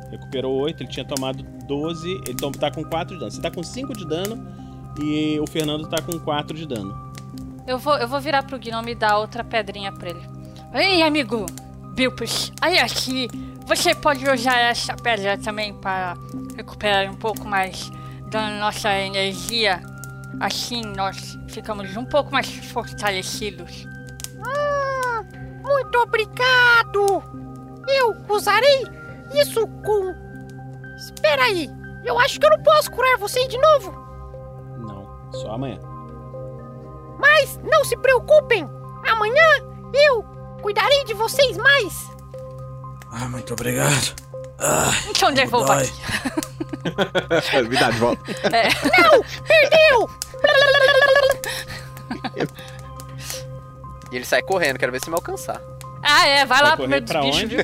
Recuperou 0.09 0.55
8, 0.61 0.81
ele 0.83 0.89
tinha 0.89 1.05
tomado 1.05 1.43
12, 1.67 2.09
ele 2.25 2.33
tom- 2.35 2.51
tá 2.51 2.71
com 2.71 2.83
4 2.83 3.13
de 3.15 3.19
dano. 3.19 3.31
Você 3.31 3.41
tá 3.41 3.51
com 3.51 3.61
5 3.61 3.93
de 3.95 4.05
dano 4.07 4.47
e 4.99 5.39
o 5.39 5.45
Fernando 5.47 5.87
tá 5.87 6.01
com 6.01 6.17
4 6.19 6.55
de 6.57 6.65
dano. 6.65 6.95
Eu 7.67 7.77
vou, 7.77 7.97
eu 7.97 8.07
vou 8.07 8.19
virar 8.21 8.43
pro 8.43 8.57
Gnome 8.57 8.93
e 8.93 8.95
dar 8.95 9.17
outra 9.19 9.43
pedrinha 9.43 9.91
pra 9.91 10.09
ele. 10.09 10.21
Ei, 10.73 11.03
amigo 11.03 11.45
Bilpus, 11.93 12.51
olha 12.63 12.83
aqui. 12.83 13.27
Você 13.67 13.93
pode 13.93 14.27
usar 14.29 14.57
essa 14.59 14.95
pedra 14.95 15.37
também 15.37 15.73
para 15.73 16.15
recuperar 16.55 17.11
um 17.11 17.15
pouco 17.15 17.45
mais 17.45 17.91
da 18.31 18.49
nossa 18.59 18.91
energia. 18.97 19.81
Assim 20.39 20.81
nós 20.95 21.37
ficamos 21.47 21.95
um 21.97 22.05
pouco 22.05 22.31
mais 22.31 22.47
fortalecidos. 22.71 23.87
Ah, 24.45 25.23
muito 25.63 25.97
obrigado. 25.99 27.23
Eu 27.87 28.15
usarei 28.29 28.83
isso 29.33 29.67
com. 29.67 30.13
Espera 30.97 31.43
aí. 31.43 31.69
Eu 32.05 32.19
acho 32.19 32.39
que 32.39 32.45
eu 32.45 32.49
não 32.51 32.63
posso 32.63 32.91
curar 32.91 33.17
você 33.17 33.47
de 33.47 33.57
novo. 33.57 33.91
Não, 34.79 35.31
só 35.33 35.51
amanhã. 35.53 35.79
Mas 37.19 37.59
não 37.63 37.83
se 37.83 37.97
preocupem. 37.97 38.67
Amanhã 39.07 39.45
eu 39.93 40.23
cuidarei 40.61 41.03
de 41.05 41.13
vocês 41.13 41.57
mais. 41.57 42.11
Ah, 43.11 43.27
muito 43.27 43.53
obrigado. 43.53 44.26
Ah, 44.59 44.91
Então 45.09 45.31
devolva 45.33 45.75
dói. 45.75 45.83
aqui. 45.85 47.63
Me 47.69 47.77
dá 47.77 47.91
de 47.91 47.97
volta. 47.99 48.21
É. 48.47 48.69
Não, 49.01 49.23
perdeu. 49.45 50.09
E 54.11 54.15
ele 54.15 54.25
sai 54.25 54.41
correndo, 54.41 54.77
quero 54.79 54.91
ver 54.91 55.01
se 55.01 55.09
me 55.09 55.15
alcançar. 55.15 55.59
Ah, 56.01 56.25
é, 56.25 56.45
vai 56.45 56.59
Vai 56.59 56.69
lá 56.69 56.75
pro 56.77 56.87
meio 56.87 57.01
dos 57.01 57.11
pra 57.11 57.21
bichos, 57.21 57.49
viu? 57.49 57.59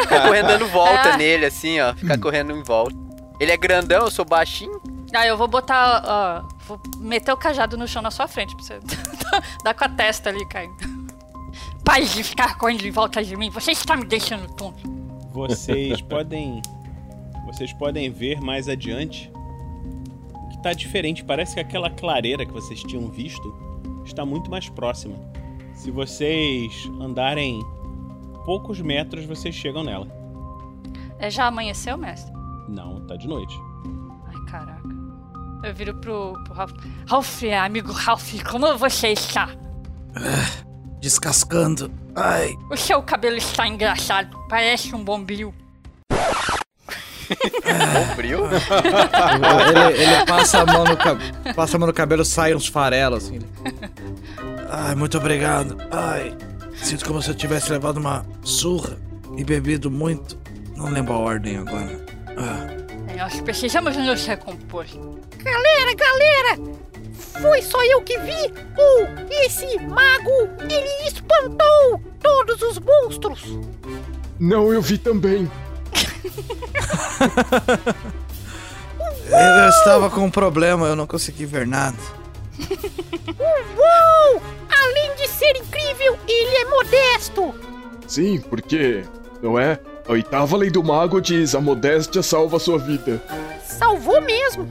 Ficar 0.00 0.22
correndo 0.26 0.46
dando 0.48 0.66
volta 0.68 1.10
Ah. 1.10 1.16
nele, 1.16 1.46
assim, 1.46 1.80
ó. 1.80 1.94
Ficar 1.94 2.18
correndo 2.18 2.52
em 2.52 2.62
volta. 2.62 2.96
Ele 3.38 3.52
é 3.52 3.56
grandão, 3.56 4.00
eu 4.04 4.10
sou 4.10 4.24
baixinho. 4.24 4.80
Ah, 5.14 5.26
eu 5.26 5.36
vou 5.36 5.46
botar, 5.48 6.02
ó, 6.04 6.48
vou 6.66 6.80
meter 6.98 7.32
o 7.32 7.36
cajado 7.36 7.76
no 7.78 7.86
chão 7.86 8.02
na 8.02 8.10
sua 8.10 8.26
frente 8.28 8.54
pra 8.56 8.64
você 8.64 8.80
dar 9.64 9.74
com 9.74 9.84
a 9.84 9.88
testa 9.88 10.28
ali 10.28 10.46
caindo. 10.48 10.76
Pare 11.84 12.04
de 12.04 12.22
ficar 12.24 12.58
correndo 12.58 12.84
em 12.84 12.90
volta 12.90 13.22
de 13.24 13.36
mim, 13.36 13.48
você 13.50 13.70
está 13.70 13.96
me 13.96 14.04
deixando 14.04 14.46
tonto. 14.54 14.97
Vocês 15.30 16.00
podem. 16.00 16.62
Vocês 17.46 17.72
podem 17.72 18.10
ver 18.10 18.40
mais 18.40 18.68
adiante 18.68 19.30
que 20.50 20.62
tá 20.62 20.72
diferente. 20.72 21.24
Parece 21.24 21.54
que 21.54 21.60
aquela 21.60 21.90
clareira 21.90 22.44
que 22.44 22.52
vocês 22.52 22.82
tinham 22.82 23.08
visto 23.08 23.54
está 24.04 24.24
muito 24.24 24.50
mais 24.50 24.68
próxima. 24.68 25.16
Se 25.74 25.90
vocês 25.90 26.72
andarem 27.00 27.60
poucos 28.44 28.80
metros, 28.80 29.24
vocês 29.24 29.54
chegam 29.54 29.84
nela. 29.84 30.06
É, 31.18 31.30
já 31.30 31.46
amanheceu, 31.46 31.96
mestre? 31.96 32.32
Não, 32.68 33.06
tá 33.06 33.16
de 33.16 33.28
noite. 33.28 33.54
Ai, 34.26 34.50
caraca. 34.50 34.88
Eu 35.64 35.74
viro 35.74 35.94
pro, 35.94 36.34
pro 36.44 36.54
Ralph. 36.54 36.72
Ralph, 37.06 37.42
amigo 37.44 37.92
Ralph, 37.92 38.34
como 38.44 38.76
você 38.76 39.08
está? 39.08 39.48
Descascando. 41.00 41.90
Ai. 42.14 42.54
O 42.70 42.76
seu 42.76 43.02
cabelo 43.02 43.36
está 43.36 43.66
engraçado, 43.66 44.36
parece 44.48 44.94
um 44.94 45.04
bombril. 45.04 45.54
Bombril? 47.92 48.40
ele, 48.48 50.02
ele 50.02 50.26
passa 50.26 50.62
a 50.62 50.66
mão 50.66 50.84
no 50.84 50.96
cabelo. 50.96 51.54
Passa 51.54 51.76
a 51.76 51.78
mão 51.78 51.86
no 51.86 51.92
cabelo, 51.92 52.24
sai 52.24 52.54
uns 52.54 52.66
farelos 52.66 53.26
assim. 53.26 53.38
Ai, 54.70 54.94
muito 54.94 55.18
obrigado. 55.18 55.76
Ai. 55.90 56.34
Sinto 56.74 57.04
como 57.04 57.20
se 57.20 57.30
eu 57.30 57.34
tivesse 57.34 57.70
levado 57.70 57.98
uma 57.98 58.24
surra 58.42 58.96
e 59.36 59.44
bebido 59.44 59.90
muito. 59.90 60.38
Não 60.76 60.90
lembro 60.90 61.14
a 61.14 61.18
ordem 61.18 61.58
agora. 61.58 62.04
Ah. 62.36 62.78
Nós 63.16 63.40
precisamos 63.40 63.96
nos 63.96 64.24
recompor. 64.26 64.86
Galera, 65.38 65.94
galera! 65.94 66.78
Foi 67.40 67.62
só 67.62 67.82
eu 67.84 68.02
que 68.02 68.18
vi? 68.18 68.52
Ou 68.76 69.08
esse 69.44 69.78
mago, 69.80 70.48
ele 70.62 71.08
espantou 71.08 72.00
todos 72.20 72.62
os 72.62 72.78
monstros? 72.78 73.58
Não, 74.38 74.72
eu 74.72 74.80
vi 74.80 74.98
também. 74.98 75.50
Eu 79.30 79.68
estava 79.68 80.08
com 80.10 80.22
um 80.22 80.30
problema, 80.30 80.86
eu 80.86 80.96
não 80.96 81.06
consegui 81.06 81.44
ver 81.44 81.66
nada. 81.66 81.98
Uou! 83.38 84.42
Além 84.70 85.14
de 85.16 85.28
ser 85.28 85.56
incrível, 85.56 86.18
ele 86.26 86.56
é 86.56 86.64
modesto! 86.64 87.54
Sim, 88.06 88.40
porque, 88.40 89.04
não 89.42 89.58
é? 89.58 89.78
A 90.08 90.12
oitava 90.12 90.56
lei 90.56 90.70
do 90.70 90.82
mago 90.82 91.20
diz: 91.20 91.54
a 91.54 91.60
modéstia 91.60 92.22
salva 92.22 92.56
a 92.56 92.60
sua 92.60 92.78
vida. 92.78 93.22
Salvou 93.64 94.20
mesmo! 94.22 94.66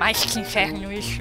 Mas 0.00 0.24
que 0.24 0.40
inferno 0.40 0.90
isso. 0.90 1.20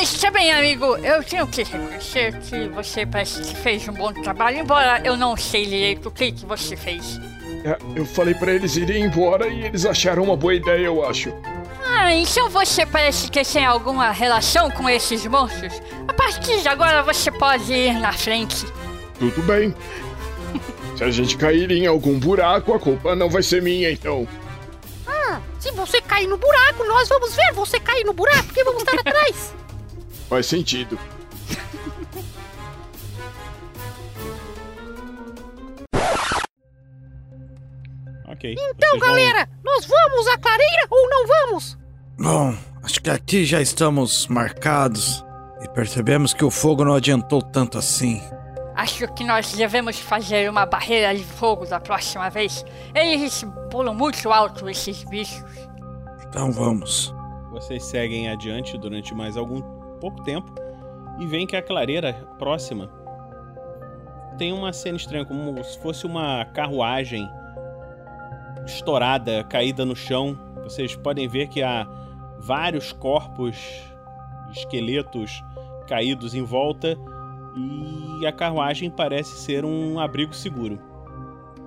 Está 0.00 0.30
bem, 0.30 0.50
amigo, 0.50 0.96
eu 0.96 1.22
tenho 1.22 1.46
que 1.46 1.62
reconhecer 1.62 2.32
que 2.38 2.66
você 2.68 3.04
parece 3.04 3.42
que 3.42 3.54
fez 3.54 3.86
um 3.86 3.92
bom 3.92 4.14
trabalho, 4.14 4.60
embora 4.60 5.02
eu 5.04 5.14
não 5.14 5.36
sei 5.36 5.66
direito 5.66 6.08
o 6.08 6.10
que, 6.10 6.32
que 6.32 6.46
você 6.46 6.74
fez. 6.74 7.20
É, 7.62 7.76
eu 7.94 8.06
falei 8.06 8.32
pra 8.32 8.50
eles 8.50 8.76
irem 8.76 9.04
embora 9.04 9.46
e 9.46 9.66
eles 9.66 9.84
acharam 9.84 10.22
uma 10.22 10.36
boa 10.36 10.54
ideia, 10.54 10.86
eu 10.86 11.04
acho. 11.06 11.34
Ah, 11.86 12.14
então 12.14 12.48
você 12.48 12.86
parece 12.86 13.30
que 13.30 13.44
tem 13.44 13.66
alguma 13.66 14.10
relação 14.10 14.70
com 14.70 14.88
esses 14.88 15.26
monstros? 15.26 15.82
A 16.08 16.14
partir 16.14 16.62
de 16.62 16.68
agora 16.68 17.02
você 17.02 17.30
pode 17.30 17.70
ir 17.74 17.92
na 18.00 18.12
frente. 18.12 18.64
Tudo 19.18 19.42
bem. 19.42 19.74
Se 20.96 21.04
a 21.04 21.10
gente 21.10 21.36
cair 21.36 21.70
em 21.70 21.86
algum 21.86 22.18
buraco, 22.18 22.72
a 22.72 22.78
culpa 22.78 23.14
não 23.14 23.28
vai 23.28 23.42
ser 23.42 23.60
minha, 23.60 23.90
então. 23.92 24.26
Se 25.62 25.70
você 25.70 26.02
cair 26.02 26.26
no 26.26 26.36
buraco, 26.36 26.82
nós 26.82 27.08
vamos 27.08 27.36
ver 27.36 27.52
você 27.52 27.78
cair 27.78 28.04
no 28.04 28.12
buraco, 28.12 28.46
porque 28.46 28.64
vamos 28.64 28.82
estar 28.82 28.98
atrás. 28.98 29.54
Faz 30.28 30.46
sentido. 30.46 30.98
ok. 38.26 38.56
Então, 38.58 38.98
galera, 38.98 39.48
vão... 39.62 39.72
nós 39.72 39.86
vamos 39.86 40.26
à 40.26 40.36
clareira 40.36 40.84
ou 40.90 41.08
não 41.08 41.28
vamos? 41.28 41.78
Bom, 42.18 42.56
acho 42.82 43.00
que 43.00 43.10
aqui 43.10 43.44
já 43.44 43.62
estamos 43.62 44.26
marcados 44.26 45.24
e 45.60 45.68
percebemos 45.68 46.34
que 46.34 46.44
o 46.44 46.50
fogo 46.50 46.84
não 46.84 46.94
adiantou 46.94 47.40
tanto 47.40 47.78
assim. 47.78 48.20
Acho 48.82 49.06
que 49.14 49.22
nós 49.22 49.52
devemos 49.52 50.00
fazer 50.00 50.50
uma 50.50 50.66
barreira 50.66 51.14
de 51.14 51.22
fogo 51.22 51.64
da 51.64 51.78
próxima 51.78 52.28
vez. 52.28 52.64
Eles 52.92 53.46
pulam 53.70 53.94
muito 53.94 54.28
alto, 54.32 54.68
esses 54.68 55.04
bichos. 55.04 55.68
Então 56.26 56.50
vamos. 56.50 57.14
Vocês 57.52 57.84
seguem 57.84 58.28
adiante 58.28 58.76
durante 58.76 59.14
mais 59.14 59.36
algum 59.36 59.62
pouco 60.00 60.20
tempo 60.24 60.52
e 61.20 61.26
veem 61.28 61.46
que 61.46 61.54
a 61.54 61.62
clareira 61.62 62.12
próxima 62.40 62.90
tem 64.36 64.52
uma 64.52 64.72
cena 64.72 64.96
estranha, 64.96 65.24
como 65.24 65.62
se 65.62 65.78
fosse 65.78 66.04
uma 66.04 66.44
carruagem 66.46 67.24
estourada, 68.66 69.44
caída 69.44 69.84
no 69.84 69.94
chão. 69.94 70.36
Vocês 70.64 70.96
podem 70.96 71.28
ver 71.28 71.46
que 71.46 71.62
há 71.62 71.86
vários 72.40 72.92
corpos, 72.92 73.56
esqueletos 74.50 75.40
caídos 75.86 76.34
em 76.34 76.42
volta 76.42 76.98
e 77.56 78.26
a 78.26 78.32
carruagem 78.32 78.90
parece 78.90 79.36
ser 79.36 79.64
um 79.64 79.98
abrigo 79.98 80.34
seguro. 80.34 80.78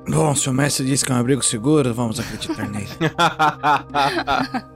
Bom, 0.07 0.35
se 0.35 0.49
o 0.49 0.53
mestre 0.53 0.85
disse 0.85 1.03
que 1.03 1.11
é 1.11 1.15
um 1.15 1.19
abrigo 1.19 1.43
seguro, 1.43 1.93
vamos 1.93 2.19
acreditar 2.19 2.67
nele. 2.69 2.87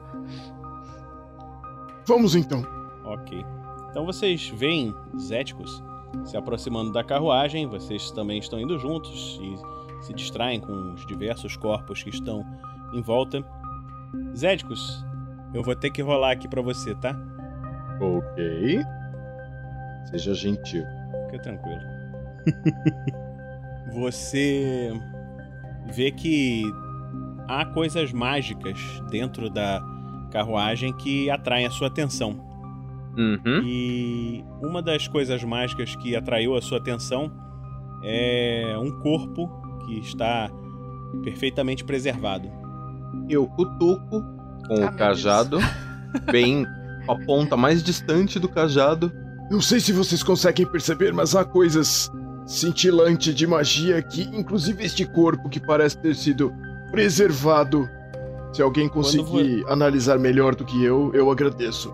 Vamos 2.07 2.33
então. 2.33 2.65
Ok. 3.05 3.45
Então 3.91 4.03
vocês 4.03 4.49
veem 4.49 4.95
Zéticos 5.19 5.83
se 6.25 6.35
aproximando 6.35 6.91
da 6.91 7.03
carruagem, 7.03 7.67
vocês 7.67 8.09
também 8.11 8.39
estão 8.39 8.59
indo 8.59 8.79
juntos 8.79 9.39
e 9.41 10.03
se 10.05 10.13
distraem 10.13 10.59
com 10.59 10.93
os 10.93 11.05
diversos 11.05 11.55
corpos 11.55 12.01
que 12.01 12.09
estão 12.09 12.43
em 12.93 13.01
volta. 13.01 13.45
Zéticos, 14.35 15.05
eu 15.53 15.61
vou 15.61 15.75
ter 15.75 15.91
que 15.91 16.01
rolar 16.01 16.31
aqui 16.31 16.47
pra 16.47 16.63
você, 16.63 16.95
tá? 16.95 17.15
Ok. 18.01 18.81
Seja 20.09 20.33
gentil. 20.33 20.83
Fica 21.29 21.41
tranquilo. 21.43 21.81
Você 23.93 24.91
vê 25.93 26.11
que 26.11 26.63
há 27.47 27.65
coisas 27.65 28.11
mágicas 28.11 28.77
dentro 29.09 29.49
da 29.49 29.81
carruagem 30.31 30.93
que 30.93 31.29
atraem 31.29 31.65
a 31.65 31.71
sua 31.71 31.87
atenção. 31.87 32.47
Uhum. 33.17 33.61
E 33.63 34.45
uma 34.61 34.81
das 34.81 35.07
coisas 35.07 35.43
mágicas 35.43 35.95
que 35.95 36.15
atraiu 36.15 36.55
a 36.55 36.61
sua 36.61 36.77
atenção 36.77 37.31
é 38.03 38.75
um 38.79 38.91
corpo 39.01 39.49
que 39.85 39.99
está 39.99 40.49
perfeitamente 41.23 41.83
preservado. 41.83 42.49
Eu 43.27 43.47
cutuco 43.47 44.21
com 44.67 44.83
Ah, 44.83 44.91
o 44.91 44.95
cajado, 44.95 45.57
bem 46.31 46.65
a 47.09 47.15
ponta 47.25 47.57
mais 47.57 47.83
distante 47.83 48.39
do 48.39 48.47
cajado. 48.47 49.11
Não 49.49 49.61
sei 49.61 49.79
se 49.79 49.91
vocês 49.91 50.21
conseguem 50.21 50.65
perceber, 50.65 51.11
mas 51.11 51.35
há 51.35 51.43
coisas 51.43 52.11
cintilantes 52.45 53.33
de 53.33 53.47
magia 53.47 53.97
aqui, 53.97 54.29
inclusive 54.33 54.83
este 54.83 55.05
corpo 55.05 55.49
que 55.49 55.59
parece 55.59 55.97
ter 55.97 56.15
sido 56.15 56.53
preservado. 56.91 57.87
Se 58.53 58.61
alguém 58.61 58.87
conseguir 58.89 59.63
analisar 59.67 60.17
melhor 60.17 60.55
do 60.55 60.65
que 60.65 60.83
eu, 60.83 61.11
eu 61.13 61.31
agradeço. 61.31 61.93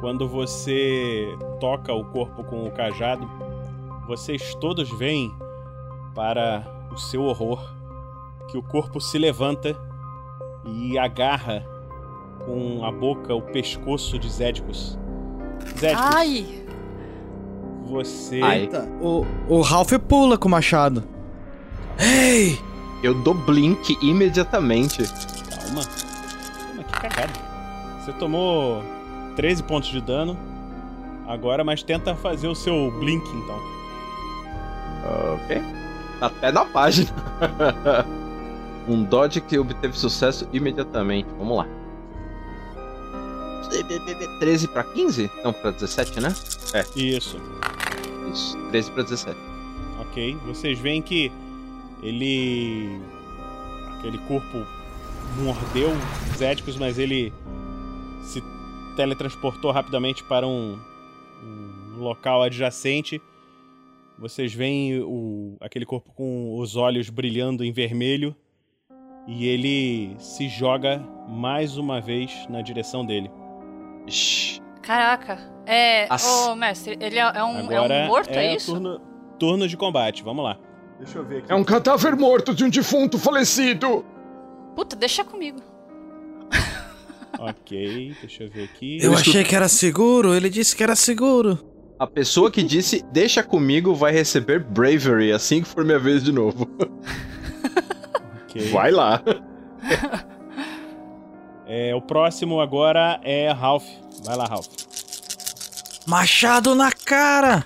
Quando 0.00 0.28
você 0.28 1.26
toca 1.60 1.92
o 1.92 2.04
corpo 2.04 2.44
com 2.44 2.66
o 2.66 2.70
cajado, 2.70 3.28
vocês 4.06 4.54
todos 4.56 4.88
veem, 4.98 5.32
para 6.14 6.66
o 6.90 6.96
seu 6.96 7.22
horror, 7.22 7.60
que 8.48 8.56
o 8.56 8.62
corpo 8.62 9.00
se 9.00 9.18
levanta 9.18 9.76
e 10.64 10.98
agarra 10.98 11.62
com 12.46 12.84
a 12.84 12.90
boca 12.90 13.34
o 13.34 13.42
pescoço 13.42 14.18
de 14.18 14.30
Zédicos. 14.30 14.98
Zédicos, 15.78 16.14
Ai! 16.14 16.65
Você. 17.86 18.42
Eita, 18.42 18.88
o, 19.00 19.24
o 19.48 19.60
Ralph 19.60 19.92
pula 20.08 20.36
com 20.36 20.48
o 20.48 20.50
machado. 20.50 21.02
Ei! 21.98 22.58
Eu 23.02 23.14
dou 23.14 23.34
blink 23.34 23.96
imediatamente. 24.02 25.02
Calma. 25.48 25.82
Calma, 25.84 26.84
que 26.84 26.92
cagada. 26.92 27.32
Você 28.04 28.12
tomou 28.14 28.82
13 29.36 29.62
pontos 29.62 29.90
de 29.90 30.00
dano 30.00 30.36
agora, 31.26 31.64
mas 31.64 31.82
tenta 31.82 32.14
fazer 32.14 32.48
o 32.48 32.54
seu 32.54 32.90
blink 32.98 33.24
então. 33.30 33.60
Ok. 35.34 35.62
Tá 36.18 36.26
até 36.26 36.52
na 36.52 36.64
página. 36.64 37.10
um 38.88 39.02
dodge 39.02 39.40
que 39.40 39.58
obteve 39.58 39.96
sucesso 39.96 40.48
imediatamente. 40.52 41.28
Vamos 41.38 41.58
lá. 41.58 41.66
13 44.38 44.68
pra 44.68 44.84
15? 44.84 45.30
Não, 45.42 45.52
pra 45.52 45.70
17, 45.70 46.20
né? 46.20 46.34
É. 46.74 46.84
Isso. 46.98 47.38
Isso. 48.32 48.56
13 48.70 48.90
pra 48.92 49.02
17. 49.02 49.38
Ok. 50.00 50.36
Vocês 50.46 50.78
veem 50.78 51.02
que 51.02 51.30
ele. 52.02 53.00
aquele 53.98 54.18
corpo 54.18 54.66
mordeu 55.42 55.90
os 56.30 56.38
Zéticos, 56.38 56.76
mas 56.76 56.98
ele 56.98 57.32
se 58.22 58.42
teletransportou 58.96 59.70
rapidamente 59.70 60.24
para 60.24 60.46
um, 60.46 60.78
um 61.42 61.98
local 61.98 62.42
adjacente. 62.42 63.20
Vocês 64.18 64.54
veem 64.54 65.00
o, 65.00 65.56
aquele 65.60 65.84
corpo 65.84 66.12
com 66.14 66.58
os 66.58 66.74
olhos 66.74 67.10
brilhando 67.10 67.62
em 67.62 67.72
vermelho 67.72 68.34
e 69.26 69.46
ele 69.46 70.16
se 70.18 70.48
joga 70.48 70.98
mais 71.28 71.76
uma 71.76 72.00
vez 72.00 72.46
na 72.48 72.62
direção 72.62 73.04
dele. 73.04 73.30
Caraca. 74.82 75.38
É. 75.66 76.06
As- 76.08 76.24
Ô, 76.46 76.54
mestre, 76.54 76.96
ele 77.00 77.18
é, 77.18 77.22
é 77.22 77.44
um, 77.44 77.58
é 77.58 77.76
Agora 77.76 77.94
um 77.94 78.06
morto, 78.06 78.30
é, 78.30 78.54
isso? 78.54 78.72
Turno, 78.72 79.00
turno 79.38 79.68
de 79.68 79.76
combate, 79.76 80.22
vamos 80.22 80.44
lá. 80.44 80.58
Deixa 80.98 81.18
eu 81.18 81.24
ver 81.24 81.38
aqui. 81.38 81.52
É 81.52 81.54
um 81.54 81.64
cadáver 81.64 82.16
morto 82.16 82.54
de 82.54 82.64
um 82.64 82.70
defunto 82.70 83.18
falecido! 83.18 84.04
Puta, 84.74 84.94
deixa 84.96 85.24
comigo. 85.24 85.60
Ok, 87.38 88.14
deixa 88.20 88.44
eu 88.44 88.50
ver 88.50 88.64
aqui. 88.64 88.98
Eu 89.02 89.12
achei 89.12 89.44
que 89.44 89.54
era 89.54 89.68
seguro, 89.68 90.34
ele 90.34 90.48
disse 90.48 90.74
que 90.74 90.82
era 90.82 90.96
seguro. 90.96 91.58
A 91.98 92.06
pessoa 92.06 92.50
que 92.50 92.62
disse 92.62 93.04
deixa 93.12 93.42
comigo 93.42 93.94
vai 93.94 94.12
receber 94.12 94.62
Bravery 94.62 95.32
assim 95.32 95.62
que 95.62 95.68
for 95.68 95.84
minha 95.84 95.98
vez 95.98 96.22
de 96.22 96.32
novo. 96.32 96.68
Vai 98.70 98.90
lá. 98.90 99.22
É, 101.66 101.94
o 101.94 102.00
próximo 102.00 102.60
agora 102.60 103.20
é 103.22 103.50
Ralph. 103.50 103.86
Vai 104.24 104.36
lá, 104.36 104.44
Ralph. 104.46 104.68
Machado 106.06 106.74
na 106.74 106.92
cara! 106.92 107.64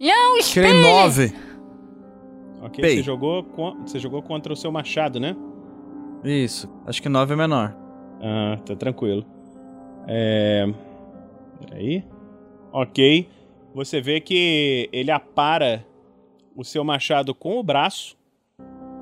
Não, 0.00 0.38
Tirei 0.40 0.74
nove. 0.74 1.34
Ok, 2.62 2.82
Pei. 2.82 2.96
você 2.96 3.02
jogou, 3.02 3.44
você 3.84 3.98
jogou 3.98 4.22
contra 4.22 4.52
o 4.52 4.56
seu 4.56 4.70
machado, 4.70 5.18
né? 5.18 5.34
Isso, 6.22 6.68
acho 6.86 7.00
que 7.00 7.08
nove 7.08 7.32
é 7.32 7.36
menor. 7.36 7.74
Ah, 8.20 8.58
tá 8.64 8.76
tranquilo. 8.76 9.24
É. 10.06 10.66
Peraí. 11.60 12.04
Ok. 12.72 13.28
Você 13.74 14.00
vê 14.00 14.20
que 14.20 14.88
ele 14.92 15.10
apara 15.10 15.86
o 16.56 16.64
seu 16.64 16.84
machado 16.84 17.34
com 17.34 17.58
o 17.58 17.62
braço. 17.62 18.16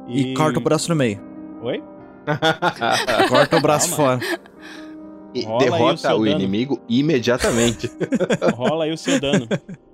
E, 0.09 0.35
corta 0.35 0.59
o 0.59 0.63
braço 0.63 0.89
no 0.91 0.97
meio. 0.97 1.21
Oi? 1.63 1.83
Corta 3.29 3.57
o 3.57 3.61
braço 3.61 3.95
Calma. 3.97 4.21
fora. 4.21 4.41
E 5.35 5.43
Rola 5.45 5.57
o 5.57 5.59
derrota 5.59 6.15
o, 6.15 6.25
dano. 6.25 6.39
inimigo 6.39 6.81
imediatamente. 6.89 7.91
Rola 8.55 8.85
aí 8.85 8.93
o 8.93 8.99
seu 8.99 9.21
dano. 9.21 9.47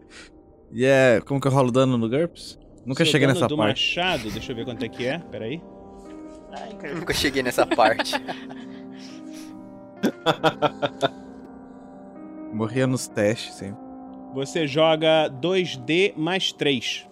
E 0.74 0.86
é. 0.86 1.20
Como 1.26 1.38
que 1.38 1.46
eu 1.46 1.52
rolo 1.52 1.70
dano 1.70 1.98
no 1.98 2.08
GURPS? 2.08 2.58
Nunca 2.86 3.04
Seu 3.04 3.12
cheguei 3.12 3.26
dano 3.26 3.38
nessa 3.38 3.46
do 3.46 3.58
parte. 3.58 3.94
machado, 3.98 4.30
deixa 4.30 4.52
eu 4.52 4.56
ver 4.56 4.64
quanto 4.64 4.82
é 4.82 4.88
que 4.88 5.04
é. 5.06 5.18
Peraí. 5.18 5.60
Nunca 6.94 7.12
cheguei 7.12 7.42
nessa 7.42 7.66
parte. 7.66 8.14
Morria 12.52 12.86
nos 12.86 13.06
testes, 13.08 13.54
sempre. 13.54 13.82
Você 14.34 14.66
joga 14.66 15.28
2D 15.42 16.14
mais 16.16 16.52
3. 16.52 17.06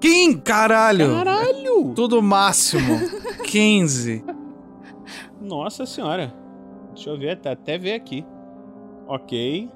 Kim, 0.00 0.38
caralho! 0.38 1.14
Caralho! 1.14 1.92
Tudo 1.94 2.22
máximo. 2.22 2.98
15. 3.46 4.24
Nossa 5.40 5.84
senhora. 5.84 6.34
Deixa 6.94 7.10
eu 7.10 7.18
ver, 7.18 7.36
tá 7.38 7.52
até 7.52 7.76
ver 7.76 7.94
aqui. 7.94 8.24
Ok. 9.06 9.68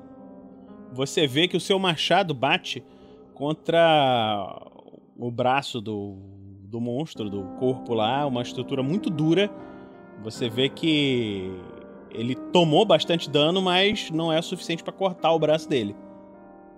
Você 0.93 1.27
vê 1.27 1.49
que 1.49 1.57
o 1.57 1.61
seu 1.61 1.79
machado 1.79 2.33
bate 2.33 2.85
contra 3.35 4.63
o 5.17 5.31
braço 5.31 5.81
do, 5.81 6.17
do 6.63 6.81
monstro, 6.81 7.29
do 7.29 7.43
corpo 7.59 7.95
lá, 7.95 8.25
uma 8.27 8.43
estrutura 8.43 8.83
muito 8.83 9.11
dura. 9.11 9.51
Você 10.23 10.49
vê 10.49 10.69
que 10.69 11.51
ele 12.11 12.35
tomou 12.53 12.87
bastante 12.87 13.29
dano, 13.29 13.61
mas 13.61 14.11
não 14.11 14.33
é 14.33 14.39
o 14.39 14.43
suficiente 14.43 14.85
pra 14.85 14.93
cortar 14.93 15.33
o 15.33 15.39
braço 15.39 15.69
dele. 15.69 15.97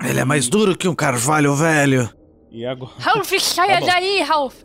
Ele 0.02 0.18
é 0.20 0.24
mais 0.24 0.48
duro 0.48 0.76
que 0.76 0.88
um 0.88 0.94
carvalho 0.94 1.54
velho. 1.54 2.08
E 2.56 2.64
agora. 2.64 2.92
Ralph, 2.98 3.30
saia 3.38 3.80
Tá 3.84 3.86
daí, 3.86 4.22
Ralph. 4.22 4.64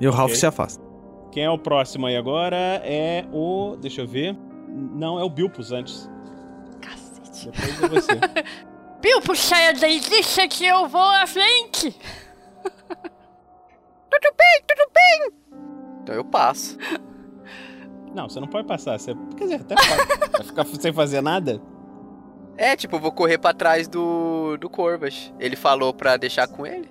E 0.00 0.08
o 0.08 0.10
Ralph 0.10 0.34
se 0.34 0.44
afasta. 0.44 0.84
Quem 1.30 1.44
é 1.44 1.50
o 1.50 1.56
próximo 1.56 2.06
aí 2.06 2.16
agora? 2.16 2.56
É 2.84 3.24
o. 3.32 3.76
Deixa 3.80 4.00
eu 4.00 4.08
ver. 4.08 4.36
Não, 4.68 5.20
é 5.20 5.22
o 5.22 5.30
Bilpus 5.30 5.70
antes. 5.70 6.10
Cacete. 6.80 7.48
Depois 7.80 8.08
é 8.08 8.14
você. 8.16 8.44
Bilbo, 9.00 9.36
saia 9.36 9.72
daí, 9.72 10.00
deixa 10.00 10.48
que 10.48 10.64
eu 10.64 10.88
vou 10.88 11.00
à 11.00 11.24
frente. 11.26 11.90
Tudo 14.10 14.34
bem, 14.36 14.62
tudo 14.66 14.90
bem. 14.92 15.32
Então 16.02 16.14
eu 16.14 16.24
passo. 16.24 16.76
Não, 18.14 18.28
você 18.28 18.38
não 18.38 18.46
pode 18.46 18.68
passar. 18.68 18.98
Você... 18.98 19.14
Quer 19.36 19.44
dizer, 19.44 19.60
até 19.62 19.74
pode. 19.74 20.30
Vai 20.30 20.42
ficar 20.44 20.66
sem 20.66 20.92
fazer 20.92 21.22
nada? 21.22 21.62
É, 22.58 22.76
tipo, 22.76 22.96
eu 22.96 23.00
vou 23.00 23.10
correr 23.10 23.38
pra 23.38 23.54
trás 23.54 23.88
do, 23.88 24.58
do 24.58 24.68
Corvas. 24.68 25.32
Ele 25.40 25.56
falou 25.56 25.94
pra 25.94 26.18
deixar 26.18 26.46
com 26.46 26.66
ele? 26.66 26.90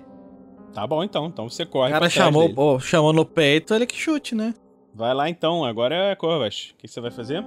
Tá 0.72 0.86
bom 0.86 1.02
então. 1.04 1.26
Então 1.26 1.48
você 1.48 1.64
corre. 1.66 1.88
O 1.88 1.92
cara 1.92 2.00
pra 2.00 2.10
trás 2.10 2.12
chamou, 2.12 2.42
dele. 2.42 2.54
pô, 2.54 2.80
chamou 2.80 3.12
no 3.12 3.24
peito, 3.24 3.74
ele 3.74 3.86
que 3.86 3.96
chute, 3.96 4.34
né? 4.34 4.54
Vai 4.94 5.14
lá 5.14 5.28
então. 5.28 5.64
Agora 5.64 5.94
é 5.94 6.14
Corvas. 6.14 6.72
O 6.74 6.78
que 6.78 6.88
você 6.88 7.00
vai 7.00 7.10
fazer? 7.10 7.44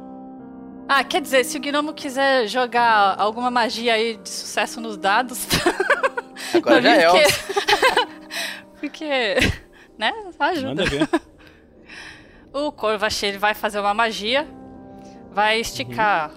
Ah, 0.88 1.04
quer 1.04 1.22
dizer, 1.22 1.44
se 1.44 1.58
o 1.58 1.62
gnomo 1.62 1.94
quiser 1.94 2.48
jogar 2.48 3.20
alguma 3.20 3.50
magia 3.50 3.94
aí 3.94 4.18
de 4.18 4.30
sucesso 4.30 4.80
nos 4.80 4.98
dados. 4.98 5.48
Agora 6.54 6.82
já 6.82 6.96
é. 6.96 7.08
Porque, 7.10 7.34
porque 8.80 9.66
né? 9.98 10.14
Ajuda. 10.40 10.68
Manda 10.68 10.86
ver. 10.86 11.10
O 12.54 12.72
Corvache, 12.72 13.26
ele 13.26 13.38
vai 13.38 13.54
fazer 13.54 13.80
uma 13.80 13.94
magia, 13.94 14.48
vai 15.32 15.60
esticar, 15.60 16.32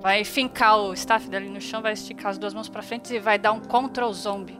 vai 0.00 0.24
fincar 0.24 0.78
o 0.78 0.94
staff 0.94 1.28
dele 1.28 1.48
no 1.50 1.60
chão, 1.60 1.82
vai 1.82 1.92
esticar 1.92 2.30
as 2.30 2.38
duas 2.38 2.54
mãos 2.54 2.68
pra 2.68 2.82
frente 2.82 3.12
e 3.12 3.18
vai 3.18 3.38
dar 3.38 3.52
um 3.52 3.60
control 3.60 4.12
zombie. 4.14 4.58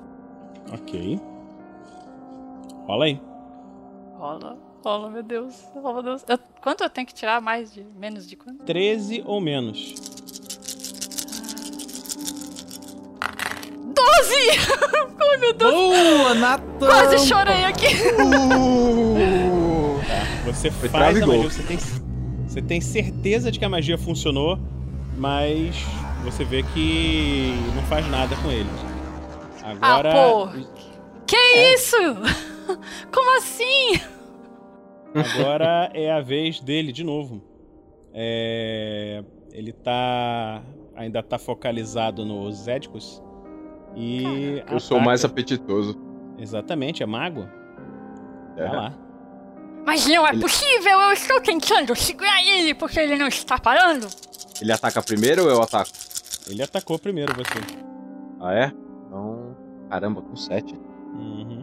Ok. 0.70 1.18
Rola 2.88 3.04
aí. 3.04 3.20
Rola, 4.18 4.56
rola, 4.82 5.10
meu 5.10 5.22
Deus, 5.22 5.54
rola, 5.74 6.02
meu 6.02 6.02
Deus. 6.04 6.24
Eu- 6.26 6.38
quanto 6.62 6.82
eu 6.82 6.88
tenho 6.90 7.06
que 7.06 7.12
tirar? 7.14 7.40
Mais 7.40 7.72
de, 7.72 7.84
menos 7.98 8.26
de 8.26 8.34
quanto? 8.34 8.64
13 8.64 9.22
ou 9.26 9.40
menos. 9.40 9.94
12! 13.94 14.34
Ai, 15.20 15.36
meu 15.36 15.52
Deus! 15.52 15.70
Boa, 15.72 16.34
Natan! 16.34 16.64
Quase 16.78 17.26
chorei 17.26 17.64
aqui! 17.64 17.86
Tá. 20.08 20.52
Você 20.52 20.70
Foi 20.70 20.88
faz 20.88 21.20
a 21.20 21.26
gol. 21.26 21.36
magia. 21.42 21.50
Você 21.50 21.62
tem, 21.62 21.78
você 22.48 22.62
tem 22.62 22.80
certeza 22.80 23.50
de 23.52 23.58
que 23.58 23.64
a 23.64 23.68
magia 23.68 23.98
funcionou, 23.98 24.58
mas 25.18 25.76
você 26.24 26.44
vê 26.44 26.62
que 26.62 27.52
não 27.74 27.82
faz 27.82 28.08
nada 28.08 28.34
com 28.36 28.50
ele. 28.50 28.70
Agora. 29.62 30.10
Ah, 30.10 30.14
pô! 30.14 30.48
Que 31.26 31.36
isso? 31.74 31.96
Como 33.12 33.36
assim? 33.38 34.00
Agora 35.14 35.90
é 35.94 36.10
a 36.12 36.20
vez 36.20 36.60
dele 36.60 36.92
de 36.92 37.02
novo. 37.04 37.42
É, 38.12 39.22
Ele 39.52 39.72
tá. 39.72 40.62
Ainda 40.96 41.22
tá 41.22 41.38
focalizado 41.38 42.24
nos 42.24 42.56
Zédicos. 42.56 43.22
E. 43.96 44.62
Eu 44.70 44.80
sou 44.80 44.98
o 44.98 45.00
mais 45.04 45.24
apetitoso. 45.24 45.98
Exatamente, 46.38 47.02
é 47.02 47.06
mago. 47.06 47.48
Vai 48.56 48.66
É. 48.66 48.70
lá. 48.70 48.94
Mas 49.86 50.06
não 50.06 50.26
é 50.26 50.32
Ele- 50.32 50.40
possível, 50.42 51.00
eu 51.00 51.12
estou 51.12 51.40
tentando 51.40 51.94
segurar 51.96 52.42
ele 52.44 52.74
porque 52.74 53.00
ele 53.00 53.16
não 53.16 53.28
está 53.28 53.58
parando. 53.58 54.06
Ele 54.60 54.70
ataca 54.72 55.00
primeiro 55.02 55.44
ou 55.44 55.50
eu 55.50 55.62
ataco? 55.62 55.90
Ele 56.48 56.62
atacou 56.62 56.98
primeiro 56.98 57.32
você. 57.34 57.58
Ah, 58.40 58.52
é? 58.54 58.72
Então. 59.06 59.56
Caramba, 59.88 60.20
com 60.20 60.36
7. 60.36 60.74
Uhum. 61.14 61.57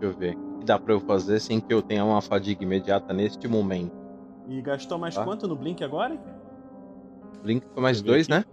Deixa 0.00 0.14
eu 0.14 0.18
ver. 0.18 0.36
O 0.36 0.58
que 0.60 0.64
dá 0.64 0.78
pra 0.78 0.92
eu 0.94 1.00
fazer 1.00 1.40
sem 1.40 1.60
que 1.60 1.72
eu 1.72 1.82
tenha 1.82 2.04
uma 2.04 2.20
fadiga 2.20 2.62
imediata 2.62 3.12
neste 3.12 3.46
momento? 3.48 3.92
E 4.48 4.60
gastou 4.60 4.98
mais 4.98 5.14
Tá. 5.14 5.24
quanto 5.24 5.46
no 5.48 5.56
Blink 5.56 5.82
agora? 5.82 6.18
Blink 7.42 7.66
foi 7.72 7.82
mais 7.82 8.00
dois, 8.02 8.28
né? 8.28 8.44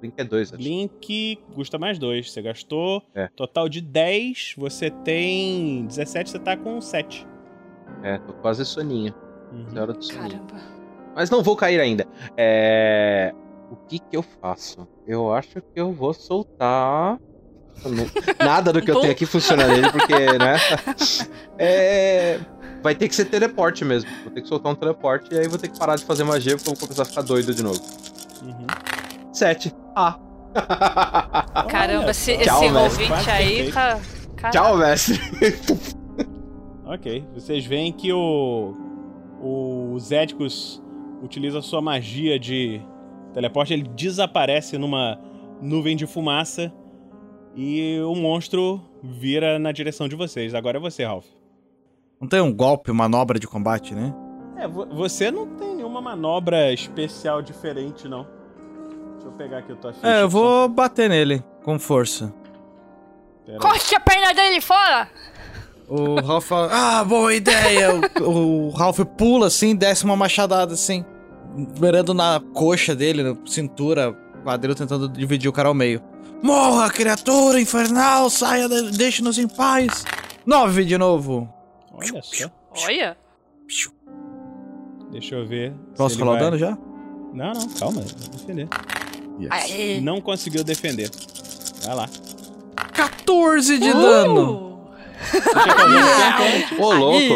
Blink 0.00 0.14
é 0.18 0.24
dois, 0.24 0.48
acho. 0.52 0.62
Blink 0.62 1.36
custa 1.54 1.78
mais 1.78 1.98
dois. 1.98 2.30
Você 2.32 2.42
gastou 2.42 3.02
É. 3.14 3.28
total 3.36 3.68
de 3.68 3.80
10, 3.80 4.54
você 4.58 4.90
tem 4.90 5.86
17, 5.86 6.30
você 6.30 6.38
tá 6.38 6.56
com 6.56 6.80
7. 6.80 7.26
É, 8.02 8.18
tô 8.18 8.32
quase 8.34 8.64
soninho. 8.64 9.14
Uhum. 9.52 9.66
É 9.76 9.80
hora 9.80 9.92
do 9.92 10.02
soninho. 10.04 10.30
Caramba. 10.30 10.54
Mas 11.14 11.30
não 11.30 11.42
vou 11.42 11.54
cair 11.56 11.78
ainda. 11.80 12.06
É. 12.36 13.32
O 13.70 13.76
que 13.76 13.98
que 13.98 14.16
eu 14.16 14.22
faço? 14.22 14.86
Eu 15.06 15.32
acho 15.32 15.60
que 15.60 15.80
eu 15.80 15.92
vou 15.92 16.12
soltar. 16.12 17.18
Nada 18.38 18.72
do 18.72 18.80
que 18.80 18.90
eu 18.90 19.00
tenho 19.00 19.12
aqui 19.12 19.26
funciona 19.26 19.66
nele, 19.66 19.90
porque, 19.90 20.14
né? 20.14 20.56
É. 21.58 22.40
Vai 22.82 22.94
ter 22.94 23.08
que 23.08 23.14
ser 23.14 23.26
teleporte 23.26 23.84
mesmo. 23.84 24.10
Vou 24.24 24.32
ter 24.32 24.42
que 24.42 24.48
soltar 24.48 24.72
um 24.72 24.74
teleporte 24.74 25.32
e 25.32 25.38
aí 25.38 25.46
vou 25.46 25.58
ter 25.58 25.68
que 25.68 25.78
parar 25.78 25.94
de 25.94 26.04
fazer 26.04 26.24
magia 26.24 26.56
porque 26.56 26.68
eu 26.68 26.74
vou 26.74 26.80
começar 26.80 27.02
a 27.02 27.04
ficar 27.04 27.22
doido 27.22 27.54
de 27.54 27.62
novo. 27.62 27.80
Uhum. 28.42 28.66
Sete. 29.32 29.72
Ah. 29.94 30.18
Caramba, 31.68 32.10
esse, 32.10 32.36
Tchau, 32.38 32.64
esse 32.64 32.74
ouvinte 32.74 33.30
aí 33.30 33.70
tá. 33.70 34.00
Caraca. 34.36 34.50
Tchau, 34.50 34.76
mestre. 34.76 35.20
Ok. 36.84 37.24
Vocês 37.32 37.64
veem 37.64 37.90
que 37.92 38.12
o. 38.12 38.74
O 39.40 39.98
Zéticos 39.98 40.82
utiliza 41.22 41.60
a 41.60 41.62
sua 41.62 41.80
magia 41.80 42.38
de 42.38 42.82
teleporte, 43.32 43.72
ele 43.72 43.88
desaparece 43.96 44.76
numa 44.76 45.18
nuvem 45.60 45.96
de 45.96 46.06
fumaça 46.06 46.72
e 47.54 48.00
o 48.00 48.14
monstro 48.14 48.80
vira 49.02 49.58
na 49.58 49.72
direção 49.72 50.08
de 50.08 50.16
vocês. 50.16 50.54
Agora 50.54 50.78
é 50.78 50.80
você, 50.80 51.04
Ralph. 51.04 51.26
Não 52.20 52.28
tem 52.28 52.40
um 52.40 52.52
golpe, 52.52 52.92
manobra 52.92 53.38
de 53.38 53.46
combate, 53.48 53.94
né? 53.94 54.14
É, 54.56 54.68
vo- 54.68 54.86
você 54.86 55.30
não 55.30 55.46
tem 55.56 55.74
nenhuma 55.76 56.00
manobra 56.00 56.72
especial 56.72 57.42
diferente, 57.42 58.06
não. 58.08 58.26
Deixa 59.14 59.26
eu 59.28 59.32
pegar 59.32 59.58
aqui 59.58 59.72
a 59.72 59.76
tua 59.76 59.92
ficha. 59.92 60.06
É, 60.06 60.22
eu 60.22 60.28
vou 60.28 60.68
bater 60.68 61.08
nele 61.10 61.42
com 61.64 61.78
força. 61.78 62.32
Pera. 63.44 63.58
Corte 63.58 63.94
a 63.94 64.00
perna 64.00 64.32
dele 64.32 64.60
fora! 64.60 65.08
O 65.88 66.14
Ralph 66.20 66.46
fala, 66.46 66.68
ah, 66.72 67.04
boa 67.04 67.34
ideia. 67.34 67.88
o, 68.22 68.68
o 68.68 68.70
Ralph 68.70 69.00
pula 69.18 69.48
assim, 69.48 69.74
desce 69.74 70.04
uma 70.04 70.16
machadada 70.16 70.72
assim, 70.72 71.04
mirando 71.78 72.14
na 72.14 72.40
coxa 72.54 72.94
dele, 72.94 73.22
na 73.22 73.36
cintura, 73.44 74.12
quadril, 74.44 74.74
tentando 74.74 75.08
dividir 75.08 75.48
o 75.48 75.52
cara 75.52 75.68
ao 75.68 75.74
meio. 75.74 76.00
Morra, 76.42 76.90
criatura 76.90 77.60
infernal, 77.60 78.28
saia, 78.28 78.68
de- 78.68 78.90
deixe-nos 78.96 79.38
em 79.38 79.46
paz. 79.46 80.04
Nove 80.44 80.84
de 80.84 80.98
novo. 80.98 81.48
Olha 81.92 82.20
só. 82.22 82.50
Olha! 82.86 83.16
Deixa 85.10 85.34
eu 85.36 85.46
ver. 85.46 85.72
Posso 85.96 86.18
falar 86.18 86.30
o 86.30 86.34
vai- 86.34 86.42
dano 86.42 86.58
já? 86.58 86.76
Não, 87.32 87.52
não, 87.52 87.68
calma, 87.78 88.00
vou 88.00 88.28
defender. 88.30 88.68
Aê. 89.50 90.00
Não 90.00 90.20
conseguiu 90.20 90.64
defender. 90.64 91.10
Vai 91.84 91.94
lá. 91.94 92.08
14 92.92 93.78
de 93.78 93.90
Uh! 93.90 93.94
dano. 94.00 94.72
Ô, 96.78 96.92
louco. 96.92 97.34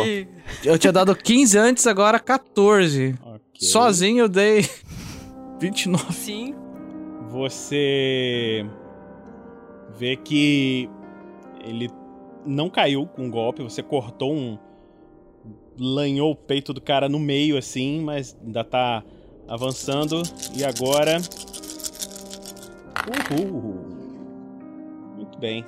Eu 0.64 0.78
tinha 0.78 0.92
dado 0.92 1.14
15 1.14 1.56
antes, 1.58 1.86
agora 1.86 2.18
14. 2.18 3.14
Ok. 3.24 3.68
Sozinho 3.68 4.20
eu 4.24 4.28
dei 4.28 4.68
29. 5.60 6.12
Sim. 6.12 6.54
Você 7.30 8.66
vê 9.98 10.16
que 10.16 10.89
ele 11.64 11.90
não 12.44 12.70
caiu 12.70 13.06
com 13.06 13.24
um 13.24 13.31
golpe, 13.31 13.62
você 13.62 13.82
cortou 13.82 14.32
um. 14.32 14.59
lanhou 15.78 16.32
o 16.32 16.36
peito 16.36 16.73
do 16.73 16.81
cara 16.81 17.09
no 17.09 17.18
meio 17.18 17.56
assim, 17.59 18.01
mas 18.01 18.36
ainda 18.44 18.62
tá 18.62 19.02
avançando. 19.48 20.23
E 20.56 20.64
agora. 20.64 21.18
Uhul! 23.32 23.97
Muito 25.16 25.39
bem. 25.39 25.64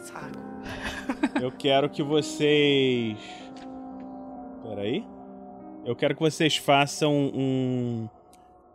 Eu 1.41 1.51
quero 1.51 1.89
que 1.89 2.03
vocês. 2.03 3.19
Peraí. 4.63 5.05
Eu 5.85 5.97
quero 5.97 6.15
que 6.15 6.21
vocês 6.21 6.57
façam 6.57 7.13
um 7.35 8.09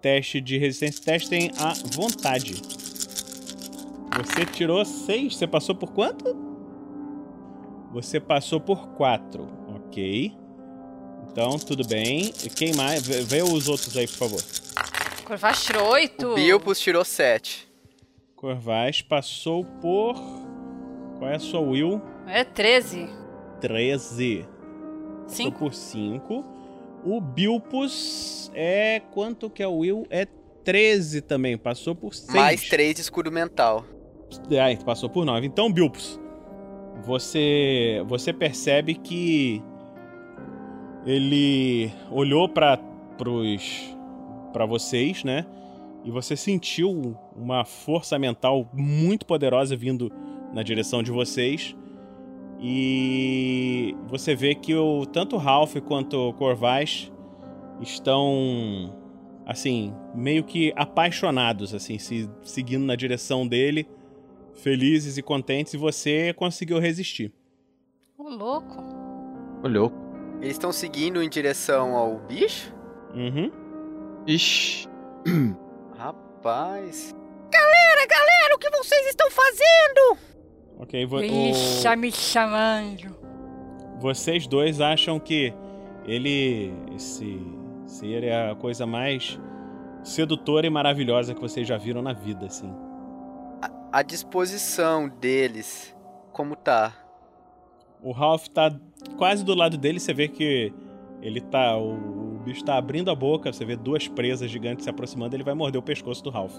teste 0.02 0.42
de 0.42 0.58
resistência. 0.58 1.04
Testem 1.04 1.52
a 1.60 1.74
vontade. 1.96 2.83
Você 4.18 4.46
tirou 4.46 4.84
6. 4.84 5.36
Você 5.36 5.48
passou 5.48 5.76
por 5.76 5.92
quanto? 5.92 6.36
Você 7.92 8.20
passou 8.20 8.60
por 8.60 8.90
4. 8.90 9.48
Ok. 9.76 10.36
Então, 11.32 11.58
tudo 11.58 11.88
bem. 11.88 12.32
Quem 12.56 12.74
mais? 12.76 13.06
Vê, 13.06 13.22
vê 13.22 13.42
os 13.42 13.68
outros 13.68 13.96
aí, 13.98 14.08
por 14.08 14.16
favor. 14.18 14.42
Corvaz 15.26 15.64
tirou 15.64 15.90
oito. 15.92 16.28
O 16.28 16.36
Bilpus 16.36 16.80
tirou 16.80 17.04
7. 17.04 17.68
Corvaz 18.36 19.02
passou 19.02 19.64
por. 19.64 20.16
Qual 21.18 21.30
é 21.30 21.36
a 21.36 21.40
sua 21.40 21.62
will? 21.62 22.02
É 22.28 22.44
13. 22.44 23.10
13. 23.62 24.46
Passou 25.24 25.28
Cinco. 25.30 25.60
por 25.60 25.74
5. 25.74 26.46
O 27.06 27.22
Bilpus 27.22 28.52
é. 28.54 29.02
Quanto 29.12 29.50
que 29.50 29.64
é 29.64 29.68
o 29.68 29.78
Will? 29.78 30.06
É 30.10 30.26
13 30.26 31.22
também. 31.22 31.58
Passou 31.58 31.96
por 31.96 32.14
6. 32.14 32.34
Mais 32.34 32.68
3 32.70 32.96
de 32.96 33.02
escudo 33.02 33.32
mental. 33.32 33.86
Ah, 34.52 34.84
passou 34.84 35.10
por 35.10 35.26
9. 35.26 35.46
Então, 35.46 35.72
Bilpus, 35.72 36.20
você 37.04 38.04
você 38.08 38.32
percebe 38.32 38.96
que 38.96 39.62
ele 41.06 41.92
olhou 42.12 42.48
para 42.48 42.78
pros 43.18 43.96
para 44.52 44.66
vocês, 44.66 45.24
né? 45.24 45.46
E 46.04 46.12
você 46.12 46.36
sentiu 46.36 47.18
uma 47.36 47.66
força 47.66 48.20
mental 48.20 48.70
muito 48.74 49.26
poderosa 49.26 49.76
vindo 49.76 50.12
na 50.54 50.62
direção 50.62 51.02
de 51.02 51.12
vocês. 51.12 51.76
E 52.60 53.96
você 54.08 54.36
vê 54.36 54.54
que 54.54 54.76
o, 54.76 55.06
tanto 55.06 55.36
o 55.36 55.40
Ralph 55.40 55.76
quanto 55.86 56.30
o 56.30 56.34
Corvais 56.34 57.12
estão 57.82 58.94
assim, 59.46 59.94
meio 60.14 60.44
que 60.44 60.72
apaixonados 60.76 61.74
assim, 61.74 61.98
se 61.98 62.30
seguindo 62.42 62.86
na 62.86 62.96
direção 62.96 63.46
dele, 63.46 63.88
felizes 64.56 65.18
e 65.18 65.22
contentes 65.22 65.74
e 65.74 65.78
você 65.78 66.34
conseguiu 66.34 66.80
resistir. 66.80 67.32
Ô, 68.18 68.30
louco. 68.30 68.78
Ô, 69.64 69.68
louco. 69.68 69.98
Eles 70.42 70.54
estão 70.54 70.72
seguindo 70.72 71.22
em 71.22 71.30
direção 71.30 71.96
ao 71.96 72.20
bicho? 72.20 72.74
Uhum. 73.14 73.52
Ixi. 74.28 74.88
Rapaz. 75.98 77.16
Galera, 77.52 78.08
galera, 78.08 78.56
o 78.56 78.60
que 78.60 78.70
vocês 78.70 79.08
estão 79.08 79.30
fazendo? 79.32 80.20
OK, 80.80 81.06
vo 81.06 81.22
Ixi, 81.22 81.84
tá 81.84 81.96
me 81.96 82.12
chamando. 82.12 83.16
Vocês 84.00 84.48
dois 84.48 84.82
acham 84.82 85.20
que 85.20 85.54
ele 86.06 86.74
esse 86.94 87.40
ser 87.86 88.24
é 88.24 88.52
a 88.52 88.56
coisa 88.56 88.86
mais 88.86 89.40
sedutora 90.04 90.68
e 90.68 90.70
maravilhosa 90.70 91.34
que 91.34 91.40
vocês 91.40 91.68
já 91.68 91.78
viram 91.78 92.02
na 92.02 92.12
vida, 92.12 92.48
assim. 92.48 92.74
A, 93.94 94.02
disposição 94.02 95.08
deles, 95.08 95.96
como 96.32 96.56
tá? 96.56 96.94
O 98.02 98.12
Ralph 98.12 98.48
tá 98.48 98.76
quase 99.18 99.46
do 99.46 99.54
lado 99.54 99.78
dele, 99.78 100.00
você 100.00 100.14
vê 100.14 100.28
que 100.28 100.74
ele 101.22 101.40
tá. 101.40 101.78
O, 101.78 101.94
o 102.36 102.40
bicho 102.44 102.66
tá 102.66 102.76
abrindo 102.76 103.12
a 103.12 103.16
boca, 103.16 103.54
você 103.54 103.64
vê 103.64 103.76
duas 103.76 104.08
presas 104.08 104.50
gigantes 104.50 104.84
se 104.84 104.90
aproximando, 104.90 105.36
ele 105.36 105.44
vai 105.44 105.54
morder 105.54 105.80
o 105.80 105.84
pescoço 105.84 106.24
do 106.24 106.30
Ralph. 106.30 106.56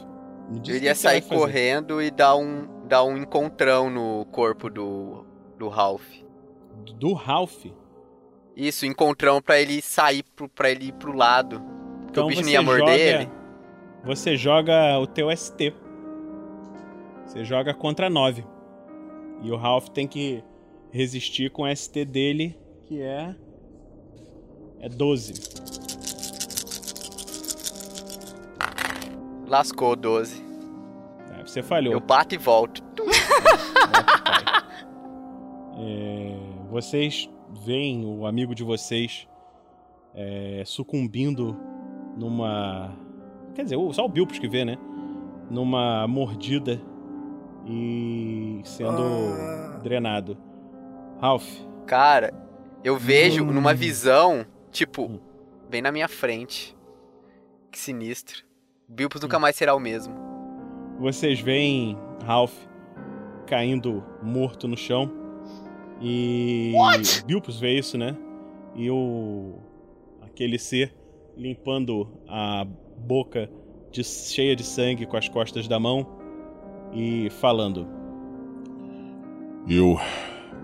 Eu 0.66 0.76
iria 0.76 0.94
sair 0.94 1.22
correndo 1.22 2.00
e 2.00 2.10
dar 2.10 2.36
um, 2.36 2.68
dar 2.86 3.02
um 3.02 3.16
encontrão 3.16 3.90
no 3.90 4.24
corpo 4.26 4.70
do, 4.70 5.26
do 5.58 5.68
Ralph. 5.68 6.06
Do 6.98 7.14
Ralph? 7.14 7.66
Isso, 8.56 8.86
encontrão 8.86 9.42
pra 9.42 9.58
ele 9.58 9.82
sair 9.82 10.22
pro, 10.22 10.48
pra 10.48 10.70
ele 10.70 10.86
ir 10.88 10.92
pro 10.92 11.16
lado. 11.16 11.60
Porque 11.60 12.10
Então 12.10 12.24
o 12.26 12.28
bicho 12.28 12.42
não 12.42 12.48
você 12.48 12.52
ia 12.52 12.62
morder 12.62 12.86
joga, 12.86 13.22
ele. 13.22 13.30
Você 14.04 14.36
joga 14.36 14.98
o 14.98 15.06
teu 15.06 15.34
ST. 15.36 15.74
Você 17.26 17.44
joga 17.44 17.74
contra 17.74 18.08
9. 18.08 18.44
E 19.42 19.50
o 19.50 19.56
Ralph 19.56 19.88
tem 19.88 20.06
que 20.06 20.42
resistir 20.90 21.50
com 21.50 21.62
o 21.64 21.76
ST 21.76 22.04
dele, 22.04 22.56
que 22.82 23.00
é. 23.00 23.34
É 24.80 24.88
12. 24.88 25.34
Lascou 29.46 29.96
12. 29.96 30.42
É, 31.32 31.42
você 31.42 31.62
falhou. 31.62 31.92
Eu 31.92 32.00
bato 32.00 32.34
e 32.34 32.38
volto. 32.38 32.82
É, 35.76 36.36
vocês 36.70 37.28
veem 37.64 38.06
o 38.06 38.26
amigo 38.26 38.54
de 38.54 38.62
vocês 38.62 39.26
é, 40.14 40.62
sucumbindo 40.64 41.56
numa. 42.16 42.96
Quer 43.56 43.64
dizer, 43.64 43.76
só 43.92 44.04
o 44.04 44.08
Bilpos 44.08 44.38
que 44.38 44.48
vê, 44.48 44.64
né? 44.64 44.78
Numa 45.50 46.06
mordida 46.06 46.80
e 47.66 48.60
sendo 48.64 49.80
drenado. 49.82 50.36
Ralph. 51.20 51.48
Cara, 51.86 52.32
eu 52.82 52.96
vejo 52.98 53.42
Hum. 53.44 53.52
numa 53.52 53.72
visão, 53.74 54.44
tipo, 54.70 55.20
bem 55.68 55.80
na 55.82 55.90
minha 55.92 56.08
frente. 56.08 56.76
Que 57.70 57.78
sinistro. 57.78 58.44
Bilpos 58.88 59.20
Hum. 59.20 59.24
nunca 59.26 59.38
mais 59.38 59.56
será 59.56 59.74
o 59.74 59.80
mesmo. 59.80 60.14
Vocês 60.98 61.40
veem 61.40 61.98
Ralph 62.24 62.54
caindo 63.46 64.04
morto 64.22 64.66
no 64.68 64.76
chão. 64.76 65.10
E 66.00 66.72
Bilpos 67.26 67.58
vê 67.60 67.78
isso, 67.78 67.96
né? 67.96 68.16
E 68.74 68.90
o 68.90 69.54
aquele 70.22 70.58
ser 70.58 70.94
limpando 71.36 72.08
a 72.28 72.66
boca 72.98 73.48
de- 73.92 74.02
cheia 74.04 74.54
de 74.56 74.64
sangue 74.64 75.06
com 75.06 75.16
as 75.16 75.28
costas 75.28 75.68
da 75.68 75.78
mão 75.78 76.06
e 76.94 77.28
falando: 77.30 77.86
Eu 79.68 79.98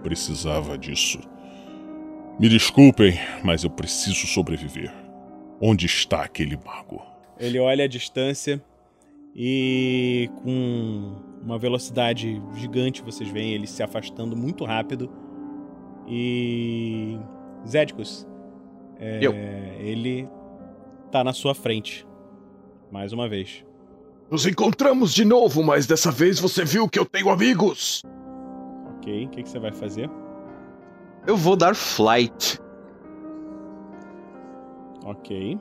precisava 0.03 0.79
disso. 0.79 1.19
Me 2.39 2.49
desculpem, 2.49 3.19
mas 3.45 3.65
eu 3.65 3.71
preciso 3.71 4.27
sobreviver. 4.27 4.91
Onde 5.61 5.85
está 5.85 6.23
aquele 6.23 6.57
mago? 6.65 7.03
Ele 7.39 7.59
olha 7.59 7.85
a 7.85 7.89
distância 7.89 8.63
e 9.35 10.31
com 10.43 11.17
uma 11.43 11.59
velocidade 11.59 12.41
gigante 12.55 13.03
vocês 13.03 13.29
veem 13.29 13.53
ele 13.53 13.67
se 13.67 13.83
afastando 13.83 14.35
muito 14.37 14.65
rápido. 14.65 15.11
E 16.09 17.19
Zedicus, 17.69 18.27
é, 18.99 19.19
Eu. 19.21 19.33
ele 19.79 20.27
tá 21.11 21.23
na 21.23 21.33
sua 21.33 21.55
frente. 21.55 22.07
Mais 22.91 23.13
uma 23.13 23.29
vez. 23.29 23.65
Nos 24.31 24.47
encontramos 24.47 25.13
de 25.13 25.25
novo, 25.25 25.63
mas 25.63 25.87
dessa 25.87 26.11
vez 26.11 26.39
você 26.39 26.65
viu 26.65 26.89
que 26.89 26.99
eu 26.99 27.05
tenho 27.05 27.31
amigos. 27.31 28.03
Ok, 28.97 29.27
o 29.27 29.29
que, 29.31 29.43
que 29.43 29.49
você 29.49 29.59
vai 29.59 29.73
fazer? 29.73 30.09
Eu 31.27 31.37
vou 31.37 31.57
dar 31.57 31.75
flight. 31.75 32.59
Ok. 35.05 35.59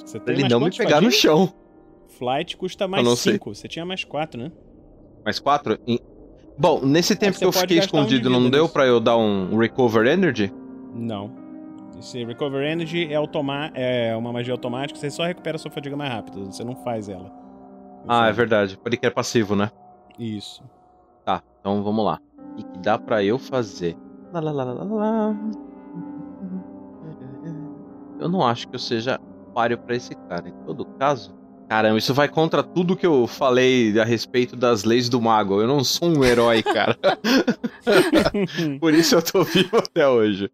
Você 0.00 0.18
Pra 0.18 0.26
tem 0.26 0.34
ele 0.34 0.42
mais 0.42 0.52
não 0.52 0.60
me 0.60 0.70
pegar 0.70 1.00
no 1.02 1.10
chão. 1.10 1.52
Flight 2.18 2.56
custa 2.56 2.88
mais 2.88 3.04
não 3.04 3.14
sei. 3.14 3.34
5. 3.34 3.54
Você 3.54 3.68
tinha 3.68 3.84
mais 3.84 4.04
4, 4.04 4.40
né? 4.40 4.50
Mais 5.24 5.38
quatro? 5.38 5.78
Em- 5.86 6.00
Bom, 6.58 6.80
nesse 6.86 7.14
tempo 7.14 7.34
você 7.34 7.40
que 7.40 7.44
eu 7.44 7.52
fiquei 7.52 7.76
gastar 7.76 7.98
um 7.98 8.00
escondido, 8.00 8.30
não 8.30 8.48
deu 8.48 8.66
pra 8.66 8.86
eu 8.86 8.98
dar 8.98 9.18
um 9.18 9.58
recover 9.58 10.06
energy? 10.06 10.50
Não. 10.94 11.30
Esse 11.98 12.24
Recover 12.24 12.62
Energy 12.62 13.10
é, 13.10 13.14
automa 13.16 13.70
é 13.74 14.14
uma 14.16 14.30
magia 14.32 14.52
automática, 14.52 14.98
você 14.98 15.10
só 15.10 15.24
recupera 15.24 15.56
a 15.56 15.58
sua 15.58 15.70
fadiga 15.70 15.96
mais 15.96 16.12
rápido, 16.12 16.44
você 16.46 16.62
não 16.62 16.76
faz 16.76 17.08
ela. 17.08 17.30
Ah, 18.08 18.28
é 18.28 18.32
verdade. 18.32 18.78
Pode 18.78 18.96
que 18.96 19.06
é 19.06 19.10
passivo, 19.10 19.56
né? 19.56 19.70
Isso. 20.18 20.62
Tá, 21.24 21.42
então 21.60 21.82
vamos 21.82 22.04
lá. 22.04 22.20
O 22.52 22.56
que 22.56 22.78
dá 22.78 22.98
pra 22.98 23.22
eu 23.22 23.38
fazer? 23.38 23.96
Lá, 24.32 24.40
lá, 24.40 24.50
lá, 24.50 24.64
lá, 24.64 24.84
lá. 24.84 25.36
Eu 28.18 28.28
não 28.28 28.46
acho 28.46 28.68
que 28.68 28.74
eu 28.74 28.80
seja 28.80 29.18
páreo 29.54 29.78
pra 29.78 29.94
esse 29.94 30.14
cara. 30.28 30.48
Em 30.48 30.54
todo 30.64 30.84
caso. 30.98 31.34
Caramba, 31.68 31.98
isso 31.98 32.14
vai 32.14 32.28
contra 32.28 32.62
tudo 32.62 32.96
que 32.96 33.06
eu 33.06 33.26
falei 33.26 33.98
a 34.00 34.04
respeito 34.04 34.54
das 34.54 34.84
leis 34.84 35.08
do 35.08 35.20
mago. 35.20 35.60
Eu 35.60 35.66
não 35.66 35.82
sou 35.82 36.08
um 36.08 36.24
herói, 36.24 36.62
cara. 36.62 36.96
Por 38.80 38.94
isso 38.94 39.16
eu 39.16 39.22
tô 39.22 39.42
vivo 39.42 39.76
até 39.78 40.06
hoje. 40.08 40.50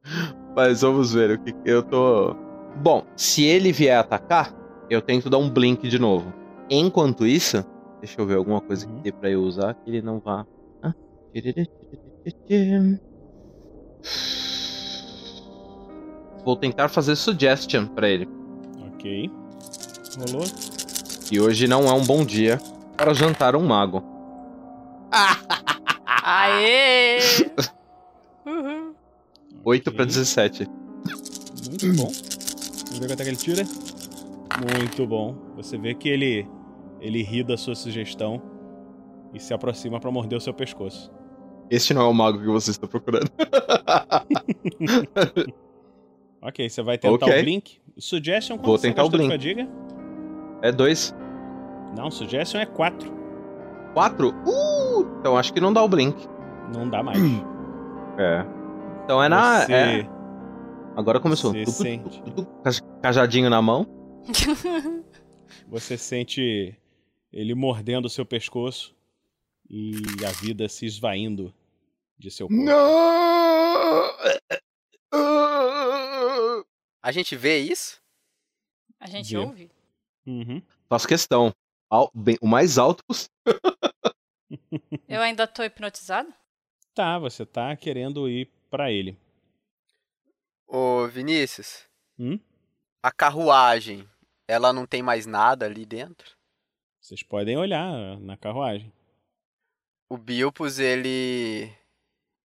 Mas 0.56 0.80
vamos 0.80 1.12
ver 1.12 1.32
o 1.32 1.38
que 1.38 1.54
eu 1.64 1.82
tô. 1.82 2.34
Bom, 2.76 3.04
se 3.14 3.44
ele 3.44 3.72
vier 3.72 3.98
atacar, 3.98 4.54
eu 4.88 5.02
tento 5.02 5.28
dar 5.28 5.38
um 5.38 5.50
blink 5.50 5.86
de 5.88 5.98
novo. 5.98 6.32
Enquanto 6.70 7.26
isso, 7.26 7.64
deixa 8.00 8.20
eu 8.20 8.26
ver 8.26 8.36
alguma 8.36 8.60
coisa 8.60 8.86
que 8.86 8.92
dê 9.00 9.12
pra 9.12 9.30
eu 9.30 9.42
usar 9.42 9.74
que 9.74 9.90
ele 9.90 10.02
não 10.02 10.18
vá. 10.18 10.46
Ah. 10.82 10.94
Vou 16.44 16.56
tentar 16.56 16.88
fazer 16.88 17.16
suggestion 17.16 17.86
pra 17.86 18.08
ele. 18.08 18.28
Ok. 18.94 19.30
Rolou? 20.18 20.46
Que 21.28 21.40
hoje 21.40 21.66
não 21.66 21.86
é 21.86 21.92
um 21.92 22.04
bom 22.04 22.24
dia 22.24 22.60
para 22.96 23.14
jantar 23.14 23.56
um 23.56 23.64
mago. 23.66 24.02
Aê! 26.24 27.18
Uhum. 28.46 28.94
8 29.64 29.92
pra 29.92 30.04
17. 30.04 30.68
Muito 31.68 31.92
bom. 31.96 32.10
Vamos 32.86 32.98
ver 32.98 33.06
quanto 33.08 33.20
é 33.20 33.24
que 33.24 33.30
ele 33.30 33.36
tira. 33.36 33.64
Muito 34.60 35.06
bom. 35.06 35.34
Você 35.56 35.76
vê 35.78 35.94
que 35.94 36.08
ele 36.08 36.46
ele 37.00 37.22
ri 37.22 37.42
da 37.42 37.56
sua 37.56 37.74
sugestão 37.74 38.40
e 39.34 39.40
se 39.40 39.52
aproxima 39.52 39.98
pra 39.98 40.10
morder 40.10 40.38
o 40.38 40.40
seu 40.40 40.54
pescoço. 40.54 41.12
Este 41.70 41.92
não 41.94 42.02
é 42.02 42.06
o 42.06 42.12
mago 42.14 42.38
que 42.38 42.46
você 42.46 42.70
está 42.70 42.86
procurando. 42.86 43.30
Ok, 46.44 46.68
você 46.68 46.82
vai 46.82 46.98
tentar 46.98 47.24
Ok. 47.26 47.38
o 47.38 47.42
Blink. 47.42 47.78
Suggestion 47.96 48.56
Vou 48.56 48.76
você 48.76 48.88
tentar 48.88 49.04
o 49.04 49.08
Blink. 49.08 49.30
fadiga? 49.30 49.68
É 50.60 50.72
2. 50.72 51.14
Não, 51.96 52.10
Suggestion 52.10 52.58
é 52.60 52.66
4. 52.66 53.12
4? 53.94 54.28
Uh! 54.28 55.06
Então 55.20 55.36
acho 55.38 55.52
que 55.54 55.60
não 55.60 55.72
dá 55.72 55.80
o 55.84 55.88
blink. 55.88 56.26
Não 56.74 56.88
dá 56.88 57.00
mais. 57.02 57.18
É. 58.18 58.44
Então 59.04 59.22
é 59.22 59.28
na. 59.28 59.60
Você- 59.60 59.72
é. 59.72 60.08
Agora 60.96 61.18
começou. 61.20 61.52
Você 61.52 61.62
Tu, 61.62 61.64
tu, 61.64 61.70
sente. 61.72 62.22
tu, 62.24 62.30
tu, 62.32 62.46
caj- 62.62 62.82
Cajadinho 63.00 63.48
na 63.48 63.62
mão. 63.62 63.86
Você 65.68 65.96
sente 65.98 66.76
ele 67.32 67.54
mordendo 67.54 68.06
o 68.06 68.10
seu 68.10 68.24
pescoço 68.24 68.94
e 69.68 69.92
a 70.26 70.30
vida 70.32 70.68
se 70.68 70.86
esvaindo 70.86 71.54
de 72.18 72.30
seu 72.30 72.48
corpo. 72.48 72.62
Não! 72.62 74.12
A 77.02 77.10
gente 77.10 77.34
vê 77.36 77.58
isso? 77.58 78.00
A 79.00 79.06
gente 79.08 79.30
Vê. 79.32 79.38
ouve? 79.38 79.70
Uhum. 80.24 80.62
Faço 80.88 81.08
questão. 81.08 81.52
Bem- 82.14 82.38
o 82.40 82.46
mais 82.46 82.78
alto 82.78 83.04
possível. 83.04 83.30
Eu 85.08 85.20
ainda 85.20 85.46
tô 85.46 85.62
hipnotizado? 85.62 86.32
Tá, 86.94 87.18
você 87.18 87.44
tá 87.44 87.74
querendo 87.76 88.28
ir 88.28 88.48
pra 88.70 88.90
ele. 88.92 89.18
Ô, 90.66 91.06
Vinícius. 91.08 91.84
Hum? 92.18 92.38
A 93.02 93.10
carruagem, 93.10 94.08
ela 94.46 94.72
não 94.72 94.86
tem 94.86 95.02
mais 95.02 95.26
nada 95.26 95.66
ali 95.66 95.84
dentro? 95.84 96.36
Vocês 97.00 97.22
podem 97.22 97.56
olhar 97.56 98.18
na 98.20 98.36
carruagem. 98.36 98.92
O 100.08 100.16
Bilpus, 100.16 100.78
ele. 100.78 101.72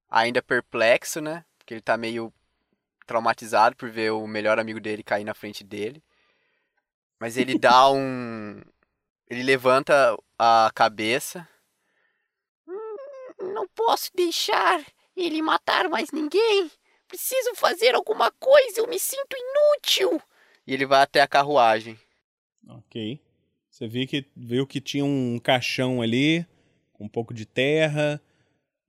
Ainda 0.09 0.41
perplexo, 0.41 1.21
né? 1.21 1.45
Porque 1.57 1.75
ele 1.75 1.81
tá 1.81 1.95
meio 1.95 2.33
traumatizado 3.05 3.75
por 3.75 3.91
ver 3.91 4.11
o 4.11 4.25
melhor 4.25 4.57
amigo 4.59 4.79
dele 4.79 5.03
cair 5.03 5.23
na 5.23 5.33
frente 5.33 5.63
dele. 5.63 6.03
Mas 7.19 7.37
ele 7.37 7.59
dá 7.59 7.89
um. 7.91 8.59
Ele 9.29 9.43
levanta 9.43 10.17
a 10.39 10.71
cabeça. 10.73 11.47
Hum, 12.67 13.53
Não 13.53 13.67
posso 13.67 14.09
deixar 14.15 14.83
ele 15.15 15.41
matar 15.41 15.87
mais 15.87 16.11
ninguém. 16.11 16.71
Preciso 17.07 17.53
fazer 17.55 17.93
alguma 17.95 18.31
coisa, 18.31 18.79
eu 18.79 18.87
me 18.87 18.99
sinto 18.99 19.35
inútil. 19.37 20.21
E 20.67 20.73
ele 20.73 20.85
vai 20.85 21.01
até 21.01 21.21
a 21.21 21.27
carruagem. 21.27 21.97
Ok. 22.67 23.21
Você 23.71 23.87
viu 23.87 24.05
que, 24.05 24.25
viu 24.35 24.67
que 24.67 24.81
tinha 24.81 25.05
um 25.05 25.39
caixão 25.39 26.01
ali, 26.01 26.45
com 26.91 27.05
um 27.05 27.09
pouco 27.09 27.33
de 27.33 27.45
terra, 27.45 28.21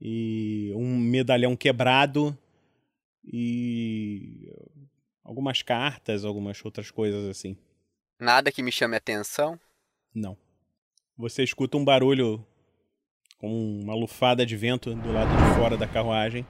e 0.00 0.72
um 0.74 0.98
medalhão 0.98 1.56
quebrado, 1.56 2.36
e 3.24 4.52
algumas 5.22 5.62
cartas, 5.62 6.24
algumas 6.24 6.64
outras 6.64 6.90
coisas 6.90 7.28
assim. 7.28 7.56
Nada 8.18 8.50
que 8.50 8.62
me 8.62 8.72
chame 8.72 8.94
a 8.94 8.98
atenção. 8.98 9.60
Não. 10.12 10.36
Você 11.16 11.44
escuta 11.44 11.76
um 11.76 11.84
barulho 11.84 12.44
com 13.38 13.80
uma 13.80 13.94
lufada 13.94 14.44
de 14.44 14.56
vento 14.56 14.94
do 14.94 15.12
lado 15.12 15.30
de 15.30 15.60
fora 15.60 15.76
da 15.76 15.86
carruagem. 15.86 16.44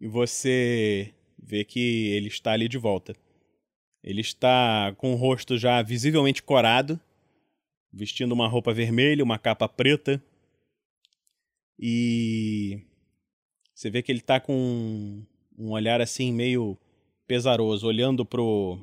E 0.00 0.06
você 0.06 1.12
vê 1.38 1.64
que 1.64 2.10
ele 2.10 2.28
está 2.28 2.52
ali 2.52 2.68
de 2.68 2.78
volta. 2.78 3.16
Ele 4.06 4.20
está 4.20 4.94
com 4.98 5.12
o 5.12 5.16
rosto 5.16 5.58
já 5.58 5.82
visivelmente 5.82 6.40
corado, 6.40 6.98
vestindo 7.92 8.30
uma 8.30 8.46
roupa 8.46 8.72
vermelha, 8.72 9.24
uma 9.24 9.36
capa 9.36 9.68
preta. 9.68 10.22
E 11.76 12.80
você 13.74 13.90
vê 13.90 14.02
que 14.02 14.12
ele 14.12 14.20
está 14.20 14.38
com 14.38 15.24
um 15.58 15.72
olhar 15.72 16.00
assim 16.00 16.32
meio 16.32 16.78
pesaroso, 17.26 17.84
olhando 17.88 18.24
pro 18.24 18.78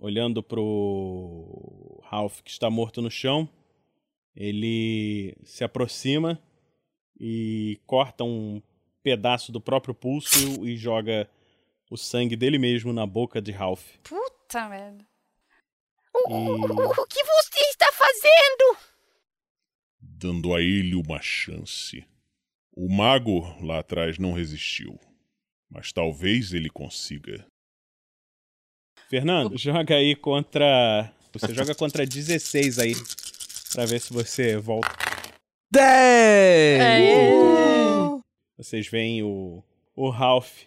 olhando 0.00 0.42
pro 0.42 2.02
Ralph 2.02 2.40
que 2.42 2.50
está 2.50 2.68
morto 2.68 3.00
no 3.00 3.12
chão. 3.12 3.48
Ele 4.34 5.36
se 5.44 5.62
aproxima 5.62 6.42
e 7.20 7.78
corta 7.86 8.24
um 8.24 8.60
pedaço 9.00 9.52
do 9.52 9.60
próprio 9.60 9.94
pulso 9.94 10.66
e 10.66 10.76
joga 10.76 11.30
o 11.94 11.96
sangue 11.96 12.34
dele 12.36 12.58
mesmo 12.58 12.92
na 12.92 13.06
boca 13.06 13.40
de 13.40 13.52
Ralph. 13.52 13.84
Puta 14.02 14.68
merda. 14.68 15.04
E 16.28 16.32
O 16.32 17.06
que 17.06 17.24
você 17.24 17.60
está 17.70 17.90
fazendo? 17.92 18.76
dando 20.00 20.54
a 20.54 20.60
ele 20.60 20.94
uma 20.94 21.20
chance. 21.20 22.06
O 22.74 22.88
mago 22.88 23.40
lá 23.64 23.80
atrás 23.80 24.18
não 24.18 24.32
resistiu, 24.32 24.98
mas 25.70 25.92
talvez 25.92 26.52
ele 26.54 26.70
consiga. 26.70 27.44
Fernando, 29.08 29.58
joga 29.58 29.96
aí 29.96 30.16
contra. 30.16 31.12
Você 31.32 31.52
joga 31.52 31.74
contra 31.74 32.06
16 32.06 32.78
aí. 32.78 32.94
Pra 33.72 33.84
ver 33.86 34.00
se 34.00 34.12
você 34.12 34.56
volta. 34.56 34.88
10! 35.70 36.80
Vocês 38.56 38.86
veem 38.88 39.22
o, 39.22 39.62
o 39.94 40.08
Ralph 40.10 40.62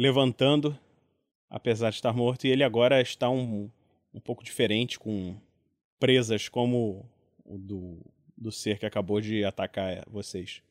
levantando, 0.00 0.74
apesar 1.50 1.90
de 1.90 1.96
estar 1.96 2.14
morto, 2.14 2.46
e 2.46 2.50
ele 2.50 2.64
agora 2.64 3.02
está 3.02 3.28
um, 3.28 3.70
um 4.14 4.18
pouco 4.18 4.42
diferente, 4.42 4.98
com 4.98 5.36
presas 5.98 6.48
como 6.48 7.06
o 7.44 7.58
do, 7.58 7.98
do 8.34 8.50
ser 8.50 8.78
que 8.78 8.86
acabou 8.86 9.20
de 9.20 9.44
atacar 9.44 10.02
vocês. 10.10 10.62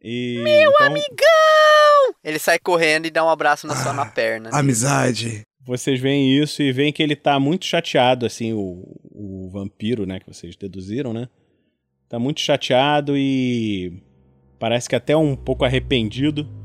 E, 0.00 0.40
Meu 0.42 0.70
então, 0.70 0.86
amigão! 0.86 2.14
Ele 2.24 2.38
sai 2.38 2.58
correndo 2.58 3.04
e 3.04 3.10
dá 3.10 3.22
um 3.22 3.28
abraço 3.28 3.66
na 3.66 3.76
sua 3.76 3.92
na 3.92 4.06
perna. 4.06 4.48
Amizade. 4.54 5.42
Vocês 5.60 6.00
veem 6.00 6.42
isso 6.42 6.62
e 6.62 6.72
veem 6.72 6.94
que 6.94 7.02
ele 7.02 7.14
tá 7.14 7.38
muito 7.38 7.66
chateado, 7.66 8.24
assim, 8.24 8.54
o, 8.54 8.82
o 9.04 9.50
vampiro, 9.52 10.06
né, 10.06 10.18
que 10.18 10.26
vocês 10.26 10.56
deduziram, 10.56 11.12
né? 11.12 11.28
Tá 12.08 12.18
muito 12.18 12.40
chateado 12.40 13.18
e 13.18 14.02
parece 14.58 14.88
que 14.88 14.96
até 14.96 15.14
um 15.14 15.36
pouco 15.36 15.62
arrependido. 15.62 16.61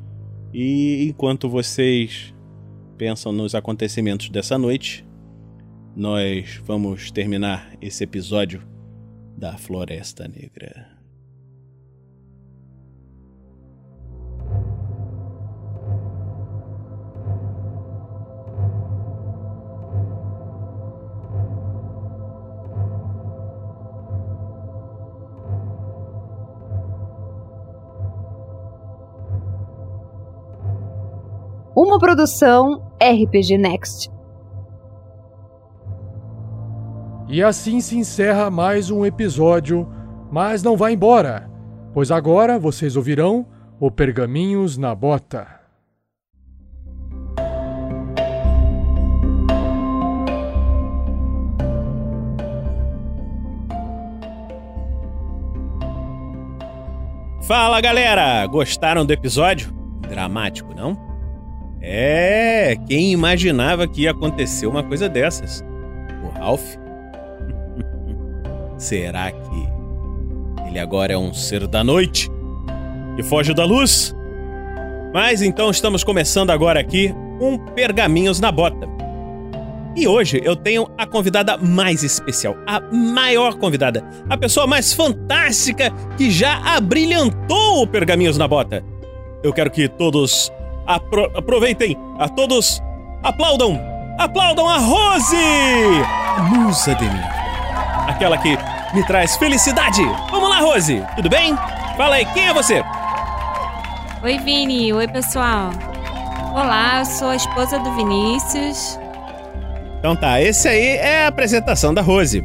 E 0.53 1.07
enquanto 1.09 1.49
vocês 1.49 2.33
pensam 2.97 3.31
nos 3.31 3.53
acontecimentos 3.53 4.29
dessa 4.29 4.57
noite, 4.57 5.05
nós 5.95 6.61
vamos 6.65 7.11
terminar 7.11 7.75
esse 7.81 8.03
episódio 8.03 8.61
da 9.37 9.57
Floresta 9.57 10.27
Negra. 10.27 10.96
Uma 31.97 32.05
produção 32.05 32.79
RPG 33.01 33.57
Next. 33.57 34.11
E 37.27 37.41
assim 37.41 37.81
se 37.81 37.97
encerra 37.97 38.51
mais 38.51 38.91
um 38.91 39.03
episódio, 39.03 39.89
mas 40.31 40.61
não 40.61 40.77
vá 40.77 40.91
embora, 40.91 41.49
pois 41.95 42.11
agora 42.11 42.59
vocês 42.59 42.95
ouvirão 42.95 43.47
o 43.79 43.89
Pergaminhos 43.89 44.77
na 44.77 44.93
Bota. 44.93 45.47
Fala 57.47 57.81
galera! 57.81 58.45
Gostaram 58.45 59.03
do 59.03 59.11
episódio? 59.11 59.73
Dramático, 60.07 60.75
não? 60.75 61.06
É, 61.89 62.75
quem 62.85 63.13
imaginava 63.13 63.87
que 63.87 64.01
ia 64.01 64.11
acontecer 64.11 64.67
uma 64.67 64.83
coisa 64.83 65.07
dessas? 65.07 65.63
O 66.21 66.37
Ralph? 66.37 66.75
Será 68.77 69.31
que 69.31 70.67
ele 70.67 70.77
agora 70.77 71.13
é 71.13 71.17
um 71.17 71.33
ser 71.33 71.65
da 71.65 71.85
noite? 71.85 72.29
Que 73.15 73.23
foge 73.23 73.53
da 73.53 73.63
luz? 73.63 74.13
Mas 75.13 75.41
então 75.41 75.71
estamos 75.71 76.03
começando 76.03 76.49
agora 76.49 76.77
aqui 76.77 77.15
um 77.39 77.57
Pergaminhos 77.57 78.41
na 78.41 78.51
Bota. 78.51 78.85
E 79.95 80.05
hoje 80.05 80.41
eu 80.43 80.57
tenho 80.57 80.89
a 80.97 81.07
convidada 81.07 81.57
mais 81.57 82.03
especial, 82.03 82.57
a 82.67 82.81
maior 82.81 83.55
convidada, 83.55 84.03
a 84.29 84.37
pessoa 84.37 84.67
mais 84.67 84.91
fantástica 84.91 85.89
que 86.17 86.29
já 86.29 86.57
abrilhantou 86.75 87.83
o 87.83 87.87
Pergaminhos 87.87 88.37
na 88.37 88.45
Bota. 88.45 88.83
Eu 89.41 89.53
quero 89.53 89.71
que 89.71 89.87
todos 89.87 90.51
apro 90.87 91.29
aproveitem, 91.35 91.97
a 92.17 92.29
todos 92.29 92.81
aplaudam, 93.21 93.79
aplaudam 94.17 94.67
a 94.67 94.77
Rose! 94.77 95.35
A 96.37 96.41
musa 96.43 96.95
de 96.95 97.05
mim. 97.05 97.21
Aquela 98.07 98.37
que 98.37 98.57
me 98.93 99.05
traz 99.05 99.35
felicidade. 99.35 100.01
Vamos 100.31 100.49
lá, 100.49 100.59
Rose, 100.59 101.03
tudo 101.15 101.29
bem? 101.29 101.55
Fala 101.97 102.15
aí, 102.15 102.25
quem 102.25 102.47
é 102.47 102.53
você? 102.53 102.83
Oi, 104.23 104.37
Vini. 104.39 104.93
Oi, 104.93 105.07
pessoal. 105.07 105.71
Olá, 106.53 106.99
eu 106.99 107.05
sou 107.05 107.29
a 107.29 107.35
esposa 107.35 107.77
do 107.79 107.93
Vinícius. 107.95 108.97
Então 109.99 110.15
tá, 110.15 110.41
esse 110.41 110.67
aí 110.67 110.95
é 110.97 111.25
a 111.25 111.27
apresentação 111.27 111.93
da 111.93 112.01
Rose. 112.01 112.43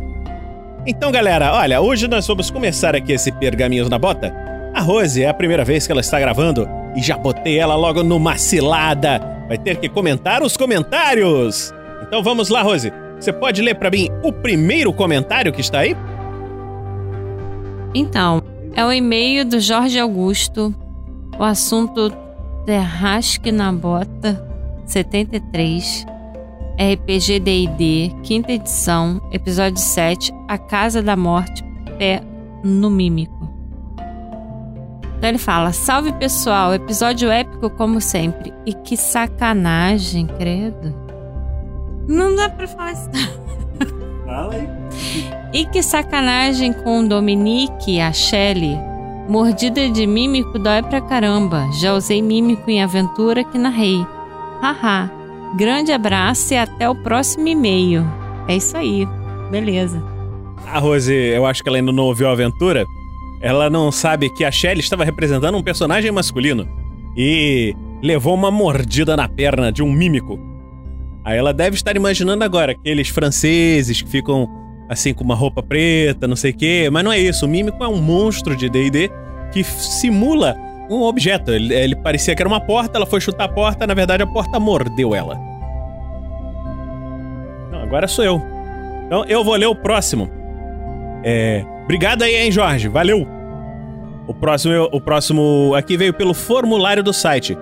Então, 0.84 1.12
galera, 1.12 1.54
olha, 1.54 1.80
hoje 1.80 2.08
nós 2.08 2.26
vamos 2.26 2.50
começar 2.50 2.96
aqui 2.96 3.12
esse 3.12 3.30
Pergaminhos 3.30 3.88
na 3.88 3.98
Bota. 3.98 4.34
A 4.74 4.80
Rose 4.80 5.22
é 5.22 5.28
a 5.28 5.34
primeira 5.34 5.64
vez 5.64 5.86
que 5.86 5.92
ela 5.92 6.00
está 6.00 6.18
gravando 6.18 6.68
e 6.96 7.02
já 7.02 7.16
botei 7.16 7.58
ela 7.58 7.74
logo 7.74 8.02
numa 8.02 8.36
cilada. 8.36 9.20
Vai 9.48 9.58
ter 9.58 9.76
que 9.76 9.88
comentar 9.88 10.42
os 10.42 10.56
comentários. 10.56 11.72
Então 12.02 12.22
vamos 12.22 12.48
lá, 12.48 12.62
Rose. 12.62 12.92
Você 13.18 13.32
pode 13.32 13.62
ler 13.62 13.74
pra 13.76 13.90
mim 13.90 14.08
o 14.22 14.32
primeiro 14.32 14.92
comentário 14.92 15.52
que 15.52 15.60
está 15.60 15.80
aí? 15.80 15.96
Então, 17.94 18.42
é 18.74 18.84
o 18.84 18.92
e-mail 18.92 19.44
do 19.44 19.60
Jorge 19.60 19.98
Augusto. 19.98 20.74
O 21.38 21.44
assunto 21.44 22.12
Terrasque 22.64 23.52
na 23.52 23.72
Bota 23.72 24.44
73. 24.86 26.06
RPG 26.78 27.38
D&D, 27.38 28.10
quinta 28.22 28.50
edição, 28.50 29.20
episódio 29.30 29.78
7, 29.78 30.32
A 30.48 30.56
Casa 30.56 31.02
da 31.02 31.14
Morte, 31.14 31.62
pé 31.98 32.22
no 32.64 32.90
mímico. 32.90 33.41
Então 35.22 35.30
ele 35.30 35.38
fala: 35.38 35.72
Salve 35.72 36.10
pessoal, 36.14 36.74
episódio 36.74 37.30
épico 37.30 37.70
como 37.70 38.00
sempre. 38.00 38.52
E 38.66 38.74
que 38.74 38.96
sacanagem, 38.96 40.26
credo. 40.26 40.92
Não 42.08 42.34
dá 42.34 42.48
pra 42.48 42.66
falar 42.66 42.90
isso. 42.90 43.08
Fala 44.26 44.52
aí. 44.52 44.68
E 45.52 45.64
que 45.66 45.80
sacanagem 45.80 46.72
com 46.72 46.98
o 46.98 47.08
Dominique 47.08 47.92
e 47.92 48.00
a 48.00 48.12
Shelly. 48.12 48.76
Mordida 49.28 49.88
de 49.88 50.08
mímico 50.08 50.58
dói 50.58 50.82
pra 50.82 51.00
caramba. 51.00 51.70
Já 51.80 51.94
usei 51.94 52.20
mímico 52.20 52.68
em 52.68 52.82
aventura 52.82 53.44
que 53.44 53.56
narrei. 53.56 54.04
Haha. 54.60 55.08
Grande 55.56 55.92
abraço 55.92 56.52
e 56.52 56.56
até 56.56 56.90
o 56.90 56.96
próximo 56.96 57.46
e-mail. 57.46 58.04
É 58.48 58.56
isso 58.56 58.76
aí. 58.76 59.06
Beleza. 59.52 60.02
A 60.66 60.80
Rose, 60.80 61.14
eu 61.14 61.46
acho 61.46 61.62
que 61.62 61.68
ela 61.68 61.78
ainda 61.78 61.92
não 61.92 62.06
ouviu 62.06 62.28
a 62.28 62.32
aventura. 62.32 62.84
Ela 63.42 63.68
não 63.68 63.90
sabe 63.90 64.30
que 64.30 64.44
a 64.44 64.52
Shelly 64.52 64.80
estava 64.80 65.04
representando 65.04 65.58
um 65.58 65.62
personagem 65.62 66.12
masculino 66.12 66.68
e 67.16 67.74
levou 68.00 68.34
uma 68.34 68.50
mordida 68.50 69.16
na 69.16 69.28
perna 69.28 69.72
de 69.72 69.82
um 69.82 69.90
mímico. 69.92 70.38
Aí 71.24 71.36
ela 71.36 71.52
deve 71.52 71.74
estar 71.74 71.96
imaginando 71.96 72.44
agora 72.44 72.72
aqueles 72.72 73.08
franceses 73.08 74.00
que 74.00 74.08
ficam 74.08 74.48
assim 74.88 75.12
com 75.12 75.24
uma 75.24 75.34
roupa 75.34 75.62
preta, 75.62 76.28
não 76.28 76.36
sei 76.36 76.52
o 76.52 76.54
quê, 76.54 76.88
mas 76.90 77.04
não 77.04 77.12
é 77.12 77.18
isso. 77.18 77.44
O 77.44 77.48
mímico 77.48 77.82
é 77.82 77.88
um 77.88 78.00
monstro 78.00 78.54
de 78.56 78.68
D&D 78.68 79.10
que 79.52 79.64
simula 79.64 80.56
um 80.88 81.02
objeto. 81.02 81.50
Ele, 81.50 81.74
ele 81.74 81.96
parecia 81.96 82.34
que 82.36 82.42
era 82.42 82.48
uma 82.48 82.60
porta, 82.60 82.98
ela 82.98 83.06
foi 83.06 83.20
chutar 83.20 83.44
a 83.44 83.48
porta, 83.48 83.86
na 83.86 83.94
verdade 83.94 84.22
a 84.22 84.26
porta 84.26 84.60
mordeu 84.60 85.14
ela. 85.14 85.36
Não, 87.70 87.82
agora 87.82 88.06
sou 88.06 88.24
eu. 88.24 88.42
Então 89.06 89.24
eu 89.26 89.42
vou 89.42 89.56
ler 89.56 89.66
o 89.66 89.74
próximo. 89.74 90.30
É, 91.24 91.64
obrigado 91.92 92.22
aí, 92.22 92.36
hein, 92.36 92.50
Jorge. 92.50 92.88
Valeu. 92.88 93.28
O 94.26 94.32
próximo, 94.32 94.88
o 94.92 94.98
próximo 94.98 95.74
aqui 95.76 95.94
veio 95.94 96.14
pelo 96.14 96.32
formulário 96.32 97.02
do 97.02 97.12
site. 97.12 97.56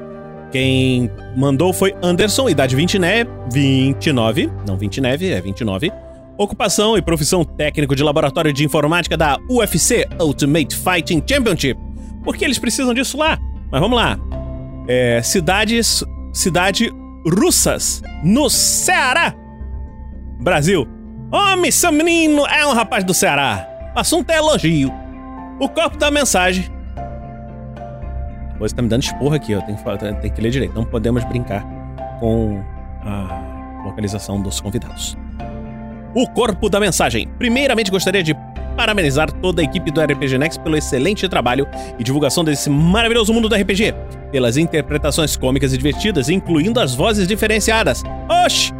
Quem 0.53 1.11
mandou 1.37 1.73
foi 1.73 1.97
Anderson, 2.01 2.49
idade 2.49 2.77
29, 2.77 3.29
29, 3.53 4.49
não 4.65 4.77
29, 4.77 5.33
é 5.33 5.41
29. 5.41 5.93
Ocupação 6.39 6.97
e 6.97 7.03
profissão 7.03 7.45
técnico 7.45 7.97
de 7.97 8.05
laboratório 8.05 8.53
de 8.53 8.65
informática 8.65 9.17
da 9.17 9.37
UFC 9.51 10.07
Ultimate 10.21 10.77
Fighting 10.77 11.25
Championship. 11.29 11.81
Porque 12.23 12.45
eles 12.45 12.59
precisam 12.59 12.95
disso 12.95 13.19
lá. 13.19 13.37
Mas 13.69 13.81
vamos 13.81 13.99
lá. 13.99 14.17
É, 14.87 15.21
cidades, 15.23 16.05
cidade 16.33 16.89
russas 17.27 18.01
no 18.23 18.49
Ceará, 18.49 19.35
Brasil. 20.41 20.87
Homem, 21.33 21.73
seu 21.73 21.91
menino 21.91 22.47
é 22.47 22.65
um 22.65 22.73
rapaz 22.73 23.03
do 23.03 23.13
Ceará. 23.13 23.70
O 23.95 23.99
assunto 23.99 24.31
é 24.31 24.37
elogio. 24.37 24.93
O 25.59 25.69
corpo 25.69 25.97
da 25.97 26.11
mensagem. 26.11 26.65
Você 28.59 28.75
tá 28.75 28.83
me 28.83 28.89
dando 28.89 29.03
esporro 29.03 29.35
aqui, 29.35 29.55
ó. 29.55 29.61
Tem 29.63 29.77
que, 30.21 30.31
que 30.31 30.41
ler 30.41 30.51
direito. 30.51 30.75
Não 30.75 30.85
podemos 30.85 31.25
brincar 31.25 31.65
com 32.19 32.63
a 33.03 33.83
localização 33.85 34.41
dos 34.41 34.61
convidados. 34.61 35.17
O 36.15 36.29
corpo 36.29 36.69
da 36.69 36.79
mensagem. 36.79 37.29
Primeiramente, 37.39 37.91
gostaria 37.91 38.23
de 38.23 38.35
parabenizar 38.77 39.31
toda 39.31 39.61
a 39.61 39.65
equipe 39.65 39.91
do 39.91 40.01
RPG 40.01 40.39
Next 40.39 40.61
pelo 40.61 40.77
excelente 40.77 41.29
trabalho 41.29 41.67
e 41.99 42.05
divulgação 42.05 42.45
desse 42.45 42.71
maravilhoso 42.71 43.33
mundo 43.33 43.49
do 43.49 43.55
RPG, 43.55 43.95
pelas 44.31 44.57
interpretações 44.57 45.37
cômicas 45.37 45.73
e 45.73 45.77
divertidas, 45.77 46.29
incluindo 46.29 46.81
as 46.81 46.95
vozes 46.95 47.27
diferenciadas. 47.27 48.03
Oxi! 48.45 48.73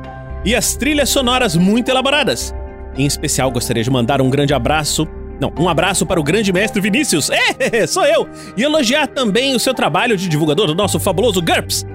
E 0.45 0.55
as 0.55 0.75
trilhas 0.75 1.11
sonoras 1.11 1.55
muito 1.57 1.91
elaboradas. 1.91 2.55
Em 3.01 3.07
especial, 3.07 3.51
gostaria 3.51 3.83
de 3.83 3.91
mandar 3.91 4.21
um 4.21 4.29
grande 4.29 4.53
abraço. 4.53 5.09
Não, 5.41 5.51
um 5.59 5.71
abraço 5.71 6.05
para 6.05 6.21
o 6.21 6.23
grande 6.23 6.53
mestre 6.53 6.83
Vinícius. 6.83 7.31
É, 7.59 7.87
sou 7.87 8.05
eu! 8.05 8.29
E 8.59 8.63
elogiar 8.63 9.07
também 9.07 9.55
o 9.55 9.59
seu 9.59 9.73
trabalho 9.73 10.17
de 10.19 10.29
divulgador 10.29 10.67
do 10.67 10.75
nosso 10.75 11.01
fabuloso 11.01 11.41
GURPS. 11.41 11.87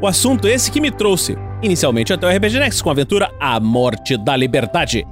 O 0.00 0.06
assunto 0.06 0.48
esse 0.48 0.70
que 0.70 0.80
me 0.80 0.90
trouxe, 0.90 1.36
inicialmente 1.62 2.14
até 2.14 2.26
o 2.26 2.30
RPG 2.34 2.58
Next 2.58 2.82
com 2.82 2.88
a 2.88 2.92
aventura 2.92 3.30
A 3.38 3.60
Morte 3.60 4.16
da 4.16 4.34
Liberdade. 4.34 5.04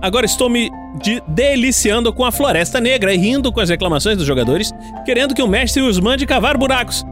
Agora 0.00 0.24
estou 0.24 0.48
me 0.48 0.70
de- 1.02 1.20
deliciando 1.26 2.12
com 2.12 2.24
a 2.24 2.30
Floresta 2.30 2.80
Negra 2.80 3.12
e 3.12 3.18
rindo 3.18 3.50
com 3.52 3.58
as 3.60 3.70
reclamações 3.70 4.16
dos 4.16 4.26
jogadores, 4.26 4.72
querendo 5.04 5.34
que 5.34 5.42
o 5.42 5.48
mestre 5.48 5.82
os 5.82 5.98
mande 5.98 6.26
cavar 6.26 6.56
buracos. 6.56 7.04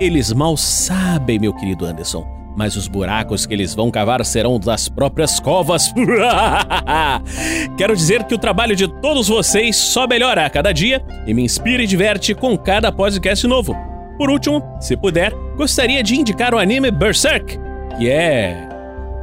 Eles 0.00 0.32
mal 0.32 0.56
sabem, 0.56 1.40
meu 1.40 1.52
querido 1.52 1.86
Anderson, 1.86 2.24
mas 2.56 2.76
os 2.76 2.86
buracos 2.86 3.46
que 3.46 3.54
eles 3.54 3.74
vão 3.74 3.90
cavar 3.90 4.24
serão 4.24 4.58
das 4.58 4.88
próprias 4.88 5.40
covas. 5.40 5.92
Quero 7.76 7.96
dizer 7.96 8.24
que 8.24 8.34
o 8.34 8.38
trabalho 8.38 8.76
de 8.76 8.88
todos 9.00 9.28
vocês 9.28 9.76
só 9.76 10.06
melhora 10.06 10.46
a 10.46 10.50
cada 10.50 10.72
dia 10.72 11.02
e 11.26 11.34
me 11.34 11.42
inspira 11.42 11.82
e 11.82 11.86
diverte 11.86 12.34
com 12.34 12.56
cada 12.56 12.92
podcast 12.92 13.46
novo. 13.46 13.76
Por 14.18 14.30
último, 14.30 14.62
se 14.80 14.96
puder, 14.96 15.32
gostaria 15.56 16.02
de 16.02 16.14
indicar 16.14 16.54
o 16.54 16.58
anime 16.58 16.90
Berserk, 16.90 17.58
que 17.98 18.08
é 18.08 18.68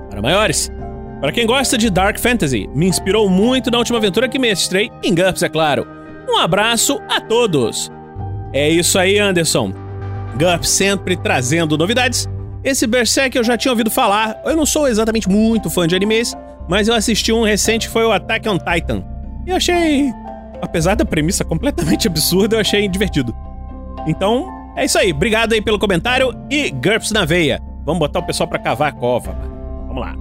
para 0.09 0.21
maiores. 0.21 0.71
Para 1.21 1.31
quem 1.31 1.45
gosta 1.45 1.77
de 1.77 1.89
Dark 1.89 2.17
Fantasy, 2.17 2.69
me 2.73 2.87
inspirou 2.87 3.29
muito 3.29 3.69
na 3.69 3.77
última 3.77 3.97
aventura 3.97 4.29
que 4.29 4.39
mestrei 4.39 4.89
em 5.03 5.13
GURPS, 5.13 5.43
é 5.43 5.49
claro. 5.49 5.85
Um 6.29 6.37
abraço 6.37 6.99
a 7.09 7.19
todos! 7.19 7.91
É 8.53 8.69
isso 8.69 8.97
aí, 8.97 9.19
Anderson. 9.19 9.71
GURPS 10.37 10.69
sempre 10.69 11.15
trazendo 11.15 11.77
novidades. 11.77 12.27
Esse 12.63 12.85
Berserk 12.85 13.37
eu 13.37 13.43
já 13.43 13.57
tinha 13.57 13.71
ouvido 13.71 13.89
falar. 13.89 14.41
Eu 14.45 14.55
não 14.55 14.65
sou 14.65 14.87
exatamente 14.87 15.29
muito 15.29 15.69
fã 15.69 15.87
de 15.87 15.95
animes, 15.95 16.35
mas 16.67 16.87
eu 16.87 16.93
assisti 16.93 17.31
um 17.31 17.43
recente 17.43 17.87
que 17.87 17.93
foi 17.93 18.03
o 18.05 18.11
Attack 18.11 18.47
on 18.49 18.57
Titan. 18.57 19.03
E 19.45 19.49
eu 19.49 19.55
achei. 19.55 20.11
Apesar 20.61 20.95
da 20.95 21.05
premissa 21.05 21.45
completamente 21.45 22.07
absurda, 22.09 22.57
eu 22.57 22.59
achei 22.59 22.87
divertido. 22.87 23.33
Então, 24.05 24.47
é 24.75 24.85
isso 24.85 24.97
aí. 24.97 25.11
Obrigado 25.11 25.53
aí 25.53 25.61
pelo 25.61 25.79
comentário 25.79 26.33
e 26.49 26.69
GURPS 26.69 27.11
na 27.11 27.23
veia. 27.23 27.61
Vamos 27.85 27.99
botar 27.99 28.19
o 28.19 28.23
pessoal 28.23 28.47
pra 28.47 28.59
cavar 28.59 28.89
a 28.89 28.91
cova, 28.91 29.33
mano. 29.33 29.87
Vamos 29.87 30.01
lá. 30.01 30.15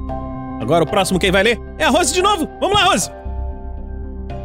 Agora 0.61 0.85
o 0.85 0.87
próximo 0.87 1.19
quem 1.19 1.31
vai 1.31 1.43
ler 1.43 1.61
é 1.77 1.85
a 1.85 1.91
Rose 1.91 2.15
de 2.15 2.23
novo. 2.23 2.49
Vamos 2.61 2.79
lá, 2.79 2.87
Rose! 2.87 3.11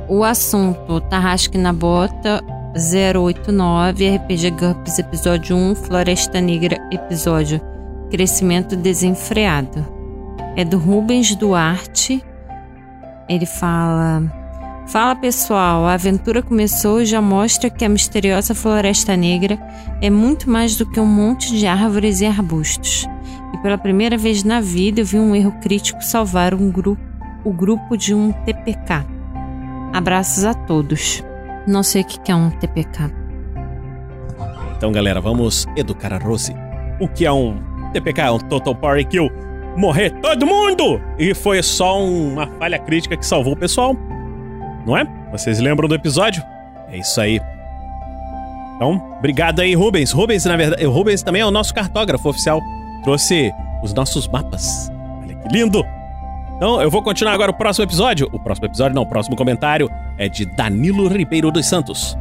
O 0.10 0.24
assunto 0.24 1.00
Tarrasque 1.02 1.58
na 1.58 1.72
Bota 1.72 2.44
089, 2.76 4.18
RPG 4.18 4.52
GURPS 4.52 5.00
Episódio 5.00 5.56
1, 5.56 5.76
Floresta 5.76 6.42
Negra 6.42 6.78
Episódio 6.92 7.62
Crescimento 8.14 8.76
Desenfreado. 8.76 9.84
É 10.56 10.64
do 10.64 10.78
Rubens 10.78 11.36
Duarte. 11.36 12.24
Ele 13.28 13.48
fala: 13.48 14.22
Fala 14.86 15.16
pessoal, 15.16 15.84
a 15.88 15.94
aventura 15.94 16.44
começou 16.44 17.02
e 17.02 17.08
já 17.08 17.20
mostra 17.20 17.72
que 17.72 17.84
a 17.84 17.90
misteriosa 17.90 18.54
Floresta 18.54 19.18
Negra 19.18 19.58
é 20.00 20.12
muito 20.12 20.48
mais 20.48 20.76
do 20.76 20.86
que 20.86 21.00
um 21.00 21.08
monte 21.08 21.58
de 21.58 21.66
árvores 21.66 22.22
e 22.22 22.28
arbustos. 22.28 23.08
E 23.52 23.58
pela 23.64 23.80
primeira 23.80 24.16
vez 24.16 24.44
na 24.44 24.62
vida 24.62 25.02
eu 25.02 25.06
vi 25.06 25.18
um 25.18 25.36
erro 25.36 25.54
crítico 25.60 26.04
salvar 26.04 26.54
um 26.54 26.70
grupo, 26.70 27.02
o 27.44 27.52
grupo 27.52 27.98
de 27.98 28.14
um 28.14 28.32
TPK. 28.32 29.08
Abraços 29.92 30.46
a 30.46 30.54
todos. 30.54 31.24
Não 31.66 31.82
sei 31.82 32.04
o 32.04 32.06
que 32.06 32.32
é 32.32 32.36
um 32.36 32.52
TPK. 32.52 33.12
Então, 34.78 34.92
galera, 34.92 35.20
vamos 35.20 35.66
educar 35.76 36.14
a 36.14 36.20
Rose. 36.20 36.54
O 37.00 37.08
que 37.08 37.26
é 37.26 37.32
um 37.32 37.73
TPK? 37.94 38.32
Um 38.32 38.40
Total 38.40 38.76
Party 38.76 39.06
Kill? 39.06 39.32
Morrer 39.78 40.12
todo 40.22 40.46
mundo! 40.46 41.02
E 41.18 41.34
foi 41.34 41.62
só 41.64 42.04
uma 42.04 42.48
falha 42.60 42.78
crítica 42.78 43.18
que 43.18 43.26
salvou 43.26 43.54
o 43.54 43.58
pessoal. 43.58 43.96
Não 44.86 44.98
é? 44.98 45.06
Vocês 45.32 45.60
lembram 45.60 45.88
do 45.88 45.96
episódio? 45.96 46.44
É 46.90 46.98
isso 46.98 47.20
aí. 47.20 47.40
Então, 48.76 49.02
obrigado 49.18 49.62
aí, 49.62 49.74
Rubens. 49.74 50.12
Rubens, 50.12 50.46
na 50.46 50.58
verdade, 50.58 50.86
Rubens 50.86 51.24
também 51.24 51.42
é 51.42 51.46
o 51.46 51.52
nosso 51.52 51.74
cartógrafo 51.74 52.30
oficial. 52.30 52.62
Trouxe 53.04 53.52
os 53.82 53.94
nossos 53.94 54.28
mapas. 54.28 54.92
Olha 55.22 55.36
que 55.36 55.48
lindo! 55.50 55.84
Então, 56.58 56.82
eu 56.82 56.90
vou 56.90 57.02
continuar 57.02 57.34
agora 57.34 57.52
o 57.52 57.54
próximo 57.54 57.86
episódio. 57.86 58.30
O 58.32 58.40
próximo 58.40 58.68
episódio, 58.68 58.96
não, 58.96 59.04
o 59.04 59.08
próximo 59.08 59.36
comentário 59.36 59.90
é 60.18 60.30
de 60.30 60.46
Danilo 60.46 61.08
Ribeiro 61.08 61.52
dos 61.52 61.66
Santos. 61.68 62.18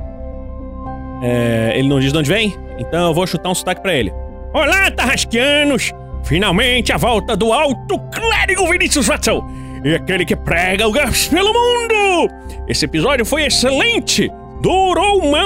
É, 1.23 1.73
ele 1.77 1.89
não 1.89 2.01
diz 2.01 2.13
de 2.13 2.19
onde 2.19 2.29
vem, 2.29 2.53
então 2.79 3.09
eu 3.09 3.15
vou 3.15 3.27
chutar 3.27 3.49
um 3.51 3.55
sotaque 3.55 3.81
pra 3.81 3.95
ele. 3.95 4.13
Olá, 4.55 4.91
Tarrasquianos! 4.91 5.93
Finalmente 6.25 6.93
a 6.93 6.99
volta 6.99 7.35
do 7.35 7.55
alto 7.55 7.99
clérigo 8.11 8.71
Vinícius 8.71 9.07
Watson! 9.07 9.43
E 9.83 9.95
aquele 9.95 10.27
que 10.27 10.37
prega 10.37 10.87
o 10.87 10.93
GURPS 10.93 11.29
pelo 11.29 11.55
mundo! 11.55 12.31
Esse 12.69 12.85
episódio 12.85 13.25
foi 13.25 13.45
excelente! 13.45 14.31
Durou 14.61 15.23
uma, 15.23 15.43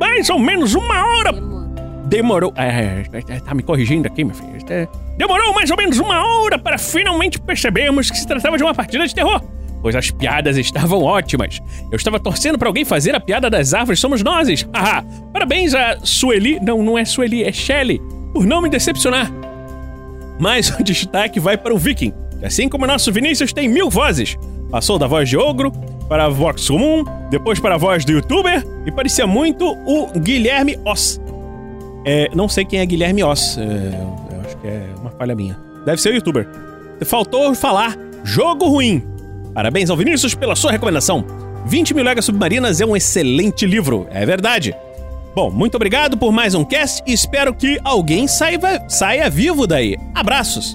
mais 0.00 0.28
ou 0.28 0.40
menos 0.40 0.74
uma 0.74 1.06
hora! 1.06 1.32
Demorou. 2.06 2.52
É, 2.56 3.04
é, 3.12 3.38
tá 3.38 3.54
me 3.54 3.62
corrigindo 3.62 4.08
aqui, 4.08 4.24
meu 4.24 4.34
filho. 4.34 4.58
É, 4.68 4.88
demorou 5.16 5.54
mais 5.54 5.70
ou 5.70 5.76
menos 5.76 6.00
uma 6.00 6.26
hora 6.26 6.58
para 6.58 6.78
finalmente 6.78 7.38
percebermos 7.38 8.10
que 8.10 8.18
se 8.18 8.26
tratava 8.26 8.56
de 8.56 8.64
uma 8.64 8.74
partida 8.74 9.06
de 9.06 9.14
terror. 9.14 9.40
pois 9.80 9.94
as 9.94 10.10
piadas 10.10 10.56
estavam 10.56 11.04
ótimas. 11.04 11.60
Eu 11.92 11.96
estava 11.96 12.18
torcendo 12.18 12.58
para 12.58 12.68
alguém 12.68 12.84
fazer 12.84 13.14
a 13.14 13.20
piada 13.20 13.48
das 13.48 13.72
árvores 13.72 14.00
somos 14.00 14.20
nozes. 14.20 14.66
Haha! 14.74 15.04
Parabéns 15.32 15.74
a 15.74 15.98
Sueli, 16.02 16.58
não, 16.60 16.82
não 16.82 16.98
é 16.98 17.04
Sueli, 17.04 17.44
é 17.44 17.52
Shelley, 17.52 18.00
por 18.38 18.46
não 18.46 18.62
me 18.62 18.68
decepcionar. 18.68 19.32
Mas 20.38 20.70
o 20.70 20.80
destaque 20.84 21.40
vai 21.40 21.58
para 21.58 21.74
o 21.74 21.78
Viking, 21.78 22.14
que 22.38 22.46
assim 22.46 22.68
como 22.68 22.86
nosso 22.86 23.12
Vinícius 23.12 23.52
tem 23.52 23.68
mil 23.68 23.90
vozes. 23.90 24.36
Passou 24.70 24.96
da 24.96 25.08
voz 25.08 25.28
de 25.28 25.36
ogro 25.36 25.72
para 26.08 26.26
a 26.26 26.28
voz 26.28 26.68
comum, 26.68 27.04
depois 27.30 27.58
para 27.58 27.74
a 27.74 27.78
voz 27.78 28.04
do 28.04 28.12
youtuber 28.12 28.64
e 28.86 28.92
parecia 28.92 29.26
muito 29.26 29.66
o 29.84 30.06
Guilherme 30.20 30.78
Oss. 30.84 31.20
É, 32.04 32.30
não 32.32 32.48
sei 32.48 32.64
quem 32.64 32.78
é 32.78 32.86
Guilherme 32.86 33.24
Oss, 33.24 33.58
é, 33.58 33.62
eu 33.64 34.40
acho 34.46 34.56
que 34.58 34.68
é 34.68 34.86
uma 35.00 35.10
falha 35.10 35.34
minha. 35.34 35.58
Deve 35.84 36.00
ser 36.00 36.10
o 36.10 36.14
youtuber. 36.14 36.46
Faltou 37.04 37.52
falar 37.56 37.96
jogo 38.22 38.68
ruim. 38.68 39.02
Parabéns 39.52 39.90
ao 39.90 39.96
Vinícius 39.96 40.32
pela 40.32 40.54
sua 40.54 40.70
recomendação. 40.70 41.24
20 41.66 41.92
Mil 41.92 42.04
Legas 42.04 42.24
Submarinas 42.24 42.80
é 42.80 42.86
um 42.86 42.96
excelente 42.96 43.66
livro, 43.66 44.06
é 44.12 44.24
verdade. 44.24 44.76
Bom, 45.38 45.52
muito 45.52 45.76
obrigado 45.76 46.18
por 46.18 46.32
mais 46.32 46.52
um 46.52 46.64
cast 46.64 47.00
e 47.06 47.12
espero 47.12 47.54
que 47.54 47.78
alguém 47.84 48.26
saiba, 48.26 48.82
saia 48.88 49.30
vivo 49.30 49.68
daí. 49.68 49.96
Abraços. 50.12 50.74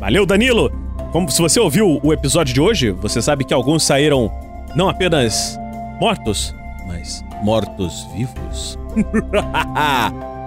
Valeu, 0.00 0.26
Danilo. 0.26 0.72
Como 1.12 1.30
se 1.30 1.40
você 1.40 1.60
ouviu 1.60 2.00
o 2.02 2.12
episódio 2.12 2.52
de 2.52 2.60
hoje, 2.60 2.90
você 2.90 3.22
sabe 3.22 3.44
que 3.44 3.54
alguns 3.54 3.84
saíram 3.84 4.28
não 4.74 4.88
apenas 4.88 5.56
mortos, 6.00 6.52
mas 6.84 7.24
mortos 7.44 8.04
vivos. 8.12 8.76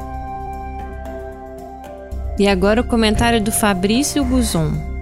E 2.37 2.49
agora 2.49 2.81
o 2.81 2.83
comentário 2.83 3.41
do 3.41 3.49
Fabrício 3.49 4.21
Guzon. 4.25 4.94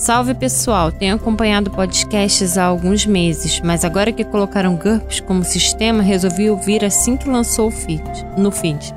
Salve 0.00 0.32
pessoal, 0.32 0.90
tenho 0.90 1.16
acompanhado 1.16 1.70
podcasts 1.70 2.56
há 2.56 2.64
alguns 2.64 3.04
meses, 3.04 3.60
mas 3.62 3.84
agora 3.84 4.10
que 4.10 4.24
colocaram 4.24 4.74
GURPS 4.74 5.20
como 5.20 5.44
sistema, 5.44 6.02
resolvi 6.02 6.48
ouvir 6.48 6.82
assim 6.82 7.18
que 7.18 7.28
lançou 7.28 7.68
o 7.68 7.70
feed, 7.70 8.02
no 8.34 8.50
feed. 8.50 8.94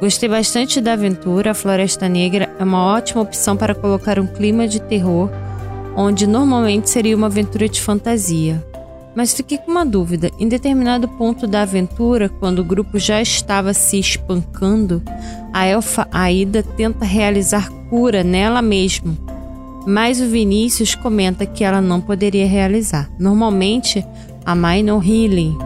Gostei 0.00 0.26
bastante 0.26 0.80
da 0.80 0.94
aventura, 0.94 1.50
a 1.50 1.54
Floresta 1.54 2.08
Negra 2.08 2.48
é 2.58 2.64
uma 2.64 2.82
ótima 2.82 3.20
opção 3.20 3.58
para 3.58 3.74
colocar 3.74 4.18
um 4.18 4.26
clima 4.26 4.66
de 4.66 4.80
terror, 4.80 5.30
onde 5.94 6.26
normalmente 6.26 6.88
seria 6.88 7.14
uma 7.14 7.26
aventura 7.26 7.68
de 7.68 7.82
fantasia. 7.82 8.64
Mas 9.14 9.34
fiquei 9.34 9.58
com 9.58 9.70
uma 9.70 9.84
dúvida: 9.84 10.30
em 10.38 10.48
determinado 10.48 11.08
ponto 11.08 11.46
da 11.46 11.60
aventura, 11.60 12.30
quando 12.30 12.60
o 12.60 12.64
grupo 12.64 12.98
já 12.98 13.20
estava 13.20 13.74
se 13.74 13.98
espancando, 13.98 15.02
a 15.52 15.66
elfa 15.66 16.08
Aida 16.10 16.62
tenta 16.62 17.04
realizar 17.04 17.70
cura 17.90 18.24
nela 18.24 18.62
mesma. 18.62 19.35
Mas 19.86 20.20
o 20.20 20.26
Vinícius 20.26 20.96
comenta 20.96 21.46
que 21.46 21.62
ela 21.62 21.80
não 21.80 22.00
poderia 22.00 22.46
realizar. 22.46 23.08
Normalmente, 23.18 24.04
a 24.44 24.54
Minor 24.54 25.02
Healing 25.06 25.56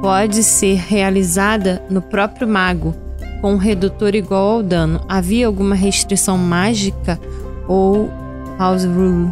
pode 0.00 0.42
ser 0.42 0.76
realizada 0.76 1.82
no 1.90 2.00
próprio 2.00 2.48
mago, 2.48 2.94
com 3.40 3.52
um 3.52 3.58
redutor 3.58 4.14
igual 4.14 4.56
ao 4.56 4.62
dano. 4.62 5.00
Havia 5.06 5.46
alguma 5.46 5.74
restrição 5.74 6.38
mágica 6.38 7.20
ou 7.68 8.10
house 8.58 8.84
rule? 8.84 9.30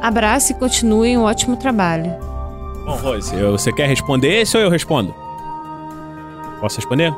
Abraço 0.00 0.52
e 0.52 0.54
continue 0.54 1.18
um 1.18 1.22
ótimo 1.22 1.56
trabalho. 1.56 2.12
Bom, 2.84 2.94
Rose, 2.96 3.34
você 3.36 3.72
quer 3.72 3.88
responder 3.88 4.42
esse 4.42 4.56
ou 4.56 4.62
eu 4.62 4.70
respondo? 4.70 5.14
Posso 6.60 6.76
responder? 6.76 7.12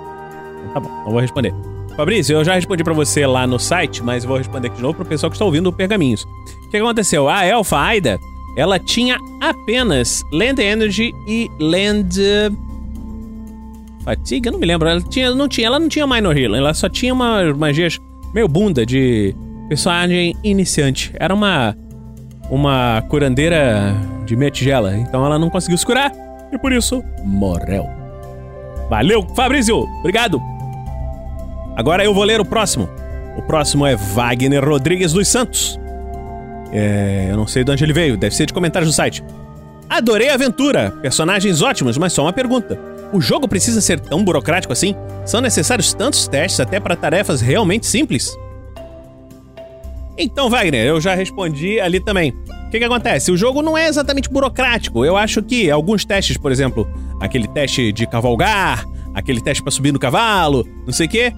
Tá 0.73 0.81
bom, 0.81 0.91
eu 1.05 1.13
vou 1.13 1.21
responder. 1.21 1.55
Fabrício, 1.97 2.35
eu 2.35 2.45
já 2.45 2.55
respondi 2.55 2.83
pra 2.83 2.95
você 2.95 3.27
lá 3.27 3.47
no 3.47 3.59
site, 3.59 4.03
mas 4.03 4.25
vou 4.25 4.39
responder 4.39 4.69
aqui 4.69 4.77
de 4.77 4.83
novo 4.83 4.95
pro 4.95 5.05
pessoal 5.05 5.31
que 5.31 5.37
está 5.37 5.45
ouvindo 5.45 5.69
o 5.69 5.73
Pergaminhos. 5.73 6.25
O 6.67 6.71
que 6.71 6.77
aconteceu? 6.77 7.29
A 7.29 7.45
Elfa 7.45 7.79
Aida, 7.79 8.19
ela 8.57 8.79
tinha 8.79 9.19
apenas 9.41 10.23
Land 10.33 10.63
Energy 10.63 11.13
e 11.27 11.51
Land... 11.59 12.21
eh, 12.21 12.51
Fatiga? 14.05 14.51
Não 14.51 14.59
me 14.59 14.67
lembro. 14.67 14.89
Ela, 14.89 15.01
tinha, 15.03 15.35
não 15.35 15.47
tinha, 15.47 15.67
ela 15.67 15.79
não 15.79 15.89
tinha 15.89 16.07
Minor 16.07 16.37
Healing, 16.37 16.59
ela 16.59 16.73
só 16.73 16.89
tinha 16.89 17.13
uma 17.13 17.53
magias 17.55 17.99
meio 18.33 18.49
bunda 18.49 18.87
de 18.87 19.35
personagem 19.69 20.35
iniciante. 20.43 21.13
Era 21.19 21.35
uma 21.35 21.77
uma 22.49 23.03
curandeira 23.09 23.95
de 24.27 24.35
meia 24.35 24.51
tigela, 24.51 24.97
então 24.97 25.25
ela 25.25 25.39
não 25.39 25.49
conseguiu 25.49 25.79
se 25.79 25.87
curar 25.87 26.11
e 26.53 26.59
por 26.59 26.73
isso 26.73 27.03
morreu. 27.25 27.87
Valeu, 28.89 29.23
Fabrício! 29.37 29.87
Obrigado! 30.01 30.41
Agora 31.81 32.05
eu 32.05 32.13
vou 32.13 32.25
ler 32.25 32.39
o 32.39 32.45
próximo. 32.45 32.91
O 33.39 33.41
próximo 33.41 33.87
é 33.87 33.97
Wagner 33.97 34.63
Rodrigues 34.63 35.15
dos 35.15 35.27
Santos. 35.29 35.81
É, 36.71 37.29
eu 37.31 37.39
não 37.39 37.47
sei 37.47 37.65
de 37.65 37.71
onde 37.71 37.83
ele 37.83 37.95
veio, 37.95 38.19
deve 38.19 38.35
ser 38.35 38.45
de 38.45 38.53
comentários 38.53 38.91
do 38.91 38.95
site. 38.95 39.25
Adorei 39.89 40.29
a 40.29 40.35
aventura, 40.35 40.91
personagens 41.01 41.63
ótimos, 41.63 41.97
mas 41.97 42.13
só 42.13 42.21
uma 42.21 42.35
pergunta. 42.35 42.79
O 43.15 43.21
jogo 43.21 43.49
precisa 43.49 43.81
ser 43.81 43.99
tão 43.99 44.23
burocrático 44.23 44.75
assim? 44.75 44.95
São 45.25 45.41
necessários 45.41 45.95
tantos 45.95 46.29
testes 46.29 46.61
até 46.61 46.79
para 46.79 46.95
tarefas 46.95 47.41
realmente 47.41 47.87
simples? 47.87 48.37
Então, 50.19 50.51
Wagner, 50.51 50.87
eu 50.87 51.01
já 51.01 51.15
respondi 51.15 51.81
ali 51.81 51.99
também. 51.99 52.31
O 52.67 52.71
que, 52.71 52.79
que 52.79 52.85
acontece? 52.85 53.33
O 53.33 53.39
jogo 53.39 53.63
não 53.63 53.79
é 53.79 53.89
exatamente 53.89 54.29
burocrático. 54.29 55.03
Eu 55.03 55.17
acho 55.17 55.43
que 55.43 55.71
alguns 55.71 56.05
testes, 56.05 56.37
por 56.37 56.53
exemplo, 56.53 56.87
aquele 57.19 57.49
teste 57.49 57.91
de 57.91 58.07
cavalgar, 58.07 58.85
aquele 59.15 59.41
teste 59.41 59.63
pra 59.63 59.73
subir 59.73 59.93
no 59.93 59.99
cavalo, 59.99 60.69
não 60.85 60.93
sei 60.93 61.07
o 61.07 61.09
quê, 61.09 61.33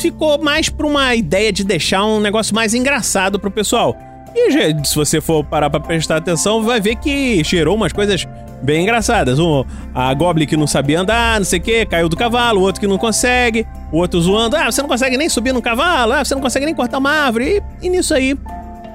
ficou 0.00 0.38
mais 0.42 0.68
pra 0.68 0.86
uma 0.86 1.14
ideia 1.14 1.52
de 1.52 1.64
deixar 1.64 2.04
um 2.04 2.20
negócio 2.20 2.54
mais 2.54 2.74
engraçado 2.74 3.38
pro 3.38 3.50
pessoal. 3.50 3.96
E 4.34 4.52
se 4.86 4.94
você 4.94 5.20
for 5.20 5.44
parar 5.44 5.68
pra 5.70 5.80
prestar 5.80 6.16
atenção, 6.16 6.62
vai 6.62 6.80
ver 6.80 6.96
que 6.96 7.42
gerou 7.42 7.74
umas 7.74 7.92
coisas 7.92 8.26
bem 8.62 8.82
engraçadas. 8.84 9.38
Um, 9.40 9.64
a 9.94 10.14
Goblin 10.14 10.46
que 10.46 10.56
não 10.56 10.66
sabia 10.68 11.00
andar, 11.00 11.40
não 11.40 11.44
sei 11.44 11.58
o 11.58 11.62
quê, 11.62 11.84
caiu 11.84 12.08
do 12.08 12.16
cavalo, 12.16 12.60
o 12.60 12.62
outro 12.62 12.80
que 12.80 12.86
não 12.86 12.96
consegue, 12.98 13.66
o 13.90 13.96
outro 13.98 14.20
zoando, 14.20 14.54
ah, 14.56 14.70
você 14.70 14.80
não 14.82 14.88
consegue 14.88 15.16
nem 15.16 15.28
subir 15.28 15.52
no 15.52 15.60
cavalo, 15.60 16.12
ah, 16.12 16.24
você 16.24 16.34
não 16.34 16.42
consegue 16.42 16.64
nem 16.64 16.74
cortar 16.74 16.98
uma 16.98 17.10
árvore. 17.10 17.60
E, 17.82 17.86
e 17.86 17.90
nisso 17.90 18.14
aí 18.14 18.38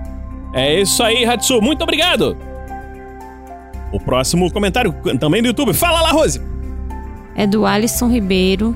É 0.53 0.81
isso 0.81 1.01
aí, 1.03 1.25
Hatsu. 1.25 1.61
Muito 1.61 1.83
obrigado. 1.83 2.37
O 3.91 3.99
próximo 3.99 4.51
comentário 4.51 4.93
também 5.19 5.41
do 5.41 5.47
YouTube. 5.47 5.73
Fala 5.73 6.01
lá, 6.01 6.11
Rose. 6.11 6.41
É 7.35 7.45
do 7.45 7.65
Alisson 7.65 8.09
Ribeiro. 8.09 8.75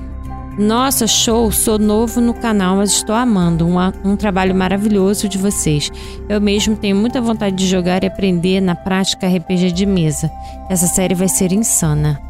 Nossa, 0.58 1.06
show! 1.06 1.50
Sou 1.50 1.78
novo 1.78 2.20
no 2.20 2.34
canal, 2.34 2.76
mas 2.76 2.92
estou 2.92 3.14
amando. 3.14 3.66
Um, 3.66 3.76
um 4.04 4.16
trabalho 4.16 4.54
maravilhoso 4.54 5.28
de 5.28 5.38
vocês. 5.38 5.90
Eu 6.28 6.40
mesmo 6.40 6.76
tenho 6.76 6.94
muita 6.94 7.20
vontade 7.20 7.56
de 7.56 7.66
jogar 7.66 8.04
e 8.04 8.06
aprender 8.06 8.60
na 8.60 8.74
prática 8.74 9.26
RPG 9.26 9.72
de 9.72 9.86
mesa. 9.86 10.30
Essa 10.68 10.86
série 10.86 11.14
vai 11.14 11.28
ser 11.28 11.52
insana. 11.52 12.20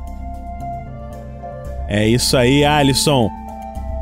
É 1.88 2.06
isso 2.06 2.36
aí, 2.36 2.64
Alisson. 2.64 3.28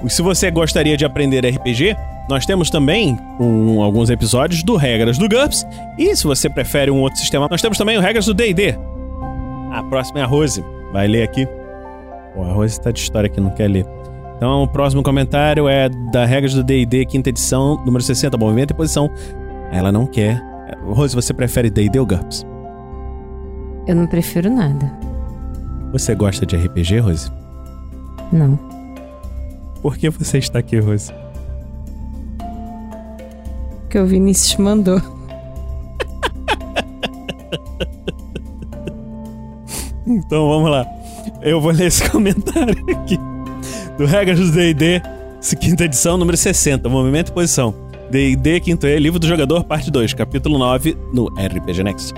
E 0.05 0.11
se 0.11 0.23
você 0.23 0.51
gostaria 0.51 0.97
de 0.97 1.05
aprender 1.05 1.45
RPG, 1.45 1.97
nós 2.31 2.47
temos 2.47 2.71
também 2.71 3.19
um, 3.39 3.83
alguns 3.83 4.09
episódios 4.09 4.63
do 4.63 4.77
Regras 4.77 5.19
do 5.19 5.29
GURPS. 5.29 5.67
E 5.99 6.15
se 6.17 6.25
você 6.25 6.49
prefere 6.49 6.91
um 6.91 7.01
outro 7.01 7.19
sistema, 7.19 7.49
nós 7.51 7.61
temos 7.61 7.77
também 7.77 7.99
o 7.99 8.01
Regras 8.01 8.25
do 8.25 8.33
D&D. 8.33 8.75
A 9.73 9.83
próxima 9.83 10.21
é 10.21 10.23
a 10.23 10.27
Rose. 10.27 10.65
Vai 10.93 11.07
ler 11.07 11.25
aqui. 11.25 11.47
Pô, 12.35 12.45
a 12.45 12.53
Rose 12.53 12.81
tá 12.81 12.91
de 12.91 13.01
história 13.01 13.27
aqui, 13.27 13.41
não 13.41 13.51
quer 13.51 13.69
ler. 13.69 13.85
Então, 14.37 14.63
o 14.63 14.69
próximo 14.69 15.03
comentário 15.03 15.69
é 15.69 15.89
da 16.11 16.25
Regras 16.25 16.55
do 16.55 16.65
D&D, 16.65 17.05
quinta 17.05 17.29
edição, 17.29 17.77
número 17.85 18.03
60, 18.03 18.39
movimento 18.39 18.71
e 18.71 18.75
posição. 18.75 19.11
Ela 19.71 19.93
não 19.93 20.07
quer. 20.07 20.41
Rose, 20.87 21.15
você 21.15 21.35
prefere 21.35 21.69
D&D 21.69 21.99
ou 21.99 22.07
GURPS? 22.07 22.47
Eu 23.87 23.97
não 23.97 24.07
prefiro 24.07 24.49
nada. 24.49 24.91
Você 25.93 26.15
gosta 26.15 26.47
de 26.47 26.57
RPG, 26.57 27.01
Rose? 27.01 27.31
Não. 28.33 28.59
Por 29.83 29.97
que 29.97 30.09
você 30.09 30.39
está 30.39 30.61
aqui, 30.61 30.79
Rose? 30.79 31.13
Que 33.91 33.99
o 33.99 34.07
Vinícius 34.07 34.57
mandou. 34.57 35.03
Então 40.07 40.49
vamos 40.49 40.71
lá. 40.71 40.87
Eu 41.43 41.61
vou 41.61 41.71
ler 41.73 41.87
esse 41.87 42.09
comentário 42.11 42.75
aqui. 42.91 43.19
Do 43.97 44.07
Regras 44.07 44.39
do 44.39 44.51
D&D, 44.53 45.03
quinta 45.61 45.85
edição, 45.85 46.17
número 46.17 46.37
60, 46.37 46.89
Movimento 46.89 47.29
e 47.29 47.33
Posição. 47.33 47.75
D&D, 48.11 48.61
quinto 48.61 48.87
E, 48.87 48.99
Livro 48.99 49.21
do 49.21 49.27
Jogador, 49.27 49.63
parte 49.65 49.91
2, 49.91 50.15
capítulo 50.15 50.59
9, 50.59 50.97
no 51.13 51.27
RPG 51.27 51.85
Next. 51.85 52.15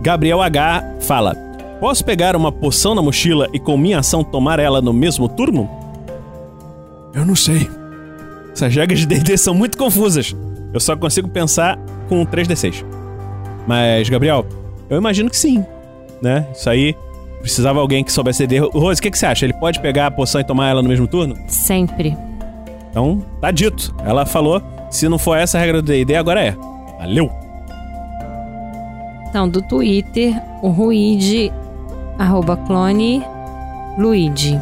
Gabriel 0.00 0.40
H. 0.40 0.96
fala, 1.00 1.34
Posso 1.80 2.04
pegar 2.04 2.34
uma 2.36 2.50
poção 2.50 2.94
na 2.94 3.02
mochila 3.02 3.48
e 3.52 3.58
com 3.58 3.76
minha 3.76 3.98
ação 3.98 4.24
tomar 4.24 4.58
ela 4.58 4.80
no 4.80 4.92
mesmo 4.92 5.28
turno? 5.28 5.68
Eu 7.12 7.26
não 7.26 7.36
sei. 7.36 7.68
Essas 8.52 8.74
regras 8.74 9.00
de 9.00 9.06
D&D 9.06 9.36
são 9.36 9.52
muito 9.54 9.76
confusas. 9.76 10.34
Eu 10.74 10.80
só 10.80 10.96
consigo 10.96 11.28
pensar 11.28 11.78
com 12.08 12.20
um 12.20 12.26
3d6. 12.26 12.84
Mas, 13.64 14.08
Gabriel, 14.08 14.44
eu 14.90 14.98
imagino 14.98 15.30
que 15.30 15.36
sim, 15.36 15.64
né? 16.20 16.48
Isso 16.52 16.68
aí 16.68 16.96
precisava 17.40 17.78
alguém 17.78 18.02
que 18.02 18.10
soubesse 18.10 18.44
D&D. 18.44 18.66
Rose, 18.76 18.98
o 18.98 19.02
que, 19.02 19.10
que 19.10 19.16
você 19.18 19.26
acha? 19.26 19.46
Ele 19.46 19.54
pode 19.54 19.80
pegar 19.80 20.08
a 20.08 20.10
poção 20.10 20.40
e 20.40 20.44
tomar 20.44 20.70
ela 20.70 20.82
no 20.82 20.88
mesmo 20.88 21.06
turno? 21.06 21.36
Sempre. 21.46 22.16
Então, 22.90 23.24
tá 23.40 23.52
dito. 23.52 23.94
Ela 24.04 24.26
falou, 24.26 24.60
se 24.90 25.08
não 25.08 25.16
for 25.16 25.36
essa 25.38 25.58
a 25.58 25.60
regra 25.60 25.80
do 25.80 25.86
D&D, 25.86 26.16
agora 26.16 26.42
é. 26.42 26.56
Valeu! 26.98 27.30
Então, 29.28 29.48
do 29.48 29.62
Twitter, 29.62 30.34
o 30.60 30.68
Ruide, 30.68 31.52
arroba 32.18 32.56
clone, 32.56 33.22
Luigi. 33.96 34.60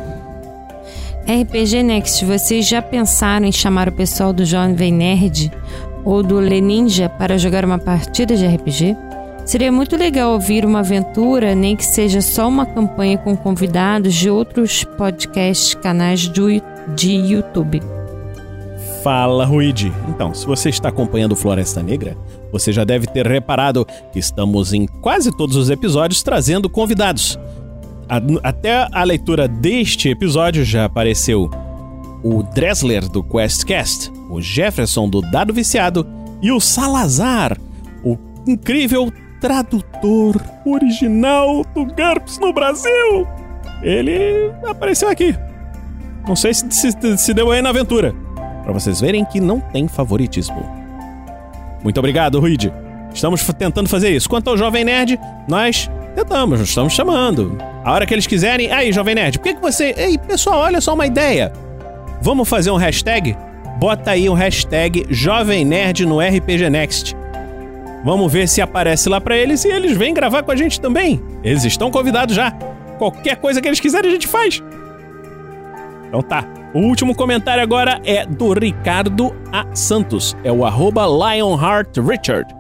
RPG 1.23 1.83
Next, 1.83 2.25
vocês 2.25 2.67
já 2.67 2.83
pensaram 2.83 3.47
em 3.47 3.53
chamar 3.53 3.89
o 3.89 3.93
pessoal 3.93 4.33
do 4.33 4.45
Jovem 4.45 4.93
Nerd 4.93 5.53
ou 6.05 6.23
do 6.23 6.39
Leninja 6.39 7.09
para 7.09 7.39
jogar 7.39 7.65
uma 7.65 7.79
partida 7.79 8.37
de 8.37 8.47
RPG? 8.47 8.97
Seria 9.45 9.73
muito 9.73 9.97
legal 9.97 10.33
ouvir 10.33 10.65
uma 10.65 10.79
aventura, 10.81 11.55
nem 11.55 11.75
que 11.75 11.85
seja 11.85 12.21
só 12.21 12.49
uma 12.49 12.65
campanha 12.65 13.19
com 13.19 13.37
convidados 13.37 14.15
de 14.15 14.31
outros 14.31 14.85
podcasts, 14.85 15.75
canais 15.75 16.29
do, 16.29 16.49
de 16.95 17.13
YouTube. 17.13 17.83
Fala, 19.03 19.45
Ruide. 19.45 19.93
Então, 20.09 20.33
se 20.33 20.47
você 20.47 20.69
está 20.69 20.91
acompanhando 20.91 21.35
Floresta 21.35 21.83
Negra, 21.83 22.17
você 22.53 22.73
já 22.73 22.85
deve 22.85 23.09
ter 23.09 23.27
reparado 23.27 23.85
que 24.13 24.19
estamos 24.21 24.73
em 24.73 24.87
quase 24.87 25.37
todos 25.37 25.57
os 25.57 25.71
episódios 25.71 26.23
trazendo 26.23 26.71
convidados. 26.71 27.37
Até 28.43 28.87
a 28.93 29.03
leitura 29.03 29.49
deste 29.49 30.09
episódio 30.09 30.65
já 30.65 30.85
apareceu 30.85 31.51
o 32.23 32.43
Dressler 32.43 33.09
do 33.09 33.23
QuestCast, 33.23 34.13
o 34.31 34.41
Jefferson 34.41 35.09
do 35.09 35.21
Dado 35.21 35.53
Viciado 35.53 36.07
e 36.41 36.51
o 36.53 36.61
Salazar, 36.61 37.59
o 38.05 38.17
incrível 38.47 39.13
tradutor 39.41 40.41
original 40.65 41.65
do 41.75 41.85
GURPS 41.85 42.39
no 42.39 42.53
Brasil. 42.53 43.27
Ele 43.83 44.53
apareceu 44.65 45.09
aqui. 45.09 45.37
Não 46.27 46.37
sei 46.37 46.55
se, 46.55 46.71
se, 46.71 47.19
se 47.19 47.35
deu 47.35 47.51
aí 47.51 47.61
na 47.61 47.71
aventura. 47.71 48.15
Pra 48.63 48.73
vocês 48.73 49.01
verem 49.01 49.25
que 49.25 49.41
não 49.41 49.61
tem 49.61 49.89
favoritismo. 49.89 50.65
Muito 51.83 51.99
obrigado, 51.99 52.39
Ruide. 52.39 52.73
Estamos 53.13 53.45
tentando 53.59 53.89
fazer 53.89 54.11
isso. 54.11 54.29
Quanto 54.29 54.49
ao 54.49 54.57
Jovem 54.57 54.85
Nerd, 54.85 55.19
nós 55.49 55.91
tentamos, 56.15 56.61
estamos 56.61 56.93
chamando. 56.93 57.59
A 57.85 57.93
hora 57.93 58.07
que 58.07 58.15
eles 58.15 58.27
quiserem. 58.27 58.71
Aí, 58.71 58.93
Jovem 58.93 59.17
Nerd, 59.17 59.39
por 59.39 59.45
que, 59.45 59.55
que 59.55 59.61
você. 59.61 59.93
Ei, 59.97 60.17
pessoal, 60.17 60.61
olha 60.61 60.81
só 60.81 60.95
uma 60.95 61.07
ideia. 61.07 61.53
Vamos 62.23 62.49
fazer 62.49 62.71
um 62.71 62.77
hashtag? 62.77 63.37
Bota 63.81 64.13
aí 64.13 64.31
um 64.31 64.35
hashtag 64.35 65.05
Jovem 65.11 65.65
Nerd 65.65 66.07
no 66.07 66.21
RPG 66.21 66.71
Next. 66.71 67.17
Vamos 68.05 68.33
ver 68.33 68.49
se 68.49 68.63
aparece 68.63 69.09
lá 69.09 69.21
pra 69.21 69.37
eles 69.37 69.65
e 69.65 69.69
eles 69.69 69.97
vêm 69.97 70.15
gravar 70.15 70.45
com 70.45 70.53
a 70.53 70.57
gente 70.57 70.81
também. 70.81 71.21
Eles 71.43 71.65
estão 71.65 71.91
convidados 71.91 72.37
já. 72.37 72.53
Qualquer 72.97 73.37
coisa 73.37 73.61
que 73.61 73.67
eles 73.67 73.81
quiserem 73.81 74.09
a 74.09 74.13
gente 74.13 74.29
faz. 74.29 74.63
Então 76.07 76.23
tá. 76.23 76.45
O 76.73 76.79
último 76.79 77.13
comentário 77.13 77.61
agora 77.61 78.01
é 78.05 78.25
do 78.25 78.53
Ricardo 78.53 79.35
A. 79.53 79.67
Santos. 79.75 80.37
É 80.45 80.53
o 80.53 80.65
arroba 80.65 81.05
LionheartRichard. 81.05 82.55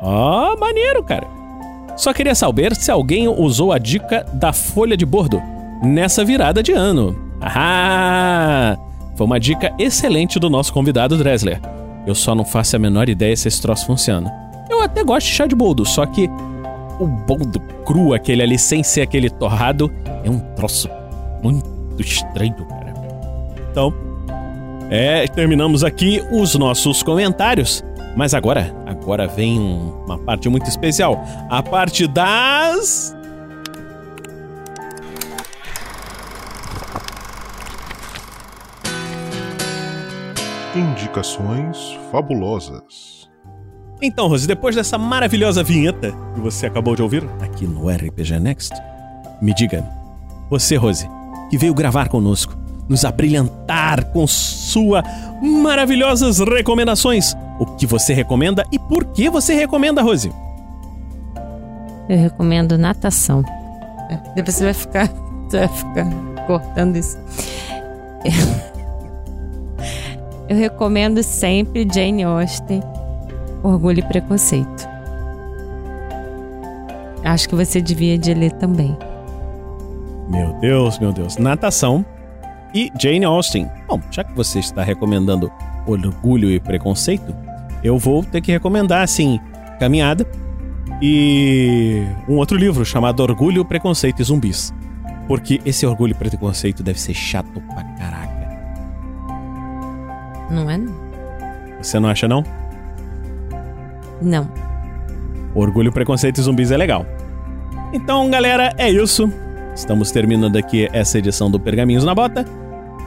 Ó, 0.00 0.56
maneiro, 0.56 1.04
cara. 1.04 1.26
Só 1.98 2.14
queria 2.14 2.34
saber 2.34 2.74
se 2.74 2.90
alguém 2.90 3.28
usou 3.28 3.72
a 3.72 3.78
dica 3.78 4.24
da 4.32 4.54
folha 4.54 4.96
de 4.96 5.04
bordo 5.04 5.42
nessa 5.82 6.24
virada 6.24 6.62
de 6.62 6.72
ano. 6.72 7.14
Ah! 7.42 8.78
Foi 9.14 9.26
uma 9.26 9.38
dica 9.38 9.72
excelente 9.78 10.38
do 10.38 10.48
nosso 10.50 10.72
convidado 10.72 11.16
Dressler. 11.16 11.60
Eu 12.06 12.14
só 12.14 12.34
não 12.34 12.44
faço 12.44 12.76
a 12.76 12.78
menor 12.78 13.08
ideia 13.08 13.36
se 13.36 13.46
esse 13.48 13.60
troço 13.60 13.86
funciona. 13.86 14.32
Eu 14.70 14.80
até 14.82 15.04
gosto 15.04 15.26
de 15.26 15.32
chá 15.32 15.46
de 15.46 15.54
boldo, 15.54 15.84
só 15.84 16.04
que 16.06 16.28
o 16.98 17.06
boldo 17.06 17.60
cru, 17.84 18.14
aquele 18.14 18.42
ali 18.42 18.58
sem 18.58 18.82
ser 18.82 19.02
aquele 19.02 19.28
torrado, 19.30 19.92
é 20.24 20.30
um 20.30 20.38
troço 20.54 20.88
muito 21.42 21.68
estranho, 22.00 22.54
cara. 22.66 22.92
Então, 23.70 23.92
é, 24.90 25.26
terminamos 25.28 25.84
aqui 25.84 26.22
os 26.30 26.54
nossos 26.54 27.02
comentários. 27.02 27.84
Mas 28.14 28.34
agora, 28.34 28.74
agora 28.86 29.26
vem 29.26 29.58
um- 29.58 30.04
uma 30.04 30.18
parte 30.18 30.46
muito 30.48 30.68
especial. 30.68 31.22
A 31.48 31.62
parte 31.62 32.06
das. 32.06 33.16
Indicações 40.74 41.98
fabulosas. 42.10 43.30
Então, 44.00 44.26
Rose, 44.26 44.48
depois 44.48 44.74
dessa 44.74 44.96
maravilhosa 44.96 45.62
vinheta 45.62 46.12
que 46.34 46.40
você 46.40 46.66
acabou 46.66 46.96
de 46.96 47.02
ouvir 47.02 47.24
aqui 47.40 47.66
no 47.66 47.88
RPG 47.88 48.40
Next, 48.40 48.74
me 49.40 49.54
diga, 49.54 49.84
você, 50.48 50.76
Rose, 50.76 51.08
que 51.50 51.58
veio 51.58 51.74
gravar 51.74 52.08
conosco, 52.08 52.56
nos 52.88 53.04
abrilhantar 53.04 54.06
com 54.12 54.26
sua 54.26 55.02
maravilhosas 55.42 56.38
recomendações. 56.38 57.34
O 57.60 57.66
que 57.66 57.86
você 57.86 58.14
recomenda 58.14 58.64
e 58.72 58.78
por 58.78 59.04
que 59.06 59.28
você 59.28 59.54
recomenda, 59.54 60.02
Rose? 60.02 60.32
Eu 62.08 62.18
recomendo 62.18 62.78
natação. 62.78 63.44
É, 64.10 64.16
Depois 64.34 64.56
você 64.56 64.64
vai 64.64 64.74
ficar, 64.74 65.08
você 65.48 65.58
vai 65.58 65.68
ficar 65.68 66.06
cortando 66.46 66.96
isso. 66.96 67.18
Eu 70.48 70.56
recomendo 70.56 71.22
sempre 71.22 71.86
Jane 71.92 72.22
Austen, 72.22 72.82
Orgulho 73.62 74.00
e 74.00 74.02
Preconceito. 74.02 74.88
Acho 77.24 77.48
que 77.48 77.54
você 77.54 77.80
devia 77.80 78.18
de 78.18 78.34
ler 78.34 78.52
também. 78.52 78.96
Meu 80.28 80.52
Deus, 80.60 80.98
meu 80.98 81.12
Deus. 81.12 81.36
Natação 81.36 82.04
e 82.74 82.90
Jane 83.00 83.24
Austen. 83.24 83.70
Bom, 83.86 84.00
já 84.10 84.24
que 84.24 84.34
você 84.34 84.58
está 84.58 84.82
recomendando 84.82 85.50
Orgulho 85.86 86.50
e 86.50 86.58
Preconceito, 86.58 87.34
eu 87.82 87.98
vou 87.98 88.24
ter 88.24 88.40
que 88.40 88.52
recomendar, 88.52 89.02
assim, 89.02 89.40
Caminhada 89.78 90.24
E 91.00 92.06
um 92.28 92.36
outro 92.36 92.56
livro 92.56 92.84
chamado 92.84 93.20
Orgulho, 93.20 93.64
Preconceito 93.64 94.20
e 94.20 94.24
Zumbis. 94.24 94.72
Porque 95.26 95.60
esse 95.64 95.86
orgulho 95.86 96.12
e 96.12 96.14
preconceito 96.14 96.82
deve 96.82 97.00
ser 97.00 97.14
chato 97.14 97.60
pra 97.60 97.82
caraca. 97.82 98.21
Não 100.52 100.70
é? 100.70 100.78
Você 101.80 101.98
não 101.98 102.10
acha 102.10 102.28
não? 102.28 102.44
Não. 104.20 104.48
Orgulho, 105.54 105.90
Preconceito 105.90 106.38
e 106.38 106.42
Zumbis 106.42 106.70
é 106.70 106.76
legal. 106.76 107.06
Então, 107.92 108.30
galera, 108.30 108.72
é 108.76 108.90
isso. 108.90 109.32
Estamos 109.74 110.10
terminando 110.10 110.56
aqui 110.56 110.88
essa 110.92 111.18
edição 111.18 111.50
do 111.50 111.58
Pergaminhos 111.58 112.04
na 112.04 112.14
Bota. 112.14 112.44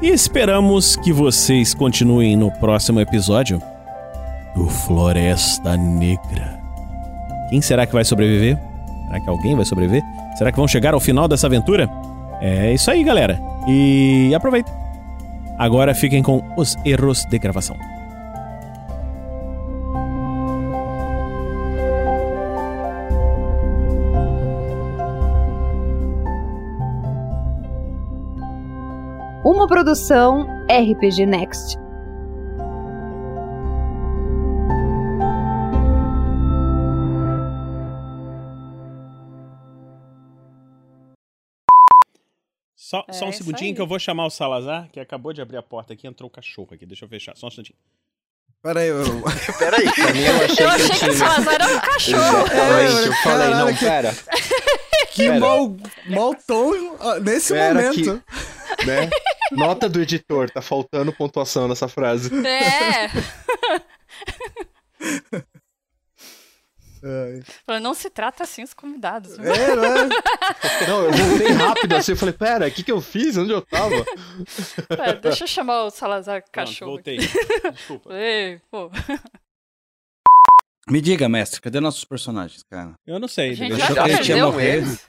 E 0.01 0.09
esperamos 0.09 0.95
que 0.97 1.13
vocês 1.13 1.73
continuem 1.73 2.35
no 2.35 2.51
próximo 2.59 2.99
episódio 2.99 3.61
do 4.55 4.67
Floresta 4.67 5.77
Negra. 5.77 6.59
Quem 7.49 7.61
será 7.61 7.85
que 7.85 7.93
vai 7.93 8.03
sobreviver? 8.03 8.57
Será 9.05 9.19
que 9.19 9.29
alguém 9.29 9.55
vai 9.55 9.65
sobreviver? 9.65 10.03
Será 10.37 10.51
que 10.51 10.57
vão 10.57 10.67
chegar 10.67 10.93
ao 10.93 10.99
final 10.99 11.27
dessa 11.27 11.47
aventura? 11.47 11.89
É 12.41 12.73
isso 12.73 12.91
aí, 12.91 13.03
galera. 13.03 13.39
E 13.67 14.33
aproveita. 14.35 14.84
Agora 15.57 15.95
fiquem 15.95 16.21
com 16.21 16.41
os 16.57 16.75
erros 16.85 17.23
de 17.25 17.39
gravação. 17.39 17.77
Uma 29.45 29.67
produção 29.67 30.47
RPG 30.67 31.25
Next. 31.25 31.84
Só, 42.87 43.03
É 43.07 43.13
só 43.13 43.25
um 43.25 43.31
segundinho 43.31 43.71
aí. 43.71 43.75
que 43.75 43.81
eu 43.81 43.87
vou 43.87 43.97
chamar 43.97 44.27
o 44.27 44.29
Salazar, 44.29 44.87
que 44.91 44.99
acabou 44.99 45.33
de 45.33 45.41
abrir 45.41 45.57
a 45.57 45.63
porta 45.63 45.93
aqui, 45.93 46.05
entrou 46.05 46.27
o 46.27 46.31
cachorro 46.31 46.69
aqui. 46.71 46.85
Deixa 46.85 47.03
eu 47.03 47.09
fechar, 47.09 47.35
só 47.35 47.47
um 47.47 47.49
instantinho. 47.49 47.79
Pera 48.61 48.79
aí, 48.81 48.89
eu... 48.89 49.03
Pera 49.57 49.77
aí. 49.77 49.91
Pra 49.91 50.13
mim, 50.13 50.19
eu 50.21 50.35
achei 50.35 50.49
Eu 50.51 50.55
que 50.55 50.61
eu 50.63 50.69
achei 50.69 50.89
que 50.89 50.95
tinha... 50.99 51.09
o 51.11 51.15
Salazar 51.15 51.53
era 51.55 51.65
um 51.75 51.79
cachorro. 51.81 52.45
Exatamente, 52.45 53.07
eu 53.07 53.13
falei, 53.23 53.49
não, 53.49 53.73
que- 53.73 53.79
pera. 53.85 54.15
Que 55.15 55.23
Pera. 55.29 55.39
mau, 55.39 55.77
mau 56.07 56.35
tom 56.45 56.73
nesse 57.21 57.53
Pera 57.53 57.73
momento. 57.73 58.21
que- 58.21 58.85
né? 58.85 59.09
Nota 59.53 59.87
do 59.89 60.01
editor, 60.01 60.49
tá 60.51 60.61
faltando 60.61 61.11
pontuação 61.13 61.67
nessa 61.69 61.87
frase. 61.87 62.29
É. 62.45 63.09
Falou, 67.65 67.81
Não 67.81 67.93
se 67.93 68.09
trata 68.09 68.43
assim 68.43 68.63
os 68.63 68.73
convidados. 68.73 69.37
viu? 69.37 69.51
É, 69.53 69.75
né? 69.75 70.09
Não, 70.87 71.03
eu 71.03 71.11
voltei 71.11 71.47
rápido 71.51 71.93
assim, 71.95 72.11
eu 72.13 72.17
falei, 72.17 72.33
pera, 72.33 72.67
o 72.67 72.71
que 72.71 72.83
que 72.83 72.91
eu 72.91 73.01
fiz? 73.01 73.37
Onde 73.37 73.51
eu 73.51 73.61
tava? 73.61 74.03
Pera, 74.89 75.13
deixa 75.15 75.43
eu 75.43 75.47
chamar 75.47 75.83
o 75.83 75.89
Salazar 75.89 76.43
cachorro. 76.51 76.91
voltei. 76.93 77.17
aqui. 77.17 77.71
Desculpa. 77.71 78.09
Ei, 78.15 78.59
pô. 78.71 78.89
Me 80.87 81.01
diga, 81.01 81.27
mestre, 81.27 81.59
cadê 81.61 81.79
nossos 81.79 82.05
personagens, 82.05 82.61
cara? 82.63 82.93
Eu 83.07 83.19
não 83.19 83.27
sei. 83.27 83.51
A 83.51 83.53
gente 83.55 83.71
Eu 83.71 83.77
já 84.23 84.45
morrido. 84.45 84.61
eles. 84.61 85.07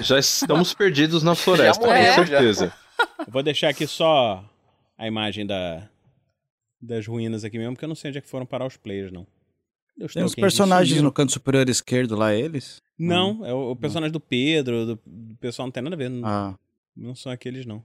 Já 0.00 0.18
estamos 0.20 0.72
perdidos 0.72 1.22
na 1.24 1.34
floresta, 1.34 1.84
com 1.84 1.88
já. 1.92 2.14
certeza. 2.14 2.72
Eu 3.18 3.26
vou 3.32 3.42
deixar 3.42 3.70
aqui 3.70 3.86
só 3.88 4.44
a 4.96 5.06
imagem 5.06 5.44
da, 5.44 5.88
das 6.80 7.06
ruínas 7.08 7.44
aqui 7.44 7.58
mesmo, 7.58 7.72
porque 7.74 7.84
eu 7.84 7.88
não 7.88 7.96
sei 7.96 8.10
onde 8.10 8.18
é 8.18 8.20
que 8.20 8.28
foram 8.28 8.46
parar 8.46 8.66
os 8.66 8.76
players, 8.76 9.10
não. 9.10 9.26
Tem 10.12 10.24
os 10.24 10.34
personagens 10.34 11.00
no 11.00 11.12
canto 11.12 11.32
superior 11.32 11.68
esquerdo 11.68 12.16
lá, 12.16 12.34
eles? 12.34 12.82
Não, 12.98 13.44
é 13.46 13.54
o, 13.54 13.70
o 13.70 13.76
personagem 13.76 14.12
do 14.12 14.20
Pedro, 14.20 14.86
do, 14.86 15.00
do 15.06 15.36
pessoal 15.36 15.66
não 15.66 15.72
tem 15.72 15.82
nada 15.82 15.94
a 15.94 15.98
ver. 15.98 16.10
Não, 16.10 16.28
Ah. 16.28 16.58
não 16.96 17.14
são 17.14 17.30
aqueles, 17.30 17.64
não. 17.64 17.84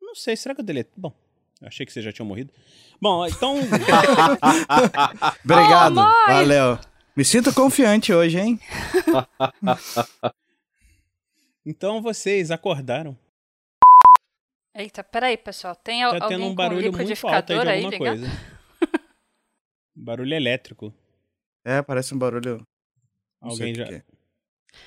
Não 0.00 0.14
sei, 0.14 0.34
será 0.36 0.54
que 0.54 0.62
eu 0.62 0.64
deletei? 0.64 0.92
Bom, 0.96 1.14
eu 1.60 1.68
achei 1.68 1.84
que 1.84 1.92
vocês 1.92 2.04
já 2.04 2.12
tinham 2.12 2.26
morrido. 2.26 2.52
Bom, 3.00 3.26
então. 3.26 3.56
Obrigado, 5.44 5.98
Oh, 6.00 6.26
valeu. 6.32 6.78
Me 7.14 7.24
sinto 7.24 7.52
confiante 7.52 8.12
hoje, 8.12 8.38
hein? 8.38 8.60
então 11.64 12.00
vocês 12.02 12.50
acordaram. 12.50 13.16
Eita, 14.74 15.02
peraí, 15.02 15.36
pessoal. 15.36 15.74
Tem 15.74 16.00
Tá 16.02 16.06
alguém 16.06 16.28
tendo 16.28 16.44
um 16.44 16.48
com 16.50 16.54
barulho 16.54 16.92
muito 16.92 17.26
alto 17.26 17.52
aí 17.52 17.58
de 17.60 17.68
alguma 17.70 17.90
ligado? 17.90 17.98
coisa. 17.98 18.28
barulho 19.96 20.34
elétrico. 20.34 20.92
É, 21.66 21.82
parece 21.82 22.14
um 22.14 22.18
barulho. 22.18 22.64
não 23.42 23.50
Alguém 23.50 23.74
já. 23.74 23.82
é. 23.86 24.02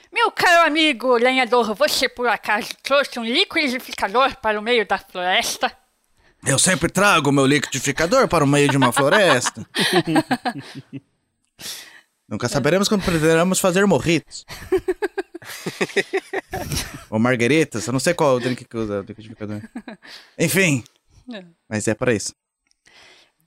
Meu 0.09 0.31
caro 0.31 0.65
amigo 0.65 1.17
lenhador, 1.17 1.75
você 1.75 2.07
por 2.07 2.25
acaso 2.27 2.69
trouxe 2.81 3.19
um 3.19 3.25
liquidificador 3.25 4.37
para 4.37 4.57
o 4.57 4.63
meio 4.63 4.87
da 4.87 4.97
floresta? 4.97 5.69
Eu 6.47 6.57
sempre 6.57 6.89
trago 6.89 7.33
meu 7.33 7.45
liquidificador 7.45 8.29
para 8.29 8.45
o 8.45 8.47
meio 8.47 8.69
de 8.69 8.77
uma 8.77 8.93
floresta. 8.93 9.67
Nunca 12.29 12.47
saberemos 12.47 12.87
quando 12.87 13.03
poderemos 13.03 13.59
fazer 13.59 13.85
morritos. 13.85 14.45
Ou 17.09 17.19
margueritas, 17.19 17.85
eu 17.87 17.91
não 17.91 17.99
sei 17.99 18.13
qual 18.13 18.35
o 18.35 18.39
drink 18.39 18.63
que 18.63 18.77
usa 18.77 19.01
o 19.01 19.03
liquidificador. 19.03 19.61
Enfim, 20.37 20.81
mas 21.67 21.89
é 21.89 21.93
para 21.93 22.13
isso. 22.13 22.33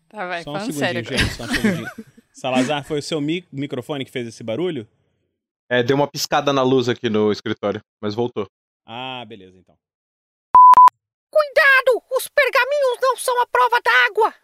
Tá, 0.08 0.26
vai, 0.26 0.42
Só 0.42 0.50
um 0.50 0.54
falando 0.58 0.72
sério. 0.74 1.02
gente, 1.04 1.32
só 1.34 1.44
um 1.44 1.48
segundinho. 1.54 1.90
Salazar, 2.32 2.84
foi 2.84 2.98
o 2.98 3.02
seu 3.02 3.20
mi- 3.20 3.46
microfone 3.52 4.04
que 4.04 4.10
fez 4.10 4.26
esse 4.26 4.42
barulho? 4.42 4.88
É, 5.68 5.82
deu 5.82 5.96
uma 5.96 6.08
piscada 6.08 6.52
na 6.52 6.62
luz 6.62 6.88
aqui 6.88 7.08
no 7.08 7.30
escritório, 7.32 7.80
mas 8.00 8.14
voltou. 8.14 8.46
Ah, 8.86 9.24
beleza, 9.26 9.56
então. 9.58 9.76
Cuidado! 11.30 12.02
Os 12.16 12.28
pergaminhos 12.28 12.98
não 13.00 13.16
são 13.16 13.40
a 13.40 13.46
prova 13.46 13.80
d'água! 13.80 14.34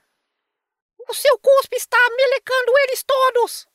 O 1.09 1.15
seu 1.15 1.39
cuspe 1.39 1.77
está 1.77 1.97
melecando 2.17 2.73
eles 2.85 3.03
todos! 3.03 3.67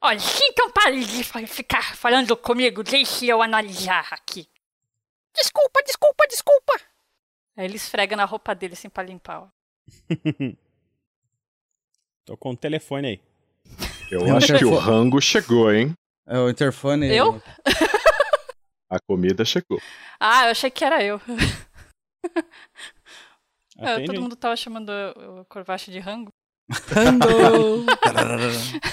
Olha, 0.00 0.18
então 0.50 0.70
pare 0.70 1.04
de 1.04 1.24
ficar 1.46 1.96
falando 1.96 2.36
comigo, 2.36 2.82
deixe 2.84 3.26
eu 3.26 3.42
analisar 3.42 4.06
aqui. 4.12 4.48
Desculpa, 5.34 5.82
desculpa, 5.82 6.26
desculpa! 6.28 6.72
Aí 7.56 7.64
ele 7.64 7.76
esfrega 7.76 8.14
na 8.16 8.24
roupa 8.24 8.54
dele 8.54 8.74
assim 8.74 8.88
pra 8.88 9.02
limpar, 9.02 9.42
ó. 9.42 9.48
Tô 12.24 12.36
com 12.36 12.50
o 12.50 12.56
telefone 12.56 13.08
aí. 13.08 13.20
Eu 14.10 14.36
acho 14.36 14.56
que 14.58 14.64
o 14.64 14.76
rango 14.76 15.20
chegou, 15.20 15.72
hein? 15.72 15.92
É 16.26 16.38
o 16.38 16.48
interfone. 16.48 17.06
Eu? 17.14 17.40
A 18.90 18.98
comida 19.06 19.44
chegou. 19.44 19.80
Ah, 20.18 20.46
eu 20.46 20.50
achei 20.50 20.70
que 20.70 20.84
era 20.84 21.02
eu. 21.02 21.20
É, 23.80 24.04
todo 24.04 24.20
mundo 24.20 24.34
tava 24.34 24.56
chamando 24.56 24.88
o 24.90 25.40
o 25.40 25.44
Corvache 25.44 25.92
de 25.92 26.00
rango. 26.00 26.32
Rango! 26.92 27.86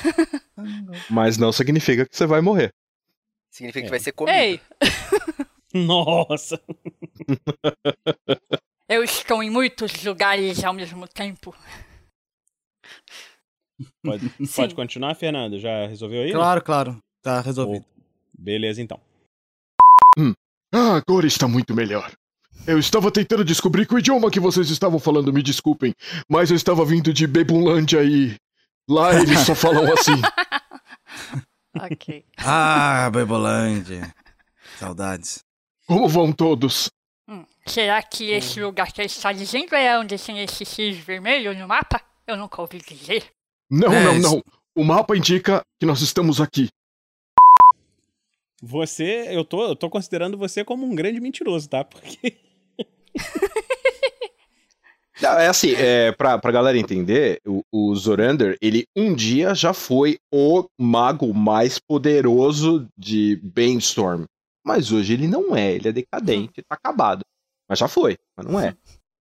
Mas 1.09 1.37
não 1.39 1.51
significa 1.51 2.05
que 2.07 2.15
você 2.15 2.27
vai 2.27 2.39
morrer. 2.39 2.69
Significa 3.49 3.79
É. 3.79 3.83
que 3.85 3.89
vai 3.89 3.99
ser 3.99 4.11
comido. 4.11 4.35
Ei, 4.35 4.61
Nossa! 5.73 6.61
Eu 8.87 9.03
estou 9.03 9.41
em 9.41 9.49
muitos 9.49 10.03
lugares 10.03 10.63
ao 10.63 10.71
mesmo 10.73 11.07
tempo. 11.07 11.55
Pode, 14.03 14.29
pode 14.55 14.75
continuar, 14.75 15.15
Fernando? 15.15 15.59
Já 15.59 15.87
resolveu 15.87 16.23
aí? 16.23 16.31
Claro, 16.31 16.61
claro. 16.61 16.97
Tá 17.21 17.41
resolvido. 17.41 17.85
Beleza, 18.37 18.81
então. 18.81 18.99
Ah, 20.77 20.97
agora 20.97 21.25
está 21.25 21.47
muito 21.47 21.73
melhor. 21.73 22.11
Eu 22.67 22.77
estava 22.77 23.09
tentando 23.09 23.45
descobrir 23.45 23.87
que 23.87 23.95
o 23.95 23.99
idioma 23.99 24.29
que 24.29 24.41
vocês 24.41 24.69
estavam 24.69 24.99
falando, 24.99 25.31
me 25.31 25.41
desculpem, 25.41 25.93
mas 26.27 26.49
eu 26.49 26.57
estava 26.57 26.83
vindo 26.83 27.13
de 27.13 27.25
Bebunlândia 27.25 28.03
e 28.03 28.35
lá 28.89 29.13
eles 29.13 29.39
só 29.39 29.55
falam 29.55 29.85
assim. 29.93 30.21
ok. 31.79 32.25
Ah, 32.37 33.09
Bebolândia. 33.09 34.13
Saudades. 34.77 35.45
Como 35.87 36.09
vão 36.09 36.33
todos? 36.33 36.89
Hum, 37.25 37.45
será 37.65 38.03
que 38.03 38.31
esse 38.31 38.61
lugar 38.61 38.91
que 38.91 38.99
ele 38.99 39.07
está 39.07 39.31
dizendo 39.31 39.75
é 39.75 39.97
onde 39.97 40.17
tem 40.17 40.43
esse 40.43 40.65
X 40.65 40.97
vermelho 40.97 41.57
no 41.57 41.67
mapa? 41.67 42.01
Eu 42.27 42.35
nunca 42.35 42.61
ouvi 42.61 42.79
dizer. 42.79 43.31
Não, 43.69 43.91
É, 43.91 44.03
não, 44.03 44.19
não. 44.19 44.43
O 44.75 44.83
mapa 44.83 45.15
indica 45.15 45.61
que 45.79 45.85
nós 45.85 46.01
estamos 46.01 46.41
aqui. 46.41 46.67
Você, 48.61 49.27
eu 49.29 49.43
tô, 49.45 49.63
eu 49.67 49.75
tô 49.75 49.89
considerando 49.89 50.37
você 50.37 50.63
como 50.63 50.85
um 50.85 50.95
grande 50.95 51.19
mentiroso, 51.19 51.69
tá? 51.69 51.83
Porque. 51.83 52.37
Não, 55.21 55.39
é 55.39 55.47
assim, 55.47 55.71
é, 55.75 56.11
pra, 56.11 56.37
pra 56.37 56.51
galera 56.51 56.77
entender, 56.77 57.39
o, 57.47 57.61
o 57.71 57.95
Zorander, 57.95 58.57
ele 58.61 58.85
um 58.95 59.15
dia 59.15 59.55
já 59.55 59.73
foi 59.73 60.17
o 60.29 60.65
mago 60.77 61.33
mais 61.33 61.79
poderoso 61.79 62.85
de 62.97 63.37
Bainstorm. 63.41 64.25
Mas 64.65 64.91
hoje 64.91 65.13
ele 65.13 65.27
não 65.27 65.55
é, 65.55 65.73
ele 65.73 65.87
é 65.87 65.91
decadente, 65.93 66.61
tá 66.67 66.75
acabado. 66.75 67.21
Mas 67.69 67.79
já 67.79 67.87
foi, 67.87 68.17
mas 68.35 68.45
não 68.45 68.59
é. 68.59 68.75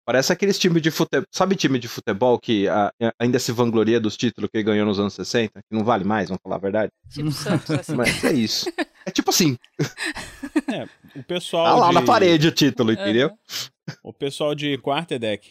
Parece 0.04 0.32
aqueles 0.32 0.58
times 0.58 0.82
de 0.82 0.90
futebol. 0.90 1.26
Sabe 1.30 1.56
time 1.56 1.78
de 1.78 1.88
futebol 1.88 2.38
que 2.38 2.68
ah, 2.68 2.92
ainda 3.18 3.38
se 3.38 3.50
vangloria 3.52 3.98
dos 3.98 4.16
títulos 4.16 4.50
que 4.50 4.58
ele 4.58 4.64
ganhou 4.64 4.86
nos 4.86 4.98
anos 5.00 5.14
60? 5.14 5.60
Que 5.62 5.74
não 5.74 5.82
vale 5.84 6.04
mais, 6.04 6.28
vamos 6.28 6.42
falar 6.42 6.56
a 6.56 6.58
verdade? 6.58 6.92
Tipo 7.10 7.30
Santos, 7.32 7.70
assim. 7.70 7.94
Mas 7.96 8.22
é 8.24 8.32
isso. 8.32 8.70
É 9.06 9.10
tipo 9.10 9.30
assim. 9.30 9.56
É, 10.72 10.86
o 11.18 11.22
pessoal. 11.22 11.64
Tá 11.64 11.74
lá 11.74 11.88
de- 11.88 11.94
na 11.94 12.02
parede 12.02 12.48
o 12.48 12.52
título, 12.52 12.90
É. 12.90 12.94
entendeu? 12.94 13.30
O 14.02 14.12
pessoal 14.12 14.54
de 14.54 14.76
Quarterdeck 14.78 15.48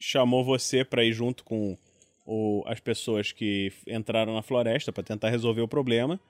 chamou 0.00 0.44
você 0.44 0.84
pra 0.84 1.04
ir 1.04 1.12
junto 1.12 1.42
com 1.44 1.76
o- 2.24 2.62
as 2.66 2.78
pessoas 2.80 3.32
que 3.32 3.72
entraram 3.86 4.34
na 4.34 4.42
floresta 4.42 4.92
pra 4.92 5.02
tentar 5.02 5.28
resolver 5.30 5.60
o 5.62 5.68
problema, 5.68 6.20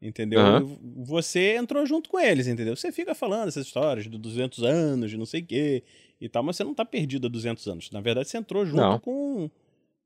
entendeu? 0.00 0.40
E 0.66 1.04
Você 1.04 1.56
entrou 1.56 1.84
junto 1.84 2.08
com 2.08 2.18
eles, 2.18 2.46
entendeu? 2.46 2.74
Você 2.76 2.90
fica 2.92 3.14
falando 3.14 3.48
essas 3.48 3.66
histórias 3.66 4.06
de 4.08 4.16
200 4.18 4.62
anos, 4.62 5.10
de 5.10 5.16
não 5.18 5.26
sei 5.26 5.40
o 5.42 5.46
quê 5.46 5.82
e 6.20 6.28
tal, 6.28 6.42
mas 6.42 6.56
você 6.56 6.64
não 6.64 6.74
tá 6.74 6.84
perdido 6.84 7.26
há 7.26 7.30
200 7.30 7.66
anos. 7.68 7.90
Na 7.90 8.00
verdade, 8.00 8.28
você 8.28 8.38
entrou 8.38 8.64
junto 8.66 8.80
Não. 8.80 8.98
com 8.98 9.50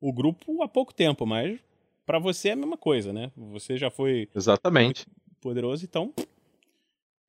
o 0.01 0.13
grupo 0.13 0.63
há 0.63 0.69
pouco 0.69 0.93
tempo, 0.93 1.25
mas 1.27 1.59
pra 2.05 2.19
você 2.19 2.51
é 2.51 2.53
a 2.53 2.57
mesma 2.57 2.77
coisa, 2.77 3.13
né? 3.13 3.31
Você 3.37 3.77
já 3.77 3.91
foi 3.91 4.29
Exatamente. 4.35 5.07
poderoso, 5.41 5.85
então... 5.85 6.13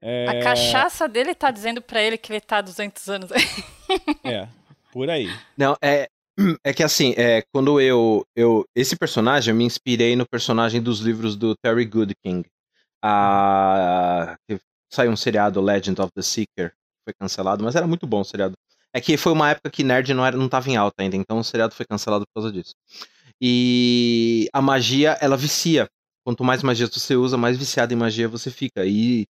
É... 0.02 0.28
A 0.28 0.44
cachaça 0.44 1.08
dele 1.08 1.34
tá 1.34 1.50
dizendo 1.50 1.82
pra 1.82 2.02
ele 2.04 2.18
que 2.18 2.34
ele 2.34 2.42
tá 2.42 2.58
há 2.58 2.62
200 2.62 3.10
anos. 3.10 3.30
É, 4.24 4.48
por 4.92 5.08
aí. 5.08 5.28
Não, 5.56 5.78
é. 5.80 6.08
É 6.64 6.74
que 6.74 6.82
assim, 6.82 7.14
é, 7.16 7.44
quando 7.54 7.80
eu, 7.80 8.26
eu. 8.36 8.66
Esse 8.76 8.96
personagem, 8.96 9.52
eu 9.52 9.56
me 9.56 9.66
inspirei 9.66 10.16
no 10.16 10.26
personagem 10.28 10.82
dos 10.82 11.00
livros 11.00 11.36
do 11.36 11.56
Terry 11.56 11.86
Goodking. 11.86 12.44
Ah, 13.04 14.36
que 14.48 14.60
saiu 14.92 15.12
um 15.12 15.16
seriado 15.16 15.62
Legend 15.62 16.02
of 16.02 16.12
the 16.16 16.24
Seeker. 16.24 16.74
Foi 17.04 17.14
cancelado, 17.20 17.64
mas 17.64 17.76
era 17.76 17.86
muito 17.86 18.08
bom 18.08 18.22
o 18.22 18.24
seriado. 18.24 18.56
É 18.96 19.02
que 19.02 19.18
foi 19.18 19.32
uma 19.32 19.50
época 19.50 19.70
que 19.72 19.84
nerd 19.84 20.14
não, 20.14 20.26
era, 20.26 20.38
não 20.38 20.48
tava 20.48 20.70
em 20.70 20.76
alta 20.76 21.02
ainda, 21.02 21.16
então 21.16 21.40
o 21.40 21.44
seriado 21.44 21.74
foi 21.74 21.86
cancelado 21.86 22.26
por 22.28 22.42
causa 22.42 22.52
disso. 22.52 22.74
E 23.42 24.48
a 24.54 24.62
magia, 24.62 25.18
ela 25.20 25.36
vicia. 25.36 25.88
Quanto 26.26 26.44
mais 26.44 26.64
magias 26.64 26.90
você 26.90 27.16
usa, 27.16 27.36
mais 27.36 27.58
viciado 27.58 27.92
em 27.94 27.98
magia 27.98 28.28
você 28.30 28.50
fica. 28.50 28.86
E, 28.86 29.26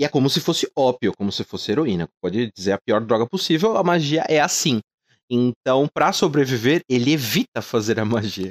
e 0.00 0.04
é 0.04 0.08
como 0.08 0.28
se 0.28 0.40
fosse 0.40 0.68
ópio, 0.76 1.12
como 1.16 1.30
se 1.30 1.44
fosse 1.44 1.70
heroína. 1.70 2.08
Pode 2.20 2.50
dizer 2.56 2.72
a 2.72 2.78
pior 2.84 3.00
droga 3.04 3.26
possível, 3.28 3.76
a 3.76 3.84
magia 3.84 4.24
é 4.28 4.40
assim. 4.40 4.80
Então, 5.30 5.86
pra 5.92 6.12
sobreviver, 6.12 6.82
ele 6.88 7.12
evita 7.12 7.62
fazer 7.62 8.00
a 8.00 8.04
magia. 8.04 8.50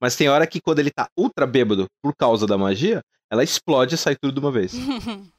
Mas 0.00 0.16
tem 0.16 0.28
hora 0.28 0.46
que 0.46 0.60
quando 0.60 0.78
ele 0.78 0.90
tá 0.90 1.08
ultra 1.18 1.46
bêbado 1.46 1.86
por 2.02 2.14
causa 2.16 2.46
da 2.46 2.56
magia, 2.56 3.00
ela 3.30 3.44
explode 3.44 3.94
e 3.94 3.98
sai 3.98 4.16
tudo 4.16 4.34
de 4.34 4.40
uma 4.40 4.50
vez. 4.52 4.72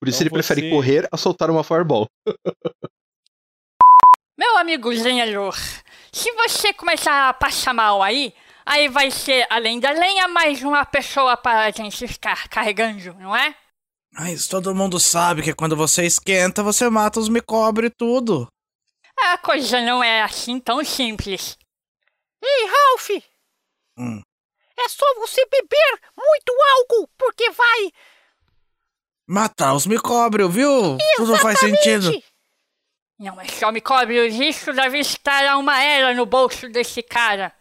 Por 0.00 0.08
isso 0.08 0.18
Então 0.18 0.26
ele 0.28 0.30
prefere 0.30 0.60
você- 0.62 0.70
correr 0.70 1.08
a 1.10 1.16
soltar 1.16 1.50
uma 1.50 1.64
fireball. 1.64 2.06
Meu 4.38 4.56
amigo 4.56 4.88
lenhador, 4.88 5.56
se 6.12 6.30
você 6.30 6.72
começar 6.72 7.28
a 7.28 7.34
passar 7.34 7.74
mal 7.74 8.00
aí, 8.00 8.32
aí 8.64 8.88
vai 8.88 9.10
ser, 9.10 9.44
além 9.50 9.80
da 9.80 9.90
lenha, 9.90 10.28
mais 10.28 10.62
uma 10.62 10.86
pessoa 10.86 11.36
para 11.36 11.64
a 11.64 11.70
gente 11.72 12.06
ficar 12.06 12.46
carregando, 12.48 13.14
não 13.14 13.34
é? 13.34 13.52
Mas 14.12 14.46
todo 14.46 14.72
mundo 14.76 15.00
sabe 15.00 15.42
que 15.42 15.52
quando 15.52 15.74
você 15.74 16.06
esquenta, 16.06 16.62
você 16.62 16.88
mata 16.88 17.18
os 17.18 17.28
micobres 17.28 17.90
e 17.90 17.94
tudo. 17.98 18.46
A 19.20 19.38
coisa 19.38 19.80
não 19.80 20.04
é 20.04 20.22
assim 20.22 20.60
tão 20.60 20.84
simples. 20.84 21.58
Ei, 22.40 22.66
Ralph! 22.66 23.24
Hum. 23.98 24.22
É 24.78 24.88
só 24.88 25.04
você 25.16 25.44
beber 25.46 26.00
muito 26.16 26.52
álcool, 26.76 27.10
porque 27.18 27.50
vai. 27.50 27.90
Matar 29.26 29.74
os 29.74 29.84
micóbrios, 29.84 30.54
viu? 30.54 30.96
Tudo 31.16 31.36
faz 31.38 31.58
sentido. 31.58 32.12
Não 33.18 33.40
é 33.40 33.46
só 33.48 33.72
micróbios, 33.72 34.32
isso 34.34 34.72
deve 34.72 35.00
estar 35.00 35.44
a 35.46 35.58
uma 35.58 35.82
era 35.82 36.14
no 36.14 36.24
bolso 36.24 36.68
desse 36.68 37.02
cara. 37.02 37.52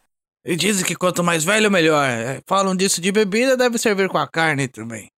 E 0.46 0.56
dizem 0.56 0.86
que 0.86 0.96
quanto 0.96 1.24
mais 1.24 1.44
velho, 1.44 1.72
melhor. 1.72 2.08
É, 2.08 2.42
Falam 2.46 2.76
disso 2.76 3.02
de 3.02 3.12
bebida, 3.12 3.58
deve 3.58 3.80
servir 3.80 4.08
com 4.08 4.20
a 4.20 4.28
carne 4.28 4.68
também. 4.68 5.10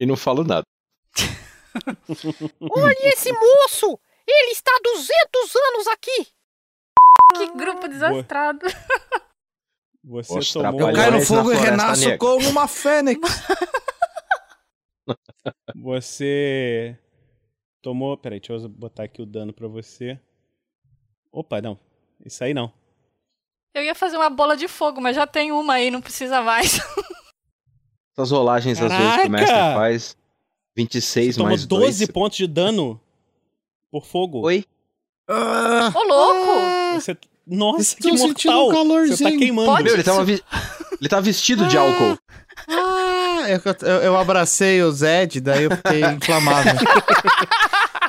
E 0.00 0.06
não 0.06 0.16
falo 0.16 0.42
nada. 0.42 0.64
Olha 2.60 3.08
esse 3.08 3.30
moço! 3.30 4.00
Ele 4.26 4.52
está 4.52 4.70
há 4.70 4.80
200 4.82 5.10
anos 5.56 5.86
aqui! 5.88 6.28
Que 7.36 7.46
grupo 7.56 7.88
desastrado. 7.88 8.66
Você 10.02 10.38
Os 10.38 10.52
tomou... 10.52 10.80
Eu 10.80 10.94
caio 10.94 11.12
no 11.12 11.20
fogo 11.20 11.52
e 11.52 11.56
renasço 11.56 12.04
negra. 12.04 12.18
como 12.18 12.48
uma 12.48 12.66
fênix. 12.66 13.20
Você 15.76 16.96
tomou. 17.82 18.16
Peraí, 18.16 18.40
deixa 18.40 18.52
eu 18.52 18.68
botar 18.68 19.04
aqui 19.04 19.20
o 19.22 19.26
dano 19.26 19.52
pra 19.52 19.68
você. 19.68 20.18
Opa, 21.32 21.60
não. 21.60 21.78
Isso 22.24 22.42
aí 22.44 22.52
não. 22.54 22.72
Eu 23.74 23.82
ia 23.84 23.94
fazer 23.94 24.16
uma 24.16 24.30
bola 24.30 24.56
de 24.56 24.66
fogo, 24.66 25.00
mas 25.00 25.14
já 25.16 25.26
tem 25.26 25.52
uma 25.52 25.74
aí, 25.74 25.90
não 25.90 26.00
precisa 26.00 26.42
mais. 26.42 26.80
Essas 28.12 28.30
rolagens 28.32 28.80
às 28.80 28.90
vezes 28.90 29.04
que 29.06 29.10
o 29.10 29.12
Caraca! 29.12 29.28
mestre 29.28 29.56
faz. 29.74 30.16
26 30.76 31.26
Você 31.26 31.38
tomou 31.38 31.48
mais 31.50 31.66
12 31.66 31.98
2. 32.06 32.10
pontos 32.12 32.36
de 32.38 32.46
dano 32.46 33.00
por 33.90 34.04
fogo. 34.04 34.40
Oi? 34.46 34.64
Ô, 35.28 36.02
louco! 36.06 37.00
Você... 37.00 37.16
Nossa, 37.46 37.80
Estou 37.82 38.12
que 38.12 38.18
mortal! 38.18 38.68
um 38.68 38.72
calorzinho. 38.72 39.16
Você 39.16 39.24
tá 39.24 39.30
queimando. 39.30 39.82
Meu, 39.84 39.94
ele 39.94 40.02
tava, 40.04 40.24
vi- 40.24 40.42
ele 41.00 41.08
tava 41.08 41.22
vestido 41.22 41.66
de 41.66 41.76
álcool. 41.78 42.18
Ah, 42.68 43.46
eu, 43.48 43.60
eu- 43.88 44.02
eu 44.02 44.16
abracei 44.18 44.82
o 44.82 44.92
Zed, 44.92 45.40
daí 45.40 45.64
eu 45.64 45.70
fiquei 45.76 46.00
inflamável. 46.04 46.74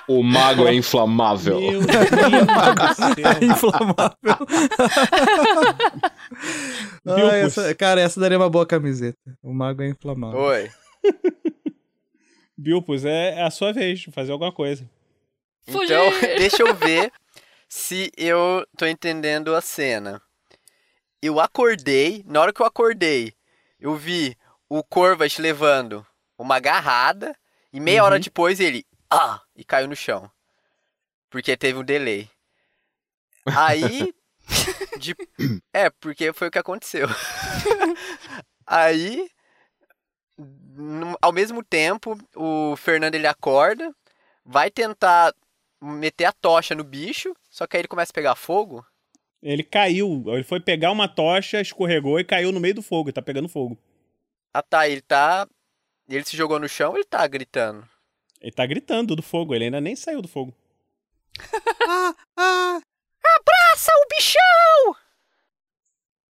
O 0.08 0.22
mago 0.22 0.68
é 0.68 0.74
inflamável. 0.74 1.60
Meu 1.60 1.80
Deus 1.86 2.96
céu. 2.98 3.50
inflamável. 3.50 4.18
Ah, 7.06 7.36
essa- 7.38 7.76
cara, 7.76 8.02
essa 8.02 8.20
daria 8.20 8.38
uma 8.38 8.50
boa 8.50 8.66
camiseta. 8.66 9.18
O 9.42 9.54
mago 9.54 9.82
é 9.82 9.90
inflamável. 9.90 10.40
Oi. 10.40 10.70
Bilpus, 12.58 13.06
é 13.06 13.40
é 13.40 13.44
a 13.44 13.50
sua 13.52 13.72
vez 13.74 14.00
de 14.02 14.12
fazer 14.12 14.32
alguma 14.32 14.52
coisa. 14.52 14.88
Então, 15.68 16.04
deixa 16.38 16.62
eu 16.64 16.74
ver 16.76 17.12
se 17.68 18.12
eu 18.18 18.66
tô 18.78 18.86
entendendo 18.86 19.56
a 19.56 19.62
cena. 19.62 20.22
Eu 21.22 21.39
acordei, 21.39 22.23
na 22.26 22.41
hora 22.41 22.52
que 22.53 22.61
eu 22.61 22.65
acordei, 22.65 23.34
eu 23.80 23.95
vi 23.95 24.35
o 24.68 24.84
Corvas 24.84 25.38
levando 25.38 26.06
uma 26.38 26.56
agarrada 26.56 27.38
e 27.72 27.80
meia 27.80 28.03
hora 28.03 28.19
depois 28.19 28.60
ele, 28.60 28.85
ah, 29.10 29.41
e 29.56 29.64
caiu 29.64 29.88
no 29.88 29.95
chão. 29.95 30.30
Porque 31.30 31.56
teve 31.56 31.77
um 31.77 31.84
delay. 31.84 32.30
Aí, 33.45 34.14
de- 34.99 35.15
é, 35.73 35.89
porque 35.89 36.34
foi 36.34 36.48
o 36.48 36.52
que 36.52 36.60
aconteceu. 36.60 37.07
Aí, 38.65 39.30
ao 41.22 41.31
mesmo 41.31 41.64
tempo, 41.64 42.18
o 42.35 42.76
Fernando 42.77 43.15
ele 43.15 43.27
acorda, 43.27 43.93
vai 44.45 44.72
tentar 44.72 45.34
meter 45.81 46.26
a 46.26 46.31
tocha 46.31 46.73
no 46.76 46.84
bicho, 46.84 47.35
só 47.49 47.65
que 47.68 47.76
aí 47.76 47.81
ele 47.81 47.88
começa 47.88 48.11
a 48.11 48.14
pegar 48.14 48.35
fogo. 48.35 48.85
Ele 49.42 49.64
caiu. 49.64 50.24
Ele 50.28 50.44
foi 50.44 50.60
pegar 50.60 50.92
uma 50.92 51.08
tocha, 51.08 51.60
escorregou 51.62 52.20
e 52.20 52.24
caiu 52.24 52.52
no 52.52 52.60
meio 52.60 52.76
do 52.76 52.82
fogo. 52.82 53.10
e 53.10 53.14
Tá 53.14 53.22
pegando 53.22 53.50
fogo. 53.50 53.78
Ah 54.54 54.62
tá, 54.62 54.88
ele 54.88 55.02
tá. 55.02 55.48
Ele 56.10 56.24
se 56.26 56.36
jogou 56.36 56.60
no 56.60 56.68
chão 56.68 56.96
ele 56.96 57.06
tá 57.06 57.26
gritando? 57.28 57.88
Ele 58.42 58.52
tá 58.52 58.66
gritando 58.66 59.16
do 59.16 59.22
fogo. 59.22 59.56
Ele 59.56 59.66
ainda 59.66 59.80
nem 59.82 59.96
saiu 59.96 60.22
do 60.22 60.28
fogo. 60.28 60.54
Ah, 61.88 62.14
ah. 62.38 62.80
Abraça 63.24 63.92
o 63.92 64.08
bichão! 64.16 64.96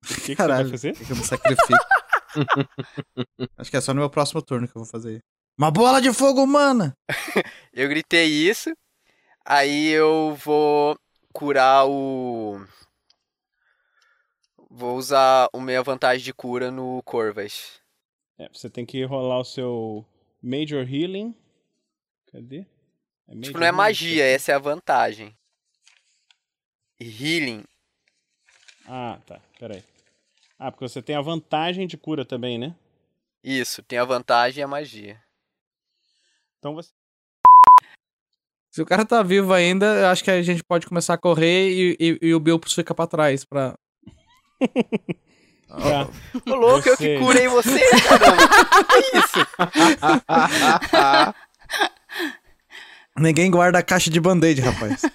O 0.04 0.08
que, 0.08 0.14
que 0.16 0.22
você 0.22 0.36
Caralho, 0.36 0.64
vai 0.64 0.72
fazer? 0.72 0.94
que 0.96 1.12
eu 1.12 1.16
me 1.16 1.24
sacrifico? 1.24 1.86
Acho 3.58 3.72
que 3.72 3.78
é 3.78 3.82
só 3.82 3.94
no 3.94 4.00
meu 4.02 4.10
próximo 4.10 4.42
turno 4.42 4.68
que 4.68 4.76
eu 4.76 4.82
vou 4.84 4.90
fazer. 4.92 5.20
Uma 5.58 5.72
bola 5.72 6.02
de 6.02 6.12
fogo 6.14 6.44
humana! 6.44 6.94
Eu 7.74 7.88
gritei 7.90 8.26
isso. 8.26 8.72
Aí 9.46 9.90
eu 9.90 10.36
vou 10.44 10.96
curar 11.34 11.86
o. 11.88 12.64
Vou 14.74 14.96
usar 14.96 15.50
a 15.54 15.58
minha 15.60 15.84
vantagem 15.84 16.24
de 16.24 16.34
cura 16.34 16.72
no 16.72 17.02
Corvas. 17.04 17.82
É, 18.40 18.48
você 18.50 18.70
tem 18.70 18.86
que 18.86 19.04
rolar 19.04 19.40
o 19.40 19.44
seu 19.44 20.06
Major 20.42 20.82
Healing. 20.88 21.36
Cadê? 22.32 22.66
É 23.28 23.36
Tipo, 23.36 23.58
não 23.60 23.66
é 23.66 23.68
Healing? 23.68 23.78
magia, 23.78 24.26
essa 24.26 24.52
é 24.54 24.56
a 24.56 24.60
vantagem. 24.60 25.36
Healing. 27.00 27.64
Ah, 28.88 29.20
tá. 29.26 29.42
Peraí. 29.60 29.84
Ah, 30.58 30.72
porque 30.72 30.88
você 30.88 31.02
tem 31.02 31.16
a 31.16 31.22
vantagem 31.22 31.86
de 31.88 31.98
cura 31.98 32.24
também, 32.24 32.58
né? 32.58 32.74
Isso, 33.44 33.82
tem 33.84 33.98
a 34.00 34.06
vantagem 34.06 34.62
e 34.62 34.64
a 34.64 34.68
magia. 34.68 35.22
Então 36.60 36.76
você. 36.76 36.92
Se 38.72 38.82
o 38.82 38.86
cara 38.86 39.06
tá 39.06 39.22
vivo 39.22 39.52
ainda, 39.54 39.86
eu 39.98 40.08
acho 40.08 40.24
que 40.24 40.32
a 40.32 40.42
gente 40.42 40.64
pode 40.64 40.88
começar 40.88 41.16
a 41.16 41.18
correr 41.18 41.70
e, 41.72 41.98
e- 42.00 42.20
e 42.28 42.34
o 42.34 42.40
Bilpus 42.40 42.74
fica 42.74 42.96
pra 42.96 43.06
trás. 43.08 43.44
Pra... 43.44 43.76
Tá. 45.68 46.10
Ô 46.52 46.56
louco, 46.56 46.90
eu 46.90 46.98
que 46.98 47.18
curei 47.20 47.48
você, 47.48 47.80
caramba. 48.02 48.48
Que 48.88 49.18
isso? 49.18 49.40
Ninguém 53.18 53.50
guarda 53.52 53.80
a 53.80 53.84
caixa 53.84 54.10
de 54.10 54.20
band-aid, 54.20 54.62
rapaz. 54.62 55.02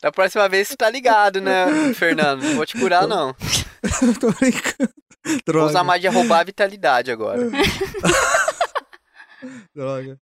Da 0.00 0.10
próxima 0.12 0.48
vez 0.48 0.68
você 0.68 0.76
tá 0.76 0.90
ligado, 0.90 1.40
né, 1.40 1.66
Fernando? 1.94 2.42
Não 2.42 2.56
vou 2.56 2.66
te 2.66 2.78
curar, 2.78 3.06
não. 3.06 3.34
Tô 4.20 4.30
brincando. 4.32 4.92
Vou 5.24 5.40
Droga. 5.46 5.66
usar 5.70 5.84
magia 5.84 6.10
roubar 6.10 6.40
a 6.40 6.44
vitalidade 6.44 7.10
agora. 7.10 7.40
Droga. 9.74 10.20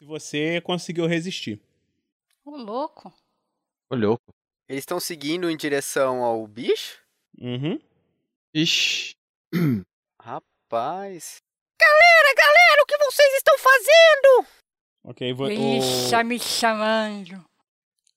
Se 0.00 0.06
você 0.06 0.60
conseguiu 0.62 1.06
resistir. 1.06 1.60
Ô, 2.44 2.56
louco. 2.56 3.12
Ô, 3.90 3.94
louco. 3.94 4.34
Eles 4.72 4.82
estão 4.84 4.98
seguindo 4.98 5.50
em 5.50 5.56
direção 5.56 6.22
ao 6.24 6.46
bicho? 6.46 6.96
Uhum. 7.38 7.78
Ixi. 8.54 9.14
Rapaz. 10.18 11.36
Galera, 11.78 12.34
galera, 12.34 12.82
o 12.82 12.86
que 12.86 12.96
vocês 12.96 13.34
estão 13.34 13.58
fazendo? 13.58 14.46
Ok, 15.04 15.32
vo 15.34 15.50
Ixi, 15.50 16.14
o- 16.14 16.24
me 16.24 16.38
chamando. 16.38 17.44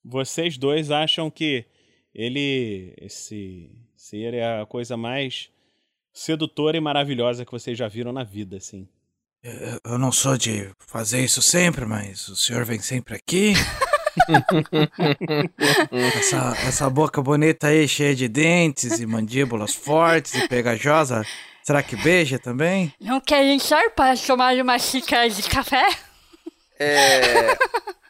vocês 0.01 0.57
dois 0.57 0.91
acham 0.91 1.29
que 1.29 1.65
ele, 2.13 2.93
esse 3.01 3.69
ser 3.97 4.33
é 4.33 4.61
a 4.61 4.65
coisa 4.65 4.95
mais 4.95 5.49
sedutora 6.13 6.77
e 6.77 6.79
maravilhosa 6.79 7.43
que 7.43 7.51
vocês 7.51 7.77
já 7.77 7.89
viram 7.89 8.13
na 8.13 8.23
vida, 8.23 8.55
assim. 8.55 8.87
Eu- 9.43 9.93
Eu 9.93 9.97
não 9.99 10.11
sou 10.11 10.37
de 10.37 10.71
fazer 10.79 11.21
isso 11.21 11.41
sempre, 11.41 11.85
mas 11.85 12.29
o 12.29 12.35
senhor 12.37 12.63
vem 12.63 12.79
sempre 12.79 13.15
aqui. 13.15 13.51
essa, 16.17 16.57
essa 16.67 16.89
boca 16.89 17.21
bonita 17.21 17.67
aí, 17.67 17.87
cheia 17.87 18.15
de 18.15 18.27
dentes 18.27 18.99
e 18.99 19.05
mandíbulas 19.05 19.75
fortes 19.75 20.33
e 20.35 20.47
pegajosa. 20.47 21.23
Será 21.63 21.81
que 21.81 21.95
beija 21.95 22.37
também? 22.37 22.93
Não 22.99 23.19
querem 23.19 23.57
só 23.59 23.89
para 23.89 24.15
tomar 24.17 24.55
uma 24.55 24.77
xícara 24.77 25.29
de 25.29 25.43
café? 25.43 25.85
É. 26.79 27.57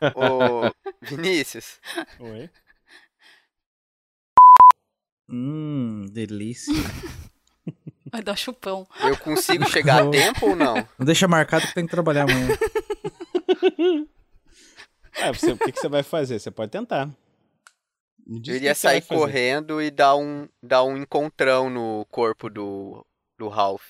Ô. 0.15 0.69
Vinícius. 1.01 1.79
Oi. 2.19 2.49
Hum, 5.29 6.05
delícia. 6.11 6.73
Vai 8.11 8.21
dar 8.21 8.35
chupão. 8.35 8.87
Eu 9.01 9.17
consigo 9.17 9.67
chegar 9.69 10.03
a 10.03 10.09
tempo 10.09 10.49
ou 10.49 10.55
não? 10.55 10.75
Não 10.97 11.05
deixa 11.05 11.27
marcado 11.27 11.65
que 11.67 11.73
tem 11.73 11.85
que 11.85 11.91
trabalhar 11.91 12.23
amanhã. 12.23 12.49
É, 15.17 15.31
você, 15.31 15.51
o 15.51 15.57
que, 15.57 15.71
que 15.71 15.79
você 15.79 15.87
vai 15.87 16.03
fazer? 16.03 16.39
Você 16.39 16.51
pode 16.51 16.71
tentar. 16.71 17.09
Eu 18.27 18.53
o 18.53 18.55
iria 18.55 18.73
sair 18.73 19.01
correndo 19.01 19.81
e 19.81 19.91
dar 19.91 20.15
um, 20.15 20.47
dar 20.61 20.83
um 20.83 20.97
encontrão 20.97 21.69
no 21.69 22.05
corpo 22.09 22.49
do, 22.49 23.05
do 23.37 23.47
Ralph. 23.47 23.85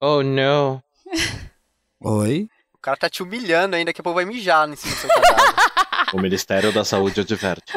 Oh, 0.00 0.22
não. 0.22 0.82
Oi? 2.00 2.48
O 2.74 2.78
cara 2.78 2.96
tá 2.96 3.08
te 3.08 3.22
humilhando 3.22 3.76
ainda, 3.76 3.90
daqui 3.90 4.00
a 4.00 4.04
pouco 4.04 4.16
vai 4.16 4.24
mijar 4.24 4.68
em 4.68 4.76
cima 4.76 4.94
do 4.94 5.00
seu 5.00 5.08
cadáver. 5.08 5.56
O 6.14 6.20
Ministério 6.20 6.72
da 6.72 6.84
Saúde 6.84 7.20
adverte. 7.20 7.72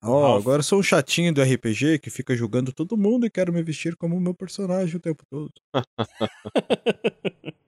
Ó, 0.00 0.36
agora 0.36 0.60
eu 0.60 0.62
sou 0.62 0.78
um 0.78 0.82
chatinho 0.82 1.34
do 1.34 1.42
RPG 1.42 1.98
que 1.98 2.08
fica 2.08 2.36
julgando 2.36 2.72
todo 2.72 2.96
mundo 2.96 3.26
e 3.26 3.30
quero 3.30 3.52
me 3.52 3.64
vestir 3.64 3.96
como 3.96 4.16
o 4.16 4.20
meu 4.20 4.32
personagem 4.32 4.94
o 4.96 5.00
tempo 5.00 5.24
todo. 5.28 5.52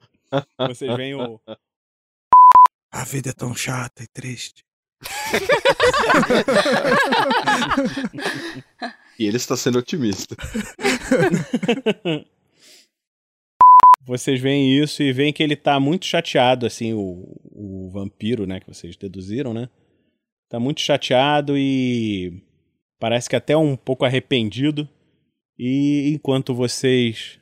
Vocês 0.59 0.97
veem 0.97 1.15
o. 1.15 1.41
A 2.91 3.05
vida 3.05 3.31
é 3.31 3.33
tão 3.33 3.55
chata 3.55 4.03
e 4.03 4.07
triste. 4.07 4.65
E 9.19 9.27
ele 9.27 9.37
está 9.37 9.57
sendo 9.57 9.79
otimista. 9.79 10.37
Vocês 14.07 14.41
veem 14.41 14.79
isso 14.79 15.03
e 15.03 15.13
veem 15.13 15.33
que 15.33 15.43
ele 15.43 15.57
tá 15.57 15.81
muito 15.81 16.07
chateado, 16.07 16.65
assim, 16.65 16.93
o, 16.95 17.27
o 17.51 17.91
vampiro, 17.91 18.47
né, 18.47 18.61
que 18.61 18.69
vocês 18.69 18.97
deduziram, 18.97 19.53
né? 19.53 19.69
Tá 20.49 20.61
muito 20.61 20.81
chateado 20.81 21.59
e 21.59 22.41
parece 23.01 23.29
que 23.29 23.35
até 23.35 23.57
um 23.57 23.75
pouco 23.75 24.05
arrependido. 24.05 24.89
E 25.59 26.13
enquanto 26.15 26.55
vocês 26.55 27.41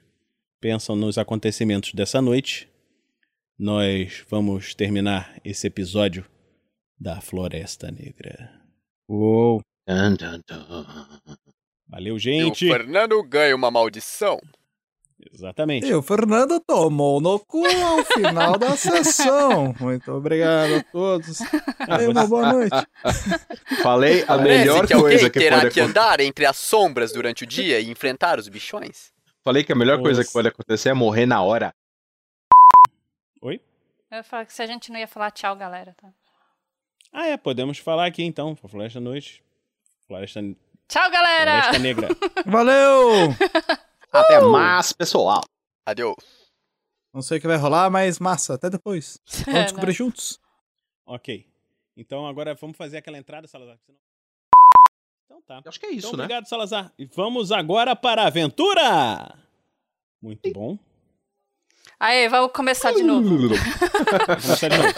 pensam 0.60 0.96
nos 0.96 1.18
acontecimentos 1.18 1.92
dessa 1.92 2.22
noite, 2.22 2.66
nós 3.58 4.24
vamos 4.28 4.74
terminar 4.74 5.38
esse 5.44 5.66
episódio 5.66 6.24
da 6.98 7.20
Floresta 7.20 7.90
Negra. 7.90 8.50
Uou. 9.08 9.60
Valeu, 11.88 12.16
E 12.16 12.18
gente! 12.18 12.66
o 12.66 12.72
Fernando 12.72 13.22
ganha 13.22 13.54
uma 13.54 13.70
maldição. 13.70 14.38
Exatamente. 15.32 15.86
E 15.86 15.94
o 15.94 16.02
Fernando 16.02 16.60
tomou 16.60 17.20
no 17.20 17.38
cu 17.38 17.64
ao 17.66 18.04
final 18.04 18.58
da 18.58 18.76
sessão. 18.76 19.74
Muito 19.80 20.12
obrigado 20.12 20.74
a 20.74 20.82
todos. 20.82 21.38
Tenham 21.96 22.10
uma 22.10 22.26
boa 22.26 22.52
noite. 22.52 22.76
Falei 23.82 24.22
a 24.22 24.26
Parece 24.26 24.58
melhor 24.58 24.86
que 24.86 24.92
alguém 24.92 25.10
coisa 25.16 25.30
que 25.30 25.38
terá 25.38 25.60
pode 25.60 25.74
que 25.74 25.80
andar 25.80 26.20
entre 26.20 26.44
as 26.44 26.56
sombras 26.56 27.12
durante 27.12 27.44
o 27.44 27.46
dia 27.46 27.80
e 27.80 27.90
enfrentar 27.90 28.38
os 28.38 28.48
bichões. 28.48 29.12
Falei 29.42 29.62
que 29.64 29.72
a 29.72 29.76
melhor 29.76 30.00
coisa 30.00 30.20
Nossa. 30.20 30.28
que 30.28 30.32
pode 30.32 30.48
acontecer 30.48 30.88
é 30.90 30.94
morrer 30.94 31.26
na 31.26 31.42
hora. 31.42 31.72
Eu 34.14 34.18
ia 34.18 34.22
falar 34.22 34.46
que 34.46 34.52
se 34.54 34.62
a 34.62 34.66
gente 34.66 34.92
não 34.92 34.98
ia 35.00 35.08
falar 35.08 35.32
tchau, 35.32 35.56
galera, 35.56 35.92
tá? 36.00 36.08
Ah, 37.12 37.26
é, 37.26 37.36
podemos 37.36 37.78
falar 37.78 38.06
aqui 38.06 38.22
então. 38.22 38.54
Floresta 38.54 39.00
Noite. 39.00 39.42
Floresta, 40.06 40.40
Tchau, 40.88 41.10
galera! 41.10 41.62
Floresta 41.62 41.78
Negra. 41.82 42.08
Valeu! 42.46 43.10
Até 44.12 44.38
Uh! 44.40 44.52
mais, 44.52 44.92
pessoal. 44.92 45.42
Adeus. 45.84 46.14
Não 47.12 47.22
sei 47.22 47.38
o 47.38 47.40
que 47.40 47.48
vai 47.48 47.56
rolar, 47.56 47.90
mas 47.90 48.20
massa. 48.20 48.54
Até 48.54 48.70
depois. 48.70 49.18
É, 49.48 49.50
Vamos 49.50 49.62
descobrir 49.64 49.88
né? 49.88 49.94
juntos. 49.94 50.40
Ok. 51.06 51.44
Então 51.96 52.24
agora 52.26 52.54
vamos 52.54 52.76
fazer 52.76 52.98
aquela 52.98 53.18
entrada, 53.18 53.48
Salazar. 53.48 53.78
senão- 53.84 53.98
Então 55.24 55.42
tá. 55.42 55.60
Acho 55.68 55.80
que 55.80 55.86
é 55.86 55.90
isso, 55.90 56.06
então, 56.06 56.18
né? 56.18 56.24
Obrigado, 56.24 56.46
Salazar. 56.48 56.92
E 56.96 57.04
vamos 57.06 57.50
agora 57.50 57.96
para 57.96 58.22
a 58.22 58.26
aventura! 58.28 59.36
Muito 60.22 60.52
bom. 60.52 60.78
Aí, 61.98 62.28
vamos 62.28 62.52
começar 62.52 62.92
de 62.92 63.02
novo. 63.02 63.28
Vamos 63.48 63.58
começar 64.44 64.68
de 64.68 64.76
novo. 64.78 64.92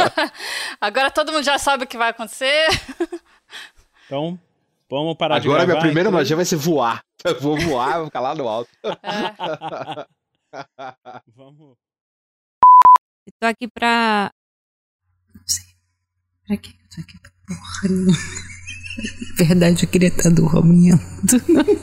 Agora 0.81 1.11
todo 1.11 1.33
mundo 1.33 1.45
já 1.45 1.59
sabe 1.59 1.85
o 1.85 1.87
que 1.87 1.97
vai 1.99 2.11
acontecer. 2.11 2.67
Então, 4.07 4.39
vamos 4.91 5.17
parar 5.17 5.39
de 5.39 5.47
Agora 5.47 5.65
gravar. 5.65 5.81
minha 5.81 5.87
primeira 5.89 6.09
então. 6.09 6.19
magia 6.19 6.37
vai 6.37 6.45
ser 6.45 6.57
voar. 6.57 7.03
Eu 7.25 7.41
vou 7.41 7.59
voar, 7.59 7.97
vou 7.99 8.07
ficar 8.07 8.21
lá 8.21 8.35
no 8.35 8.49
alto. 8.49 8.71
Vamos. 11.37 11.77
Eu 13.27 13.33
tô 13.41 13.47
aqui 13.47 13.67
pra. 13.69 14.31
Não 15.35 15.43
sei. 15.47 15.65
Pra 16.47 16.57
que 16.57 16.71
eu 16.71 16.75
tô 16.95 17.01
aqui? 17.01 17.19
Porra 17.47 17.89
nenhuma. 17.89 18.17
Verdade, 19.37 19.85
eu 19.85 19.91
queria 19.91 20.09
estar 20.09 20.31
dormindo. 20.31 20.97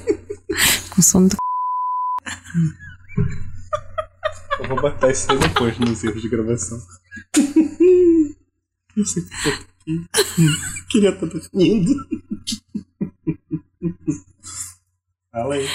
Com 0.96 1.02
sono 1.02 1.30
do. 1.30 1.36
Eu 4.60 4.68
vou 4.68 4.82
botar 4.82 5.10
isso 5.10 5.32
aí 5.32 5.38
depois 5.40 5.78
nos 5.80 6.04
erros 6.04 6.22
de 6.22 6.30
gravação. 6.30 6.80
Eu 8.96 9.06
sei 9.06 9.24
que 9.24 9.30
por 9.44 9.54
aqui. 9.54 10.08
queria 10.90 11.10
estar 11.10 11.26
definindo. 11.26 11.94
Fala 15.32 15.56
aí. 15.56 15.68